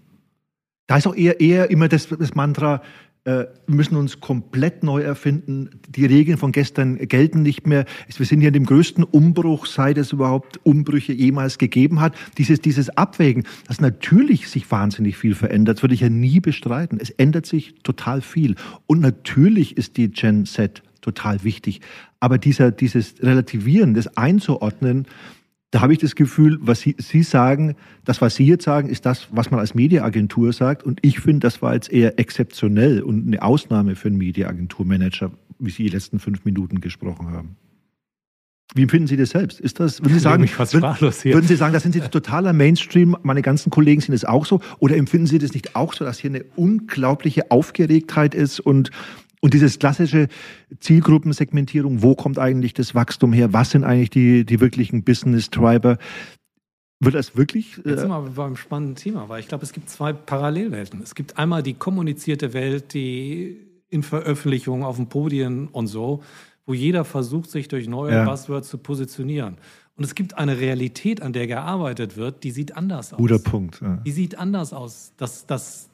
Da 0.87 0.97
ist 0.97 1.07
auch 1.07 1.15
eher, 1.15 1.41
eher 1.41 1.69
immer 1.71 1.87
das, 1.87 2.07
das 2.07 2.35
Mantra, 2.35 2.81
äh, 3.25 3.45
wir 3.65 3.75
müssen 3.75 3.95
uns 3.95 4.19
komplett 4.19 4.83
neu 4.83 5.01
erfinden. 5.01 5.81
Die 5.89 6.05
Regeln 6.05 6.37
von 6.37 6.51
gestern 6.51 6.97
gelten 7.07 7.41
nicht 7.41 7.65
mehr. 7.65 7.85
Wir 8.15 8.25
sind 8.25 8.39
hier 8.39 8.49
in 8.49 8.53
dem 8.53 8.67
größten 8.67 9.03
Umbruch, 9.03 9.65
seit 9.65 9.97
es 9.97 10.11
überhaupt 10.13 10.59
Umbrüche 10.63 11.11
jemals 11.11 11.57
gegeben 11.57 12.01
hat. 12.01 12.15
Dieses, 12.37 12.61
dieses 12.61 12.95
Abwägen, 12.95 13.43
dass 13.67 13.81
natürlich 13.81 14.47
sich 14.47 14.69
wahnsinnig 14.69 15.17
viel 15.17 15.33
verändert, 15.33 15.81
würde 15.81 15.95
ich 15.95 16.01
ja 16.01 16.09
nie 16.09 16.39
bestreiten. 16.39 16.99
Es 17.01 17.09
ändert 17.09 17.47
sich 17.47 17.73
total 17.81 18.21
viel. 18.21 18.55
Und 18.85 19.01
natürlich 19.01 19.75
ist 19.75 19.97
die 19.97 20.11
Gen 20.11 20.45
Z 20.45 20.83
total 21.05 21.43
wichtig. 21.43 21.81
Aber 22.19 22.37
dieser, 22.37 22.71
dieses 22.71 23.15
Relativieren, 23.21 23.93
das 23.93 24.17
Einzuordnen, 24.17 25.07
da 25.71 25.81
habe 25.81 25.93
ich 25.93 25.99
das 25.99 26.15
Gefühl, 26.15 26.57
was 26.61 26.81
Sie, 26.81 26.95
Sie 26.97 27.23
sagen, 27.23 27.75
das, 28.05 28.21
was 28.21 28.35
Sie 28.35 28.45
jetzt 28.45 28.63
sagen, 28.63 28.89
ist 28.89 29.05
das, 29.05 29.27
was 29.31 29.51
man 29.51 29.59
als 29.59 29.75
Mediaagentur 29.75 30.53
sagt. 30.53 30.83
Und 30.83 30.99
ich 31.01 31.19
finde, 31.19 31.39
das 31.39 31.61
war 31.61 31.73
jetzt 31.73 31.91
eher 31.91 32.17
exzeptionell 32.17 33.01
und 33.01 33.27
eine 33.27 33.41
Ausnahme 33.41 33.95
für 33.95 34.07
einen 34.07 34.17
Mediaagenturmanager, 34.17 35.31
wie 35.59 35.69
Sie 35.69 35.83
die 35.83 35.89
letzten 35.89 36.19
fünf 36.19 36.45
Minuten 36.45 36.81
gesprochen 36.81 37.31
haben. 37.31 37.57
Wie 38.73 38.81
empfinden 38.81 39.07
Sie 39.07 39.15
das 39.15 39.29
selbst? 39.29 39.59
Ist 39.59 39.79
das, 39.79 40.01
würden 40.01 40.13
Sie 40.13 40.19
sagen, 40.19 40.43
hier. 41.21 41.33
würden 41.33 41.47
Sie 41.47 41.55
sagen, 41.55 41.73
da 41.73 41.79
sind 41.79 41.93
Sie 41.93 41.99
totaler 42.01 42.51
Mainstream, 42.51 43.15
meine 43.21 43.41
ganzen 43.41 43.69
Kollegen 43.69 44.01
sind 44.01 44.15
es 44.15 44.25
auch 44.25 44.45
so? 44.45 44.59
Oder 44.79 44.97
empfinden 44.97 45.27
Sie 45.27 45.37
das 45.37 45.53
nicht 45.53 45.75
auch 45.75 45.93
so, 45.93 46.03
dass 46.03 46.19
hier 46.19 46.31
eine 46.31 46.43
unglaubliche 46.55 47.51
Aufgeregtheit 47.51 48.33
ist 48.33 48.59
und, 48.59 48.89
und 49.41 49.53
dieses 49.53 49.79
klassische 49.79 50.27
Zielgruppensegmentierung, 50.79 52.01
wo 52.01 52.15
kommt 52.15 52.39
eigentlich 52.39 52.73
das 52.73 52.95
Wachstum 52.95 53.33
her? 53.33 53.53
Was 53.53 53.71
sind 53.71 53.83
eigentlich 53.83 54.09
die, 54.09 54.45
die 54.45 54.59
wirklichen 54.59 55.03
Business-Treiber? 55.03 55.97
Wird 56.99 57.15
das 57.15 57.35
wirklich? 57.35 57.77
Jetzt 57.83 57.99
sind 57.99 58.09
wir 58.09 58.21
beim 58.21 58.55
spannenden 58.55 58.95
Thema, 58.95 59.27
weil 59.29 59.39
ich 59.41 59.47
glaube, 59.47 59.63
es 59.63 59.73
gibt 59.73 59.89
zwei 59.89 60.13
Parallelwelten. 60.13 61.01
Es 61.01 61.13
gibt 61.13 61.37
einmal 61.37 61.61
die 61.61 61.73
kommunizierte 61.73 62.53
Welt, 62.53 62.93
die 62.93 63.59
in 63.89 64.01
Veröffentlichungen 64.01 64.83
auf 64.83 64.95
den 64.95 65.07
Podien 65.07 65.67
und 65.67 65.87
so, 65.87 66.23
wo 66.65 66.73
jeder 66.73 67.05
versucht, 67.05 67.51
sich 67.51 67.67
durch 67.67 67.87
neue 67.87 68.13
Ja. 68.13 68.25
Buzzwords 68.25 68.69
zu 68.69 68.77
positionieren. 68.77 69.57
Und 69.97 70.03
es 70.03 70.15
gibt 70.15 70.37
eine 70.37 70.59
Realität, 70.59 71.21
an 71.21 71.31
der 71.31 71.47
gearbeitet 71.47 72.17
wird, 72.17 72.43
die 72.43 72.51
sieht 72.51 72.75
anders 72.75 73.13
aus. 73.13 73.17
Guter 73.17 73.39
Punkt. 73.39 73.81
Ja. 73.81 74.01
Die 74.05 74.11
sieht 74.11 74.37
anders 74.37 74.73
aus. 74.73 75.13
Das, 75.17 75.45
das, 75.45 75.89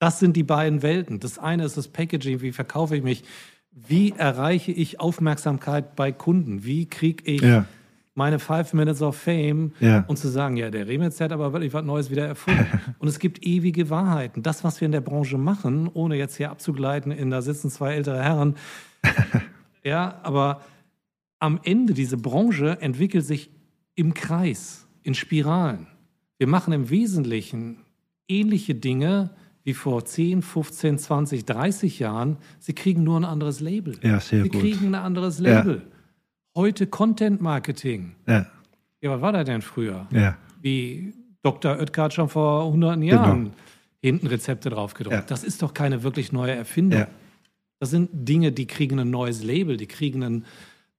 das 0.00 0.18
sind 0.18 0.34
die 0.36 0.42
beiden 0.42 0.82
Welten. 0.82 1.20
Das 1.20 1.38
eine 1.38 1.64
ist 1.64 1.76
das 1.76 1.86
Packaging, 1.86 2.40
wie 2.40 2.50
verkaufe 2.50 2.96
ich 2.96 3.04
mich, 3.04 3.22
wie 3.70 4.10
erreiche 4.16 4.72
ich 4.72 4.98
Aufmerksamkeit 4.98 5.94
bei 5.94 6.10
Kunden, 6.10 6.64
wie 6.64 6.86
kriege 6.86 7.22
ich 7.30 7.40
Ja. 7.42 7.66
meine 8.14 8.38
Five 8.40 8.72
Minutes 8.74 9.00
of 9.02 9.16
Fame 9.16 9.72
Ja. 9.78 10.04
und 10.08 10.16
zu 10.18 10.28
sagen, 10.28 10.56
ja, 10.56 10.70
der 10.70 10.88
Remitz 10.88 11.20
hat 11.20 11.30
aber 11.30 11.52
wirklich 11.52 11.72
was 11.72 11.84
Neues 11.84 12.10
wieder 12.10 12.26
erfunden. 12.26 12.66
und 12.98 13.06
es 13.06 13.20
gibt 13.20 13.46
ewige 13.46 13.88
Wahrheiten. 13.88 14.42
Das, 14.42 14.64
was 14.64 14.80
wir 14.80 14.86
in 14.86 14.92
der 14.92 15.00
Branche 15.02 15.38
machen, 15.38 15.88
ohne 15.94 16.16
jetzt 16.16 16.36
hier 16.36 16.50
abzugleiten, 16.50 17.12
in 17.12 17.30
da 17.30 17.40
sitzen 17.42 17.70
zwei 17.70 17.94
ältere 17.94 18.20
Herren, 18.22 18.56
ja, 19.84 20.18
aber 20.24 20.62
am 21.38 21.60
Ende, 21.62 21.94
diese 21.94 22.16
Branche 22.16 22.78
entwickelt 22.80 23.24
sich 23.24 23.50
im 23.94 24.14
Kreis, 24.14 24.86
in 25.02 25.14
Spiralen. 25.14 25.86
Wir 26.38 26.46
machen 26.48 26.72
im 26.72 26.90
Wesentlichen 26.90 27.78
ähnliche 28.28 28.74
Dinge 28.74 29.30
wie 29.70 29.74
vor 29.74 30.04
10, 30.04 30.42
15, 30.42 30.98
20, 30.98 31.44
30 31.44 32.00
Jahren. 32.00 32.38
Sie 32.58 32.72
kriegen 32.72 33.04
nur 33.04 33.20
ein 33.20 33.24
anderes 33.24 33.60
Label. 33.60 33.94
Ja, 34.02 34.18
sehr 34.18 34.42
Sie 34.42 34.48
gut. 34.48 34.60
kriegen 34.60 34.88
ein 34.88 34.94
anderes 34.96 35.38
Label. 35.38 35.82
Heute 36.56 36.88
Content 36.88 37.40
Marketing. 37.40 38.16
Ja. 38.26 38.46
Ja, 39.00 39.10
was 39.12 39.20
war 39.20 39.30
das 39.32 39.44
denn 39.44 39.62
früher? 39.62 40.08
Ja. 40.12 40.36
Wie 40.60 41.14
Dr. 41.42 41.78
Oetker 41.78 42.02
hat 42.02 42.14
schon 42.14 42.28
vor 42.28 42.66
hunderten 42.72 43.02
Jahren 43.02 43.52
hinten 44.02 44.26
Rezepte 44.26 44.70
drauf 44.70 44.94
gedruckt. 44.94 45.14
Ja. 45.14 45.22
Das 45.28 45.44
ist 45.44 45.62
doch 45.62 45.72
keine 45.72 46.02
wirklich 46.02 46.32
neue 46.32 46.52
Erfindung. 46.52 46.98
Ja. 47.00 47.08
Das 47.78 47.90
sind 47.90 48.10
Dinge, 48.12 48.50
die 48.50 48.66
kriegen 48.66 48.98
ein 48.98 49.10
neues 49.10 49.44
Label, 49.44 49.76
die 49.76 49.86
kriegen 49.86 50.24
ein, 50.24 50.44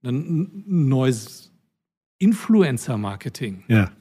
ein 0.05 0.63
neues 0.65 1.51
Influencer-Marketing. 2.19 3.63
ja. 3.67 3.91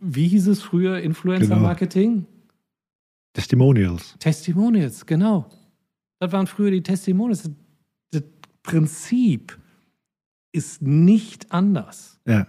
Wie 0.00 0.26
hieß 0.26 0.48
es 0.48 0.62
früher 0.62 0.98
Influencer-Marketing? 0.98 2.24
Testimonials. 3.36 4.16
Testimonials, 4.18 5.04
genau. 5.04 5.44
Das 6.20 6.32
waren 6.32 6.46
früher 6.46 6.70
die 6.70 6.82
Testimonials. 6.82 7.50
Das 8.10 8.22
Prinzip 8.62 9.58
ist 10.52 10.80
nicht 10.80 11.52
anders. 11.52 12.18
Ja. 12.26 12.46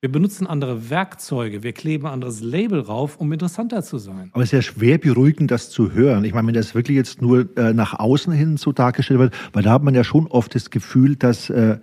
Wir 0.00 0.10
benutzen 0.10 0.48
andere 0.48 0.90
Werkzeuge, 0.90 1.62
wir 1.62 1.72
kleben 1.72 2.06
ein 2.06 2.14
anderes 2.14 2.42
Label 2.42 2.80
rauf, 2.80 3.16
um 3.18 3.32
interessanter 3.32 3.84
zu 3.84 3.98
sein. 3.98 4.30
Aber 4.32 4.42
es 4.42 4.48
ist 4.48 4.52
ja 4.52 4.62
schwer 4.62 4.98
beruhigend, 4.98 5.52
das 5.52 5.70
zu 5.70 5.92
hören. 5.92 6.24
Ich 6.24 6.34
meine, 6.34 6.48
wenn 6.48 6.54
das 6.54 6.74
wirklich 6.74 6.96
jetzt 6.96 7.22
nur 7.22 7.56
äh, 7.56 7.72
nach 7.72 7.94
außen 7.94 8.32
hin 8.32 8.56
so 8.56 8.72
dargestellt 8.72 9.20
wird, 9.20 9.34
weil 9.52 9.62
da 9.62 9.70
hat 9.70 9.84
man 9.84 9.94
ja 9.94 10.02
schon 10.02 10.26
oft 10.26 10.56
das 10.56 10.70
Gefühl, 10.70 11.14
dass, 11.14 11.48
äh, 11.48 11.78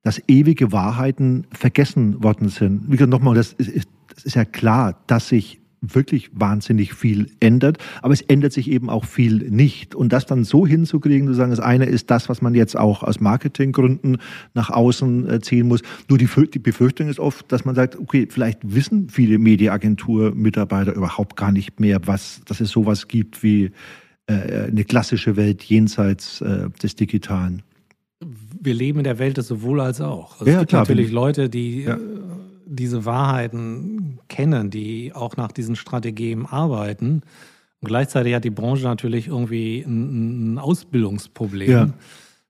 dass 0.00 0.22
ewige 0.26 0.72
Wahrheiten 0.72 1.46
vergessen 1.52 2.24
worden 2.24 2.48
sind. 2.48 2.86
Wie 2.86 2.92
gesagt, 2.92 3.10
nochmal, 3.10 3.34
das 3.34 3.52
ist, 3.52 3.68
ist, 3.68 3.88
das 4.08 4.24
ist 4.24 4.36
ja 4.36 4.46
klar, 4.46 4.98
dass 5.06 5.28
sich 5.28 5.59
wirklich 5.82 6.30
wahnsinnig 6.34 6.92
viel 6.92 7.30
ändert, 7.40 7.78
aber 8.02 8.12
es 8.12 8.20
ändert 8.20 8.52
sich 8.52 8.70
eben 8.70 8.90
auch 8.90 9.04
viel 9.04 9.50
nicht. 9.50 9.94
Und 9.94 10.12
das 10.12 10.26
dann 10.26 10.44
so 10.44 10.66
hinzukriegen, 10.66 11.26
zu 11.26 11.34
sagen, 11.34 11.50
das 11.50 11.60
eine 11.60 11.86
ist 11.86 12.10
das, 12.10 12.28
was 12.28 12.42
man 12.42 12.54
jetzt 12.54 12.76
auch 12.76 13.02
aus 13.02 13.20
Marketinggründen 13.20 14.18
nach 14.54 14.70
außen 14.70 15.28
äh, 15.28 15.40
ziehen 15.40 15.68
muss. 15.68 15.80
Nur 16.08 16.18
die, 16.18 16.28
Fü- 16.28 16.50
die 16.50 16.58
Befürchtung 16.58 17.08
ist 17.08 17.18
oft, 17.18 17.50
dass 17.50 17.64
man 17.64 17.74
sagt, 17.74 17.98
okay, 17.98 18.26
vielleicht 18.28 18.58
wissen 18.62 19.08
viele 19.08 19.38
Mediaagentur-Mitarbeiter 19.38 20.94
überhaupt 20.94 21.36
gar 21.36 21.52
nicht 21.52 21.80
mehr, 21.80 22.00
was, 22.04 22.42
dass 22.44 22.60
es 22.60 22.70
sowas 22.70 23.08
gibt 23.08 23.42
wie 23.42 23.70
äh, 24.26 24.68
eine 24.68 24.84
klassische 24.84 25.36
Welt 25.36 25.62
jenseits 25.62 26.40
äh, 26.42 26.68
des 26.82 26.94
Digitalen. 26.94 27.62
Wir 28.60 28.74
leben 28.74 28.98
in 28.98 29.04
der 29.04 29.18
Welt 29.18 29.38
des 29.38 29.48
sowohl 29.48 29.80
als 29.80 30.02
auch. 30.02 30.40
Also 30.40 30.44
Ja, 30.44 30.52
es 30.52 30.58
gibt 30.60 30.68
klar, 30.70 30.82
natürlich 30.82 31.10
Leute, 31.10 31.48
die 31.48 31.84
Ja. 31.84 31.98
Diese 32.76 33.04
Wahrheiten 33.04 34.18
kennen, 34.28 34.70
die 34.70 35.12
auch 35.14 35.36
nach 35.36 35.52
diesen 35.52 35.76
Strategien 35.76 36.46
arbeiten. 36.46 37.22
Und 37.80 37.88
gleichzeitig 37.88 38.34
hat 38.34 38.44
die 38.44 38.50
Branche 38.50 38.84
natürlich 38.84 39.26
irgendwie 39.28 39.80
ein, 39.82 40.54
ein 40.54 40.58
Ausbildungsproblem 40.58 41.70
Ja. 41.70 41.88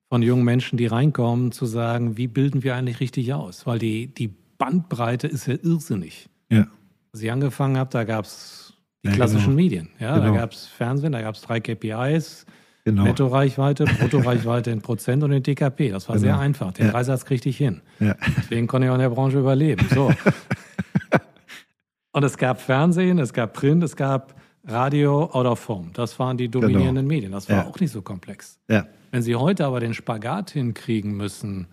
von 0.09 0.21
jungen 0.21 0.43
Menschen, 0.43 0.77
die 0.77 0.87
reinkommen, 0.87 1.51
zu 1.51 1.65
sagen, 1.65 2.17
wie 2.17 2.27
bilden 2.27 2.63
wir 2.63 2.75
eigentlich 2.75 2.99
richtig 2.99 3.33
aus? 3.33 3.65
Weil 3.65 3.79
die, 3.79 4.07
die 4.07 4.29
Bandbreite 4.57 5.27
ist 5.27 5.47
ja 5.47 5.55
irrsinnig. 5.61 6.29
Ja. 6.51 6.67
Als 7.13 7.21
ich 7.23 7.31
angefangen 7.31 7.77
habe, 7.77 7.89
da 7.91 8.03
gab 8.03 8.25
es 8.25 8.73
die 9.03 9.07
Ja, 9.09 9.13
klassischen 9.15 9.45
genau. 9.51 9.55
Medien. 9.55 9.89
Ja, 9.99 10.17
Genau. 10.19 10.33
Da 10.33 10.39
gab 10.41 10.51
es 10.51 10.67
Fernsehen, 10.67 11.11
da 11.13 11.21
gab 11.21 11.35
es 11.35 11.41
drei 11.41 11.59
KPIs, 11.59 12.45
Genau. 12.83 13.03
Nettoreichweite, 13.03 13.85
Bruttoreichweite 13.85 14.71
in 14.71 14.81
Prozent 14.81 15.23
und 15.23 15.31
in 15.31 15.43
DKP. 15.43 15.89
Das 15.91 16.09
war 16.09 16.17
sehr 16.17 16.31
Genau. 16.31 16.41
einfach. 16.43 16.71
Den 16.73 16.87
Ja. 16.87 16.91
Dreisatz 16.93 17.25
kriegte 17.25 17.47
ich 17.49 17.57
hin. 17.57 17.81
Ja. 17.99 18.15
Deswegen 18.37 18.65
konnte 18.67 18.85
ich 18.87 18.89
auch 18.89 18.95
in 18.95 19.01
der 19.01 19.09
Branche 19.11 19.37
überleben. 19.39 19.85
So. 19.93 20.11
und 22.13 22.23
es 22.23 22.37
gab 22.37 22.59
Fernsehen, 22.61 23.19
es 23.19 23.33
gab 23.33 23.53
Print, 23.53 23.83
es 23.83 23.95
gab 23.95 24.35
Radio, 24.65 25.25
Out 25.31 25.45
of 25.45 25.67
Home. 25.69 25.89
Das 25.93 26.19
waren 26.19 26.37
die 26.37 26.49
dominierenden 26.49 27.07
Medien. 27.07 27.31
Das 27.31 27.49
war 27.49 27.55
Genau. 27.57 27.67
Ja. 27.67 27.73
auch 27.73 27.79
nicht 27.79 27.91
so 27.91 28.01
komplex. 28.01 28.59
Ja. 28.69 28.85
Wenn 29.11 29.21
Sie 29.21 29.35
heute 29.35 29.65
aber 29.65 29.79
den 29.79 29.93
Spagat 29.93 30.51
hinkriegen 30.51 31.15
müssen, 31.17 31.67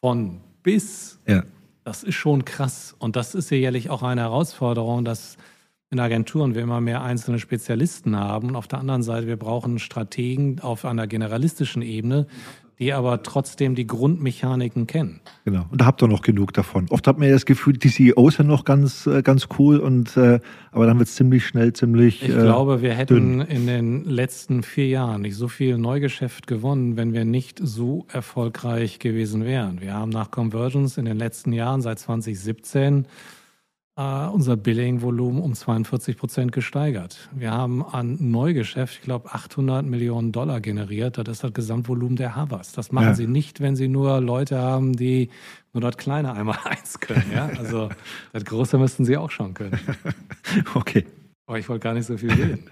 von 0.00 0.40
bis, 0.62 1.18
Ja. 1.26 1.42
das 1.84 2.02
ist 2.02 2.14
schon 2.14 2.44
krass. 2.44 2.94
Und 2.98 3.16
das 3.16 3.34
ist 3.34 3.48
sicherlich 3.48 3.90
auch 3.90 4.02
eine 4.02 4.20
Herausforderung, 4.22 5.04
dass 5.04 5.36
in 5.90 6.00
Agenturen 6.00 6.54
wir 6.54 6.62
immer 6.62 6.80
mehr 6.80 7.02
einzelne 7.02 7.38
Spezialisten 7.38 8.16
haben. 8.16 8.48
Und 8.48 8.56
auf 8.56 8.66
der 8.66 8.80
anderen 8.80 9.02
Seite, 9.02 9.26
wir 9.26 9.36
brauchen 9.36 9.78
Strategen 9.78 10.60
auf 10.60 10.84
einer 10.84 11.06
generalistischen 11.06 11.82
Ebene, 11.82 12.26
die 12.78 12.92
aber 12.92 13.22
trotzdem 13.22 13.74
die 13.74 13.86
Grundmechaniken 13.86 14.86
kennen. 14.86 15.20
Genau. 15.44 15.64
Und 15.70 15.80
da 15.80 15.86
habt 15.86 16.02
ihr 16.02 16.08
noch 16.08 16.20
genug 16.20 16.52
davon. 16.52 16.86
Oft 16.90 17.06
hat 17.06 17.18
man 17.18 17.28
ja 17.28 17.34
das 17.34 17.46
Gefühl, 17.46 17.74
die 17.74 17.88
CEOs 17.88 18.36
sind 18.36 18.48
noch 18.48 18.64
ganz, 18.64 19.06
äh, 19.06 19.22
ganz 19.22 19.48
cool 19.58 19.78
und 19.78 20.16
äh, 20.16 20.40
aber 20.72 20.86
dann 20.86 20.98
wird 20.98 21.08
es 21.08 21.14
ziemlich 21.14 21.46
schnell 21.46 21.72
ziemlich. 21.72 22.22
Ich 22.22 22.28
äh, 22.28 22.32
glaube, 22.32 22.82
wir 22.82 22.92
hätten 22.92 23.38
dünn. 23.38 23.40
in 23.40 23.66
den 23.66 24.04
letzten 24.04 24.62
vier 24.62 24.88
Jahren 24.88 25.22
nicht 25.22 25.36
so 25.36 25.48
viel 25.48 25.78
Neugeschäft 25.78 26.46
gewonnen, 26.46 26.98
wenn 26.98 27.14
wir 27.14 27.24
nicht 27.24 27.60
so 27.62 28.06
erfolgreich 28.12 28.98
gewesen 28.98 29.44
wären. 29.44 29.80
Wir 29.80 29.94
haben 29.94 30.10
nach 30.10 30.30
Convergence 30.30 30.98
in 30.98 31.06
den 31.06 31.16
letzten 31.16 31.54
Jahren 31.54 31.80
seit 31.80 31.98
2017 31.98 33.06
äh, 33.96 34.26
unser 34.28 34.56
Billing-Volumen 34.56 35.40
um 35.40 35.54
42 35.54 36.16
Prozent 36.16 36.52
gesteigert. 36.52 37.28
Wir 37.34 37.50
haben 37.50 37.84
an 37.84 38.18
Neugeschäft, 38.30 38.94
ich 38.96 39.02
glaube, 39.02 39.32
800 39.32 39.84
Millionen 39.86 40.32
Dollar 40.32 40.60
generiert. 40.60 41.18
Das 41.18 41.26
ist 41.28 41.44
das 41.44 41.52
Gesamtvolumen 41.52 42.16
der 42.16 42.36
Havas. 42.36 42.72
Das 42.72 42.92
machen 42.92 43.06
Ja. 43.08 43.14
sie 43.14 43.26
nicht, 43.26 43.60
wenn 43.60 43.74
sie 43.76 43.88
nur 43.88 44.20
Leute 44.20 44.58
haben, 44.58 44.94
die 44.96 45.30
nur 45.72 45.80
das 45.80 45.96
kleine 45.96 46.32
einmal 46.34 46.58
eins 46.64 47.00
können. 47.00 47.24
Ja? 47.34 47.46
Also 47.58 47.88
das 48.32 48.44
große 48.44 48.76
müssten 48.78 49.04
sie 49.04 49.16
auch 49.16 49.30
schon 49.30 49.54
können. 49.54 49.78
Okay. 50.74 51.04
Aber 51.46 51.58
ich 51.58 51.68
wollte 51.68 51.82
gar 51.84 51.94
nicht 51.94 52.06
so 52.06 52.16
viel 52.16 52.30
reden. 52.32 52.64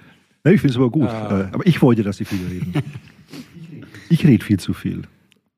Ja, 0.44 0.52
ich 0.52 0.60
finde 0.60 0.72
es 0.72 0.76
aber 0.76 0.90
gut. 0.90 1.08
Ah. 1.08 1.40
Äh, 1.40 1.54
Aber 1.54 1.66
ich 1.66 1.80
wollte, 1.80 2.02
dass 2.02 2.18
Sie 2.18 2.24
viel 2.24 2.46
reden. 2.46 2.74
Ich 4.10 4.24
rede 4.26 4.44
viel 4.44 4.58
zu 4.60 4.74
viel. 4.74 5.02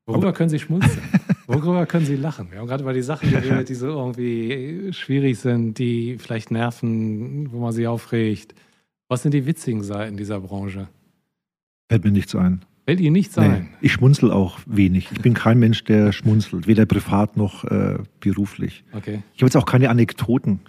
Worüber 0.07 0.33
können 0.33 0.49
Sie 0.49 0.59
schmunzeln? 0.59 1.03
Worüber 1.47 1.87
können 1.87 2.07
Sie 2.07 2.17
lachen? 2.17 2.51
Wir 2.51 2.59
haben 2.59 2.67
gerade 2.67 2.83
über 2.83 2.93
die 2.93 3.03
Sachen 3.03 3.31
geredet, 3.31 3.69
die 3.69 3.75
so 3.75 3.87
irgendwie 3.87 4.93
schwierig 4.93 5.39
sind, 5.39 5.79
die 5.79 6.17
vielleicht 6.19 6.51
nerven, 6.51 7.53
wo 7.53 7.61
man 7.61 7.73
sich 7.73 7.87
aufregt. 7.87 8.55
Was 9.09 9.23
sind 9.23 9.33
die 9.35 9.47
witzigen 9.47 9.83
Seiten 9.83 10.17
dieser 10.17 10.41
Branche? 10.41 10.89
Fällt 11.89 12.05
mir 12.05 12.11
nichts 12.11 12.35
ein. 12.35 12.65
Fällt 12.87 13.01
Ihnen 13.01 13.15
nichts 13.15 13.37
Nee, 13.37 13.45
ein? 13.45 13.69
ich 13.81 13.93
schmunzel 13.93 14.31
auch 14.31 14.61
wenig. 14.67 15.09
Ich 15.11 15.21
bin 15.21 15.35
kein 15.35 15.59
Mensch, 15.59 15.83
der 15.85 16.13
schmunzelt, 16.13 16.69
weder 16.69 16.87
privat 16.87 17.37
noch 17.37 17.65
äh, 17.65 17.99
beruflich. 18.21 18.85
Okay. 18.93 19.23
Ich 19.35 19.41
habe 19.43 19.47
jetzt 19.47 19.57
auch 19.57 19.67
keine 19.67 19.91
Anekdoten. 19.91 20.61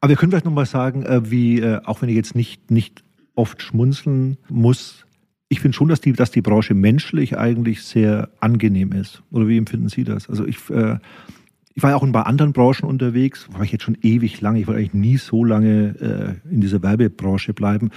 Aber 0.00 0.10
wir 0.10 0.16
können 0.16 0.30
vielleicht 0.30 0.44
nochmal 0.44 0.66
sagen, 0.66 1.04
äh, 1.04 1.30
wie, 1.30 1.58
äh, 1.60 1.80
auch 1.84 2.00
wenn 2.02 2.08
ich 2.08 2.14
jetzt 2.14 2.36
nicht, 2.36 2.70
nicht 2.70 3.02
oft 3.34 3.60
schmunzeln 3.60 4.36
muss, 4.48 5.04
ich 5.48 5.60
finde 5.60 5.76
schon, 5.76 5.88
dass 5.88 6.00
die, 6.00 6.12
dass 6.12 6.30
die 6.30 6.42
Branche 6.42 6.74
menschlich 6.74 7.38
eigentlich 7.38 7.82
sehr 7.82 8.30
angenehm 8.40 8.92
ist. 8.92 9.22
Oder 9.30 9.48
wie 9.48 9.58
empfinden 9.58 9.88
Sie 9.88 10.04
das? 10.04 10.28
Also 10.28 10.46
ich, 10.46 10.58
äh, 10.70 10.98
ich 11.74 11.82
war 11.82 11.90
ja 11.90 11.96
auch 11.96 12.02
in 12.02 12.12
bei 12.12 12.22
anderen 12.22 12.52
Branchen 12.52 12.84
unterwegs, 12.84 13.48
war 13.52 13.62
ich 13.62 13.72
jetzt 13.72 13.84
schon 13.84 13.98
ewig 14.02 14.40
lange. 14.40 14.60
Ich 14.60 14.66
wollte 14.66 14.80
eigentlich 14.80 14.94
nie 14.94 15.16
so 15.16 15.44
lange 15.44 16.38
äh, 16.48 16.52
in 16.52 16.60
dieser 16.60 16.82
Werbebranche 16.82 17.52
bleiben. 17.52 17.90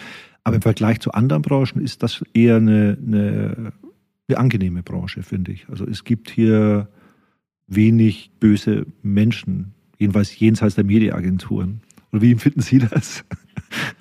Aber 0.43 0.55
im 0.55 0.61
Vergleich 0.61 0.99
zu 0.99 1.11
anderen 1.11 1.41
Branchen 1.41 1.81
ist 1.81 2.03
das 2.03 2.23
eher 2.33 2.57
eine, 2.57 2.97
eine, 3.05 3.73
eine 4.27 4.37
angenehme 4.37 4.83
Branche, 4.83 5.23
finde 5.23 5.51
ich. 5.51 5.67
Also 5.69 5.85
es 5.85 6.03
gibt 6.03 6.29
hier 6.29 6.87
wenig 7.67 8.31
böse 8.39 8.85
Menschen, 9.03 9.73
jedenfalls 9.97 10.37
jenseits 10.39 10.75
der 10.75 10.85
Mediaagenturen. 10.85 11.81
Oder 12.11 12.21
wie 12.21 12.31
empfinden 12.31 12.61
Sie 12.61 12.79
das? 12.79 13.25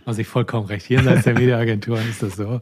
Also 0.04 0.20
ich 0.20 0.28
vollkommen 0.28 0.66
recht. 0.68 0.88
Jenseits 0.88 1.24
der 1.24 1.34
Mediaagenturen 1.34 2.08
ist 2.08 2.22
das 2.22 2.36
so. 2.36 2.60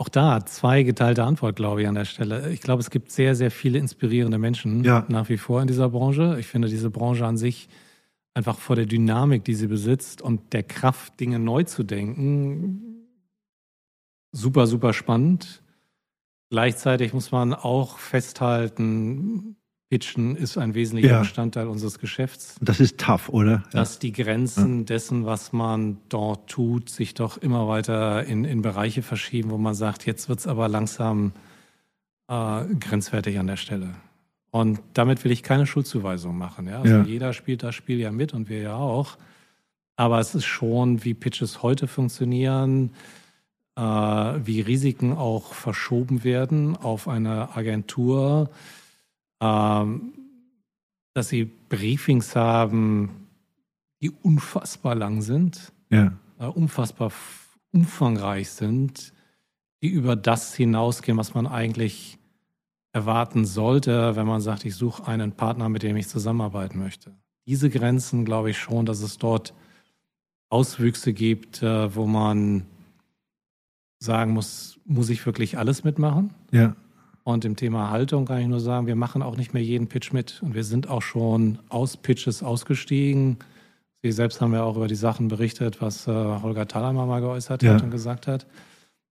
Auch 0.00 0.08
da 0.08 0.46
zwei 0.46 0.84
geteilte 0.84 1.24
Antwort, 1.24 1.56
glaube 1.56 1.82
ich, 1.82 1.88
an 1.88 1.96
der 1.96 2.04
Stelle. 2.04 2.50
Ich 2.52 2.60
glaube, 2.60 2.80
es 2.80 2.90
gibt 2.90 3.10
sehr, 3.10 3.34
sehr 3.34 3.50
viele 3.50 3.80
inspirierende 3.80 4.38
Menschen 4.38 4.84
ja. 4.84 5.04
nach 5.08 5.28
wie 5.28 5.38
vor 5.38 5.60
in 5.60 5.66
dieser 5.66 5.88
Branche. 5.88 6.36
Ich 6.38 6.46
finde 6.46 6.68
diese 6.68 6.88
Branche 6.88 7.26
an 7.26 7.36
sich 7.36 7.68
einfach 8.32 8.58
vor 8.58 8.76
der 8.76 8.86
Dynamik, 8.86 9.44
die 9.44 9.56
sie 9.56 9.66
besitzt 9.66 10.22
und 10.22 10.52
der 10.52 10.62
Kraft, 10.62 11.18
Dinge 11.18 11.40
neu 11.40 11.64
zu 11.64 11.82
denken, 11.82 13.08
super, 14.30 14.68
super 14.68 14.92
spannend. 14.92 15.62
Gleichzeitig 16.50 17.12
muss 17.12 17.32
man 17.32 17.52
auch 17.52 17.98
festhalten, 17.98 19.56
Pitchen 19.88 20.36
ist 20.36 20.58
ein 20.58 20.74
wesentlicher 20.74 21.14
ja. 21.14 21.18
Bestandteil 21.20 21.66
unseres 21.66 21.98
Geschäfts. 21.98 22.56
Das 22.60 22.78
ist 22.78 22.98
tough, 22.98 23.30
oder? 23.30 23.62
Dass 23.72 23.98
die 23.98 24.12
Grenzen 24.12 24.80
ja. 24.80 24.84
dessen, 24.84 25.24
was 25.24 25.52
man 25.52 25.96
dort 26.10 26.50
tut, 26.50 26.90
sich 26.90 27.14
doch 27.14 27.38
immer 27.38 27.68
weiter 27.68 28.24
in, 28.24 28.44
in 28.44 28.60
Bereiche 28.60 29.02
verschieben, 29.02 29.50
wo 29.50 29.56
man 29.56 29.74
sagt, 29.74 30.04
jetzt 30.04 30.28
wird 30.28 30.40
es 30.40 30.46
aber 30.46 30.68
langsam 30.68 31.32
äh, 32.28 32.64
grenzwertig 32.78 33.38
an 33.38 33.46
der 33.46 33.56
Stelle. 33.56 33.94
Und 34.50 34.80
damit 34.92 35.24
will 35.24 35.32
ich 35.32 35.42
keine 35.42 35.66
Schuldzuweisung 35.66 36.36
machen. 36.36 36.68
Ja? 36.68 36.80
Also 36.80 36.94
ja. 36.96 37.02
jeder 37.04 37.32
spielt 37.32 37.62
das 37.62 37.74
Spiel 37.74 37.98
ja 37.98 38.10
mit 38.10 38.34
und 38.34 38.50
wir 38.50 38.60
ja 38.60 38.74
auch. 38.76 39.16
Aber 39.96 40.20
es 40.20 40.34
ist 40.34 40.44
schon, 40.44 41.02
wie 41.04 41.14
Pitches 41.14 41.62
heute 41.62 41.86
funktionieren, 41.86 42.90
äh, 43.76 43.80
wie 43.80 44.60
Risiken 44.60 45.14
auch 45.14 45.54
verschoben 45.54 46.24
werden 46.24 46.76
auf 46.76 47.08
eine 47.08 47.56
Agentur 47.56 48.50
ähm, 49.40 50.12
dass 51.14 51.28
sie 51.28 51.44
Briefings 51.44 52.36
haben, 52.36 53.28
die 54.00 54.10
unfassbar 54.10 54.94
lang 54.94 55.22
sind, 55.22 55.72
ja. 55.90 56.12
äh, 56.38 56.46
unfassbar 56.46 57.12
umfangreich 57.72 58.50
sind, 58.50 59.12
die 59.82 59.88
über 59.88 60.16
das 60.16 60.54
hinausgehen, 60.54 61.18
was 61.18 61.34
man 61.34 61.46
eigentlich 61.46 62.18
erwarten 62.92 63.44
sollte, 63.44 64.16
wenn 64.16 64.26
man 64.26 64.40
sagt, 64.40 64.64
ich 64.64 64.74
suche 64.74 65.06
einen 65.06 65.32
Partner, 65.32 65.68
mit 65.68 65.82
dem 65.82 65.96
ich 65.96 66.08
zusammenarbeiten 66.08 66.78
möchte. 66.78 67.14
Diese 67.46 67.70
Grenzen 67.70 68.24
glaube 68.24 68.50
ich 68.50 68.58
schon, 68.58 68.86
dass 68.86 69.00
es 69.00 69.18
dort 69.18 69.54
Auswüchse 70.50 71.12
gibt, 71.12 71.62
äh, 71.62 71.94
wo 71.94 72.06
man 72.06 72.66
sagen 73.98 74.32
muss, 74.32 74.80
muss 74.84 75.10
ich 75.10 75.24
wirklich 75.26 75.58
alles 75.58 75.84
mitmachen? 75.84 76.32
Ja. 76.50 76.76
Und 77.28 77.44
im 77.44 77.56
Thema 77.56 77.90
Haltung 77.90 78.24
kann 78.24 78.40
ich 78.40 78.46
nur 78.46 78.58
sagen, 78.58 78.86
wir 78.86 78.96
machen 78.96 79.20
auch 79.20 79.36
nicht 79.36 79.52
mehr 79.52 79.62
jeden 79.62 79.86
Pitch 79.86 80.14
mit. 80.14 80.40
Und 80.42 80.54
wir 80.54 80.64
sind 80.64 80.88
auch 80.88 81.02
schon 81.02 81.58
aus 81.68 81.98
Pitches 81.98 82.42
ausgestiegen. 82.42 83.36
Sie 84.02 84.12
selbst 84.12 84.40
haben 84.40 84.54
ja 84.54 84.62
auch 84.62 84.76
über 84.76 84.88
die 84.88 84.94
Sachen 84.94 85.28
berichtet, 85.28 85.82
was 85.82 86.06
äh, 86.06 86.10
Holger 86.10 86.66
Thalhammer 86.66 87.04
mal 87.04 87.20
geäußert 87.20 87.62
ja. 87.62 87.74
hat 87.74 87.82
und 87.82 87.90
gesagt 87.90 88.28
hat. 88.28 88.46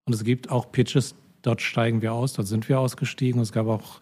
Und 0.05 0.13
es 0.13 0.24
gibt 0.24 0.49
auch 0.49 0.72
Pitches, 0.72 1.13
dort 1.43 1.61
steigen 1.61 2.01
wir 2.01 2.11
aus, 2.11 2.34
dort 2.34 2.47
sind 2.47 2.68
wir 2.68 2.80
ausgestiegen. 2.80 3.38
Und 3.38 3.43
es 3.43 3.51
gab 3.51 3.68
auch 3.68 3.99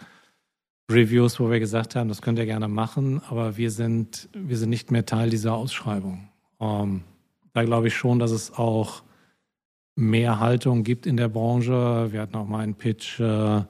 Reviews, 0.90 1.38
wo 1.42 1.52
wir 1.52 1.60
gesagt 1.60 1.98
haben, 1.98 2.08
das 2.08 2.22
könnt 2.22 2.40
ihr 2.40 2.46
gerne 2.46 2.70
machen, 2.70 3.22
aber 3.30 3.58
wir 3.58 3.70
sind, 3.70 4.30
wir 4.32 4.56
sind 4.56 4.70
nicht 4.70 4.92
mehr 4.92 5.06
Teil 5.06 5.30
dieser 5.30 5.56
Ausschreibung. 5.56 6.30
Ähm, 6.62 7.02
da 7.52 7.66
glaube 7.66 7.90
ich 7.90 7.96
schon, 7.98 8.20
dass 8.20 8.32
es 8.32 8.54
auch 8.54 9.04
mehr 9.98 10.40
Haltung 10.40 10.86
gibt 10.86 11.06
in 11.06 11.18
der 11.18 11.28
Branche. 11.28 12.14
Wir 12.14 12.22
hatten 12.22 12.38
auch 12.38 12.48
mal 12.48 12.60
einen 12.60 12.76
Pitch, 12.76 13.20
äh, 13.20 13.64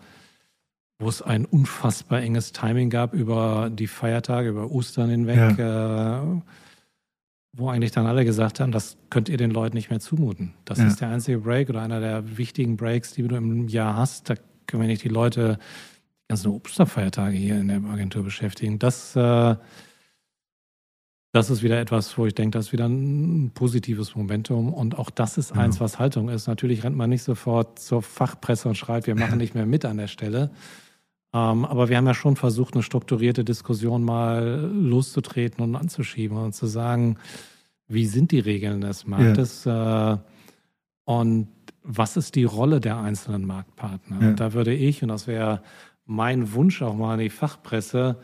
wo 0.99 1.09
es 1.09 1.21
ein 1.21 1.45
unfassbar 1.45 2.21
enges 2.21 2.51
Timing 2.51 2.89
gab 2.89 3.13
über 3.13 3.69
die 3.71 3.87
Feiertage, 3.87 4.49
über 4.49 4.71
Ostern 4.71 5.09
hinweg, 5.09 5.57
ja. 5.57 6.23
äh, 6.23 6.41
wo 7.53 7.69
eigentlich 7.69 7.91
dann 7.91 8.05
alle 8.05 8.25
gesagt 8.25 8.59
haben, 8.59 8.71
das 8.71 8.97
könnt 9.09 9.29
ihr 9.29 9.37
den 9.37 9.51
Leuten 9.51 9.75
nicht 9.75 9.89
mehr 9.89 9.99
zumuten. 9.99 10.53
Das 10.65 10.79
ja. 10.79 10.87
ist 10.87 11.01
der 11.01 11.09
einzige 11.09 11.39
Break 11.39 11.69
oder 11.69 11.81
einer 11.81 11.99
der 11.99 12.37
wichtigen 12.37 12.77
Breaks, 12.77 13.13
die 13.13 13.27
du 13.27 13.35
im 13.35 13.67
Jahr 13.67 13.95
hast. 13.95 14.29
Da 14.29 14.35
können 14.67 14.83
wir 14.83 14.87
nicht 14.87 15.03
die 15.03 15.09
Leute 15.09 15.57
die 16.25 16.29
ganzen 16.29 16.51
Osterfeiertage 16.51 17.37
hier 17.37 17.57
in 17.59 17.67
der 17.67 17.77
Agentur 17.77 18.23
beschäftigen. 18.23 18.79
Das, 18.79 19.15
äh, 19.15 19.55
das 21.31 21.49
ist 21.49 21.61
wieder 21.61 21.79
etwas, 21.79 22.17
wo 22.17 22.25
ich 22.25 22.33
denke, 22.33 22.57
das 22.57 22.67
ist 22.67 22.73
wieder 22.73 22.87
ein 22.87 23.51
positives 23.53 24.15
Momentum. 24.15 24.73
Und 24.73 24.97
auch 24.97 25.09
das 25.09 25.37
ist 25.37 25.51
ja. 25.51 25.61
eins, 25.61 25.79
was 25.79 25.99
Haltung 25.99 26.29
ist. 26.29 26.47
Natürlich 26.47 26.83
rennt 26.83 26.97
man 26.97 27.09
nicht 27.09 27.23
sofort 27.23 27.79
zur 27.79 28.01
Fachpresse 28.01 28.69
und 28.69 28.75
schreit, 28.75 29.07
wir 29.07 29.15
machen 29.15 29.37
nicht 29.39 29.55
mehr 29.55 29.65
mit 29.65 29.85
an 29.85 29.97
der 29.97 30.07
Stelle. 30.07 30.51
Ähm, 31.35 31.65
aber 31.65 31.89
wir 31.89 31.97
haben 31.97 32.07
ja 32.07 32.13
schon 32.13 32.37
versucht, 32.37 32.75
eine 32.75 32.83
strukturierte 32.83 33.43
Diskussion 33.43 34.03
mal 34.03 34.71
loszutreten 34.73 35.61
und 35.61 35.75
anzuschieben 35.75 36.37
und 36.37 36.55
zu 36.55 36.65
sagen, 36.65 37.17
wie 37.89 38.05
sind 38.05 38.31
die 38.31 38.39
Regeln 38.39 38.79
des 38.79 39.05
Marktes 39.05 39.65
ja. 39.65 40.13
äh, 40.13 40.17
und 41.03 41.49
was 41.83 42.15
ist 42.15 42.35
die 42.35 42.45
Rolle 42.45 42.79
der 42.79 42.97
einzelnen 42.97 43.45
Marktpartner? 43.45 44.21
Ja. 44.21 44.31
Da 44.31 44.53
würde 44.53 44.73
ich, 44.73 45.03
und 45.03 45.09
das 45.09 45.27
wäre 45.27 45.61
mein 46.05 46.53
Wunsch 46.53 46.81
auch 46.81 46.95
mal 46.95 47.15
an 47.15 47.19
die 47.19 47.29
Fachpresse, 47.29 48.17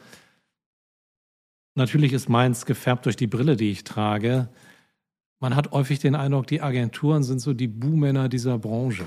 natürlich 1.75 2.13
ist 2.13 2.29
meins 2.29 2.65
gefärbt 2.65 3.05
durch 3.05 3.17
die 3.17 3.27
Brille, 3.27 3.57
die 3.57 3.71
ich 3.71 3.83
trage. 3.83 4.47
Man 5.41 5.57
hat 5.57 5.71
häufig 5.71 5.99
den 5.99 6.15
Eindruck, 6.15 6.47
die 6.47 6.61
Agenturen 6.61 7.23
sind 7.23 7.39
so 7.39 7.53
die 7.53 7.67
Buhmänner 7.67 8.29
dieser 8.29 8.57
Branche. 8.57 9.03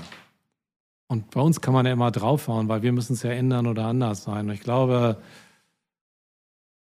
Und 1.07 1.31
bei 1.31 1.41
uns 1.41 1.61
kann 1.61 1.73
man 1.73 1.85
ja 1.85 1.93
immer 1.93 2.11
draufhauen, 2.11 2.67
weil 2.67 2.81
wir 2.81 2.91
müssen 2.91 3.13
es 3.13 3.23
ja 3.23 3.31
ändern 3.31 3.67
oder 3.67 3.85
anders 3.85 4.23
sein. 4.23 4.47
Und 4.47 4.53
ich 4.53 4.61
glaube, 4.61 5.17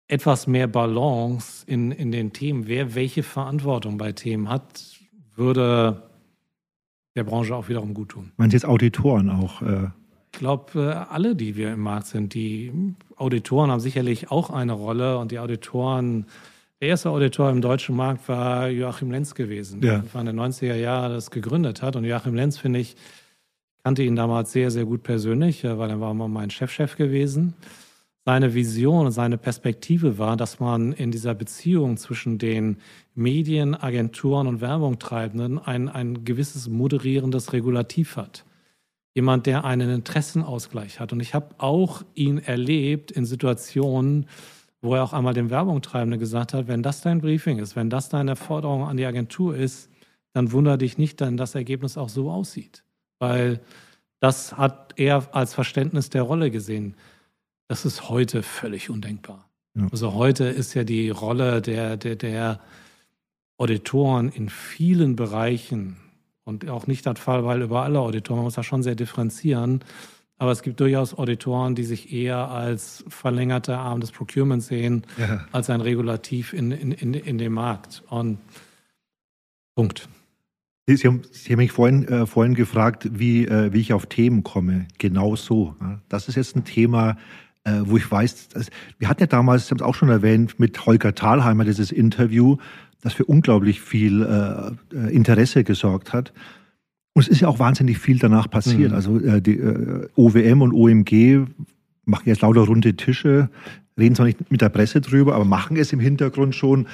etwas 0.06 0.46
mehr 0.46 0.68
Balance 0.68 1.64
in, 1.66 1.90
in 1.90 2.12
den 2.12 2.32
Themen, 2.32 2.66
wer 2.66 2.94
welche 2.94 3.22
Verantwortung 3.22 3.98
bei 3.98 4.12
Themen 4.12 4.48
hat, 4.48 4.98
würde 5.34 6.02
der 7.16 7.24
Branche 7.24 7.54
auch 7.54 7.68
wiederum 7.68 7.94
gut 7.94 8.10
tun. 8.10 8.32
Meinst 8.36 8.52
jetzt 8.54 8.66
Auditoren 8.66 9.30
auch? 9.30 9.62
Äh 9.62 9.88
ich 10.32 10.38
glaube, 10.38 10.80
äh, 10.80 11.12
alle, 11.12 11.36
die 11.36 11.56
wir 11.56 11.72
im 11.72 11.80
Markt 11.80 12.06
sind, 12.06 12.34
die 12.34 12.72
Auditoren 13.16 13.70
haben 13.70 13.80
sicherlich 13.80 14.30
auch 14.30 14.50
eine 14.50 14.72
Rolle 14.72 15.18
und 15.18 15.30
die 15.30 15.38
Auditoren, 15.38 16.26
der 16.80 16.88
erste 16.88 17.10
Auditor 17.10 17.50
im 17.50 17.60
deutschen 17.60 17.94
Markt 17.94 18.28
war 18.28 18.68
Joachim 18.68 19.10
Lenz 19.10 19.34
gewesen, 19.34 19.82
ja. 19.82 19.98
der 19.98 20.20
in 20.20 20.26
den 20.26 20.40
90er 20.40 20.74
Jahren 20.74 21.12
das 21.12 21.30
gegründet 21.30 21.82
hat. 21.82 21.96
Und 21.96 22.04
Joachim 22.04 22.34
Lenz, 22.34 22.58
finde 22.58 22.80
ich, 22.80 22.96
kannte 23.84 24.02
ihn 24.04 24.16
damals 24.16 24.52
sehr, 24.52 24.70
sehr 24.70 24.84
gut 24.84 25.02
persönlich, 25.02 25.64
äh, 25.64 25.78
weil 25.78 25.90
er 25.90 26.00
war 26.00 26.14
mal 26.14 26.28
mein 26.28 26.50
Chefchef 26.50 26.92
-Chef 26.92 26.96
gewesen. 26.96 27.54
Seine 28.24 28.54
Vision 28.54 29.06
und 29.06 29.12
seine 29.12 29.36
Perspektive 29.36 30.16
war, 30.16 30.36
dass 30.36 30.60
man 30.60 30.92
in 30.92 31.10
dieser 31.10 31.34
Beziehung 31.34 31.96
zwischen 31.96 32.38
den 32.38 32.76
Medien, 33.16 33.74
Agenturen 33.74 34.46
und 34.46 34.60
Werbungtreibenden 34.60 35.58
ein, 35.58 35.88
ein 35.88 36.24
gewisses 36.24 36.68
moderierendes 36.68 37.52
Regulativ 37.52 38.16
hat. 38.16 38.44
Jemand, 39.14 39.46
der 39.46 39.64
einen 39.64 39.90
Interessenausgleich 39.90 41.00
hat. 41.00 41.12
Und 41.12 41.18
ich 41.18 41.34
habe 41.34 41.56
auch 41.58 42.02
ihn 42.14 42.38
erlebt 42.38 43.10
in 43.10 43.26
Situationen, 43.26 44.26
wo 44.80 44.94
er 44.94 45.02
auch 45.02 45.12
einmal 45.12 45.34
dem 45.34 45.50
Werbungtreibenden 45.50 46.20
gesagt 46.20 46.54
hat, 46.54 46.68
wenn 46.68 46.84
das 46.84 47.00
dein 47.02 47.20
Briefing 47.20 47.58
ist, 47.58 47.74
wenn 47.74 47.90
das 47.90 48.08
deine 48.08 48.36
Forderung 48.36 48.84
an 48.84 48.96
die 48.96 49.04
Agentur 49.04 49.56
ist, 49.56 49.90
dann 50.32 50.52
wundere 50.52 50.78
dich 50.78 50.96
nicht, 50.96 51.20
wenn 51.20 51.36
das 51.36 51.56
Ergebnis 51.56 51.98
auch 51.98 52.08
so 52.08 52.30
aussieht 52.30 52.84
weil 53.22 53.60
das 54.20 54.58
hat 54.58 54.94
er 54.96 55.34
als 55.34 55.54
Verständnis 55.54 56.10
der 56.10 56.22
Rolle 56.22 56.50
gesehen. 56.50 56.96
Das 57.68 57.86
ist 57.86 58.10
heute 58.10 58.42
völlig 58.42 58.90
undenkbar. 58.90 59.48
Ja. 59.74 59.86
Also 59.90 60.12
heute 60.12 60.44
ist 60.44 60.74
ja 60.74 60.84
die 60.84 61.08
Rolle 61.08 61.62
der, 61.62 61.96
der, 61.96 62.16
der 62.16 62.60
Auditoren 63.56 64.28
in 64.28 64.48
vielen 64.48 65.16
Bereichen 65.16 65.96
und 66.44 66.68
auch 66.68 66.86
nicht 66.88 67.06
der 67.06 67.14
Fall, 67.14 67.44
weil 67.44 67.62
über 67.62 67.84
alle 67.84 68.00
Auditoren, 68.00 68.38
man 68.38 68.44
muss 68.44 68.54
da 68.54 68.64
schon 68.64 68.82
sehr 68.82 68.96
differenzieren, 68.96 69.80
aber 70.36 70.50
es 70.50 70.62
gibt 70.62 70.80
durchaus 70.80 71.16
Auditoren, 71.16 71.76
die 71.76 71.84
sich 71.84 72.12
eher 72.12 72.50
als 72.50 73.04
verlängerter 73.06 73.78
Arm 73.78 74.00
des 74.00 74.10
Procurements 74.10 74.66
sehen, 74.66 75.04
ja. 75.16 75.46
als 75.52 75.70
ein 75.70 75.80
Regulativ 75.80 76.52
in, 76.52 76.72
in, 76.72 76.90
in, 76.90 77.14
in 77.14 77.38
dem 77.38 77.52
Markt. 77.52 78.02
Und 78.10 78.38
Punkt. 79.76 80.08
Sie 80.86 81.06
haben, 81.06 81.22
Sie 81.30 81.52
haben 81.52 81.58
mich 81.58 81.72
vorhin, 81.72 82.08
äh, 82.08 82.26
vorhin 82.26 82.54
gefragt, 82.54 83.08
wie, 83.12 83.46
äh, 83.46 83.72
wie 83.72 83.80
ich 83.80 83.92
auf 83.92 84.06
Themen 84.06 84.42
komme. 84.42 84.86
Genau 84.98 85.36
so. 85.36 85.76
Ja. 85.80 86.00
Das 86.08 86.28
ist 86.28 86.34
jetzt 86.34 86.56
ein 86.56 86.64
Thema, 86.64 87.16
äh, 87.64 87.80
wo 87.84 87.96
ich 87.96 88.10
weiß, 88.10 88.48
dass, 88.48 88.68
wir 88.98 89.08
hatten 89.08 89.22
ja 89.22 89.26
damals, 89.28 89.66
Sie 89.66 89.70
haben 89.70 89.78
es 89.78 89.82
auch 89.82 89.94
schon 89.94 90.08
erwähnt, 90.08 90.58
mit 90.58 90.84
Holger 90.84 91.14
Thalheimer 91.14 91.64
dieses 91.64 91.92
Interview, 91.92 92.56
das 93.00 93.14
für 93.14 93.24
unglaublich 93.24 93.80
viel 93.80 94.22
äh, 94.22 94.96
äh 94.96 95.14
Interesse 95.14 95.62
gesorgt 95.62 96.12
hat. 96.12 96.32
Und 97.14 97.22
es 97.22 97.28
ist 97.28 97.40
ja 97.40 97.48
auch 97.48 97.58
wahnsinnig 97.58 97.98
viel 97.98 98.18
danach 98.18 98.50
passiert. 98.50 98.90
Mhm. 98.90 98.96
Also 98.96 99.20
äh, 99.20 99.40
die 99.40 99.60
OWM 100.16 100.62
und 100.62 100.72
OMG 100.72 101.46
machen 102.04 102.24
jetzt 102.26 102.40
lauter 102.40 102.62
runde 102.62 102.94
Tische, 102.96 103.50
reden 103.98 104.16
zwar 104.16 104.26
nicht 104.26 104.50
mit 104.50 104.60
der 104.60 104.70
Presse 104.70 105.00
drüber, 105.00 105.34
aber 105.34 105.44
machen 105.44 105.76
es 105.76 105.92
im 105.92 106.00
Hintergrund 106.00 106.54
schon 106.54 106.88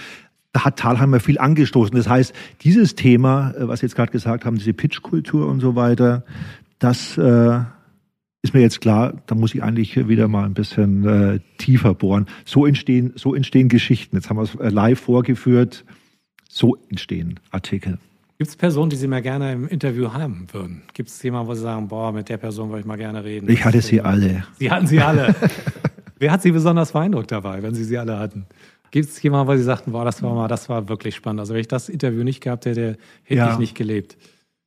da 0.52 0.64
hat 0.64 0.78
Thalheimer 0.78 1.20
viel 1.20 1.38
angestoßen. 1.38 1.96
Das 1.96 2.08
heißt, 2.08 2.34
dieses 2.62 2.94
Thema, 2.94 3.52
äh, 3.52 3.68
was 3.68 3.80
Sie 3.80 3.86
jetzt 3.86 3.96
gerade 3.96 4.12
gesagt 4.12 4.44
haben, 4.44 4.58
diese 4.58 4.72
Pitchkultur 4.72 5.46
und 5.46 5.60
so 5.60 5.76
weiter, 5.76 6.24
das, 6.78 7.18
äh, 7.18 7.60
ist 8.42 8.54
mir 8.54 8.60
jetzt 8.60 8.80
klar, 8.80 9.14
da 9.26 9.34
muss 9.34 9.54
ich 9.54 9.62
eigentlich 9.62 10.08
wieder 10.08 10.28
mal 10.28 10.44
ein 10.44 10.54
bisschen 10.54 11.06
äh, 11.06 11.40
tiefer 11.58 11.94
bohren. 11.94 12.26
So 12.44 12.66
entstehen, 12.66 13.12
so 13.16 13.34
entstehen 13.34 13.68
Geschichten. 13.68 14.16
Jetzt 14.16 14.30
haben 14.30 14.36
wir 14.36 14.44
es 14.44 14.54
äh, 14.54 14.68
live 14.68 15.00
vorgeführt. 15.00 15.84
So 16.48 16.76
entstehen 16.88 17.40
Artikel. 17.50 17.98
Gibt 18.38 18.50
es 18.50 18.56
Personen, 18.56 18.90
die 18.90 18.96
Sie 18.96 19.08
mal 19.08 19.20
gerne 19.20 19.52
im 19.52 19.66
Interview 19.66 20.12
haben 20.12 20.46
würden? 20.52 20.82
Gibt 20.94 21.08
es 21.08 21.20
jemanden, 21.22 21.48
wo 21.48 21.54
Sie 21.54 21.62
sagen, 21.62 21.88
boah, 21.88 22.12
mit 22.12 22.28
der 22.28 22.36
Person 22.36 22.68
wollte 22.70 22.80
ich 22.82 22.86
mal 22.86 22.96
gerne 22.96 23.24
reden? 23.24 23.50
Ich 23.50 23.64
hatte 23.64 23.82
sie 23.82 24.00
alle. 24.00 24.44
Sie 24.58 24.70
hatten 24.70 24.86
sie 24.86 25.00
alle. 25.00 25.34
Wer 26.20 26.32
hat 26.32 26.42
Sie 26.42 26.50
besonders 26.50 26.92
beeindruckt 26.92 27.30
dabei, 27.30 27.62
wenn 27.62 27.74
Sie 27.74 27.84
sie 27.84 27.98
alle 27.98 28.18
hatten? 28.18 28.46
Gibt 28.90 29.08
es 29.08 29.22
jemanden, 29.22 29.48
wo 29.52 29.56
Sie 29.56 29.62
sagten, 29.62 29.92
boah, 29.92 30.04
das 30.04 30.22
war 30.22 30.34
mal, 30.34 30.48
das 30.48 30.68
war 30.68 30.88
wirklich 30.88 31.14
spannend. 31.14 31.40
Also 31.40 31.54
wenn 31.54 31.60
ich 31.60 31.68
das 31.68 31.88
Interview 31.88 32.24
nicht 32.24 32.40
gehabt 32.42 32.66
hätte, 32.66 32.96
hätte 33.22 33.38
Ja. 33.38 33.52
ich 33.52 33.58
nicht 33.58 33.74
gelebt. 33.74 34.16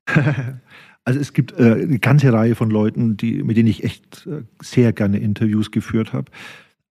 Also 1.04 1.20
es 1.20 1.34
gibt 1.34 1.54
äh, 1.60 1.72
eine 1.82 1.98
ganze 1.98 2.32
Reihe 2.32 2.54
von 2.54 2.70
Leuten, 2.70 3.18
die, 3.18 3.42
mit 3.42 3.58
denen 3.58 3.70
ich 3.70 3.84
echt 3.84 4.28
äh, 4.28 4.44
sehr 4.62 4.94
gerne 4.94 5.18
Interviews 5.18 5.72
geführt 5.72 6.14
habe. 6.14 6.32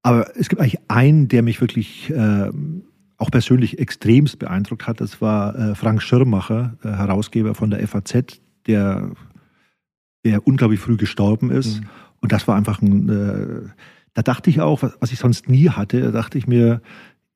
Aber 0.03 0.37
es 0.37 0.49
gibt 0.49 0.61
eigentlich 0.61 0.81
einen, 0.89 1.29
der 1.29 1.43
mich 1.43 1.61
wirklich 1.61 2.11
äh, 2.11 2.51
auch 3.19 3.31
persönlich 3.31 3.79
extremst 3.79 4.41
beeindruckt 4.41 4.89
hat. 4.89 5.01
Das 5.01 5.21
war 5.21 5.55
äh, 5.57 5.75
Frank 5.77 6.03
Schirmacher, 6.03 6.77
Herausgeber 6.83 7.55
von 7.55 7.71
der 7.71 7.87
FAZ, 7.87 8.41
der, 8.67 9.13
der 10.25 10.45
unglaublich 10.45 10.81
früh 10.81 10.97
gestorben 10.97 11.53
ist. 11.53 11.81
Mhm. 11.81 11.87
Und 12.21 12.33
das 12.33 12.49
war 12.49 12.57
einfach 12.57 12.83
ein, 12.83 13.09
äh, 13.09 13.69
da 14.15 14.23
dachte 14.23 14.51
ich 14.51 14.61
auch, 14.61 14.83
was, 14.83 14.97
was 15.01 15.13
ich 15.13 15.21
sonst 15.21 15.49
nie 15.49 15.69
hatte, 15.69 16.01
da 16.01 16.11
dachte 16.11 16.37
ich 16.37 16.49
mir, 16.49 16.83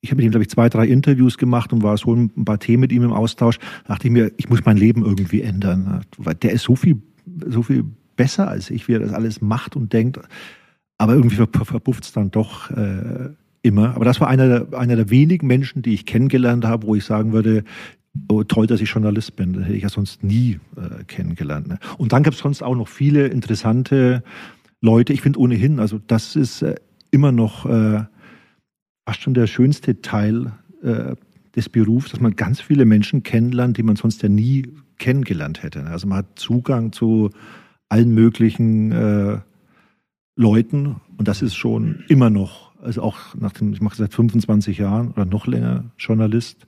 ich 0.05 0.11
habe 0.11 0.17
mit 0.17 0.27
ihm, 0.27 0.31
glaube 0.33 0.43
ich, 0.43 0.51
zwei, 0.51 0.69
drei 0.69 0.87
Interviews 0.87 1.39
gemacht 1.39 1.73
und 1.73 1.83
war 1.83 1.97
so 1.97 2.15
ein 2.15 2.45
paar 2.45 2.59
Themen 2.59 2.83
mit 2.83 2.93
ihm 2.93 3.05
im 3.05 3.13
Austausch. 3.13 3.59
Da 3.87 3.95
dachte 3.95 4.09
ich 4.09 4.13
mir, 4.13 4.31
ich 4.37 4.51
muss 4.51 4.63
mein 4.65 4.77
Leben 4.77 5.03
irgendwie 5.03 5.41
ändern. 5.41 6.03
Weil 6.19 6.35
der 6.35 6.53
ist 6.53 6.65
so 6.65 6.77
viel, 6.77 7.01
so 7.47 7.63
viel 7.63 7.85
besser 8.15 8.47
als 8.47 8.69
ich, 8.69 8.87
wie 8.87 8.93
er 8.93 9.01
das 9.01 9.15
alles 9.15 9.41
macht 9.41 9.77
und 9.77 9.95
denkt. 9.95 10.21
Aber 10.99 11.15
irgendwie 11.15 11.37
ver 11.37 11.49
verbufft 11.49 12.05
es 12.05 12.13
dann 12.13 12.31
doch 12.31 12.71
äh, 12.71 13.31
immer. 13.63 13.95
Aber 13.95 14.05
das 14.05 14.21
war 14.21 14.29
einer 14.29 14.47
der, 14.47 14.79
einer 14.79 14.95
der 14.95 15.09
wenigen 15.09 15.47
Menschen, 15.47 15.81
die 15.81 15.95
ich 15.95 16.05
kennengelernt 16.05 16.67
habe, 16.67 16.87
wo 16.87 16.95
ich 16.95 17.05
sagen 17.07 17.33
würde, 17.33 17.65
oh, 18.29 18.43
toll, 18.45 18.67
dass 18.67 18.83
ich 18.83 18.91
Journalist 18.91 19.37
bin. 19.37 19.55
Das 19.55 19.65
hätte 19.65 19.75
ich 19.75 19.85
ja 19.85 19.89
sonst 19.89 20.23
nie 20.23 20.61
äh, 20.77 21.03
kennengelernt. 21.05 21.67
Ne? 21.67 21.79
Und 21.97 22.13
dann 22.13 22.23
gibt 22.23 22.37
es 22.37 22.43
sonst 22.43 22.63
auch 22.63 22.77
noch 22.77 22.89
viele 22.89 23.27
interessante 23.29 24.23
Leute. 24.83 25.15
Ich 25.15 25.23
finde 25.23 25.39
ohnehin, 25.39 25.81
also 25.81 25.99
das 26.07 26.37
ist 26.37 26.61
äh, 26.61 26.75
immer 27.11 27.33
noch 27.33 27.65
äh, 27.65 28.05
fast 29.07 29.23
schon 29.23 29.35
der 29.35 29.47
schönste 29.47 30.01
Teil 30.01 30.53
äh, 30.83 31.15
des 31.55 31.69
Berufs, 31.69 32.11
dass 32.11 32.21
man 32.21 32.37
ganz 32.37 32.61
viele 32.61 32.85
Menschen 32.85 33.23
kennenlernt, 33.23 33.77
die 33.77 33.83
man 33.83 33.97
sonst 33.97 34.23
ja 34.23 34.29
nie 34.29 34.69
kennengelernt 34.99 35.63
hätte. 35.63 35.87
Also 35.87 36.07
man 36.07 36.19
hat 36.19 36.39
Zugang 36.39 36.93
zu 36.93 37.31
allen 37.89 38.15
möglichen 38.15 38.93
äh, 38.93 39.39
Leuten 40.37 40.97
und 41.17 41.29
das 41.29 41.43
ist 41.43 41.55
schon 41.55 42.05
immer 42.09 42.31
noch, 42.31 42.73
also 42.81 43.03
auch 43.03 43.35
nach 43.37 43.53
dem, 43.53 43.73
ich 43.73 43.81
mache 43.81 43.97
seit 43.97 44.15
25 44.15 44.79
Jahren 44.79 45.13
oder 45.13 45.25
noch 45.25 45.47
länger 45.47 45.85
Journalist, 45.99 46.67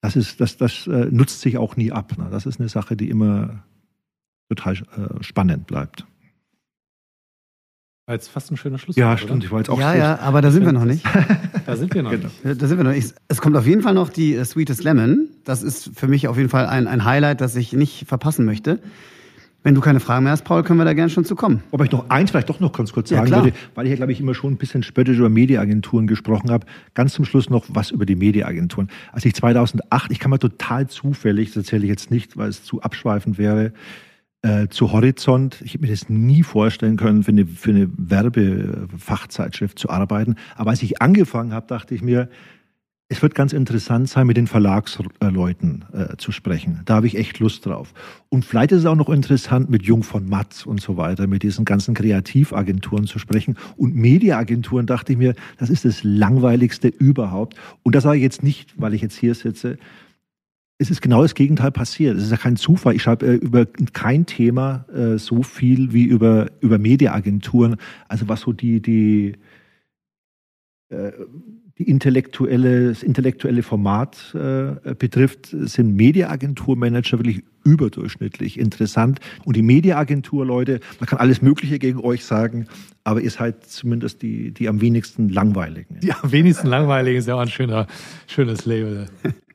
das 0.00 0.14
ist, 0.14 0.40
das, 0.40 0.56
das 0.56 0.86
äh, 0.86 1.08
nutzt 1.10 1.40
sich 1.40 1.58
auch 1.58 1.76
nie 1.76 1.90
ab. 1.90 2.16
Ne? 2.16 2.28
Das 2.30 2.46
ist 2.46 2.60
eine 2.60 2.68
Sache, 2.68 2.96
die 2.96 3.10
immer 3.10 3.64
total 4.48 4.74
äh, 4.74 5.22
spannend 5.22 5.66
bleibt. 5.66 6.06
War 8.06 8.14
jetzt 8.14 8.28
fast 8.28 8.52
ein 8.52 8.56
schöner 8.56 8.78
Schluss. 8.78 8.94
Ja, 8.94 9.18
stimmt. 9.18 9.42
Ich 9.42 9.50
war 9.50 9.58
jetzt 9.58 9.68
auch 9.68 9.80
ja, 9.80 9.88
schlecht. 9.90 10.04
ja, 10.04 10.20
aber 10.20 10.40
da 10.40 10.52
sind 10.52 10.64
wir 10.64 10.72
noch 10.72 10.84
nicht. 10.84 11.04
Da 11.66 11.74
sind 11.74 11.92
wir 11.92 12.04
noch 12.04 12.12
Genau. 12.12 12.28
nicht. 12.44 12.62
Da 12.62 12.68
sind 12.68 12.76
wir 12.78 12.84
noch 12.84 12.92
nicht. 12.92 13.12
Es 13.26 13.40
kommt 13.40 13.56
auf 13.56 13.66
jeden 13.66 13.82
Fall 13.82 13.92
noch 13.94 14.08
die 14.08 14.36
äh, 14.36 14.44
Sweetest 14.44 14.84
Lemon. 14.84 15.26
Das 15.42 15.64
ist 15.64 15.90
für 15.96 16.06
mich 16.06 16.28
auf 16.28 16.36
jeden 16.36 16.48
Fall 16.48 16.66
ein, 16.66 16.86
ein 16.86 17.04
Highlight, 17.04 17.40
das 17.40 17.56
ich 17.56 17.72
nicht 17.72 18.06
verpassen 18.06 18.44
möchte. 18.44 18.78
Wenn 19.64 19.74
du 19.74 19.80
keine 19.80 19.98
Fragen 19.98 20.22
mehr 20.22 20.32
hast, 20.32 20.44
Paul, 20.44 20.62
können 20.62 20.78
wir 20.78 20.84
da 20.84 20.92
gerne 20.92 21.10
schon 21.10 21.24
zu 21.24 21.34
kommen. 21.34 21.64
Ob 21.72 21.82
ich 21.82 21.90
noch 21.90 22.08
eins 22.08 22.30
vielleicht 22.30 22.48
doch 22.48 22.60
noch 22.60 22.70
ganz 22.70 22.92
kurz 22.92 23.10
Ja, 23.10 23.16
sagen 23.16 23.26
klar. 23.26 23.44
würde, 23.46 23.56
weil 23.74 23.86
ich 23.86 23.90
ja, 23.90 23.96
glaube 23.96 24.12
ich, 24.12 24.20
immer 24.20 24.32
schon 24.34 24.52
ein 24.52 24.56
bisschen 24.58 24.84
spöttisch 24.84 25.18
über 25.18 25.28
Mediaagenturen 25.28 26.06
gesprochen 26.06 26.52
habe. 26.52 26.66
Ganz 26.94 27.14
zum 27.14 27.24
Schluss 27.24 27.50
noch 27.50 27.64
was 27.68 27.90
über 27.90 28.06
die 28.06 28.14
Mediaagenturen. 28.14 28.88
Als 29.10 29.24
ich 29.24 29.34
2008, 29.34 30.12
ich 30.12 30.20
kann 30.20 30.30
mal 30.30 30.38
total 30.38 30.86
zufällig, 30.86 31.48
das 31.48 31.56
erzähle 31.64 31.82
ich 31.82 31.90
jetzt 31.90 32.12
nicht, 32.12 32.36
weil 32.36 32.48
es 32.50 32.62
zu 32.62 32.80
abschweifend 32.80 33.38
wäre, 33.38 33.72
äh, 34.42 34.68
zu 34.68 34.92
Horizont. 34.92 35.60
Ich 35.64 35.74
hätte 35.74 35.82
mir 35.84 35.90
das 35.90 36.08
nie 36.08 36.42
vorstellen 36.42 36.96
können, 36.96 37.22
für 37.22 37.32
eine, 37.32 37.46
für 37.46 37.70
eine 37.70 37.90
Werbefachzeitschrift 37.96 39.78
zu 39.78 39.90
arbeiten. 39.90 40.36
Aber 40.56 40.70
als 40.70 40.82
ich 40.82 41.02
angefangen 41.02 41.52
habe, 41.52 41.66
dachte 41.66 41.94
ich 41.94 42.02
mir, 42.02 42.28
es 43.08 43.22
wird 43.22 43.36
ganz 43.36 43.52
interessant 43.52 44.08
sein, 44.08 44.26
mit 44.26 44.36
den 44.36 44.48
Verlagsleuten 44.48 45.84
äh, 45.92 46.16
zu 46.16 46.32
sprechen. 46.32 46.82
Da 46.86 46.96
habe 46.96 47.06
ich 47.06 47.16
echt 47.16 47.38
Lust 47.38 47.64
drauf. 47.64 47.94
Und 48.30 48.44
vielleicht 48.44 48.72
ist 48.72 48.80
es 48.80 48.86
auch 48.86 48.96
noch 48.96 49.10
interessant, 49.10 49.70
mit 49.70 49.84
Jung 49.84 50.02
von 50.02 50.28
Matt 50.28 50.66
und 50.66 50.80
so 50.80 50.96
weiter, 50.96 51.28
mit 51.28 51.44
diesen 51.44 51.64
ganzen 51.64 51.94
Kreativagenturen 51.94 53.06
zu 53.06 53.20
sprechen. 53.20 53.56
Und 53.76 53.94
Mediaagenturen 53.94 54.86
dachte 54.86 55.12
ich 55.12 55.18
mir, 55.18 55.34
das 55.58 55.70
ist 55.70 55.84
das 55.84 56.02
Langweiligste 56.02 56.88
überhaupt. 56.88 57.54
Und 57.84 57.94
das 57.94 58.02
sage 58.02 58.16
ich 58.16 58.24
jetzt 58.24 58.42
nicht, 58.42 58.74
weil 58.76 58.92
ich 58.92 59.02
jetzt 59.02 59.16
hier 59.16 59.36
sitze. 59.36 59.78
Es 60.78 60.90
ist 60.90 61.00
genau 61.00 61.22
das 61.22 61.34
Gegenteil 61.34 61.70
passiert. 61.70 62.16
Es 62.16 62.24
ist 62.24 62.30
ja 62.30 62.36
kein 62.36 62.56
Zufall. 62.56 62.94
Ich 62.94 63.02
schreibe 63.02 63.26
äh, 63.26 63.34
über 63.34 63.66
kein 63.92 64.26
Thema 64.26 64.84
äh, 64.94 65.18
so 65.18 65.42
viel 65.42 65.92
wie 65.92 66.04
über, 66.04 66.50
über 66.60 66.78
Mediaagenturen. 66.78 67.76
Also 68.08 68.28
was 68.28 68.42
so 68.42 68.52
die, 68.52 68.82
die, 68.82 69.36
äh, 70.90 71.12
die 71.78 71.88
intellektuelle, 71.88 72.88
das 72.88 73.02
intellektuelle 73.02 73.62
Format 73.62 74.34
äh, 74.34 74.94
betrifft, 74.94 75.48
sind 75.50 75.94
Mediaagenturmanager 75.94 77.18
wirklich 77.18 77.42
überdurchschnittlich 77.64 78.58
interessant. 78.58 79.20
Und 79.44 79.56
die 79.56 79.62
Mediaagentur-Leute, 79.62 80.80
man 81.00 81.06
kann 81.06 81.18
alles 81.18 81.42
Mögliche 81.42 81.78
gegen 81.78 82.00
euch 82.00 82.24
sagen, 82.24 82.66
aber 83.02 83.20
ihr 83.20 83.30
seid 83.30 83.64
zumindest 83.64 84.22
die, 84.22 84.52
die 84.52 84.68
am 84.68 84.80
wenigsten 84.80 85.28
langweiligen. 85.30 86.00
Die 86.00 86.12
am 86.12 86.32
wenigsten 86.32 86.68
langweilig 86.68 87.16
ist 87.16 87.28
ja 87.28 87.34
auch 87.34 87.40
ein 87.40 87.48
schöner, 87.48 87.86
schönes 88.26 88.64
Label. 88.66 89.06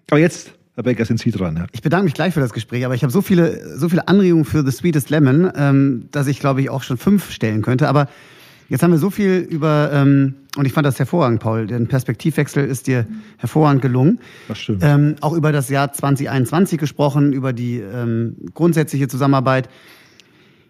Aber 0.09 0.19
jetzt, 0.19 0.53
Herr 0.81 0.83
Becker, 0.83 1.05
sind 1.05 1.19
Sie 1.19 1.29
dran. 1.29 1.57
Ja. 1.57 1.65
Ich 1.73 1.83
bedanke 1.83 2.05
mich 2.05 2.15
gleich 2.15 2.33
für 2.33 2.39
das 2.39 2.53
Gespräch, 2.53 2.85
aber 2.85 2.95
ich 2.95 3.03
habe 3.03 3.13
so 3.13 3.21
viele, 3.21 3.77
so 3.77 3.87
viele 3.87 4.07
Anregungen 4.07 4.45
für 4.45 4.65
The 4.65 4.71
Sweetest 4.71 5.11
Lemon, 5.11 5.51
ähm, 5.55 6.07
dass 6.09 6.25
ich, 6.25 6.39
glaube 6.39 6.61
ich, 6.61 6.71
auch 6.71 6.81
schon 6.81 6.97
fünf 6.97 7.29
stellen 7.29 7.61
könnte. 7.61 7.87
Aber 7.87 8.07
jetzt 8.67 8.81
haben 8.81 8.89
wir 8.89 8.97
so 8.97 9.11
viel 9.11 9.45
über, 9.47 9.91
ähm, 9.93 10.33
und 10.57 10.65
ich 10.65 10.73
fand 10.73 10.87
das 10.87 10.97
hervorragend, 10.97 11.39
Paul, 11.39 11.67
den 11.67 11.85
Perspektivwechsel 11.87 12.65
ist 12.65 12.87
dir 12.87 13.05
hervorragend 13.37 13.83
gelungen. 13.83 14.17
Das 14.47 14.57
stimmt. 14.57 14.81
Ähm, 14.83 15.17
auch 15.21 15.33
über 15.33 15.51
das 15.51 15.69
Jahr 15.69 15.93
2021 15.93 16.79
gesprochen, 16.79 17.31
über 17.31 17.53
die 17.53 17.77
ähm, 17.77 18.37
grundsätzliche 18.55 19.07
Zusammenarbeit. 19.07 19.69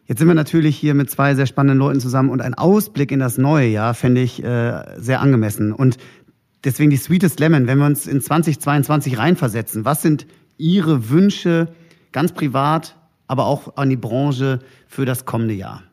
Jetzt 0.07 0.19
sind 0.19 0.27
wir 0.27 0.35
natürlich 0.35 0.75
hier 0.75 0.93
mit 0.93 1.09
zwei 1.09 1.35
sehr 1.35 1.45
spannenden 1.45 1.77
Leuten 1.77 2.01
zusammen 2.01 2.31
und 2.31 2.41
ein 2.41 2.53
Ausblick 2.53 3.13
in 3.13 3.21
das 3.21 3.37
neue 3.37 3.67
Jahr 3.67 3.93
fände 3.93 4.19
ich 4.19 4.43
äh, 4.43 4.83
sehr 4.97 5.21
angemessen. 5.21 5.71
Und 5.71 5.95
deswegen 6.63 6.89
die 6.89 6.97
Sweetest 6.97 7.39
Lemon, 7.39 7.67
wenn 7.67 7.77
wir 7.77 7.85
uns 7.85 8.07
in 8.07 8.21
2022 8.21 9.17
reinversetzen, 9.17 9.85
was 9.85 10.01
sind 10.01 10.27
Ihre 10.57 11.09
Wünsche 11.09 11.69
ganz 12.11 12.33
privat, 12.33 12.97
aber 13.27 13.45
auch 13.45 13.77
an 13.77 13.89
die 13.89 13.97
Branche 13.97 14.59
für 14.87 15.05
das 15.05 15.25
kommende 15.25 15.53
Jahr? 15.53 15.83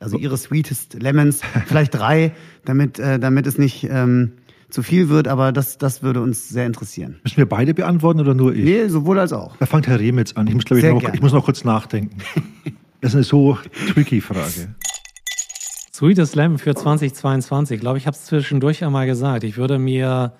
Also 0.00 0.18
Ihre 0.18 0.36
Sweetest 0.36 0.94
Lemons, 0.94 1.40
vielleicht 1.66 1.94
drei, 1.94 2.32
damit, 2.64 2.98
äh, 2.98 3.18
damit 3.18 3.46
es 3.46 3.58
nicht 3.58 3.84
ähm, 3.84 4.32
zu 4.70 4.82
viel 4.82 5.08
wird, 5.08 5.28
aber 5.28 5.52
das, 5.52 5.78
das 5.78 6.02
würde 6.02 6.20
uns 6.20 6.48
sehr 6.48 6.66
interessieren. 6.66 7.20
Müssen 7.24 7.38
wir 7.38 7.46
beide 7.46 7.74
beantworten 7.74 8.20
oder 8.20 8.34
nur 8.34 8.54
ich? 8.54 8.64
Nee, 8.64 8.88
sowohl 8.88 9.18
als 9.18 9.32
auch. 9.32 9.56
Da 9.56 9.66
fängt 9.66 9.86
Herr 9.86 9.98
Remitz 9.98 10.34
an. 10.34 10.46
Ich 10.46 10.54
muss, 10.54 10.64
glaube 10.64 10.80
ich, 10.80 10.86
noch, 10.86 11.14
ich 11.14 11.22
muss 11.22 11.32
noch 11.32 11.44
kurz 11.44 11.64
nachdenken. 11.64 12.18
Das 13.00 13.12
ist 13.12 13.14
eine 13.14 13.22
so 13.22 13.56
tricky 13.92 14.20
Frage. 14.20 14.74
Sweetest 15.98 16.34
Slam 16.34 16.60
für 16.60 16.76
2022. 16.76 17.74
Ich 17.74 17.80
glaube, 17.80 17.98
ich 17.98 18.06
habe 18.06 18.14
es 18.14 18.24
zwischendurch 18.24 18.84
einmal 18.84 19.08
gesagt. 19.08 19.42
Ich 19.42 19.56
würde 19.56 19.80
mir 19.80 20.32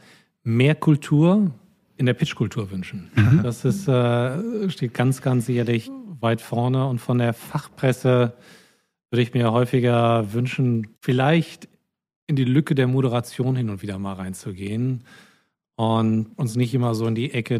mehr 0.44 0.76
Kultur 0.76 1.50
in 1.96 2.06
der 2.06 2.14
Pitchkultur 2.14 2.70
wünschen. 2.70 3.10
Das 3.42 3.64
ist, 3.64 3.88
äh, 3.88 4.70
steht 4.70 4.94
ganz, 4.94 5.20
ganz 5.20 5.46
sicherlich 5.46 5.90
weit 6.20 6.40
vorne. 6.40 6.86
Und 6.86 7.00
von 7.00 7.18
der 7.18 7.32
Fachpresse 7.32 8.34
würde 9.10 9.20
ich 9.20 9.34
mir 9.34 9.50
häufiger 9.50 10.32
wünschen, 10.32 10.94
vielleicht 11.00 11.68
in 12.28 12.36
die 12.36 12.44
Lücke 12.44 12.76
der 12.76 12.86
Moderation 12.86 13.56
hin 13.56 13.68
und 13.68 13.82
wieder 13.82 13.98
mal 13.98 14.12
reinzugehen 14.12 15.02
und 15.74 16.26
uns 16.36 16.54
nicht 16.54 16.72
immer 16.72 16.94
so 16.94 17.04
in 17.08 17.16
die 17.16 17.34
Ecke 17.34 17.58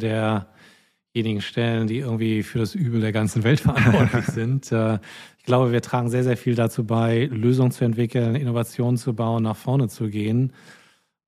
derjenigen 1.15 1.41
stellen, 1.41 1.87
die 1.87 1.99
irgendwie 1.99 2.43
für 2.43 2.59
das 2.59 2.75
Übel 2.75 3.01
der 3.01 3.13
ganzen 3.13 3.45
Welt 3.45 3.61
verantwortlich 3.61 4.27
sind. 4.35 4.71
Äh, 4.73 4.99
ich 5.39 5.45
glaube, 5.45 5.73
wir 5.73 5.83
tragen 5.83 6.11
sehr, 6.11 6.25
sehr 6.25 6.37
viel 6.37 6.55
dazu 6.55 6.85
bei, 6.85 7.25
Lösungen 7.27 7.71
zu 7.71 7.85
entwickeln, 7.85 8.35
Innovationen 8.35 8.97
zu 8.97 9.15
bauen, 9.15 9.43
nach 9.43 9.57
vorne 9.57 9.89
zu 9.89 10.09
gehen. 10.09 10.53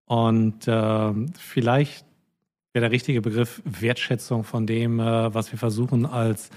Und 0.05 0.69
äh, 0.69 1.12
vielleicht 1.39 2.05
wäre 2.73 2.85
der 2.85 2.90
richtige 2.90 3.23
Begriff 3.23 3.62
Wertschätzung 3.65 4.44
von 4.44 4.66
dem, 4.66 5.01
äh, 5.01 5.35
was 5.35 5.52
wir 5.52 5.59
versuchen 5.59 6.07
als 6.07 6.51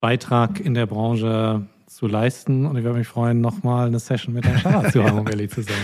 Beitrag 0.00 0.60
in 0.60 0.74
der 0.74 0.86
Branche 0.86 1.66
zu 1.86 2.06
leisten. 2.06 2.66
Und 2.66 2.76
ich 2.76 2.84
würde 2.84 2.98
mich 2.98 3.08
freuen, 3.08 3.40
nochmal 3.40 3.86
eine 3.86 3.98
Session 3.98 4.34
mit 4.34 4.46
Herrn 4.46 4.58
Scharrer 4.58 4.90
zu 4.90 5.04
haben, 5.04 5.18
um 5.18 5.28
ehrlich 5.30 5.50
zu 5.50 5.62
sein. 5.62 5.76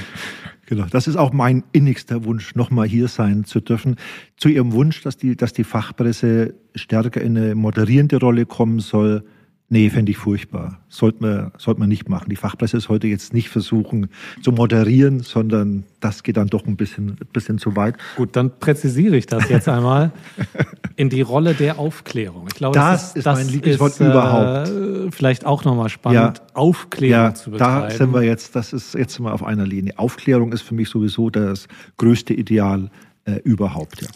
Genau, 0.70 0.86
das 0.88 1.08
ist 1.08 1.16
auch 1.16 1.32
mein 1.32 1.64
innigster 1.72 2.24
Wunsch, 2.24 2.54
nochmal 2.54 2.86
hier 2.86 3.08
sein 3.08 3.44
zu 3.44 3.58
dürfen. 3.58 3.96
Zu 4.36 4.48
Ihrem 4.48 4.70
Wunsch, 4.70 5.02
dass 5.02 5.16
die, 5.16 5.34
dass 5.34 5.52
die 5.52 5.64
Fachpresse 5.64 6.54
stärker 6.76 7.20
in 7.20 7.36
eine 7.36 7.56
moderierende 7.56 8.20
Rolle 8.20 8.46
kommen 8.46 8.78
soll. 8.78 9.24
Nee, 9.72 9.88
fände 9.88 10.10
ich 10.10 10.18
furchtbar. 10.18 10.80
Sollte 10.88 11.22
man, 11.22 11.52
sollte 11.56 11.78
man 11.78 11.88
nicht 11.88 12.08
machen. 12.08 12.28
Die 12.28 12.34
Fachpresse 12.34 12.76
ist 12.76 12.88
heute 12.88 13.06
jetzt 13.06 13.32
nicht 13.32 13.50
versuchen 13.50 14.08
zu 14.42 14.50
moderieren, 14.50 15.20
sondern 15.20 15.84
das 16.00 16.24
geht 16.24 16.36
dann 16.38 16.48
doch 16.48 16.66
ein 16.66 16.74
bisschen, 16.74 17.10
ein 17.10 17.28
bisschen 17.32 17.58
zu 17.58 17.76
weit. 17.76 17.94
Gut, 18.16 18.34
dann 18.34 18.50
präzisiere 18.58 19.16
ich 19.16 19.26
das 19.26 19.48
jetzt 19.48 19.68
einmal 19.68 20.10
in 20.96 21.08
die 21.08 21.20
Rolle 21.20 21.54
der 21.54 21.78
Aufklärung. 21.78 22.48
Ich 22.48 22.56
glaube, 22.56 22.74
das, 22.74 23.12
das 23.12 23.16
ist, 23.16 23.26
das 23.26 23.38
mein 23.38 23.48
Lieblingswort 23.48 23.92
ist, 23.92 24.00
äh, 24.00 24.10
überhaupt. 24.10 25.14
Vielleicht 25.14 25.46
auch 25.46 25.64
nochmal 25.64 25.88
spannend, 25.88 26.38
ja, 26.38 26.54
Aufklärung 26.54 27.26
ja, 27.26 27.34
zu 27.34 27.52
betreiben. 27.52 27.88
Da 27.90 27.90
sind 27.90 28.12
wir 28.12 28.22
jetzt, 28.22 28.56
das 28.56 28.72
ist 28.72 28.94
jetzt 28.94 29.20
mal 29.20 29.30
auf 29.30 29.44
einer 29.44 29.68
Linie. 29.68 29.96
Aufklärung 30.00 30.52
ist 30.52 30.62
für 30.62 30.74
mich 30.74 30.88
sowieso 30.88 31.30
das 31.30 31.68
größte 31.96 32.34
Ideal 32.34 32.90
äh, 33.24 33.36
überhaupt. 33.44 34.02
Ja 34.02 34.08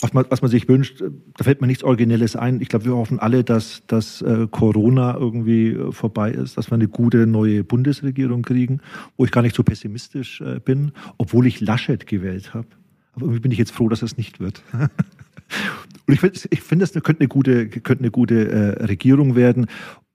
was 0.00 0.12
man, 0.12 0.26
was 0.28 0.42
man 0.42 0.50
sich 0.50 0.68
wünscht, 0.68 1.00
da 1.00 1.44
fällt 1.44 1.60
mir 1.60 1.66
nichts 1.66 1.82
Originelles 1.82 2.36
ein. 2.36 2.60
Ich 2.60 2.68
glaube, 2.68 2.84
wir 2.84 2.96
hoffen 2.96 3.18
alle, 3.18 3.44
dass, 3.44 3.82
dass 3.86 4.22
äh, 4.22 4.46
Corona 4.50 5.16
irgendwie 5.16 5.70
äh, 5.70 5.92
vorbei 5.92 6.30
ist, 6.30 6.56
dass 6.56 6.70
wir 6.70 6.74
eine 6.74 6.88
gute 6.88 7.26
neue 7.26 7.64
Bundesregierung 7.64 8.42
kriegen, 8.42 8.80
wo 9.16 9.24
ich 9.24 9.30
gar 9.30 9.42
nicht 9.42 9.56
so 9.56 9.62
pessimistisch 9.62 10.40
äh, 10.40 10.60
bin, 10.60 10.92
obwohl 11.16 11.46
ich 11.46 11.60
Laschet 11.60 12.06
gewählt 12.06 12.54
habe. 12.54 12.68
Aber 13.12 13.22
irgendwie 13.24 13.40
bin 13.40 13.52
ich 13.52 13.58
jetzt 13.58 13.72
froh, 13.72 13.88
dass 13.88 14.02
es 14.02 14.16
nicht 14.16 14.40
wird. 14.40 14.62
Und 14.72 16.14
ich 16.14 16.20
finde, 16.20 16.38
ich 16.50 16.62
find, 16.62 16.82
das 16.82 16.92
könnte 16.92 17.20
eine 17.20 17.28
gute, 17.28 17.68
könnte 17.68 18.02
eine 18.02 18.10
gute 18.10 18.48
äh, 18.48 18.84
Regierung 18.84 19.34
werden. 19.34 19.66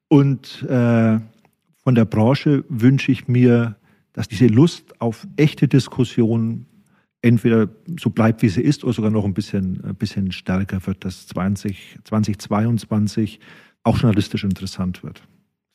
Und 0.07 0.63
äh, 0.63 1.19
von 1.83 1.95
der 1.95 2.05
Branche 2.05 2.63
wünsche 2.69 3.11
ich 3.11 3.27
mir, 3.27 3.75
dass 4.13 4.27
diese 4.27 4.47
Lust 4.47 5.01
auf 5.01 5.27
echte 5.37 5.67
Diskussionen 5.67 6.67
entweder 7.23 7.69
so 7.99 8.11
bleibt, 8.11 8.43
wie 8.43 8.49
sie 8.49 8.61
ist, 8.61 8.83
oder 8.83 8.93
sogar 8.93 9.09
noch 9.09 9.25
ein 9.25 9.33
bisschen, 9.33 9.83
ein 9.83 9.95
bisschen 9.95 10.31
stärker 10.31 10.85
wird, 10.85 11.03
dass 11.05 11.25
20, 11.27 11.97
2022 12.03 13.39
auch 13.83 13.97
journalistisch 13.97 14.43
interessant 14.43 15.03
wird. 15.03 15.23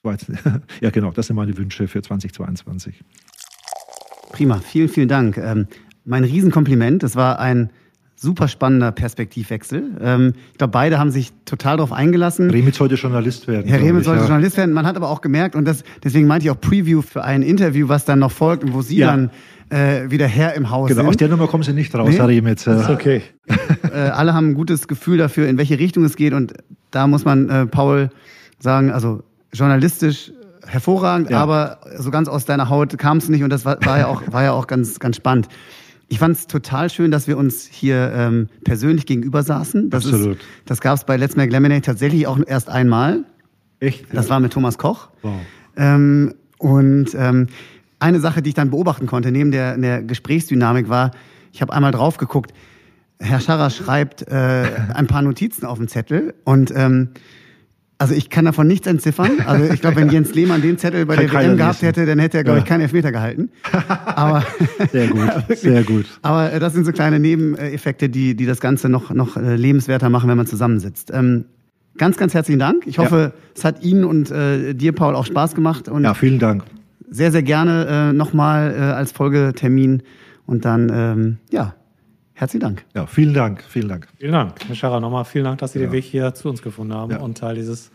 Ja, 0.81 0.89
genau, 0.89 1.11
das 1.11 1.27
sind 1.27 1.37
meine 1.37 1.55
Wünsche 1.59 1.87
für 1.87 2.01
2022. 2.01 3.05
Prima, 4.33 4.59
vielen, 4.59 4.89
vielen 4.89 5.09
Dank. 5.09 5.37
Ähm, 5.37 5.67
mein 6.07 6.25
Riesenkompliment, 6.25 7.03
das 7.03 7.15
war 7.15 7.39
ein 7.39 7.71
super 8.17 8.49
spannender 8.49 8.91
Perspektivwechsel. 8.91 9.99
Ähm, 10.01 10.33
ich 10.53 10.59
glaube, 10.59 10.71
beide 10.71 10.99
haben 10.99 11.11
sich 11.11 11.33
total 11.45 11.77
darauf 11.77 11.93
eingelassen. 11.93 12.51
Remitz 12.51 12.77
sollte 12.77 12.95
Journalist 12.95 13.47
werden. 13.49 13.69
Herr 13.69 13.81
Remitz 13.81 14.07
sollte 14.07 14.23
ja. 14.23 14.29
Journalist 14.29 14.57
werden. 14.57 14.73
Man 14.73 14.87
hat 14.87 14.97
aber 14.97 15.11
auch 15.11 15.21
gemerkt, 15.21 15.55
und 15.55 15.67
das, 15.67 15.85
deswegen 16.03 16.27
meinte 16.27 16.47
ich 16.47 16.51
auch 16.51 16.61
Preview 16.61 17.03
für 17.03 17.23
ein 17.23 17.43
Interview, 17.43 17.89
was 17.89 18.05
dann 18.05 18.21
noch 18.21 18.33
folgt 18.33 18.65
und 18.65 18.73
wo 18.73 18.81
Sie 18.81 18.99
ja. 18.99 19.09
dann 19.09 19.31
äh, 19.71 20.11
wieder 20.11 20.27
Herr 20.27 20.55
im 20.55 20.71
Haus 20.71 20.89
genau, 20.89 21.03
sind. 21.03 21.09
Aus 21.09 21.17
der 21.17 21.29
Nummer 21.29 21.47
kommen 21.47 21.63
Sie 21.63 21.73
nicht 21.73 21.95
raus, 21.95 22.09
nee? 22.11 22.17
Herr 22.17 22.29
Remitz. 22.29 22.67
Äh. 22.67 22.81
Ist 22.81 22.91
okay. 22.91 23.23
äh, 23.93 23.97
alle 23.97 24.35
haben 24.35 24.51
ein 24.51 24.55
gutes 24.55 24.89
Gefühl 24.89 25.19
dafür, 25.19 25.49
in 25.49 25.59
welche 25.59 25.79
Richtung 25.79 26.05
es 26.05 26.17
geht. 26.17 26.33
Und 26.33 26.55
da 26.91 27.07
muss 27.07 27.25
man 27.25 27.49
äh, 27.49 27.67
Paul 27.67 28.11
sagen, 28.59 28.91
also 28.91 29.23
journalistisch 29.53 30.33
hervorragend, 30.67 31.31
ja. 31.31 31.41
aber 31.41 31.79
so 31.97 32.11
ganz 32.11 32.29
aus 32.29 32.45
deiner 32.45 32.69
Haut 32.69 32.97
kam 32.99 33.19
es 33.19 33.29
nicht 33.29 33.43
und 33.43 33.51
das 33.51 33.65
war, 33.65 33.79
war, 33.85 33.99
ja 33.99 34.07
auch, 34.07 34.23
war 34.31 34.43
ja 34.43 34.53
auch 34.53 34.67
ganz, 34.67 34.99
ganz 34.99 35.17
spannend. 35.17 35.49
Ich 36.09 36.19
fand 36.19 36.37
es 36.37 36.47
total 36.47 36.91
schön, 36.91 37.11
dass 37.11 37.27
wir 37.27 37.37
uns 37.37 37.67
hier 37.67 38.13
ähm, 38.15 38.49
persönlich 38.65 39.07
gegenüber 39.07 39.43
saßen. 39.43 39.91
Das 39.91 40.07
Absolut. 40.07 40.37
Ist, 40.37 40.47
das 40.65 40.81
gab 40.81 40.97
es 40.97 41.05
bei 41.05 41.17
Let's 41.17 41.37
Make 41.37 41.51
Lemonade 41.51 41.83
tatsächlich 41.83 42.27
auch 42.27 42.39
erst 42.47 42.71
einmal. 42.71 43.25
Echt? 43.81 44.07
Das 44.13 44.31
war 44.31 44.41
mit 44.41 44.53
Thomas 44.53 44.79
Koch. 44.79 45.09
Wow. 45.23 45.35
Ähm, 45.77 46.35
und 46.59 47.15
ähm, 47.15 47.49
eine 48.01 48.21
Sache, 48.21 48.43
die 48.43 48.51
ich 48.51 48.55
dann 48.55 48.71
beobachten 48.71 49.07
konnte, 49.07 49.33
neben 49.33 49.51
der, 49.51 49.77
der 49.77 50.03
Gesprächsdynamik 50.03 50.89
war, 50.89 51.13
ich 51.53 51.63
habe 51.63 51.73
einmal 51.73 51.93
drauf 51.93 52.17
geguckt, 52.17 52.53
Herr 53.21 53.41
Scharrer 53.41 53.71
schreibt 53.71 54.29
äh, 54.29 54.67
ein 54.95 55.07
paar 55.09 55.23
Notizen 55.23 55.67
auf 55.67 55.79
dem 55.79 55.89
Zettel 55.89 56.35
und 56.45 56.73
ähm, 56.75 57.09
also 58.01 58.15
ich 58.15 58.31
kann 58.31 58.45
davon 58.45 58.69
nichts 58.69 58.87
entziffern. 58.87 59.41
Also 59.45 59.73
ich 59.73 59.81
glaube, 59.81 59.97
wenn 59.97 60.09
Jens 60.09 60.33
Lehmann 60.33 60.63
den 60.63 60.79
Zettel 60.79 61.05
bei 61.05 61.17
der 61.17 61.33
WM 61.33 61.57
gehabt 61.57 61.83
hätte, 61.83 62.07
dann 62.07 62.21
hätte 62.21 62.39
er, 62.39 62.45
glaube 62.45 62.61
ich, 62.61 62.65
keinen 62.65 62.83
Elfmeter 62.83 63.11
gehalten. 63.11 63.51
Aber 64.07 64.45
sehr 64.93 65.09
gut, 65.09 65.29
sehr 65.57 65.83
gut. 65.83 66.07
Aber 66.23 66.53
äh, 66.53 66.61
das 66.61 66.75
sind 66.75 66.85
so 66.85 66.93
kleine 66.93 67.19
Nebeneffekte, 67.19 68.09
die, 68.09 68.37
die 68.37 68.47
das 68.47 68.61
Ganze 68.61 68.89
noch, 68.89 69.11
noch 69.11 69.37
äh, 69.37 69.57
lebenswerter 69.57 70.11
machen, 70.11 70.31
wenn 70.31 70.37
man 70.37 70.47
zusammensitzt. 70.47 71.11
Ähm, 71.13 71.47
ganz, 71.97 72.17
ganz 72.19 72.35
herzlichen 72.35 72.61
Dank. 72.61 72.87
Ich 72.87 72.99
hoffe, 72.99 73.33
ja. 73.35 73.43
es 73.57 73.65
hat 73.65 73.83
Ihnen 73.83 74.05
und 74.05 74.31
äh, 74.31 74.75
dir, 74.75 74.93
Paul, 74.93 75.17
auch 75.17 75.27
Spaß 75.27 75.57
gemacht. 75.57 75.89
Und 75.89 76.05
ja, 76.05 76.15
vielen 76.15 76.39
Dank. 76.39 76.63
Sehr, 77.11 77.33
sehr 77.33 77.43
gerne 77.43 78.11
äh, 78.11 78.13
nochmal 78.13 78.75
äh, 78.75 78.81
als 78.81 79.13
Folgetermin. 79.13 80.03
Und 80.47 80.65
dann, 80.65 80.91
ähm, 80.93 81.39
ja, 81.51 81.75
Herzlichen 82.39 82.61
Dank. 82.61 82.85
Ja, 82.95 83.05
vielen 83.09 83.35
Dank, 83.35 83.65
vielen 83.69 83.89
Dank. 83.89 84.07
Vielen 84.17 84.31
Dank, 84.31 84.65
Herr 84.65 84.77
Scharrer. 84.77 85.01
Nochmal 85.01 85.25
vielen 85.25 85.45
Dank, 85.45 85.59
dass 85.59 85.73
Sie 85.73 85.81
ja. 85.81 85.87
den 85.87 85.93
Weg 85.93 86.05
hier 86.05 86.33
zu 86.35 86.49
uns 86.49 86.63
gefunden 86.63 86.95
haben 86.95 87.11
ja. 87.11 87.19
und 87.19 87.37
Teil 87.37 87.57
dieses 87.57 87.91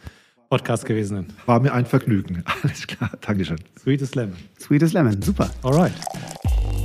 Podcasts 0.50 0.84
gewesen 0.84 1.16
sind. 1.16 1.34
War 1.46 1.62
mir 1.62 1.72
ein 1.74 1.86
Vergnügen. 1.86 2.44
Alles 2.62 2.86
klar, 2.86 3.10
Dankeschön. 3.22 3.56
Sweetest 3.80 4.16
Lemon. 4.16 4.36
Sweetest 4.60 4.94
Lemon, 4.94 5.22
super. 5.22 5.50
Alright. 5.64 5.94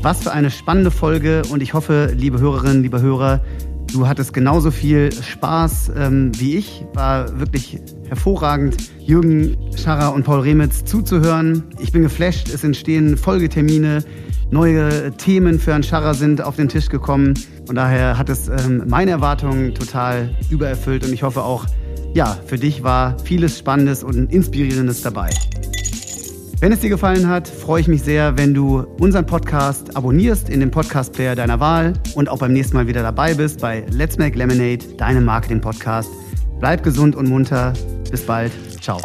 Was 0.03 0.23
für 0.23 0.31
eine 0.31 0.53
spannende 0.53 0.93
Folge 0.93 1.43
und 1.51 1.61
ich 1.61 1.75
hoffe, 1.75 2.13
liebe 2.17 2.39
Hörerinnen, 2.39 2.85
liebe 2.85 3.03
Hörer, 3.03 3.45
du 3.93 4.06
hattest 4.06 4.32
genauso 4.32 4.70
viel 4.70 5.10
Spaß 5.12 5.93
ähm, 5.97 6.32
wie 6.39 6.56
ich. 6.56 6.85
War 6.94 7.39
wirklich 7.39 7.78
hervorragend, 8.09 8.77
Jürgen 9.01 9.56
Scharrer 9.77 10.15
und 10.15 10.24
Paul 10.24 10.40
Remitz 10.40 10.85
zuzuhören. 10.85 11.65
Ich 11.78 11.93
bin 11.93 12.02
geflasht, 12.02 12.48
es 12.48 12.65
entstehen 12.65 13.16
Folgetermine 13.16 14.05
neue 14.51 15.12
Themen 15.12 15.59
für 15.59 15.73
Herrn 15.73 15.82
Scharrer 15.82 16.15
sind 16.15 16.43
auf 16.43 16.56
den 16.56 16.69
Tisch 16.69 16.89
gekommen. 16.89 17.35
Und 17.69 17.74
daher 17.74 18.19
hat 18.19 18.28
es 18.28 18.48
ähm, 18.48 18.85
meine 18.86 19.10
Erwartungen 19.10 19.74
total 19.74 20.31
übererfüllt. 20.51 21.05
Und 21.05 21.12
ich 21.12 21.23
hoffe 21.23 21.43
auch, 21.43 21.66
ja, 22.15 22.39
für 22.47 22.56
dich 22.56 22.82
war 22.82 23.19
vieles 23.24 23.59
Spannendes 23.59 24.02
und 24.02 24.32
Inspirierendes 24.32 25.02
dabei. 25.02 25.31
Wenn 26.61 26.73
es 26.73 26.81
dir 26.81 26.91
gefallen 26.91 27.29
hat, 27.29 27.47
freue 27.47 27.81
ich 27.81 27.87
mich 27.87 28.03
sehr, 28.03 28.37
wenn 28.37 28.53
du 28.53 28.81
unseren 28.99 29.25
Podcast 29.27 29.97
abonnierst 29.97 30.49
in 30.49 30.59
dem 30.59 30.73
Podcast-Player 30.73 31.37
deiner 31.37 31.61
Wahl 31.61 31.93
und 32.17 32.29
auch 32.29 32.39
beim 32.39 32.53
nächsten 32.53 32.77
Mal 32.77 32.89
wieder 32.89 33.03
dabei 33.03 33.35
bist 33.35 33.61
bei 33.61 33.85
Let's 33.93 34.19
Make 34.19 34.37
Lemonade, 34.37 34.85
deinem 34.97 35.25
Marketing-Podcast. 35.25 36.11
Bleib 36.59 36.83
gesund 36.83 37.15
und 37.15 37.29
munter. 37.29 37.75
Bis 38.11 38.23
bald. 38.23 38.51
Ciao. 38.81 39.01